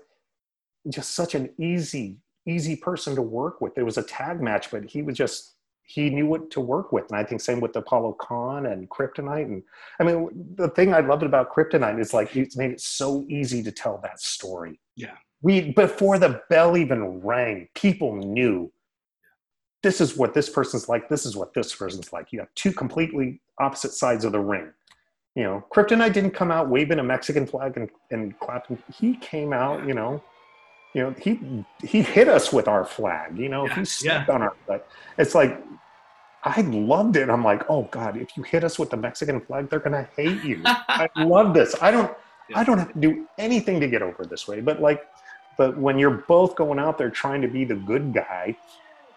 just 0.90 1.12
such 1.12 1.34
an 1.34 1.50
easy, 1.58 2.18
easy 2.46 2.76
person 2.76 3.14
to 3.14 3.22
work 3.22 3.60
with. 3.60 3.78
It 3.78 3.84
was 3.84 3.98
a 3.98 4.02
tag 4.02 4.42
match, 4.42 4.70
but 4.70 4.84
he 4.84 5.02
was 5.02 5.16
just, 5.16 5.54
he 5.84 6.10
knew 6.10 6.26
what 6.26 6.50
to 6.50 6.60
work 6.60 6.92
with. 6.92 7.04
And 7.10 7.18
I 7.18 7.24
think 7.24 7.40
same 7.40 7.60
with 7.60 7.76
Apollo 7.76 8.14
Khan 8.14 8.66
and 8.66 8.88
Kryptonite. 8.90 9.44
And 9.44 9.62
I 10.00 10.04
mean, 10.04 10.28
the 10.56 10.68
thing 10.68 10.92
I 10.92 11.00
loved 11.00 11.22
about 11.22 11.54
Kryptonite 11.54 12.00
is 12.00 12.12
like, 12.12 12.34
it's 12.36 12.56
made 12.56 12.70
it 12.70 12.80
so 12.80 13.24
easy 13.28 13.62
to 13.62 13.70
tell 13.70 14.00
that 14.02 14.20
story. 14.20 14.80
Yeah. 14.96 15.14
We, 15.42 15.72
before 15.72 16.18
the 16.18 16.40
bell 16.48 16.76
even 16.76 17.20
rang, 17.20 17.68
people 17.74 18.16
knew 18.16 18.72
this 19.84 20.00
is 20.00 20.16
what 20.16 20.34
this 20.34 20.48
person's 20.48 20.88
like. 20.88 21.08
This 21.08 21.26
is 21.26 21.36
what 21.36 21.52
this 21.54 21.74
person's 21.74 22.12
like. 22.12 22.32
You 22.32 22.40
have 22.40 22.48
two 22.54 22.72
completely 22.72 23.40
opposite 23.60 23.92
sides 23.92 24.24
of 24.24 24.32
the 24.32 24.40
ring. 24.40 24.72
You 25.36 25.44
know, 25.44 25.64
Kryptonite 25.72 26.14
didn't 26.14 26.30
come 26.30 26.50
out 26.50 26.70
waving 26.70 26.98
a 26.98 27.04
Mexican 27.04 27.46
flag 27.46 27.76
and, 27.76 27.90
and 28.10 28.38
clapping. 28.40 28.82
He 28.92 29.16
came 29.16 29.52
out, 29.52 29.86
you 29.86 29.92
know, 29.92 30.22
you 30.94 31.02
know, 31.02 31.14
he 31.20 31.64
he 31.86 32.02
hit 32.02 32.28
us 32.28 32.52
with 32.52 32.66
our 32.66 32.84
flag. 32.84 33.38
You 33.38 33.48
know, 33.50 33.66
Yeah, 33.66 33.74
he 33.74 33.84
stepped 33.84 34.30
on 34.30 34.42
our 34.42 34.54
flag. 34.64 34.80
It's 35.18 35.34
like 35.34 35.62
I 36.44 36.62
loved 36.62 37.16
it. 37.16 37.28
I'm 37.28 37.44
like, 37.44 37.68
oh 37.68 37.82
God, 37.90 38.16
if 38.16 38.36
you 38.36 38.42
hit 38.42 38.64
us 38.64 38.78
with 38.78 38.90
the 38.90 38.96
Mexican 38.96 39.40
flag, 39.40 39.68
they're 39.68 39.80
gonna 39.80 40.08
hate 40.16 40.42
you. 40.44 40.62
I 40.64 41.08
love 41.16 41.52
this. 41.52 41.74
I 41.82 41.90
don't 41.90 42.10
Yeah. 42.48 42.60
I 42.60 42.64
don't 42.64 42.78
have 42.78 42.92
to 42.94 43.00
do 43.00 43.26
anything 43.36 43.80
to 43.80 43.88
get 43.88 44.02
over 44.02 44.24
this 44.24 44.48
way. 44.48 44.60
But 44.60 44.80
like, 44.80 45.04
but 45.58 45.76
when 45.76 45.98
you're 45.98 46.22
both 46.28 46.54
going 46.54 46.78
out 46.78 46.96
there 46.96 47.10
trying 47.10 47.42
to 47.42 47.48
be 47.48 47.64
the 47.64 47.76
good 47.76 48.14
guy, 48.14 48.56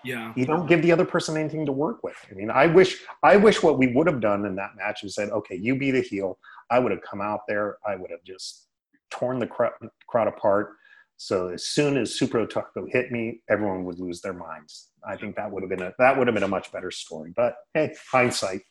Yeah. 0.07 0.33
you 0.35 0.45
don't 0.45 0.67
give 0.67 0.81
the 0.81 0.91
other 0.91 1.05
person 1.05 1.35
anything 1.37 1.65
to 1.65 1.71
work 1.71 2.03
with. 2.03 2.15
I 2.31 2.33
mean, 2.33 2.49
I 2.49 2.65
wish 2.67 2.91
I 3.23 3.35
wish 3.37 3.61
what 3.61 3.77
we 3.77 3.87
would 3.95 4.07
have 4.07 4.21
done 4.21 4.45
in 4.45 4.55
that 4.55 4.71
match 4.77 5.03
is 5.03 5.15
said, 5.15 5.29
okay, 5.29 5.55
you 5.55 5.75
be 5.77 5.91
the 5.91 6.01
heel. 6.01 6.39
I 6.71 6.79
would 6.79 6.91
have 6.91 7.01
come 7.01 7.21
out 7.21 7.41
there. 7.47 7.77
I 7.85 7.95
would 7.95 8.11
have 8.11 8.23
just 8.23 8.67
torn 9.09 9.39
the 9.39 9.47
crowd, 9.47 9.71
crowd 10.07 10.27
apart. 10.27 10.73
So 11.17 11.47
as 11.49 11.65
soon 11.65 11.97
as 11.97 12.13
Super 12.13 12.45
Otaku 12.45 12.81
hit 12.91 13.11
me, 13.11 13.41
everyone 13.49 13.85
would 13.85 13.99
lose 13.99 14.21
their 14.21 14.33
minds. 14.33 14.89
I 15.07 15.15
think 15.17 15.35
that 15.35 15.49
would 15.51 15.63
have 15.63 15.69
been 15.69 15.81
a 15.81 15.91
that 15.99 16.15
would 16.17 16.27
have 16.27 16.33
been 16.35 16.43
a 16.43 16.47
much 16.57 16.71
better 16.71 16.91
story. 16.91 17.31
But 17.35 17.55
hey, 17.73 17.95
hindsight. 18.11 18.61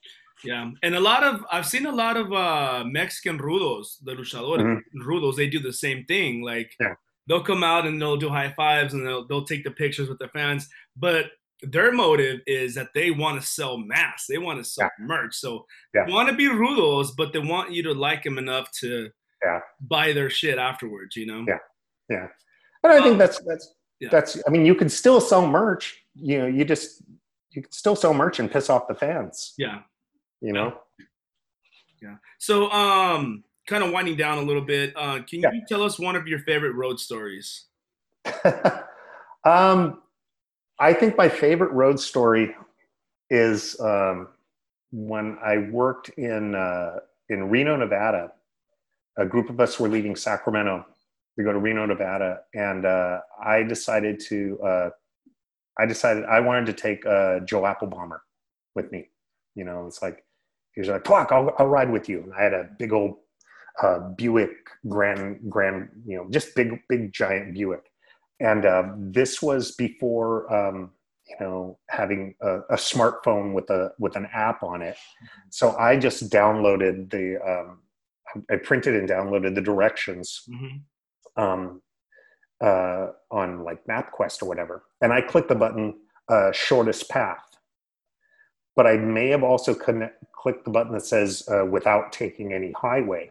Yeah, 0.45 0.70
and 0.82 0.95
a 0.95 1.01
lot 1.01 1.22
of 1.24 1.45
I've 1.51 1.66
seen 1.66 1.87
a 1.87 1.93
lot 2.05 2.16
of 2.16 2.32
uh, 2.32 2.84
Mexican 2.87 3.39
rudos, 3.39 3.97
the 4.05 4.12
luchadores 4.14 4.61
Mhm. 4.61 4.80
rudos. 5.07 5.34
They 5.37 5.49
do 5.49 5.59
the 5.61 5.72
same 5.72 6.05
thing. 6.05 6.43
Like 6.43 6.70
Yeah. 6.78 6.95
They'll 7.27 7.43
come 7.43 7.62
out 7.64 7.87
and 7.87 8.01
they'll 8.01 8.16
do 8.16 8.29
high 8.29 8.53
fives 8.57 8.95
and 8.95 9.07
they'll 9.07 9.27
they'll 9.27 9.45
take 9.45 9.64
the 9.64 9.70
pictures 9.70 10.09
with 10.09 10.18
the 10.18 10.29
fans, 10.29 10.68
but 10.97 11.27
their 11.62 11.91
motive 11.91 12.41
is 12.47 12.74
that 12.74 12.89
they 12.95 13.11
want 13.11 13.41
to 13.41 13.47
sell 13.47 13.79
mass. 13.79 14.27
They 14.29 14.37
want 14.39 14.59
to 14.59 14.64
sell 14.64 14.91
merch. 15.01 15.35
So 15.35 15.66
Yeah. 15.95 16.05
they 16.07 16.12
want 16.12 16.29
to 16.29 16.35
be 16.35 16.45
rudos, 16.49 17.09
but 17.16 17.33
they 17.33 17.39
want 17.39 17.72
you 17.72 17.83
to 17.85 17.95
like 17.95 18.22
them 18.24 18.37
enough 18.39 18.70
to 18.81 19.11
Yeah. 19.43 19.61
buy 19.81 20.12
their 20.12 20.29
shit 20.29 20.59
afterwards. 20.59 21.16
You 21.16 21.27
know? 21.27 21.45
Yeah. 21.49 21.59
Yeah. 22.11 22.29
And 22.85 22.93
I 22.93 22.97
think 23.01 23.12
Um, 23.12 23.18
that's 23.18 23.41
that's 23.41 23.74
yeah. 24.01 24.11
that's 24.11 24.41
I 24.47 24.51
mean, 24.51 24.66
you 24.66 24.74
can 24.74 24.89
still 24.91 25.20
sell 25.20 25.47
merch. 25.47 26.05
You 26.14 26.39
know, 26.41 26.47
you 26.47 26.64
just 26.64 27.03
you 27.51 27.62
can 27.62 27.72
still 27.72 27.97
sell 27.97 28.12
merch 28.12 28.39
and 28.39 28.51
piss 28.51 28.68
off 28.68 28.87
the 28.87 28.95
fans. 28.95 29.55
Yeah. 29.57 29.81
You 30.43 30.53
know? 30.53 30.79
Yeah. 32.03 32.16
So, 32.39 32.70
um, 32.70 33.43
kind 33.67 33.83
of 33.83 33.91
winding 33.93 34.17
down 34.17 34.39
a 34.39 34.43
little 34.43 34.62
bit. 34.62 34.93
Uh, 34.97 35.21
can 35.23 35.41
Yeah. 35.41 35.53
you 35.53 35.62
tell 35.69 35.83
us 35.83 35.99
one 35.99 36.17
of 36.17 36.27
your 36.27 36.39
favorite 36.41 36.73
road 36.73 36.99
stories? 37.01 37.67
um, 39.45 40.03
I 40.79 40.93
think 40.93 41.17
my 41.17 41.29
favorite 41.29 41.73
road 41.73 41.99
story 42.01 42.55
is 43.31 43.79
um, 43.81 44.29
when 44.93 45.39
I 45.45 45.59
worked 45.59 46.11
in 46.11 46.55
uh, 46.55 47.01
in 47.29 47.49
Reno, 47.51 47.77
Nevada. 47.77 48.33
A 49.19 49.25
group 49.25 49.49
of 49.49 49.59
us 49.61 49.81
were 49.81 49.89
leaving 49.89 50.14
Sacramento 50.14 50.85
to 51.39 51.45
go 51.45 51.53
to 51.53 51.59
Reno, 51.59 51.87
Nevada, 51.87 52.41
and 52.55 52.85
uh, 52.85 53.21
I 53.43 53.62
decided 53.62 54.21
to. 54.29 54.61
Uh, 54.62 54.91
I 55.79 55.87
decided 55.87 56.25
I 56.25 56.41
wanted 56.41 56.67
to 56.67 56.73
take 56.73 57.05
uh, 57.07 57.41
Joe 57.41 57.62
Applebomber 57.62 58.21
with 58.75 58.93
me. 58.93 59.09
You 59.55 59.64
know, 59.64 59.87
it's 59.87 60.03
like 60.03 60.25
he 60.75 60.81
was 60.81 60.89
like, 60.89 61.05
"Pluck, 61.05 61.33
I'll, 61.33 61.55
I'll 61.59 61.67
ride 61.67 61.91
with 61.91 62.09
you." 62.09 62.23
And 62.23 62.35
I 62.35 62.43
had 62.43 62.53
a 62.53 62.69
big 62.79 62.93
old 62.93 63.17
uh, 63.83 63.99
Buick 64.16 64.51
Grand 64.89 65.41
Grand, 65.49 65.89
you 66.07 66.16
know, 66.16 66.27
just 66.31 66.55
big 66.55 66.81
big 66.89 67.12
giant 67.12 67.55
Buick. 67.55 67.91
And 68.41 68.66
uh, 68.66 68.93
this 68.99 69.41
was 69.41 69.72
before 69.72 70.53
um, 70.55 70.91
you 71.29 71.37
know 71.41 71.79
having 71.89 72.35
a, 72.41 72.59
a 72.70 72.77
smartphone 72.77 73.53
with 73.53 73.70
a 73.70 73.93
with 73.99 74.16
an 74.16 74.29
app 74.33 74.62
on 74.62 74.83
it. 74.83 74.97
So 75.51 75.77
i 75.77 75.97
just 75.97 76.31
downloaded 76.31 77.11
the 77.11 77.39
um, 77.47 77.79
i 78.51 78.57
printed 78.57 78.95
and 78.95 79.09
downloaded 79.09 79.55
the 79.55 79.61
directions 79.61 80.43
Mm-hmm. 80.49 81.43
um, 81.43 81.83
uh, 82.59 83.09
on 83.31 83.64
like 83.64 83.85
mapquest 83.87 84.43
or 84.43 84.47
whatever. 84.47 84.85
And 85.03 85.12
i 85.12 85.20
clicked 85.20 85.49
the 85.49 85.55
button 85.55 85.95
uh, 86.29 86.53
shortest 86.53 87.09
path. 87.09 87.45
But 88.77 88.87
i 88.87 88.97
may 88.97 89.29
have 89.29 89.43
also 89.43 89.74
connect, 89.74 90.24
clicked 90.33 90.64
the 90.64 90.70
button 90.70 90.93
that 90.93 91.05
says 91.05 91.47
uh, 91.51 91.64
without 91.66 92.12
taking 92.12 92.53
any 92.53 92.72
highway 92.72 93.31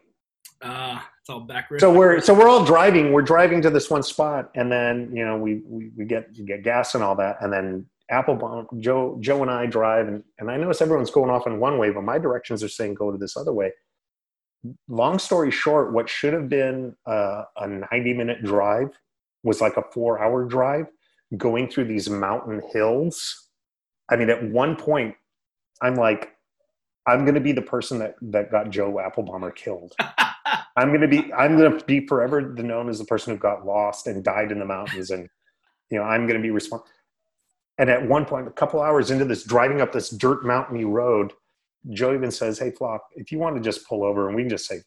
Uh, 0.62 1.00
it's 1.20 1.30
all 1.30 1.42
backwards. 1.42 1.82
so 1.82 1.92
we're 1.92 2.22
so 2.22 2.34
we're 2.34 2.48
all 2.48 2.64
driving. 2.64 3.12
We're 3.12 3.22
driving 3.22 3.62
to 3.64 3.70
this 3.70 3.90
one 3.90 4.04
spot, 4.04 4.52
and 4.56 4.72
then 4.72 5.12
you 5.14 5.26
know 5.26 5.38
we 5.38 5.62
we, 5.66 5.92
we 5.98 6.06
get 6.06 6.30
we 6.38 6.46
get 6.46 6.64
gas 6.64 6.96
and 6.96 7.04
all 7.04 7.16
that, 7.16 7.38
and 7.42 7.52
then 7.52 7.86
Applebaum 8.10 8.68
Joe 8.80 9.18
Joe 9.20 9.42
and 9.42 9.52
I 9.52 9.66
drive, 9.66 10.08
and 10.08 10.24
and 10.40 10.50
I 10.50 10.58
notice 10.58 10.82
everyone's 10.82 11.12
going 11.12 11.30
off 11.30 11.48
in 11.48 11.60
one 11.60 11.78
way, 11.78 11.90
but 11.92 12.04
my 12.04 12.18
directions 12.18 12.64
are 12.64 12.70
saying 12.70 12.96
go 12.96 13.12
to 13.12 13.18
this 13.18 13.36
other 13.36 13.54
way. 13.54 13.72
Long 14.88 15.20
story 15.20 15.52
short, 15.52 15.94
what 15.94 16.10
should 16.10 16.34
have 16.34 16.50
been 16.50 16.96
uh, 17.06 17.44
a 17.58 17.68
ninety 17.68 18.14
minute 18.14 18.44
drive 18.44 18.90
was 19.44 19.62
like 19.62 19.78
a 19.78 19.84
four 19.94 20.22
hour 20.22 20.46
drive, 20.46 20.88
going 21.38 21.70
through 21.70 21.86
these 21.86 22.10
mountain 22.10 22.62
hills. 22.72 23.50
I 24.10 24.16
mean, 24.16 24.30
at 24.30 24.44
one 24.44 24.76
point, 24.76 25.16
I'm 25.82 25.96
like, 25.96 26.32
I'm 27.08 27.24
going 27.24 27.36
to 27.36 27.42
be 27.42 27.52
the 27.52 27.62
person 27.62 28.00
that 28.00 28.16
that 28.22 28.52
got 28.52 28.70
Joe 28.70 28.94
Applebomber 28.94 29.56
killed. 29.56 29.94
I'm 30.78 30.92
gonna 30.92 31.08
be 31.08 31.32
I'm 31.34 31.58
gonna 31.58 31.84
be 31.86 32.06
forever 32.08 32.54
the 32.56 32.64
known 32.64 32.90
as 32.90 33.00
the 33.00 33.06
person 33.06 33.34
who 33.34 33.40
got 33.40 33.66
lost 33.66 34.08
and 34.08 34.24
died 34.24 34.52
in 34.52 34.60
the 34.60 34.66
mountains, 34.66 35.12
and 35.12 35.28
you 35.90 35.98
know 35.98 36.04
I'm 36.04 36.28
gonna 36.28 36.42
be 36.42 36.52
responsible. 36.52 36.90
And 37.78 37.90
at 37.90 38.08
one 38.08 38.26
point, 38.26 38.48
a 38.48 38.52
couple 38.52 38.82
hours 38.82 39.12
into 39.12 39.26
this, 39.26 39.44
driving 39.44 39.82
up 39.82 39.92
this 39.92 40.10
dirt 40.10 40.46
mountainy 40.46 40.86
road, 40.86 41.34
Joe 41.92 42.14
even 42.14 42.32
says, 42.32 42.60
"Hey, 42.60 42.72
Flock, 42.72 43.02
if 43.16 43.32
you 43.32 43.40
want 43.40 43.56
to 43.58 43.62
just 43.62 43.88
pull 43.88 44.04
over 44.04 44.28
and 44.28 44.36
we 44.36 44.44
can 44.44 44.50
just 44.50 44.66
say, 44.66 44.82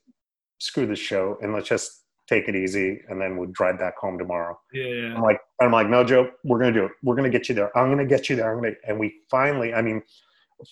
screw 0.58 0.86
this 0.86 0.98
show, 0.98 1.38
and 1.42 1.52
let's 1.52 1.68
just 1.68 2.04
take 2.28 2.48
it 2.48 2.54
easy, 2.54 3.00
and 3.08 3.20
then 3.20 3.36
we'll 3.36 3.48
drive 3.50 3.78
back 3.78 3.96
home 3.96 4.18
tomorrow. 4.18 4.58
Yeah, 4.72 4.84
yeah. 4.84 5.14
I'm 5.14 5.22
like, 5.22 5.40
I'm 5.60 5.72
like, 5.72 5.88
no, 5.88 6.04
Joe, 6.04 6.30
we're 6.44 6.58
gonna 6.58 6.72
do 6.72 6.84
it. 6.84 6.92
We're 7.02 7.16
gonna 7.16 7.30
get 7.30 7.48
you 7.48 7.54
there. 7.54 7.76
I'm 7.76 7.90
gonna 7.90 8.06
get 8.06 8.28
you 8.28 8.36
there. 8.36 8.52
I'm 8.52 8.62
gonna, 8.62 8.74
and 8.86 8.98
we 8.98 9.20
finally, 9.30 9.72
I 9.72 9.82
mean, 9.82 10.02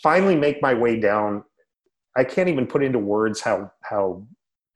finally 0.02 0.36
make 0.36 0.60
my 0.60 0.74
way 0.74 1.00
down. 1.00 1.44
I 2.16 2.24
can't 2.24 2.48
even 2.48 2.66
put 2.66 2.82
into 2.82 2.98
words 2.98 3.40
how 3.40 3.72
how 3.82 4.26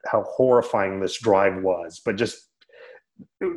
how 0.06 0.22
horrifying 0.22 1.00
this 1.00 1.18
drive 1.18 1.62
was, 1.62 2.00
but 2.04 2.16
just 2.16 2.48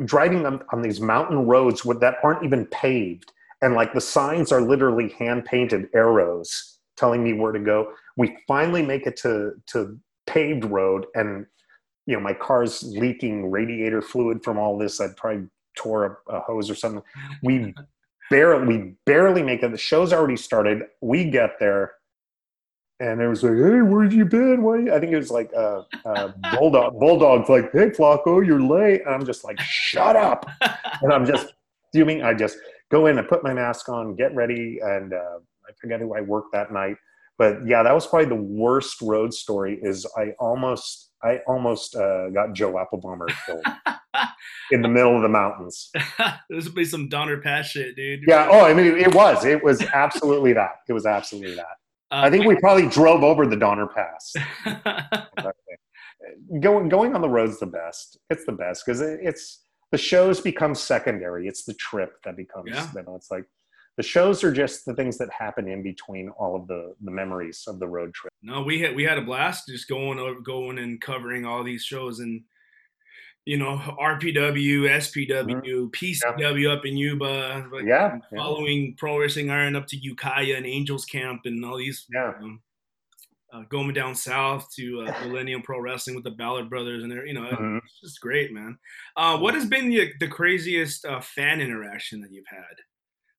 driving 0.06 0.46
on, 0.46 0.62
on 0.72 0.82
these 0.82 1.00
mountain 1.00 1.46
roads 1.46 1.86
with, 1.86 2.00
that 2.02 2.18
aren't 2.24 2.44
even 2.44 2.66
paved, 2.68 3.32
and 3.62 3.76
like 3.76 3.94
the 3.94 4.02
signs 4.02 4.52
are 4.52 4.62
literally 4.62 5.10
hand 5.18 5.46
painted 5.46 5.88
arrows 5.94 6.80
telling 6.98 7.24
me 7.24 7.34
where 7.34 7.52
to 7.52 7.60
go. 7.60 7.94
We 8.18 8.38
finally 8.48 8.82
make 8.82 9.08
it 9.08 9.18
to 9.18 9.54
to 9.68 9.98
paved 10.28 10.66
road, 10.66 11.06
and 11.16 11.46
you 12.06 12.16
know 12.16 12.22
my 12.22 12.34
car's 12.34 12.84
leaking 12.84 13.52
radiator 13.52 14.02
fluid 14.02 14.44
from 14.44 14.58
all 14.58 14.78
this. 14.78 15.00
I 15.00 15.08
probably 15.16 15.48
tore 15.78 16.22
a, 16.28 16.36
a 16.36 16.40
hose 16.42 16.70
or 16.70 16.76
something. 16.76 17.04
We 17.42 17.74
barely 18.30 18.66
we 18.66 18.96
barely 19.06 19.44
make 19.44 19.64
it. 19.64 19.72
The 19.72 19.78
show's 19.78 20.14
already 20.14 20.38
started. 20.38 20.84
We 21.02 21.30
get 21.30 21.60
there, 21.60 21.94
and 23.00 23.22
it 23.22 23.28
was 23.28 23.44
like, 23.44 23.54
"Hey, 23.54 23.82
where 23.82 24.04
have 24.04 24.14
you 24.14 24.26
been? 24.26 24.62
Why?" 24.62 24.96
I 24.96 25.00
think 25.00 25.12
it 25.12 25.18
was 25.18 25.32
like 25.32 25.52
uh, 25.56 25.84
uh, 26.06 26.32
bulldog. 26.54 27.00
Bulldog's 27.00 27.50
like, 27.50 27.72
"Hey, 27.72 27.90
Flaco, 27.90 28.46
you're 28.46 28.62
late." 28.62 29.02
And 29.06 29.14
I'm 29.14 29.26
just 29.26 29.44
like, 29.44 29.60
"Shut 29.60 30.16
up!" 30.16 30.50
and 31.02 31.12
I'm 31.12 31.26
just 31.26 31.54
fuming. 31.94 32.24
I 32.24 32.34
just 32.34 32.58
go 32.92 33.08
in 33.08 33.18
and 33.18 33.28
put 33.28 33.44
my 33.44 33.54
mask 33.54 33.90
on, 33.90 34.16
get 34.16 34.34
ready, 34.36 34.80
and 34.82 35.14
uh, 35.14 35.40
I 35.68 35.72
forget 35.80 36.00
who 36.00 36.16
I 36.16 36.22
worked 36.22 36.54
that 36.54 36.72
night. 36.72 36.98
But 37.38 37.66
yeah, 37.66 37.84
that 37.84 37.94
was 37.94 38.06
probably 38.06 38.30
the 38.30 38.36
worst 38.36 39.02
road 39.02 39.34
story. 39.34 39.80
Is 39.82 40.06
I 40.16 40.34
almost 40.40 41.12
I 41.24 41.40
almost 41.48 41.96
uh, 41.96 42.30
got 42.30 42.54
Joe 42.54 42.74
Applebummer 42.74 43.28
killed 43.46 43.66
in 44.72 44.82
the 44.82 44.88
middle 44.88 45.16
of 45.16 45.22
the 45.22 45.30
mountains. 45.30 45.90
this 46.50 46.66
would 46.66 46.76
be 46.76 46.86
some 46.86 47.10
Donner 47.10 47.42
Pass 47.42 47.68
shit, 47.70 47.96
dude. 47.96 48.22
Yeah. 48.28 48.50
Oh, 48.52 48.66
I 48.66 48.74
mean, 48.74 48.98
it 48.98 49.14
was. 49.16 49.46
It 49.46 49.64
was 49.64 49.82
absolutely 49.82 50.54
that. 50.54 50.76
It 50.88 50.94
was 50.94 51.06
absolutely 51.06 51.56
that. 51.56 51.78
I 52.14 52.30
think 52.30 52.46
we 52.46 52.56
um, 52.56 52.62
probably 52.62 52.88
drove 52.88 53.24
over 53.24 53.48
the 53.48 53.56
Donner 53.56 53.88
Pass. 53.88 54.34
going 56.60 56.90
going 56.90 57.16
on 57.16 57.22
the 57.22 57.30
road's 57.30 57.60
the 57.60 57.66
best. 57.66 58.20
It's 58.30 58.46
the 58.46 58.52
best 58.52 58.86
because 58.86 59.02
it, 59.02 59.20
it's 59.22 59.64
the 59.92 59.98
shows 59.98 60.40
become 60.42 60.76
secondary. 60.76 61.48
It's 61.48 61.64
the 61.64 61.74
trip 61.76 62.14
that 62.24 62.38
becomes. 62.38 62.72
Yeah. 62.72 62.88
You 62.96 63.04
know, 63.04 63.16
it's 63.16 63.32
like 63.32 63.46
the 63.98 64.04
shows 64.04 64.44
are 64.44 64.52
just 64.52 64.86
the 64.86 64.94
things 64.96 65.18
that 65.18 65.30
happen 65.32 65.68
in 65.68 65.84
between 65.84 66.30
all 66.30 66.56
of 66.56 66.68
the 66.68 66.96
the 67.02 67.12
memories 67.12 67.64
of 67.68 67.80
the 67.80 67.88
road 67.88 68.14
trip. 68.14 68.34
no, 68.42 68.62
we 68.62 68.80
had 68.80 68.96
we 68.96 69.04
had 69.04 69.18
a 69.18 69.22
blast 69.22 69.68
just 69.68 69.88
going 69.88 70.20
over 70.20 70.40
going 70.40 70.80
and 70.80 71.02
covering 71.02 71.46
all 71.46 71.64
these 71.64 71.84
shows 71.84 72.20
and 72.20 72.44
you 73.46 73.58
know 73.58 73.78
RPW, 74.00 74.84
SPW, 74.90 75.92
PCW 75.92 76.76
up 76.78 76.86
in 76.86 76.96
Yuba, 76.98 77.68
like, 77.72 77.84
Mm-hmm. 77.84 77.88
Yeah, 77.88 78.18
yeah. 78.32 78.38
following 78.38 78.96
Pro 78.98 79.20
Wrestling 79.20 79.50
Iron 79.50 79.76
up 79.76 79.88
to 79.88 79.98
Ukiah 79.98 80.56
and 80.56 80.66
Angels 80.66 81.06
Camp 81.06 81.42
and 81.46 81.64
all 81.66 81.78
these. 81.78 82.06
Yeah. 82.14 82.34
um, 82.42 82.62
uh, 83.54 83.62
going 83.70 83.94
down 83.94 84.16
south 84.16 84.68
to 84.76 85.02
uh, 85.02 85.14
Millennium 85.28 85.62
Pro 85.62 85.80
Wrestling 85.80 86.16
with 86.16 86.24
the 86.24 86.32
Ballard 86.32 86.70
Brothers, 86.72 87.04
and 87.04 87.12
they're 87.12 87.26
you 87.28 87.34
know 87.36 87.42
Mhm. 87.52 87.78
it's 87.84 88.00
just 88.02 88.20
great, 88.22 88.52
man. 88.52 88.78
Uh, 89.16 89.38
what 89.38 89.54
has 89.54 89.66
been 89.66 89.90
the, 89.90 90.12
the 90.20 90.28
craziest 90.28 91.06
uh, 91.06 91.22
fan 91.22 91.62
interaction 91.62 92.20
that 92.22 92.32
you've 92.32 92.48
had? 92.50 92.64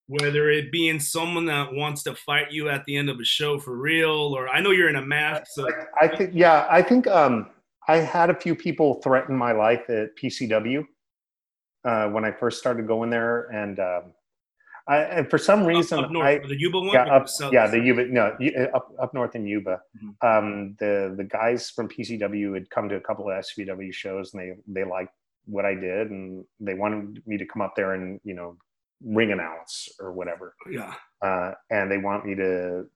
Whether 0.07 0.51
it 0.51 0.71
being 0.71 1.01
someone 1.01 1.47
that 1.47 1.73
wants 1.73 2.03
to 2.05 2.15
fight 2.15 2.53
you 2.53 2.69
at 2.69 2.85
the 2.85 2.95
end 2.97 3.09
of 3.11 3.19
a 3.19 3.25
show 3.25 3.59
for 3.59 3.77
real, 3.77 4.11
or 4.37 4.49
I 4.49 4.61
know 4.61 4.71
you're 4.71 4.91
in 4.91 4.97
a 4.97 5.05
mask, 5.05 5.47
so 5.55 5.67
I 6.01 6.07
think 6.09 6.31
yeah, 6.35 6.67
I 6.71 6.81
think 6.83 7.07
um, 7.09 7.49
I 7.89 7.97
had 7.99 8.30
a 8.30 8.35
few 8.35 8.55
people 8.55 9.01
threaten 9.03 9.37
my 9.37 9.53
life 9.53 9.89
at 9.91 10.16
PCW 10.16 10.85
uh, 11.85 12.09
when 12.09 12.24
I 12.24 12.32
first 12.32 12.59
started 12.59 12.87
going 12.87 13.11
there, 13.11 13.43
and 13.53 13.78
um, 13.78 14.03
I 14.89 14.97
and 14.99 15.30
for 15.30 15.39
some 15.39 15.64
reason 15.64 15.99
up, 15.99 16.07
up 16.07 16.11
north, 16.11 16.26
I 16.26 16.39
the 16.39 16.59
Yuba 16.59 16.80
one. 16.80 16.93
yeah 16.93 17.14
up, 17.14 17.26
yeah 17.53 17.66
the 17.66 17.78
Yuba 17.78 18.07
no 18.07 18.37
up 18.74 18.93
up 19.01 19.14
north 19.14 19.35
in 19.35 19.47
Yuba. 19.47 19.80
Mhm. 20.03 20.14
Um, 20.22 20.76
the 20.78 21.14
the 21.16 21.24
guys 21.24 21.70
from 21.70 21.89
PCW 21.89 22.55
had 22.55 22.70
come 22.70 22.89
to 22.89 22.97
a 22.97 23.01
couple 23.01 23.30
of 23.30 23.45
SPW 23.45 23.93
shows, 23.93 24.32
and 24.32 24.43
they 24.43 24.80
they 24.82 24.89
liked 24.89 25.12
what 25.47 25.64
I 25.66 25.74
did, 25.74 26.11
and 26.11 26.45
they 26.61 26.74
wanted 26.74 27.22
me 27.26 27.37
to 27.37 27.45
come 27.47 27.61
up 27.61 27.74
there 27.76 27.93
and 27.93 28.20
you 28.24 28.35
know 28.35 28.57
ring 29.05 29.32
announce 29.32 29.89
or 30.01 30.12
whatever 30.12 30.55
yeah. 30.70 30.95
uh, 31.22 31.53
and 31.70 31.91
they 31.91 31.99
want 31.99 32.24
me 32.24 32.35
to 32.35 32.87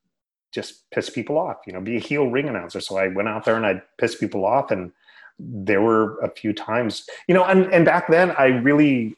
just 0.53 0.91
piss 0.91 1.11
people 1.11 1.39
off, 1.39 1.59
you 1.67 1.73
know, 1.73 1.81
be 1.81 1.97
a 1.97 2.01
heel 2.01 2.29
ring 2.29 2.49
announcer. 2.49 2.81
So 2.81 2.97
I 2.97 3.09
went 3.09 3.29
out 3.29 3.45
there 3.45 3.57
and 3.57 3.67
I 3.67 3.83
pissed 3.99 4.21
people 4.21 4.45
off, 4.45 4.71
and 4.71 4.93
there 5.39 5.83
were 5.83 6.19
a 6.21 6.31
few 6.31 6.53
times, 6.53 7.07
you 7.27 7.35
know, 7.35 7.45
and 7.45 7.73
and 7.73 7.85
back 7.85 8.09
then 8.09 8.33
I 8.33 8.47
really. 8.47 9.15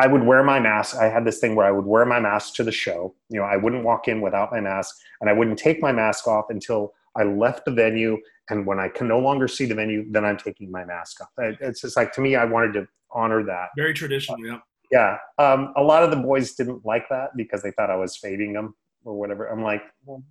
I 0.00 0.06
would 0.06 0.22
wear 0.22 0.44
my 0.44 0.60
mask. 0.60 0.94
I 0.94 1.06
had 1.06 1.24
this 1.24 1.40
thing 1.40 1.56
where 1.56 1.66
I 1.66 1.72
would 1.72 1.84
wear 1.84 2.06
my 2.06 2.20
mask 2.20 2.54
to 2.54 2.62
the 2.62 2.70
show. 2.70 3.16
You 3.30 3.40
know, 3.40 3.44
I 3.44 3.56
wouldn't 3.56 3.82
walk 3.82 4.06
in 4.06 4.20
without 4.20 4.52
my 4.52 4.60
mask, 4.60 4.94
and 5.20 5.28
I 5.28 5.32
wouldn't 5.32 5.58
take 5.58 5.82
my 5.82 5.90
mask 5.90 6.28
off 6.28 6.50
until 6.50 6.94
I 7.16 7.24
left 7.24 7.64
the 7.64 7.72
venue. 7.72 8.16
And 8.48 8.64
when 8.64 8.78
I 8.78 8.86
can 8.86 9.08
no 9.08 9.18
longer 9.18 9.48
see 9.48 9.66
the 9.66 9.74
venue, 9.74 10.06
then 10.08 10.24
I'm 10.24 10.36
taking 10.36 10.70
my 10.70 10.84
mask 10.84 11.20
off. 11.20 11.30
It's 11.36 11.80
just 11.80 11.96
like 11.96 12.12
to 12.12 12.20
me, 12.20 12.36
I 12.36 12.44
wanted 12.44 12.74
to 12.74 12.86
honor 13.10 13.42
that. 13.42 13.70
Very 13.76 13.92
traditional, 13.92 14.38
yeah. 14.38 14.58
Yeah. 14.92 15.18
Um, 15.38 15.72
a 15.76 15.82
lot 15.82 16.04
of 16.04 16.12
the 16.12 16.16
boys 16.16 16.54
didn't 16.54 16.86
like 16.86 17.08
that 17.10 17.36
because 17.36 17.62
they 17.62 17.72
thought 17.72 17.90
I 17.90 17.96
was 17.96 18.16
fading 18.16 18.52
them 18.52 18.76
or 19.04 19.14
whatever. 19.14 19.46
I'm 19.46 19.62
like, 19.62 19.82
well, 20.04 20.22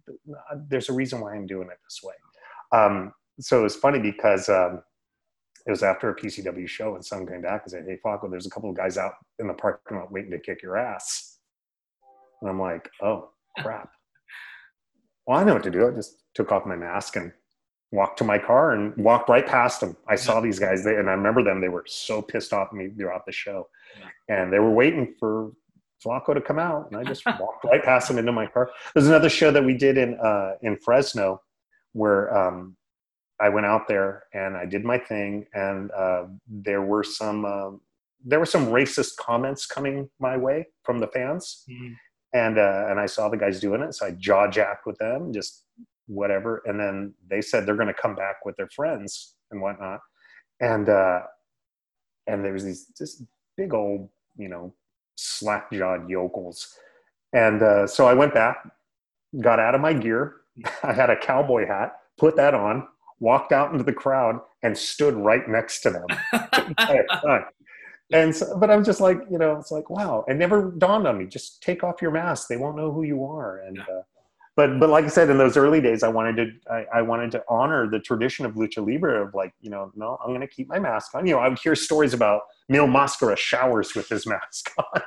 there's 0.67 0.89
a 0.89 0.93
reason 0.93 1.19
why 1.21 1.35
I'm 1.35 1.47
doing 1.47 1.69
it 1.71 1.77
this 1.83 2.01
way. 2.03 2.13
Um, 2.71 3.13
so 3.39 3.59
it 3.59 3.63
was 3.63 3.75
funny 3.75 3.99
because 3.99 4.49
um, 4.49 4.81
it 5.65 5.71
was 5.71 5.83
after 5.83 6.09
a 6.09 6.15
PCW 6.15 6.67
show 6.67 6.95
and 6.95 7.05
someone 7.05 7.27
came 7.27 7.41
back 7.41 7.63
and 7.63 7.71
said, 7.71 7.85
Hey, 7.87 7.99
Flaco, 8.03 8.29
there's 8.29 8.47
a 8.47 8.49
couple 8.49 8.69
of 8.69 8.77
guys 8.77 8.97
out 8.97 9.13
in 9.39 9.47
the 9.47 9.53
parking 9.53 9.97
lot 9.97 10.11
waiting 10.11 10.31
to 10.31 10.39
kick 10.39 10.61
your 10.61 10.77
ass. 10.77 11.39
And 12.41 12.49
I'm 12.49 12.59
like, 12.59 12.89
oh, 13.01 13.29
crap. 13.59 13.89
well, 15.27 15.39
I 15.39 15.43
know 15.43 15.53
what 15.53 15.63
to 15.63 15.71
do. 15.71 15.87
I 15.87 15.91
just 15.91 16.23
took 16.35 16.51
off 16.51 16.65
my 16.65 16.75
mask 16.75 17.15
and 17.15 17.31
walked 17.91 18.17
to 18.19 18.23
my 18.23 18.37
car 18.37 18.73
and 18.73 18.95
walked 18.97 19.29
right 19.29 19.45
past 19.45 19.81
them. 19.81 19.95
I 20.07 20.15
saw 20.15 20.39
these 20.39 20.59
guys, 20.59 20.83
they, 20.83 20.95
and 20.95 21.09
I 21.09 21.13
remember 21.13 21.43
them. 21.43 21.61
They 21.61 21.69
were 21.69 21.85
so 21.87 22.21
pissed 22.21 22.53
off 22.53 22.69
at 22.71 22.73
me 22.73 22.89
throughout 22.89 23.25
the 23.25 23.31
show, 23.31 23.67
and 24.29 24.51
they 24.51 24.59
were 24.59 24.71
waiting 24.71 25.15
for 25.19 25.51
Flaco 26.03 26.33
to 26.33 26.41
come 26.41 26.59
out, 26.59 26.89
and 26.91 26.99
I 26.99 27.03
just 27.03 27.25
walked 27.39 27.63
right 27.65 27.83
past 27.83 28.07
them 28.07 28.17
into 28.17 28.31
my 28.31 28.47
car. 28.47 28.69
There's 28.93 29.07
another 29.07 29.29
show 29.29 29.51
that 29.51 29.63
we 29.63 29.73
did 29.73 29.97
in 29.97 30.19
uh, 30.19 30.53
in 30.61 30.77
Fresno, 30.77 31.41
where 31.93 32.35
um, 32.37 32.75
I 33.39 33.49
went 33.49 33.65
out 33.65 33.87
there 33.87 34.23
and 34.33 34.55
I 34.57 34.65
did 34.65 34.83
my 34.83 34.97
thing, 34.97 35.45
and 35.53 35.91
uh, 35.91 36.25
there 36.47 36.81
were 36.81 37.03
some 37.03 37.45
uh, 37.45 37.71
there 38.25 38.39
were 38.39 38.45
some 38.45 38.67
racist 38.67 39.17
comments 39.17 39.65
coming 39.65 40.09
my 40.19 40.37
way 40.37 40.67
from 40.83 40.99
the 40.99 41.07
fans, 41.07 41.63
Mhm. 41.69 41.95
and 42.33 42.57
uh, 42.57 42.87
and 42.89 42.99
I 42.99 43.05
saw 43.05 43.29
the 43.29 43.37
guys 43.37 43.59
doing 43.59 43.81
it, 43.81 43.93
so 43.93 44.05
I 44.07 44.11
jaw 44.11 44.47
jacked 44.49 44.85
with 44.85 44.97
them, 44.97 45.31
just 45.33 45.63
whatever, 46.07 46.61
and 46.65 46.79
then 46.79 47.13
they 47.29 47.41
said 47.41 47.65
they're 47.65 47.75
going 47.75 47.87
to 47.87 47.93
come 47.93 48.15
back 48.15 48.45
with 48.45 48.55
their 48.57 48.69
friends 48.69 49.35
and 49.51 49.61
whatnot, 49.61 49.99
and 50.61 50.89
uh, 50.89 51.21
and 52.27 52.43
there 52.43 52.53
was 52.53 52.63
these 52.65 52.85
just 52.97 53.23
big 53.55 53.73
old 53.73 54.09
you 54.37 54.47
know 54.49 54.73
slack 55.17 55.71
jawed 55.71 56.09
yokels, 56.09 56.73
and 57.33 57.61
uh, 57.61 57.87
so 57.87 58.07
I 58.07 58.13
went 58.13 58.33
back, 58.33 58.67
got 59.41 59.59
out 59.59 59.75
of 59.75 59.81
my 59.81 59.93
gear, 59.93 60.37
I 60.83 60.93
had 60.93 61.09
a 61.09 61.17
cowboy 61.17 61.67
hat, 61.67 61.93
put 62.17 62.35
that 62.37 62.53
on, 62.53 62.87
walked 63.19 63.51
out 63.51 63.71
into 63.71 63.83
the 63.83 63.93
crowd, 63.93 64.39
and 64.63 64.77
stood 64.77 65.15
right 65.15 65.47
next 65.47 65.81
to 65.81 65.89
them. 65.89 66.05
the 66.31 66.65
entire 66.67 67.05
time. 67.07 67.45
And 68.13 68.33
so, 68.33 68.57
but 68.57 68.71
I'm 68.71 68.83
just 68.83 69.01
like, 69.01 69.19
you 69.29 69.37
know, 69.37 69.57
it's 69.57 69.71
like, 69.71 69.89
wow, 69.89 70.23
it 70.27 70.35
never 70.35 70.71
dawned 70.77 71.07
on 71.07 71.17
me. 71.17 71.25
Just 71.25 71.61
take 71.61 71.83
off 71.83 72.01
your 72.01 72.11
mask; 72.11 72.47
they 72.47 72.55
won't 72.55 72.77
know 72.77 72.91
who 72.91 73.03
you 73.03 73.25
are. 73.25 73.59
And 73.59 73.79
uh, 73.79 74.01
but 74.57 74.79
but 74.79 74.89
like 74.89 75.05
I 75.05 75.07
said, 75.07 75.29
in 75.29 75.37
those 75.37 75.55
early 75.55 75.79
days, 75.79 76.03
I 76.03 76.09
wanted 76.09 76.35
to 76.37 76.71
I, 76.73 76.85
I 76.95 77.01
wanted 77.03 77.31
to 77.31 77.43
honor 77.47 77.87
the 77.89 77.99
tradition 77.99 78.45
of 78.45 78.55
lucha 78.55 78.85
libre 78.85 79.21
of 79.25 79.33
like, 79.33 79.53
you 79.61 79.69
know, 79.69 79.91
no, 79.95 80.17
I'm 80.21 80.29
going 80.31 80.41
to 80.41 80.47
keep 80.47 80.67
my 80.67 80.79
mask 80.79 81.15
on. 81.15 81.25
You 81.25 81.35
know, 81.35 81.39
I 81.39 81.47
would 81.47 81.59
hear 81.59 81.75
stories 81.75 82.13
about 82.13 82.41
Mil 82.67 82.87
Mascaras 82.87 83.37
showers 83.37 83.95
with 83.95 84.09
his 84.09 84.25
mask 84.35 84.71
on. 84.77 85.01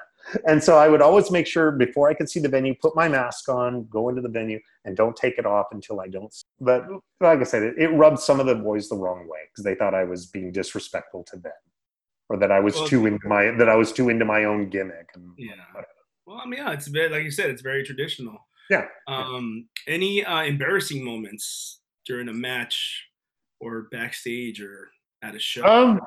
And 0.47 0.63
so 0.63 0.79
I 0.79 0.89
would 0.89 1.03
always 1.03 1.31
make 1.33 1.47
sure 1.49 1.73
before 1.73 2.09
I 2.09 2.15
could 2.15 2.31
see 2.31 2.39
the 2.39 2.49
venue, 2.49 2.75
put 2.81 2.95
my 2.95 3.09
mask 3.09 3.49
on, 3.49 3.87
go 3.91 4.09
into 4.11 4.23
the 4.23 4.29
venue, 4.29 4.61
and 4.85 4.97
don't 4.97 5.17
take 5.17 5.39
it 5.39 5.45
off 5.47 5.67
until 5.73 6.01
I 6.01 6.07
don't. 6.07 6.33
see- 6.33 6.45
But 6.61 6.87
like 7.21 7.41
I 7.41 7.43
said, 7.43 7.65
it, 7.65 7.75
it 7.79 7.89
rubbed 7.89 8.21
some 8.21 8.39
of 8.39 8.47
the 8.47 8.55
boys 8.55 8.89
the 8.89 8.95
wrong 8.97 9.27
way 9.27 9.41
because 9.51 9.65
they 9.65 9.75
thought 9.75 9.93
I 9.93 10.05
was 10.05 10.27
being 10.27 10.53
disrespectful 10.53 11.25
to 11.25 11.37
them, 11.37 11.53
or 12.29 12.37
that 12.37 12.53
I 12.53 12.61
was 12.61 12.77
Well- 12.77 12.87
too 12.87 13.07
into 13.07 13.27
my 13.27 13.51
that 13.59 13.69
I 13.69 13.75
was 13.75 13.91
too 13.93 14.09
into 14.11 14.25
my 14.25 14.45
own 14.45 14.69
gimmick. 14.71 15.09
And 15.17 15.33
Yeah. 15.37 15.55
Well, 16.27 16.39
I 16.41 16.47
mean, 16.47 16.61
yeah, 16.61 16.71
it's 16.71 16.87
very, 16.87 17.09
like 17.09 17.25
you 17.25 17.33
said, 17.33 17.51
it's 17.51 17.63
very 17.63 17.83
traditional. 17.83 18.39
Yeah. 18.71 18.87
Um, 19.09 19.69
any 19.89 20.25
uh, 20.25 20.45
embarrassing 20.45 21.05
moments 21.05 21.81
during 22.07 22.29
a 22.29 22.33
match 22.33 23.07
or 23.61 23.89
backstage 23.91 24.63
or 24.63 24.91
at 25.23 25.35
a 25.35 25.41
show? 25.41 25.65
Um, 25.65 26.01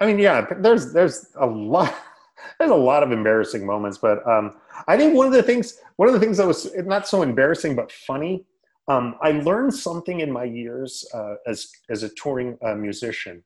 I 0.00 0.06
mean, 0.06 0.18
yeah, 0.18 0.46
there's 0.60 0.92
there's 0.92 1.28
a 1.40 1.46
lot 1.46 1.94
there's 2.58 2.72
a 2.72 2.74
lot 2.74 3.02
of 3.02 3.12
embarrassing 3.12 3.64
moments, 3.64 3.98
but 3.98 4.26
um, 4.28 4.56
I 4.88 4.96
think 4.96 5.14
one 5.14 5.26
of 5.26 5.32
the 5.32 5.42
things 5.42 5.78
one 5.96 6.08
of 6.08 6.14
the 6.14 6.20
things 6.20 6.38
that 6.38 6.46
was 6.46 6.70
not 6.84 7.06
so 7.08 7.22
embarrassing 7.22 7.76
but 7.76 7.90
funny. 7.92 8.44
Um, 8.88 9.16
I 9.20 9.32
learned 9.32 9.74
something 9.74 10.20
in 10.20 10.30
my 10.30 10.44
years 10.44 11.04
uh, 11.14 11.34
as 11.46 11.70
as 11.88 12.02
a 12.02 12.08
touring 12.10 12.58
uh, 12.64 12.74
musician. 12.74 13.42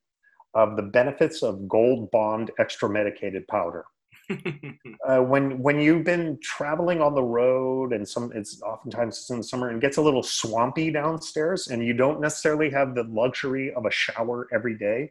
of 0.55 0.77
the 0.77 0.83
benefits 0.83 1.43
of 1.43 1.69
Gold 1.69 2.11
Bond 2.11 2.51
extra 2.59 2.89
medicated 2.89 3.47
powder. 3.49 3.85
uh, 5.09 5.19
when 5.19 5.61
when 5.63 5.81
you've 5.81 6.05
been 6.05 6.39
traveling 6.43 7.01
on 7.01 7.15
the 7.15 7.23
road 7.23 7.93
and 7.93 8.09
some 8.09 8.31
it's 8.35 8.63
oftentimes 8.63 9.19
it's 9.19 9.31
in 9.31 9.39
the 9.39 9.43
summer 9.43 9.69
and 9.69 9.79
it 9.79 9.81
gets 9.81 9.97
a 9.97 10.03
little 10.03 10.23
swampy 10.23 10.91
downstairs 10.91 11.69
and 11.69 11.85
you 11.85 11.93
don't 11.93 12.21
necessarily 12.21 12.71
have 12.71 12.95
the 12.95 13.05
luxury 13.05 13.73
of 13.75 13.87
a 13.87 13.91
shower 13.91 14.49
every 14.53 14.77
day 14.77 15.11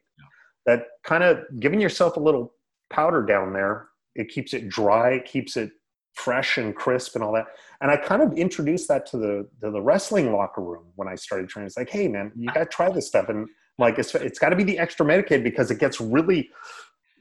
that 0.66 0.88
kind 1.04 1.24
of 1.24 1.40
giving 1.60 1.82
yourself 1.82 2.18
a 2.18 2.20
little 2.20 2.54
powder 2.90 3.26
down 3.26 3.54
there 3.54 3.90
it 4.16 4.30
keeps 4.30 4.54
it 4.54 4.70
dry 4.70 5.12
it 5.12 5.26
keeps 5.26 5.58
it 5.58 5.72
fresh 6.14 6.58
and 6.58 6.76
crisp 6.76 7.16
and 7.16 7.24
all 7.24 7.32
that. 7.32 7.48
And 7.82 7.90
i 7.90 7.98
kind 7.98 8.22
of 8.22 8.34
introduced 8.34 8.88
that 8.90 9.06
to 9.08 9.18
the 9.18 9.48
to 9.62 9.72
the 9.72 9.82
wrestling 9.82 10.34
locker 10.34 10.62
room 10.62 10.86
when 10.96 11.08
i 11.08 11.16
started 11.16 11.50
training. 11.50 11.68
It's 11.68 11.78
like 11.78 11.90
hey 11.90 12.08
man 12.08 12.32
you 12.36 12.48
got 12.48 12.60
to 12.60 12.66
try 12.66 12.90
this 12.90 13.08
stuff. 13.08 13.30
And 13.30 13.48
like 13.78 13.98
it's, 13.98 14.14
it's 14.16 14.40
got 14.40 14.50
to 14.50 14.58
be 14.58 14.66
the 14.66 14.78
extra 14.78 15.06
medicaid 15.06 15.42
because 15.42 15.72
it 15.72 15.80
gets 15.80 16.02
really 16.02 16.50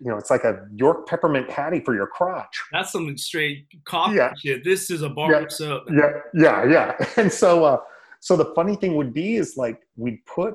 you 0.01 0.11
know, 0.11 0.17
it's 0.17 0.31
like 0.31 0.45
a 0.45 0.67
York 0.77 1.07
peppermint 1.09 1.49
patty 1.49 1.81
for 1.81 1.95
your 1.95 2.07
crotch. 2.07 2.63
That's 2.73 2.93
some 2.93 3.17
straight 3.19 3.67
coffee 3.85 4.17
Yeah. 4.17 4.33
shit. 4.43 4.65
This 4.65 4.91
is 4.91 5.03
a 5.03 5.09
bar 5.09 5.33
Yeah. 5.33 5.39
of 5.41 5.53
soap. 5.53 5.85
Yeah, 5.91 6.11
yeah, 6.35 6.65
yeah. 6.65 7.07
And 7.17 7.33
so, 7.33 7.65
uh, 7.65 7.79
so 8.21 8.37
the 8.37 8.53
funny 8.55 8.77
thing 8.77 8.95
would 8.97 9.13
be 9.13 9.37
is 9.37 9.57
like 9.57 9.81
we'd 9.97 10.25
put 10.27 10.55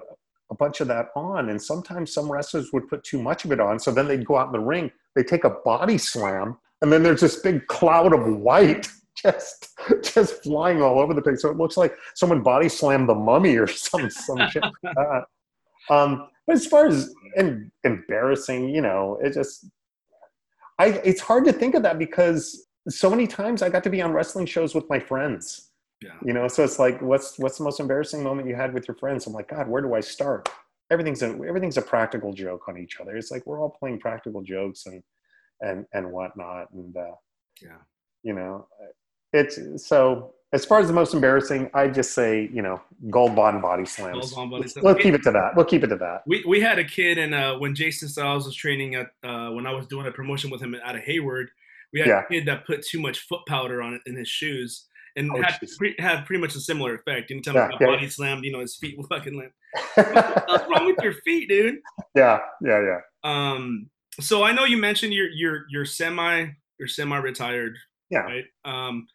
a 0.52 0.56
bunch 0.56 0.82
of 0.82 0.88
that 0.90 1.08
on, 1.16 1.50
and 1.50 1.62
sometimes 1.62 2.14
some 2.14 2.32
wrestlers 2.32 2.70
would 2.74 2.88
put 2.88 3.04
too 3.04 3.22
much 3.22 3.44
of 3.46 3.52
it 3.52 3.60
on. 3.60 3.80
So 3.80 3.92
then 3.92 4.08
they'd 4.08 4.26
go 4.26 4.38
out 4.38 4.48
in 4.48 4.52
the 4.54 4.60
ring, 4.60 4.92
they 5.16 5.24
take 5.24 5.44
a 5.46 5.50
body 5.50 5.98
slam, 5.98 6.58
and 6.82 6.92
then 6.92 7.02
there's 7.04 7.22
this 7.22 7.38
big 7.38 7.66
cloud 7.68 8.14
of 8.14 8.26
white 8.38 8.88
just 9.16 9.70
just 10.04 10.44
flying 10.44 10.82
all 10.82 11.00
over 11.00 11.14
the 11.14 11.22
place. 11.22 11.42
So 11.42 11.50
it 11.50 11.58
looks 11.58 11.78
like 11.78 11.96
someone 12.16 12.42
body 12.42 12.68
slammed 12.70 13.08
the 13.10 13.16
mummy 13.16 13.56
or 13.58 13.68
some 13.68 14.10
some 14.10 14.38
shit. 14.50 14.64
like 14.64 14.74
that. 14.96 15.24
Um, 15.90 16.30
but 16.48 16.56
as 16.56 16.66
far 16.66 16.88
as 16.88 17.14
em- 17.38 17.72
embarrassing, 17.84 18.70
you 18.70 18.82
know, 18.82 19.18
it 19.24 19.34
just 19.34 19.66
I 20.80 20.88
it's 21.04 21.22
hard 21.22 21.46
to 21.46 21.54
think 21.54 21.76
of 21.76 21.84
that 21.84 22.00
because 22.00 22.68
so 22.90 23.10
many 23.10 23.28
times 23.28 23.62
I 23.62 23.70
got 23.70 23.84
to 23.86 23.90
be 23.90 24.02
on 24.02 24.12
wrestling 24.12 24.46
shows 24.46 24.76
with 24.76 24.90
my 24.90 25.00
friends. 25.00 25.70
Yeah. 26.02 26.12
You 26.26 26.34
know, 26.34 26.48
so 26.50 26.64
it's 26.64 26.80
like, 26.80 27.02
what's 27.02 27.40
what's 27.40 27.58
the 27.58 27.64
most 27.64 27.80
embarrassing 27.80 28.24
moment 28.24 28.48
you 28.48 28.56
had 28.56 28.74
with 28.74 28.88
your 28.88 28.96
friends? 28.96 29.26
I'm 29.26 29.34
like, 29.34 29.48
God, 29.50 29.70
where 29.70 29.82
do 29.82 29.94
I 29.94 30.02
start? 30.02 30.50
Everything's 30.92 31.22
a 31.24 31.28
everything's 31.48 31.78
a 31.78 31.82
practical 31.82 32.34
joke 32.34 32.68
on 32.68 32.78
each 32.78 33.00
other. 33.00 33.16
It's 33.16 33.32
like 33.32 33.46
we're 33.46 33.62
all 33.62 33.70
playing 33.70 34.00
practical 34.00 34.42
jokes 34.42 34.86
and 34.86 35.02
and 35.62 35.86
and 35.94 36.12
whatnot, 36.12 36.72
and 36.74 36.96
uh, 36.98 37.16
Yeah. 37.62 37.78
you 38.24 38.34
know, 38.34 38.68
it's 39.32 39.58
so. 39.88 40.34
As 40.54 40.64
far 40.66 40.80
as 40.80 40.88
the 40.88 40.94
most 40.94 41.14
embarrassing, 41.14 41.70
I 41.74 41.88
just 41.88 42.14
say, 42.14 42.50
you 42.54 42.62
know, 42.62 42.80
gold 43.10 43.36
bond 43.36 43.62
body 43.62 43.86
slams. 43.86 44.20
Gold 44.32 44.36
Bond 44.36 44.52
body 44.52 44.68
slams. 44.70 44.86
let's 44.86 45.02
keep 45.02 45.14
it 45.16 45.24
to 45.24 45.32
that. 45.32 45.56
We'll 45.56 45.66
keep 45.66 45.84
it 45.84 45.88
to 45.88 45.96
that. 45.98 46.22
We 46.28 46.44
we 46.48 46.62
had 46.62 46.78
a 46.80 46.84
kid, 46.84 47.18
and 47.18 47.34
uh, 47.34 47.58
when 47.58 47.74
Jason 47.76 48.08
Styles 48.08 48.46
was 48.46 48.56
training 48.56 48.96
at 48.96 49.08
uh, 49.24 49.50
when 49.52 49.66
I 49.66 49.72
was 49.74 49.88
doing 49.88 50.06
a 50.08 50.12
promotion 50.12 50.50
with 50.52 50.62
him 50.62 50.76
out 50.86 50.96
of 50.96 51.02
Hayward, 51.02 51.50
we 51.92 52.00
had 52.00 52.08
Yeah. 52.08 52.22
a 52.24 52.28
kid 52.28 52.46
that 52.46 52.66
put 52.66 52.86
too 52.86 53.00
much 53.02 53.22
foot 53.22 53.42
powder 53.48 53.82
on 53.82 53.94
it 53.96 54.02
in 54.06 54.16
his 54.16 54.28
shoes, 54.28 54.86
and 55.16 55.32
Oh, 55.32 55.42
had 55.42 55.60
pre- 55.78 55.96
had 56.00 56.26
pretty 56.26 56.40
much 56.42 56.56
a 56.56 56.60
similar 56.60 56.94
effect. 56.96 57.32
Anytime 57.32 57.56
Yeah, 57.56 57.66
I 57.66 57.70
got 57.72 57.82
yeah. 57.82 57.88
body 57.88 58.10
slammed, 58.10 58.46
you 58.46 58.52
know, 58.52 58.60
his 58.60 58.76
feet 58.76 58.96
would 58.98 59.08
fucking 59.10 59.36
land. 59.38 59.52
What's 60.48 60.70
wrong 60.70 60.86
with 60.86 60.98
your 61.02 61.14
feet, 61.26 61.50
dude? 61.50 61.80
yeah, 62.16 62.40
yeah, 62.62 62.82
yeah. 62.82 63.00
Um, 63.24 63.90
so 64.20 64.44
I 64.44 64.52
know 64.54 64.66
you 64.66 64.78
mentioned 64.78 65.14
you're 65.14 65.30
you're 65.30 65.66
you're 65.70 65.86
semi 65.86 66.46
you're 66.78 66.88
semi 66.88 67.18
retired, 67.18 67.76
Yeah. 68.12 68.20
right? 68.20 68.46
Um, 68.66 69.08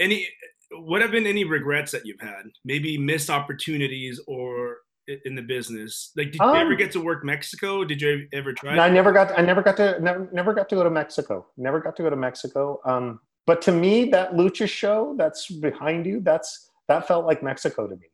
any 0.00 0.28
what 0.70 1.00
have 1.02 1.10
been 1.10 1.26
any 1.26 1.44
regrets 1.44 1.92
that 1.92 2.04
you've 2.06 2.20
had? 2.20 2.44
Maybe 2.64 2.98
missed 2.98 3.30
opportunities 3.30 4.20
or 4.26 4.78
in 5.24 5.34
the 5.34 5.42
business. 5.42 6.12
Like, 6.16 6.32
did 6.32 6.40
you 6.40 6.54
ever 6.54 6.72
Um, 6.72 6.76
get 6.76 6.92
to 6.92 7.00
work 7.00 7.24
Mexico? 7.24 7.82
Did 7.84 8.02
you 8.02 8.28
ever 8.32 8.52
try? 8.52 8.74
No, 8.76 8.82
I 8.82 8.90
never 8.90 9.10
got. 9.12 9.36
I 9.38 9.42
never 9.42 9.62
got 9.62 9.76
to. 9.78 9.98
Never, 10.00 10.28
never 10.32 10.52
got 10.52 10.68
to 10.68 10.74
go 10.74 10.84
to 10.84 10.90
Mexico. 10.90 11.46
Never 11.56 11.80
got 11.80 11.96
to 11.96 12.02
go 12.02 12.10
to 12.10 12.16
Mexico. 12.16 12.80
Um, 12.84 13.20
but 13.46 13.62
to 13.62 13.72
me, 13.72 14.04
that 14.10 14.32
lucha 14.34 14.68
show 14.68 15.14
that's 15.16 15.50
behind 15.50 16.04
you, 16.04 16.20
that's 16.20 16.70
that 16.88 17.08
felt 17.08 17.24
like 17.24 17.42
Mexico 17.42 17.86
to 17.86 17.96
me. 17.96 18.06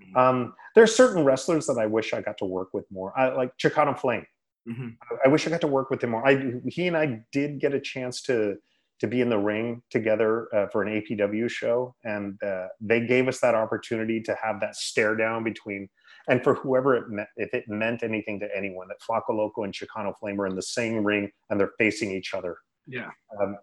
Mhm. 0.00 0.16
Um, 0.16 0.54
there 0.74 0.84
are 0.84 0.88
certain 0.88 1.24
wrestlers 1.24 1.66
that 1.66 1.78
I 1.78 1.86
wish 1.86 2.12
I 2.12 2.20
got 2.20 2.38
to 2.38 2.44
work 2.44 2.72
with 2.74 2.88
more. 2.92 3.12
I 3.18 3.30
like 3.30 3.56
Chicano 3.56 3.98
Flame. 3.98 4.26
Mhm. 4.68 4.96
I- 5.10 5.16
I 5.24 5.28
wish 5.28 5.46
I 5.46 5.50
got 5.50 5.60
to 5.62 5.66
work 5.68 5.90
with 5.90 6.02
him 6.04 6.10
more. 6.10 6.26
I, 6.26 6.54
he 6.66 6.86
and 6.86 6.96
I 6.96 7.22
did 7.32 7.58
get 7.60 7.72
a 7.74 7.80
chance 7.80 8.20
to 8.22 8.58
to 9.00 9.06
be 9.06 9.20
in 9.20 9.28
the 9.28 9.38
ring 9.38 9.82
together 9.90 10.48
uh, 10.54 10.66
for 10.72 10.82
an 10.82 11.00
APW 11.02 11.50
show, 11.50 11.94
and 12.04 12.42
uh, 12.42 12.66
they 12.80 13.06
gave 13.06 13.28
us 13.28 13.40
that 13.40 13.54
opportunity 13.54 14.20
to 14.22 14.36
have 14.42 14.60
that 14.60 14.76
stare 14.76 15.14
down 15.16 15.44
between. 15.44 15.88
And 16.28 16.42
for 16.42 16.54
whoever 16.54 16.96
it 16.96 17.08
meant, 17.08 17.28
if 17.36 17.52
it 17.54 17.64
meant 17.68 18.02
anything 18.02 18.40
to 18.40 18.48
anyone, 18.56 18.88
that 18.88 18.96
Flaco 19.08 19.36
Loco 19.36 19.62
and 19.64 19.72
Chicano 19.72 20.12
Flame 20.18 20.40
are 20.40 20.46
in 20.46 20.56
the 20.56 20.62
same 20.62 21.04
ring 21.04 21.30
and 21.50 21.60
they're 21.60 21.72
facing 21.78 22.10
each 22.10 22.34
other. 22.34 22.56
Yeah. 22.86 23.10
Um, 23.40 23.56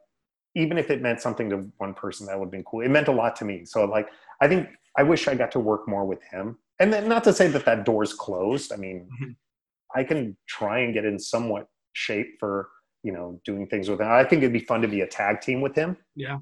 even 0.55 0.77
if 0.77 0.89
it 0.89 1.01
meant 1.01 1.19
something 1.19 1.49
to 1.49 1.68
one 1.77 1.93
person, 1.93 2.27
that 2.27 2.38
would 2.39 2.45
have 2.45 2.51
been 2.51 2.64
cool. 2.64 2.81
It 2.81 2.89
meant 2.89 3.07
a 3.10 3.11
lot 3.11 3.35
to 3.38 3.45
me. 3.45 3.65
So, 3.65 3.84
like, 3.85 4.07
I 4.39 4.47
think 4.47 4.69
I 4.97 5.03
wish 5.03 5.27
I 5.27 5.35
got 5.35 5.51
to 5.53 5.60
work 5.60 5.89
more 5.89 6.05
with 6.05 6.22
him. 6.23 6.57
And 6.80 6.93
then, 6.93 7.10
not 7.10 7.23
to 7.26 7.34
say 7.34 7.47
that 7.47 7.65
that 7.65 7.85
door's 7.85 8.14
closed. 8.14 8.72
I 8.72 8.77
mean, 8.77 9.10
Mhm. 9.22 9.35
I 9.95 10.03
can 10.03 10.38
try 10.47 10.80
and 10.80 10.93
get 10.93 11.05
in 11.05 11.19
somewhat 11.19 11.68
shape 11.93 12.38
for 12.39 12.69
you 13.03 13.11
know 13.11 13.39
doing 13.45 13.67
things 13.67 13.89
with 13.89 14.01
him. 14.01 14.07
I 14.09 14.23
think 14.23 14.41
it'd 14.41 14.53
be 14.53 14.59
fun 14.59 14.81
to 14.81 14.88
be 14.88 15.01
a 15.01 15.07
tag 15.07 15.41
team 15.41 15.61
with 15.61 15.75
him. 15.75 15.97
Yeah. 16.15 16.39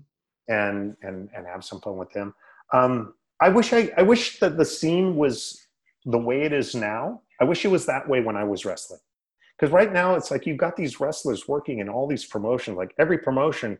And 0.47 0.95
and 1.01 1.29
and 1.35 1.45
have 1.47 1.63
some 1.65 1.81
fun 1.81 1.97
with 1.97 2.11
him. 2.13 2.33
Um, 2.73 3.13
I 3.41 3.49
wish 3.49 3.73
I 3.73 3.91
I 3.97 4.03
wish 4.03 4.39
that 4.39 4.57
the 4.57 4.65
scene 4.65 5.15
was 5.15 5.67
the 6.05 6.17
way 6.17 6.43
it 6.43 6.53
is 6.53 6.73
now. 6.75 7.21
I 7.39 7.43
wish 7.43 7.65
it 7.65 7.69
was 7.69 7.85
that 7.87 8.07
way 8.07 8.21
when 8.21 8.37
I 8.37 8.43
was 8.43 8.65
wrestling. 8.65 8.99
Because 9.57 9.71
right 9.71 9.91
now 9.91 10.15
it's 10.15 10.31
like 10.31 10.45
you've 10.45 10.57
got 10.57 10.75
these 10.75 10.99
wrestlers 10.99 11.47
working 11.47 11.79
in 11.79 11.89
all 11.89 12.07
these 12.07 12.25
promotions. 12.25 12.77
Like 12.77 12.93
every 12.97 13.17
promotion 13.17 13.77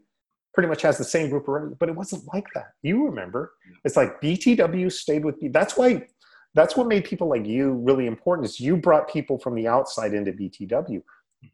pretty 0.54 0.68
much 0.68 0.82
has 0.82 0.98
the 0.98 1.04
same 1.04 1.30
group 1.30 1.48
of 1.48 1.80
but 1.80 1.90
it 1.90 1.96
wasn't 1.96 2.24
like 2.34 2.48
that. 2.54 2.74
You 2.84 3.06
remember? 3.06 3.54
It's 3.84 3.96
like 3.96 4.22
BTW 4.22 4.92
stayed 4.92 5.26
with 5.26 5.42
me. 5.42 5.50
That's 5.50 5.78
why 5.78 6.08
that's 6.54 6.76
what 6.76 6.88
made 6.88 7.06
people 7.06 7.30
like 7.30 7.46
you 7.46 7.74
really 7.74 8.08
important 8.08 8.46
is 8.46 8.60
you 8.60 8.76
brought 8.76 9.10
people 9.10 9.40
from 9.40 9.56
the 9.56 9.68
outside 9.68 10.14
into 10.14 10.34
BTW. 10.34 11.02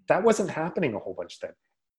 That 0.08 0.24
wasn't 0.24 0.50
happening 0.50 0.94
a 0.94 1.00
whole 1.00 1.14
bunch 1.14 1.40
then. 1.40 1.52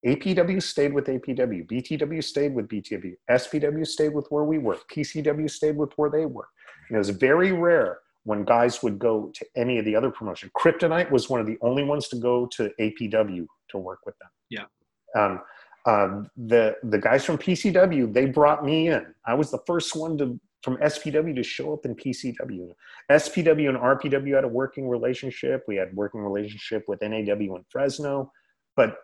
APW 0.06 0.62
stayed 0.62 0.93
with 0.93 1.06
APW, 1.06 1.66
BTW 1.66 2.23
stayed 2.23 2.55
with 2.55 2.69
BTW, 2.69 3.16
SPW 3.31 3.86
stayed 3.86 4.15
with 4.15 4.27
where 4.31 4.44
we 4.44 4.59
were, 4.59 4.78
PCW 4.94 5.51
stayed 5.51 5.77
with 5.77 5.93
where 5.97 6.09
they 6.09 6.24
were. 6.24 6.48
And 6.89 6.94
it 6.94 6.98
was 6.98 7.10
very 7.10 7.52
rare 7.52 7.98
when 8.24 8.44
guys 8.44 8.82
would 8.82 8.98
go 8.98 9.32
to 9.35 9.47
any 9.56 9.78
of 9.78 9.85
the 9.85 9.97
other 9.97 10.10
promotions. 10.10 10.52
Kryptonite 10.56 11.10
was 11.10 11.28
one 11.28 11.40
of 11.40 11.47
the 11.47 11.59
only 11.62 11.82
ones 11.82 12.09
to 12.09 12.16
go 12.16 12.47
to 12.47 12.70
APW 12.81 13.47
to 13.70 13.78
work 13.78 14.01
with 14.06 14.15
them. 14.19 14.28
Yeah. 14.51 14.65
Um, 15.16 15.40
uh, 15.86 16.23
the 16.36 16.77
the 16.82 16.98
guys 16.98 17.24
from 17.24 17.39
PCW 17.39 18.12
they 18.12 18.27
brought 18.27 18.65
me 18.65 18.89
in. 18.89 19.06
I 19.27 19.32
was 19.32 19.51
the 19.51 19.60
first 19.66 19.97
one 19.97 20.19
to 20.19 20.39
from 20.62 20.76
SPW 20.78 21.35
to 21.36 21.43
show 21.43 21.72
up 21.72 21.85
in 21.85 21.94
PCW. 21.94 22.72
SPW 23.10 23.68
and 23.68 23.78
RPW 23.78 24.35
had 24.35 24.44
a 24.44 24.48
working 24.48 24.89
relationship. 24.89 25.64
We 25.68 25.76
had 25.76 25.94
working 25.94 26.20
relationship 26.20 26.85
with 26.89 27.01
NAW 27.01 27.55
and 27.55 27.64
Fresno, 27.70 28.32
but 28.76 28.98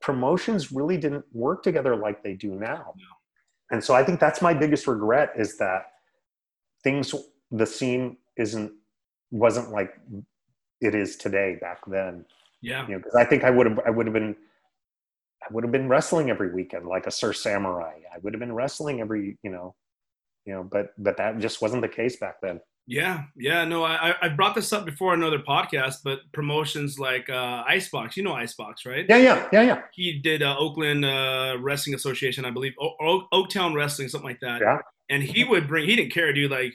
promotions 0.00 0.72
really 0.72 0.96
didn't 0.96 1.24
work 1.32 1.62
together 1.62 1.96
like 1.96 2.22
they 2.22 2.34
do 2.34 2.54
now. 2.54 2.94
And 3.70 3.82
so 3.82 3.94
I 3.94 4.04
think 4.04 4.20
that's 4.20 4.42
my 4.42 4.54
biggest 4.54 4.86
regret 4.86 5.32
is 5.36 5.58
that 5.58 5.86
things 6.82 7.14
the 7.50 7.66
scene 7.66 8.16
isn't 8.36 8.72
wasn't 9.30 9.70
like 9.70 9.92
it 10.80 10.94
is 10.94 11.16
today 11.16 11.56
back 11.60 11.78
then. 11.86 12.24
Yeah. 12.62 12.86
You 12.86 12.94
know, 12.94 12.98
because 12.98 13.14
I 13.14 13.24
think 13.24 13.44
I 13.44 13.50
would 13.50 13.66
have 13.66 13.80
I 13.86 13.90
would 13.90 14.06
have 14.06 14.14
been 14.14 14.36
I 15.42 15.52
would 15.52 15.64
have 15.64 15.72
been 15.72 15.88
wrestling 15.88 16.30
every 16.30 16.52
weekend 16.52 16.86
like 16.86 17.06
a 17.06 17.10
Sir 17.10 17.32
Samurai. 17.32 18.00
I 18.12 18.18
would 18.22 18.34
have 18.34 18.40
been 18.40 18.54
wrestling 18.54 19.00
every, 19.00 19.38
you 19.42 19.50
know, 19.50 19.74
you 20.46 20.52
know, 20.54 20.62
but 20.62 20.92
but 20.98 21.16
that 21.18 21.38
just 21.38 21.60
wasn't 21.62 21.82
the 21.82 21.88
case 21.88 22.16
back 22.16 22.36
then. 22.42 22.60
Yeah, 22.86 23.24
yeah, 23.36 23.64
no, 23.64 23.84
I 23.84 24.14
I- 24.20 24.28
brought 24.30 24.54
this 24.56 24.72
up 24.72 24.84
before 24.84 25.14
another 25.14 25.38
podcast, 25.38 25.96
but 26.02 26.20
promotions 26.32 26.98
like 26.98 27.30
uh, 27.30 27.62
Icebox, 27.68 28.16
you 28.16 28.24
know 28.24 28.32
Icebox, 28.32 28.84
right? 28.84 29.06
Yeah, 29.08 29.18
yeah, 29.18 29.48
yeah, 29.52 29.62
yeah. 29.62 29.82
He 29.92 30.18
did 30.18 30.42
uh, 30.42 30.56
Oakland 30.58 31.04
uh, 31.04 31.56
Wrestling 31.60 31.94
Association, 31.94 32.44
I 32.44 32.50
believe, 32.50 32.72
o- 32.80 32.96
o- 33.00 33.26
Oaktown 33.32 33.74
Wrestling, 33.76 34.08
something 34.08 34.28
like 34.28 34.40
that. 34.40 34.60
Yeah. 34.60 34.78
And 35.08 35.22
he 35.22 35.44
would 35.44 35.68
bring, 35.68 35.88
he 35.88 35.94
didn't 35.94 36.12
care, 36.12 36.32
dude. 36.32 36.50
Like 36.50 36.72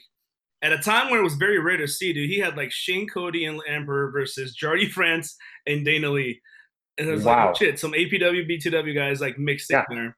at 0.62 0.72
a 0.72 0.78
time 0.78 1.10
where 1.10 1.20
it 1.20 1.24
was 1.24 1.36
very 1.36 1.60
rare 1.60 1.78
to 1.78 1.88
see, 1.88 2.14
dude, 2.14 2.30
he 2.30 2.40
had 2.40 2.56
like 2.56 2.72
Shane 2.72 3.08
Cody 3.10 3.44
and 3.46 3.60
Emperor 3.68 4.10
versus 4.12 4.56
Jardi 4.56 4.90
Frantz 4.90 5.36
and 5.68 5.84
Dana 5.84 6.10
Lee. 6.12 6.40
And 6.98 7.10
it 7.10 7.12
was 7.12 7.26
Wow. 7.26 7.48
like, 7.48 7.56
oh, 7.56 7.58
shit, 7.60 7.78
some 7.80 7.92
APW, 7.92 8.48
BTW 8.50 8.96
guys 8.96 9.20
like 9.20 9.38
mixed 9.38 9.70
Yeah. 9.70 9.84
in 9.90 9.96
there. 9.98 10.18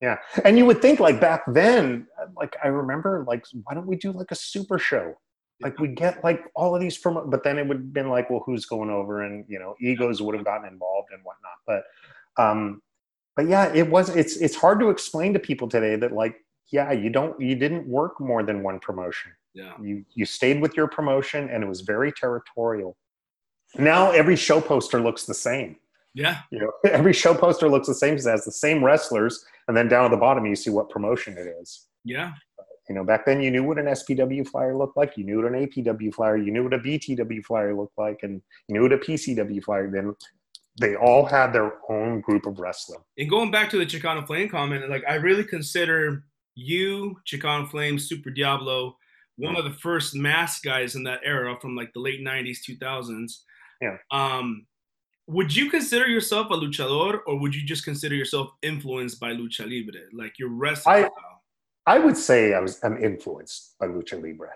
Yeah. 0.00 0.18
And 0.44 0.58
you 0.58 0.66
would 0.66 0.82
think 0.82 1.00
like 1.00 1.20
back 1.20 1.42
then, 1.46 2.06
like 2.36 2.56
I 2.62 2.68
remember 2.68 3.24
like 3.26 3.44
why 3.64 3.74
don't 3.74 3.86
we 3.86 3.96
do 3.96 4.12
like 4.12 4.30
a 4.30 4.34
super 4.34 4.78
show? 4.78 5.14
Like 5.60 5.78
we 5.78 5.88
get 5.88 6.22
like 6.22 6.44
all 6.54 6.74
of 6.74 6.82
these 6.82 6.96
from 6.96 7.30
but 7.30 7.42
then 7.42 7.58
it 7.58 7.66
would 7.66 7.78
have 7.78 7.92
been 7.92 8.10
like, 8.10 8.28
well, 8.28 8.42
who's 8.44 8.66
going 8.66 8.90
over? 8.90 9.22
And 9.22 9.44
you 9.48 9.58
know, 9.58 9.74
egos 9.80 10.20
would 10.20 10.34
have 10.34 10.44
gotten 10.44 10.68
involved 10.70 11.08
and 11.12 11.22
whatnot. 11.24 11.58
But 11.66 12.42
um 12.42 12.82
but 13.36 13.48
yeah, 13.48 13.72
it 13.72 13.88
was 13.88 14.14
it's 14.14 14.36
it's 14.36 14.56
hard 14.56 14.80
to 14.80 14.90
explain 14.90 15.32
to 15.32 15.38
people 15.38 15.68
today 15.68 15.96
that 15.96 16.12
like, 16.12 16.36
yeah, 16.70 16.92
you 16.92 17.08
don't 17.08 17.40
you 17.40 17.54
didn't 17.54 17.88
work 17.88 18.20
more 18.20 18.42
than 18.42 18.62
one 18.62 18.80
promotion. 18.80 19.32
Yeah. 19.54 19.72
You 19.80 20.04
you 20.14 20.26
stayed 20.26 20.60
with 20.60 20.76
your 20.76 20.88
promotion 20.88 21.48
and 21.48 21.64
it 21.64 21.66
was 21.66 21.80
very 21.80 22.12
territorial. 22.12 22.96
now 23.78 24.10
every 24.10 24.36
show 24.36 24.60
poster 24.60 25.00
looks 25.00 25.24
the 25.24 25.34
same. 25.34 25.76
Yeah. 26.16 26.38
You 26.50 26.60
know, 26.60 26.72
every 26.90 27.12
show 27.12 27.34
poster 27.34 27.68
looks 27.68 27.86
the 27.86 27.94
same. 27.94 28.14
It 28.14 28.24
has 28.24 28.44
the 28.44 28.50
same 28.50 28.82
wrestlers, 28.82 29.44
and 29.68 29.76
then 29.76 29.86
down 29.86 30.06
at 30.06 30.10
the 30.10 30.16
bottom 30.16 30.46
you 30.46 30.56
see 30.56 30.70
what 30.70 30.88
promotion 30.90 31.36
it 31.38 31.46
is. 31.60 31.86
Yeah. 32.04 32.32
You 32.88 32.94
know, 32.94 33.04
back 33.04 33.26
then 33.26 33.42
you 33.42 33.50
knew 33.50 33.64
what 33.64 33.78
an 33.78 33.86
SPW 33.86 34.48
flyer 34.48 34.76
looked 34.76 34.96
like, 34.96 35.16
you 35.16 35.24
knew 35.24 35.42
what 35.42 35.52
an 35.52 35.66
APW 35.66 36.14
flyer, 36.14 36.36
you 36.36 36.52
knew 36.52 36.64
what 36.64 36.72
a 36.72 36.78
BTW 36.78 37.44
flyer 37.44 37.74
looked 37.74 37.98
like, 37.98 38.20
and 38.22 38.40
you 38.68 38.74
knew 38.74 38.82
what 38.82 38.92
a 38.92 38.98
PCW 38.98 39.62
flyer. 39.62 39.90
Then 39.90 40.14
they 40.80 40.94
all 40.94 41.26
had 41.26 41.52
their 41.52 41.74
own 41.90 42.20
group 42.20 42.46
of 42.46 42.58
wrestling. 42.58 43.00
And 43.18 43.28
going 43.28 43.50
back 43.50 43.70
to 43.70 43.78
the 43.78 43.86
Chicano 43.86 44.26
Flame 44.26 44.48
comment, 44.48 44.88
like 44.88 45.04
I 45.08 45.14
really 45.14 45.44
consider 45.44 46.24
you, 46.54 47.16
Chicano 47.26 47.68
Flame, 47.68 47.98
Super 47.98 48.30
Diablo, 48.30 48.96
one 49.36 49.56
of 49.56 49.64
the 49.64 49.72
first 49.72 50.14
mask 50.14 50.62
guys 50.62 50.94
in 50.94 51.02
that 51.04 51.20
era 51.24 51.56
from 51.60 51.76
like 51.76 51.92
the 51.92 52.00
late 52.00 52.20
'90s, 52.20 52.58
2000s. 52.66 53.40
Yeah. 53.82 53.96
Um, 54.10 54.66
would 55.26 55.54
you 55.54 55.70
consider 55.70 56.06
yourself 56.06 56.50
a 56.50 56.54
luchador, 56.54 57.20
or 57.26 57.38
would 57.38 57.54
you 57.54 57.64
just 57.64 57.84
consider 57.84 58.14
yourself 58.14 58.50
influenced 58.62 59.18
by 59.18 59.32
lucha 59.32 59.68
libre, 59.68 60.02
like 60.12 60.38
your 60.38 60.50
wrestling 60.50 60.96
I- 60.96 61.00
style? 61.00 61.42
I 61.88 62.00
would 62.00 62.16
say 62.16 62.52
I 62.52 62.60
was 62.60 62.82
I'm 62.82 63.02
influenced 63.02 63.78
by 63.78 63.86
lucha 63.86 64.20
libre. 64.20 64.50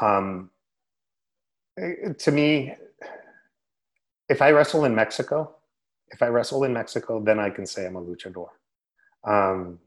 Um, 0.00 0.50
eh, 1.78 2.14
to 2.18 2.32
me, 2.32 2.74
if 4.30 4.40
I 4.40 4.50
wrestle 4.52 4.86
in 4.86 4.94
Mexico, 4.94 5.56
if 6.10 6.22
I 6.22 6.28
wrestle 6.28 6.64
in 6.64 6.72
Mexico, 6.72 7.22
then 7.22 7.38
I 7.38 7.50
can 7.50 7.66
say 7.66 7.86
I'm 7.86 7.96
a 7.96 8.02
luchador. 8.02 8.48
Um, 9.24 9.78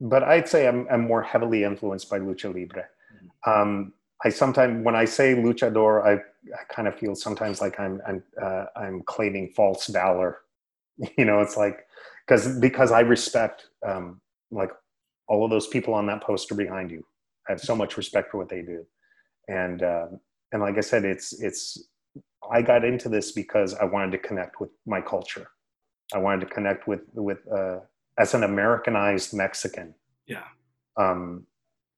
but 0.00 0.24
I'd 0.24 0.48
say 0.48 0.66
I'm, 0.66 0.86
I'm 0.90 1.02
more 1.02 1.22
heavily 1.22 1.62
influenced 1.62 2.10
by 2.10 2.18
lucha 2.18 2.52
libre. 2.52 2.88
Um, 3.46 3.92
I 4.24 4.30
sometimes, 4.30 4.84
when 4.84 4.96
I 4.96 5.04
say 5.04 5.34
luchador, 5.34 6.04
I, 6.04 6.14
I 6.14 6.64
kind 6.74 6.88
of 6.88 6.98
feel 6.98 7.14
sometimes 7.14 7.60
like 7.60 7.78
I'm 7.78 8.00
I'm 8.06 8.22
uh, 8.42 8.64
I'm 8.76 9.02
claiming 9.06 9.52
false 9.54 9.86
valor. 9.86 10.38
You 11.18 11.26
know, 11.26 11.40
it's 11.40 11.58
like 11.58 11.84
because 12.26 12.58
because 12.58 12.90
I 12.90 13.00
respect 13.00 13.66
um, 13.86 14.18
like 14.50 14.70
all 15.28 15.44
of 15.44 15.50
those 15.50 15.66
people 15.66 15.92
on 15.92 16.06
that 16.06 16.22
poster 16.22 16.54
behind 16.54 16.90
you. 16.90 17.04
I 17.46 17.52
have 17.52 17.60
so 17.60 17.76
much 17.76 17.98
respect 17.98 18.30
for 18.30 18.38
what 18.38 18.48
they 18.48 18.62
do, 18.62 18.86
and 19.46 19.82
um, 19.82 20.20
and 20.52 20.62
like 20.62 20.78
I 20.78 20.80
said, 20.80 21.04
it's 21.04 21.38
it's. 21.38 21.86
I 22.50 22.62
got 22.62 22.82
into 22.82 23.10
this 23.10 23.32
because 23.32 23.74
I 23.74 23.84
wanted 23.84 24.12
to 24.12 24.18
connect 24.18 24.58
with 24.58 24.70
my 24.86 25.02
culture. 25.02 25.48
I 26.14 26.18
wanted 26.18 26.48
to 26.48 26.54
connect 26.54 26.88
with 26.88 27.02
with 27.12 27.38
uh, 27.52 27.80
as 28.18 28.32
an 28.34 28.42
Americanized 28.42 29.34
Mexican. 29.34 29.94
Yeah. 30.26 30.44
Um, 30.96 31.46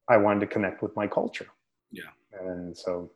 I 0.08 0.16
wanted 0.16 0.40
to 0.40 0.46
connect 0.46 0.82
with 0.82 0.96
my 0.96 1.06
culture. 1.06 1.46
Yeah. 1.90 2.10
and 2.40 2.77
so 2.77 3.10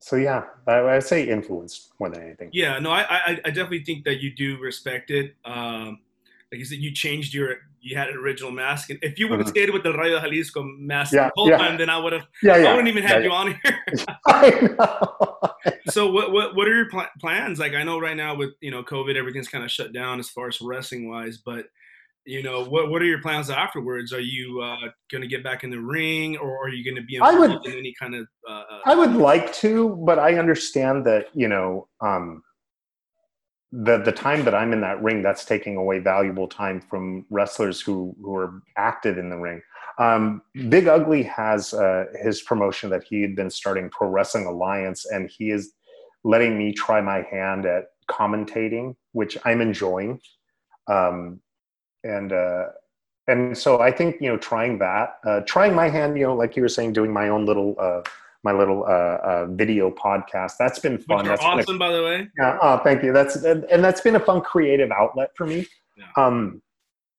so 0.00 0.16
yeah, 0.16 0.44
I, 0.66 0.80
I'd 0.80 1.02
say 1.02 1.26
influenced 1.28 1.92
more 1.98 2.10
than 2.10 2.22
anything. 2.22 2.50
Yeah, 2.52 2.78
no, 2.78 2.90
I, 2.90 3.02
I 3.10 3.40
I 3.46 3.50
definitely 3.50 3.84
think 3.84 4.04
that 4.04 4.20
you 4.22 4.34
do 4.34 4.58
respect 4.58 5.10
it. 5.10 5.34
Um, 5.44 6.00
like 6.52 6.58
you 6.58 6.64
said, 6.64 6.78
you 6.78 6.92
changed 6.92 7.32
your 7.34 7.56
you 7.80 7.96
had 7.96 8.08
an 8.08 8.16
original 8.16 8.50
mask, 8.50 8.90
and 8.90 8.98
if 9.02 9.18
you 9.18 9.28
would 9.28 9.38
have 9.40 9.46
Mhm. 9.48 9.50
stayed 9.50 9.70
with 9.70 9.82
the 9.82 9.92
Rayo 9.92 10.18
Jalisco 10.20 10.62
mask 10.62 11.12
Yeah, 11.12 11.24
the 11.28 11.32
whole 11.36 11.48
yeah. 11.50 11.56
time, 11.58 11.76
then 11.78 11.90
I 11.90 11.98
would 11.98 12.12
have 12.12 12.26
Yeah, 12.42 12.56
yeah. 12.58 12.68
I 12.68 12.70
wouldn't 12.72 12.88
even 12.88 13.02
have 13.02 13.22
yeah, 13.22 13.28
you 13.28 13.32
on 13.32 13.58
here. 13.62 13.78
I 14.26 15.70
so 15.90 16.10
what 16.10 16.32
what 16.32 16.54
what 16.54 16.68
are 16.68 16.74
your 16.74 16.88
pl- 16.90 17.06
plans? 17.20 17.58
Like 17.58 17.74
I 17.74 17.82
know 17.82 17.98
right 17.98 18.16
now 18.16 18.34
with 18.34 18.50
you 18.60 18.70
know 18.70 18.82
COVID, 18.82 19.16
everything's 19.16 19.48
kind 19.48 19.64
of 19.64 19.70
shut 19.70 19.92
down 19.92 20.18
as 20.20 20.28
far 20.28 20.48
as 20.48 20.60
wrestling 20.60 21.08
wise, 21.08 21.38
but 21.38 21.66
you 22.26 22.42
know 22.42 22.64
what 22.64 22.90
what 22.90 23.02
are 23.02 23.06
your 23.06 23.20
plans 23.20 23.50
afterwards? 23.50 24.12
Are 24.12 24.20
you 24.20 24.60
uh, 24.60 24.88
going 25.10 25.22
to 25.22 25.28
get 25.28 25.44
back 25.44 25.64
in 25.64 25.70
the 25.70 25.80
ring, 25.80 26.36
or 26.38 26.64
are 26.64 26.68
you 26.68 26.84
going 26.84 26.96
to 26.96 27.02
be 27.02 27.18
I 27.20 27.38
would- 27.38 27.64
in 27.66 27.72
any 27.72 27.94
kind 27.98 28.14
of? 28.14 28.26
Uh, 28.48 28.52
uh, 28.52 28.80
I 28.86 28.94
would 28.94 29.14
like 29.14 29.52
to, 29.54 29.96
but 30.06 30.18
I 30.18 30.36
understand 30.38 31.04
that 31.06 31.28
you 31.34 31.48
know 31.48 31.88
um, 32.00 32.42
the 33.72 33.98
the 33.98 34.12
time 34.12 34.44
that 34.44 34.54
I'm 34.54 34.72
in 34.72 34.80
that 34.80 35.02
ring 35.02 35.22
that's 35.22 35.44
taking 35.44 35.76
away 35.76 35.98
valuable 35.98 36.48
time 36.48 36.80
from 36.80 37.26
wrestlers 37.30 37.80
who 37.80 38.14
who 38.22 38.34
are 38.36 38.62
active 38.76 39.18
in 39.18 39.28
the 39.30 39.36
ring. 39.36 39.60
Um, 39.98 40.42
Big 40.68 40.88
Ugly 40.88 41.22
has 41.24 41.72
uh, 41.72 42.06
his 42.22 42.42
promotion 42.42 42.90
that 42.90 43.04
he 43.04 43.22
had 43.22 43.36
been 43.36 43.50
starting 43.50 43.90
Pro 43.90 44.08
Wrestling 44.08 44.46
Alliance, 44.46 45.06
and 45.06 45.30
he 45.30 45.50
is 45.50 45.72
letting 46.24 46.58
me 46.58 46.72
try 46.72 47.00
my 47.00 47.22
hand 47.30 47.66
at 47.66 47.84
commentating, 48.08 48.96
which 49.12 49.36
I'm 49.44 49.60
enjoying. 49.60 50.20
Um, 50.88 51.40
and 52.04 52.32
uh, 52.32 52.66
and 53.26 53.56
so 53.56 53.80
I 53.80 53.90
think 53.90 54.20
you 54.20 54.28
know 54.28 54.36
trying 54.36 54.78
that, 54.78 55.16
uh, 55.24 55.40
trying 55.40 55.74
my 55.74 55.88
hand, 55.88 56.16
you 56.16 56.24
know, 56.24 56.34
like 56.36 56.56
you 56.56 56.62
were 56.62 56.68
saying, 56.68 56.92
doing 56.92 57.12
my 57.12 57.28
own 57.28 57.46
little 57.46 57.74
uh, 57.78 58.02
my 58.44 58.52
little 58.52 58.84
uh, 58.84 58.86
uh, 58.86 59.46
video 59.50 59.90
podcast. 59.90 60.52
That's 60.58 60.78
been 60.78 60.94
which 60.94 61.04
fun. 61.06 61.26
are 61.26 61.30
That's 61.30 61.42
been 61.42 61.50
a- 61.58 61.62
awesome, 61.62 61.78
by 61.78 61.92
the 61.92 62.02
way. 62.02 62.28
yeah, 62.38 62.58
oh, 62.62 62.78
thank 62.78 63.02
you. 63.02 63.12
That's 63.12 63.36
and, 63.36 63.64
and 63.64 63.82
that's 63.82 64.02
been 64.02 64.16
a 64.16 64.20
fun 64.20 64.42
creative 64.42 64.90
outlet 64.90 65.30
for 65.36 65.46
me. 65.46 65.66
Yeah. 65.96 66.04
Um, 66.16 66.62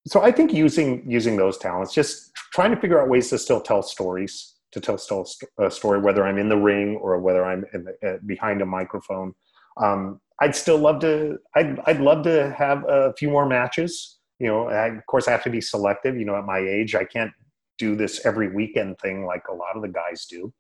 so 0.08 0.22
I 0.22 0.32
think 0.32 0.54
using 0.54 1.04
using 1.10 1.36
those 1.36 1.58
talents, 1.58 1.94
just 1.94 2.32
trying 2.54 2.72
to 2.74 2.80
figure 2.80 3.02
out 3.02 3.10
ways 3.10 3.30
to 3.32 3.40
still 3.40 3.60
tell 3.60 3.82
stories, 3.82 4.54
to 4.72 4.80
tell 4.80 4.98
still 5.00 5.28
a 5.60 5.72
story, 5.72 6.00
whether 6.00 6.26
I'm 6.26 6.38
in 6.38 6.48
the 6.50 6.58
ring 6.58 6.98
or 6.98 7.20
whether 7.20 7.44
I'm 7.44 7.66
in 7.74 7.86
the, 7.86 8.08
uh, 8.08 8.18
behind 8.26 8.62
a 8.62 8.66
microphone. 8.66 9.34
Um, 9.78 10.22
I'd 10.40 10.56
still 10.56 10.78
love 10.78 11.00
to. 11.00 11.40
I'd 11.56 11.80
I'd 11.88 12.00
love 12.02 12.24
to 12.26 12.54
have 12.56 12.84
a 12.88 13.14
few 13.18 13.30
more 13.30 13.48
matches. 13.48 14.15
You 14.40 14.48
know, 14.48 14.68
I, 14.70 14.88
of 14.88 15.06
course, 15.06 15.28
I 15.28 15.32
have 15.32 15.44
to 15.44 15.50
be 15.50 15.62
selective. 15.62 16.18
You 16.18 16.26
know, 16.26 16.36
at 16.36 16.46
my 16.46 16.60
age, 16.60 16.96
I 16.96 17.06
can't 17.06 17.32
do 17.78 17.96
this 17.96 18.26
every 18.26 18.54
weekend 18.54 19.00
thing 19.00 19.26
like 19.26 19.44
a 19.50 19.54
lot 19.54 19.76
of 19.76 19.82
the 19.82 19.90
guys 19.90 20.26
do. 20.26 20.54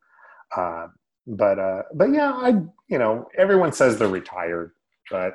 Uh, 0.56 0.88
but 1.27 1.60
uh, 1.60 1.84
but 1.93 2.11
yeah, 2.11 2.31
I 2.34 2.49
you 2.88 2.97
know 2.97 3.27
everyone 3.38 3.73
says 3.73 3.97
they're 3.97 4.07
retired, 4.07 4.72
but 5.10 5.34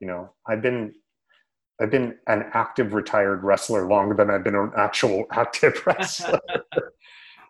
you 0.00 0.06
know 0.06 0.30
I've 0.46 0.62
been 0.62 0.94
I've 1.80 1.90
been 1.90 2.16
an 2.26 2.46
active 2.54 2.94
retired 2.94 3.44
wrestler 3.44 3.86
longer 3.86 4.14
than 4.14 4.30
I've 4.30 4.44
been 4.44 4.54
an 4.54 4.72
actual 4.76 5.26
active 5.32 5.82
wrestler. 5.86 6.40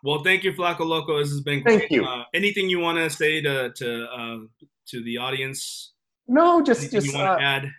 Well, 0.03 0.23
thank 0.23 0.43
you, 0.43 0.53
Flaco 0.53 0.85
Loco. 0.85 1.17
This 1.19 1.31
has 1.31 1.41
been 1.41 1.63
Thank 1.63 1.89
you. 1.89 2.05
Uh, 2.05 2.23
anything 2.33 2.69
you 2.69 2.79
want 2.79 2.97
to 2.97 3.09
say 3.09 3.41
to 3.41 3.71
to 3.71 4.05
uh, 4.05 4.37
to 4.87 5.03
the 5.03 5.17
audience? 5.17 5.93
no, 6.27 6.61
just 6.61 6.81
Anything 6.81 6.99
just 7.01 7.13
you 7.13 7.17
want 7.17 7.29
uh, 7.29 7.37
to 7.37 7.43
add? 7.43 7.71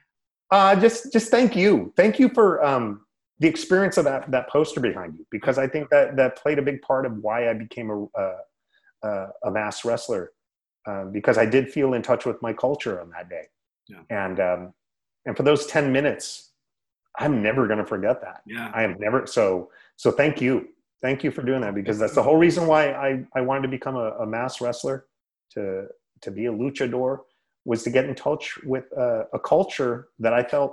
Uh, 0.51 0.75
just 0.77 1.13
just 1.13 1.31
thank 1.31 1.55
you, 1.57 1.93
thank 1.97 2.19
you 2.19 2.29
for 2.31 2.65
um, 2.65 3.05
the 3.41 3.49
experience 3.49 3.97
of 3.99 4.05
that 4.05 4.31
that 4.31 4.49
poster 4.49 4.81
behind 4.81 5.15
you 5.19 5.27
because 5.31 5.59
I 5.59 5.67
think 5.67 5.91
that 5.91 6.17
that 6.17 6.37
played 6.37 6.59
a 6.59 6.63
big 6.63 6.83
part 6.83 7.07
of 7.07 7.19
why 7.19 7.49
I 7.51 7.55
became 7.55 7.91
a 7.91 8.05
a, 8.21 8.37
a, 9.03 9.27
a 9.45 9.51
mass 9.51 9.85
wrestler 9.85 10.33
uh, 10.87 11.05
because 11.05 11.39
I 11.39 11.47
did 11.47 11.71
feel 11.71 11.95
in 11.95 12.03
touch 12.03 12.25
with 12.27 12.41
my 12.43 12.53
culture 12.53 13.01
on 13.01 13.11
that 13.11 13.29
day, 13.29 13.45
Yeah. 13.89 14.01
and 14.11 14.41
um, 14.41 14.75
and 15.27 15.37
for 15.37 15.43
those 15.43 15.67
ten 15.67 15.93
minutes, 15.93 16.53
I'm 17.19 17.43
never 17.43 17.67
going 17.67 17.79
to 17.79 17.87
forget 17.87 18.21
that. 18.23 18.43
Yeah. 18.47 18.71
I 18.75 18.83
have 18.83 18.99
never 18.99 19.27
so 19.27 19.71
so 19.97 20.11
thank 20.11 20.41
you. 20.41 20.69
Thank 21.01 21.23
you 21.23 21.31
for 21.31 21.43
doing 21.43 21.61
that 21.61 21.77
because 21.77 21.97
that's 21.97 22.15
the 22.17 22.23
whole 22.25 22.37
reason 22.39 22.67
why 22.67 22.91
I, 22.93 23.25
I 23.33 23.41
wanted 23.41 23.63
to 23.63 23.69
become 23.69 23.95
a, 23.95 24.11
a 24.19 24.27
mass 24.27 24.61
wrestler, 24.61 25.07
to 25.53 25.87
to 26.23 26.31
be 26.33 26.47
a 26.47 26.53
luchador, 26.53 27.21
was 27.69 27.83
to 27.83 27.91
get 27.91 28.07
in 28.07 28.15
touch 28.15 28.45
with 28.65 28.87
uh, 28.97 29.25
a 29.35 29.39
culture 29.39 30.09
that 30.19 30.33
I 30.33 30.43
felt 30.43 30.73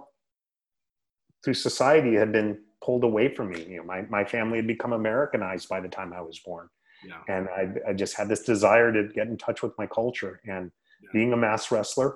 through 1.43 1.55
society 1.55 2.13
had 2.15 2.31
been 2.31 2.57
pulled 2.81 3.03
away 3.03 3.27
from 3.35 3.49
me. 3.49 3.65
You 3.67 3.77
know, 3.79 3.83
my, 3.83 4.03
my 4.03 4.23
family 4.23 4.57
had 4.59 4.67
become 4.75 4.93
Americanized 4.93 5.67
by 5.67 5.81
the 5.81 5.89
time 5.89 6.13
I 6.13 6.21
was 6.21 6.39
born. 6.39 6.69
Yeah. 7.05 7.21
And 7.27 7.49
I, 7.49 7.89
I 7.89 7.93
just 7.93 8.15
had 8.15 8.29
this 8.29 8.43
desire 8.43 8.93
to 8.93 9.09
get 9.13 9.27
in 9.27 9.35
touch 9.37 9.61
with 9.61 9.73
my 9.77 9.87
culture. 9.87 10.39
And 10.55 10.71
Yeah. 11.03 11.09
being 11.17 11.33
a 11.33 11.37
mass 11.47 11.69
wrestler 11.71 12.09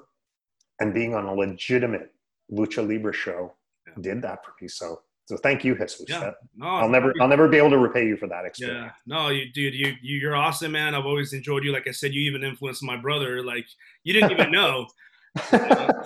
and 0.79 0.93
being 0.93 1.13
on 1.13 1.25
a 1.25 1.33
legitimate 1.33 2.07
lucha 2.49 2.81
libre 2.89 3.11
show 3.25 3.41
Yeah. 3.85 3.95
did 4.07 4.21
that 4.21 4.45
for 4.45 4.53
me. 4.61 4.69
So 4.69 5.01
so 5.29 5.37
thank 5.37 5.63
you, 5.63 5.75
Jesus. 5.75 6.05
Yeah. 6.07 6.31
No, 6.55 6.65
I'll 6.65 6.89
never 6.89 7.13
I'll 7.21 7.27
never 7.27 7.47
be 7.47 7.57
able 7.57 7.69
to 7.69 7.77
repay 7.77 8.07
you 8.07 8.17
for 8.17 8.25
that 8.29 8.45
experience. 8.45 8.91
Yeah, 9.05 9.15
no, 9.15 9.29
you, 9.29 9.51
dude, 9.53 9.75
you, 9.75 9.93
you, 10.01 10.17
you're 10.17 10.35
awesome, 10.35 10.71
man. 10.71 10.95
I've 10.95 11.05
always 11.05 11.33
enjoyed 11.33 11.63
you. 11.63 11.71
Like 11.71 11.87
I 11.87 11.91
said, 11.91 12.15
you 12.15 12.21
even 12.21 12.43
influenced 12.43 12.81
my 12.81 12.97
brother. 12.97 13.43
Like 13.43 13.67
you 14.03 14.11
didn't 14.11 14.31
even 14.31 14.51
know. 14.51 14.87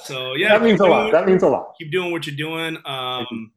So 0.03 0.33
yeah, 0.35 0.49
that 0.49 0.61
means 0.61 0.81
a 0.81 0.85
lot. 0.85 1.13
That 1.13 1.25
means 1.25 1.41
a 1.43 1.47
lot. 1.47 1.75
keep 1.79 1.89
doing 1.89 2.11
what 2.11 2.27
you're 2.27 2.35
doing. 2.35 2.77
Um, 2.85 3.53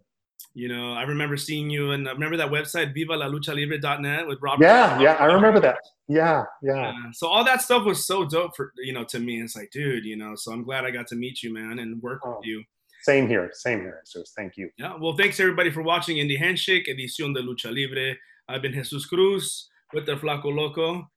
you 0.55 0.69
know, 0.69 0.93
I 0.93 1.03
remember 1.03 1.37
seeing 1.37 1.69
you 1.69 1.91
and 1.91 2.09
I 2.09 2.13
remember 2.13 2.37
that 2.37 2.51
website, 2.51 2.95
viva 2.95 3.17
la 3.17 3.29
with 3.29 4.39
Robert. 4.41 4.65
Yeah, 4.65 5.01
yeah, 5.01 5.15
I 5.15 5.25
remember 5.27 5.59
that. 5.61 5.79
Yeah, 6.07 6.45
yeah. 6.63 6.93
Yeah. 6.93 6.93
So 7.13 7.27
all 7.27 7.45
that 7.45 7.61
stuff 7.63 7.85
was 7.85 8.07
so 8.07 8.25
dope 8.25 8.55
for 8.55 8.73
you 8.77 8.93
know 8.93 9.03
to 9.05 9.19
me. 9.19 9.43
It's 9.43 9.57
like, 9.57 9.71
dude, 9.73 10.05
you 10.05 10.17
know. 10.17 10.37
So 10.37 10.53
I'm 10.53 10.63
glad 10.63 10.85
I 10.85 10.93
got 10.93 11.09
to 11.09 11.17
meet 11.17 11.43
you, 11.43 11.53
man, 11.53 11.81
and 11.81 12.01
work 12.01 12.21
Oh. 12.25 12.37
with 12.37 12.47
you. 12.47 12.63
Same 13.07 13.29
here. 13.29 13.51
Same 13.53 13.81
here, 13.83 14.03
Jesus. 14.05 14.33
Thank 14.37 14.57
you. 14.57 14.69
Yeah. 14.79 14.95
Well, 15.01 15.17
thanks 15.17 15.39
everybody 15.39 15.71
for 15.71 15.81
watching 15.83 16.17
Indie 16.17 16.37
Handshake, 16.39 16.89
edición 16.89 17.33
de 17.35 17.41
Lucha 17.41 17.71
Libre. 17.73 18.17
I've 18.49 18.63
been 18.63 18.73
Jesus 18.73 19.07
Cruz 19.07 19.69
with 19.95 20.07
the 20.07 20.17
Flaco 20.17 20.47
Loco. 20.53 21.09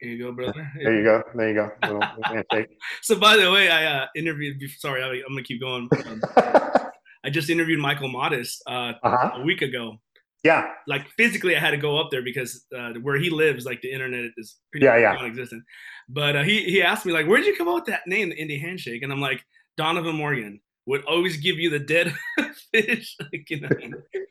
Here 0.00 0.10
you 0.12 0.18
go, 0.24 0.32
brother. 0.32 0.66
There 0.82 0.94
you 0.98 1.04
go. 1.04 1.22
There 1.34 1.48
you 1.50 1.54
go. 1.54 1.70
Little 1.82 2.00
handshake. 2.24 2.68
So 3.02 3.16
by 3.20 3.36
the 3.36 3.50
way, 3.52 3.68
I 3.70 3.84
uh, 3.84 4.06
interviewed. 4.16 4.56
Sorry, 4.78 5.02
I, 5.02 5.08
I'm 5.26 5.34
gonna 5.34 5.42
keep 5.42 5.60
going. 5.60 5.86
Um, 6.06 6.22
I 7.24 7.28
just 7.30 7.50
interviewed 7.50 7.78
Michael 7.78 8.08
Modest 8.08 8.62
uh, 8.66 8.92
Uh-huh. 9.02 9.32
a 9.34 9.42
week 9.42 9.60
ago. 9.60 9.98
Yeah, 10.44 10.66
like 10.88 11.06
physically 11.18 11.54
I 11.56 11.60
had 11.60 11.72
to 11.72 11.76
go 11.76 12.00
up 12.00 12.08
there 12.10 12.22
because 12.22 12.64
uh, 12.76 12.94
where 13.02 13.16
he 13.18 13.28
lives, 13.28 13.66
like 13.66 13.80
the 13.82 13.92
internet 13.92 14.30
is 14.38 14.56
pretty 14.72 14.86
Yeah, 14.86 14.96
yeah. 14.96 15.12
non-existent. 15.12 15.62
But 16.08 16.36
uh, 16.36 16.42
he 16.42 16.64
he 16.64 16.82
asked 16.82 17.04
me 17.06 17.12
like, 17.12 17.26
where'd 17.26 17.44
you 17.44 17.54
come 17.54 17.68
up 17.68 17.74
with 17.76 17.84
that 17.92 18.06
name, 18.06 18.30
the 18.30 18.36
Indie 18.36 18.60
Handshake? 18.60 19.02
And 19.04 19.12
I'm 19.12 19.20
like, 19.20 19.44
Donovan 19.76 20.16
Morgan 20.16 20.58
would 20.86 21.04
always 21.04 21.36
give 21.36 21.56
you 21.56 21.70
the 21.70 21.78
dead 21.78 22.14
fish. 22.72 23.16
like, 23.20 23.48
you 23.50 23.60
know, 23.60 23.68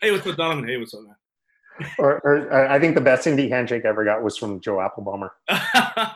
hey, 0.01 0.11
what's 0.11 0.27
up, 0.27 0.37
Donovan? 0.37 0.67
Hey, 0.67 0.77
what's 0.77 0.93
up, 0.93 1.01
or, 1.97 2.21
or 2.23 2.67
I 2.69 2.79
think 2.79 2.95
the 2.95 3.01
best 3.01 3.25
indie 3.25 3.49
handshake 3.49 3.85
I 3.85 3.89
ever 3.89 4.03
got 4.03 4.21
was 4.21 4.37
from 4.37 4.59
Joe 4.59 4.81
Applebaum. 4.81 5.29
man? 5.49 6.11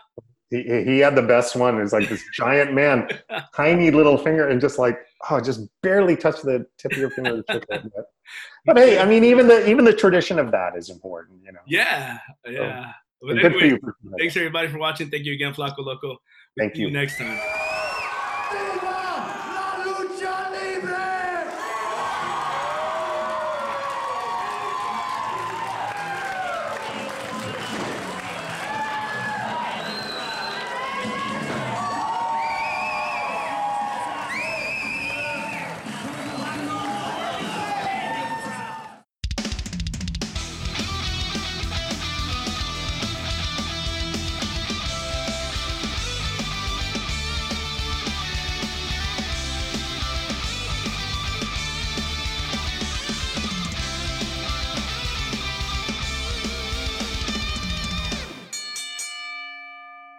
He, 0.51 0.61
he 0.61 0.99
had 0.99 1.15
the 1.15 1.23
best 1.23 1.55
one. 1.55 1.77
It 1.77 1.81
was 1.81 1.93
like 1.93 2.07
this 2.07 2.23
giant 2.33 2.73
man, 2.73 3.09
tiny 3.55 3.89
little 3.89 4.17
finger, 4.17 4.47
and 4.49 4.61
just 4.61 4.77
like 4.77 4.99
oh, 5.29 5.41
just 5.41 5.61
barely 5.81 6.15
touch 6.15 6.41
the 6.41 6.65
tip 6.77 6.91
of 6.91 6.97
your 6.97 7.09
finger. 7.09 7.41
to 7.41 7.53
shake 7.53 7.67
that 7.67 7.83
bit. 7.83 8.05
But 8.65 8.77
hey, 8.77 8.99
I 8.99 9.05
mean, 9.05 9.23
even 9.23 9.47
the 9.47 9.67
even 9.67 9.85
the 9.85 9.93
tradition 9.93 10.37
of 10.37 10.51
that 10.51 10.77
is 10.77 10.89
important, 10.89 11.39
you 11.43 11.51
know. 11.51 11.59
yeah, 11.65 12.19
yeah. 12.47 12.91
But 13.21 13.41
Good 13.41 13.53
for 13.53 13.65
you. 13.65 13.79
thanks 14.19 14.37
everybody 14.37 14.67
for 14.67 14.77
watching. 14.77 15.09
Thank 15.09 15.25
you 15.25 15.33
again, 15.33 15.53
Flaco 15.53 15.79
Loco. 15.79 16.07
We'll 16.09 16.17
Thank 16.59 16.75
see 16.75 16.81
you 16.81 16.87
you. 16.87 16.93
next 16.93 17.17
time. 17.17 17.64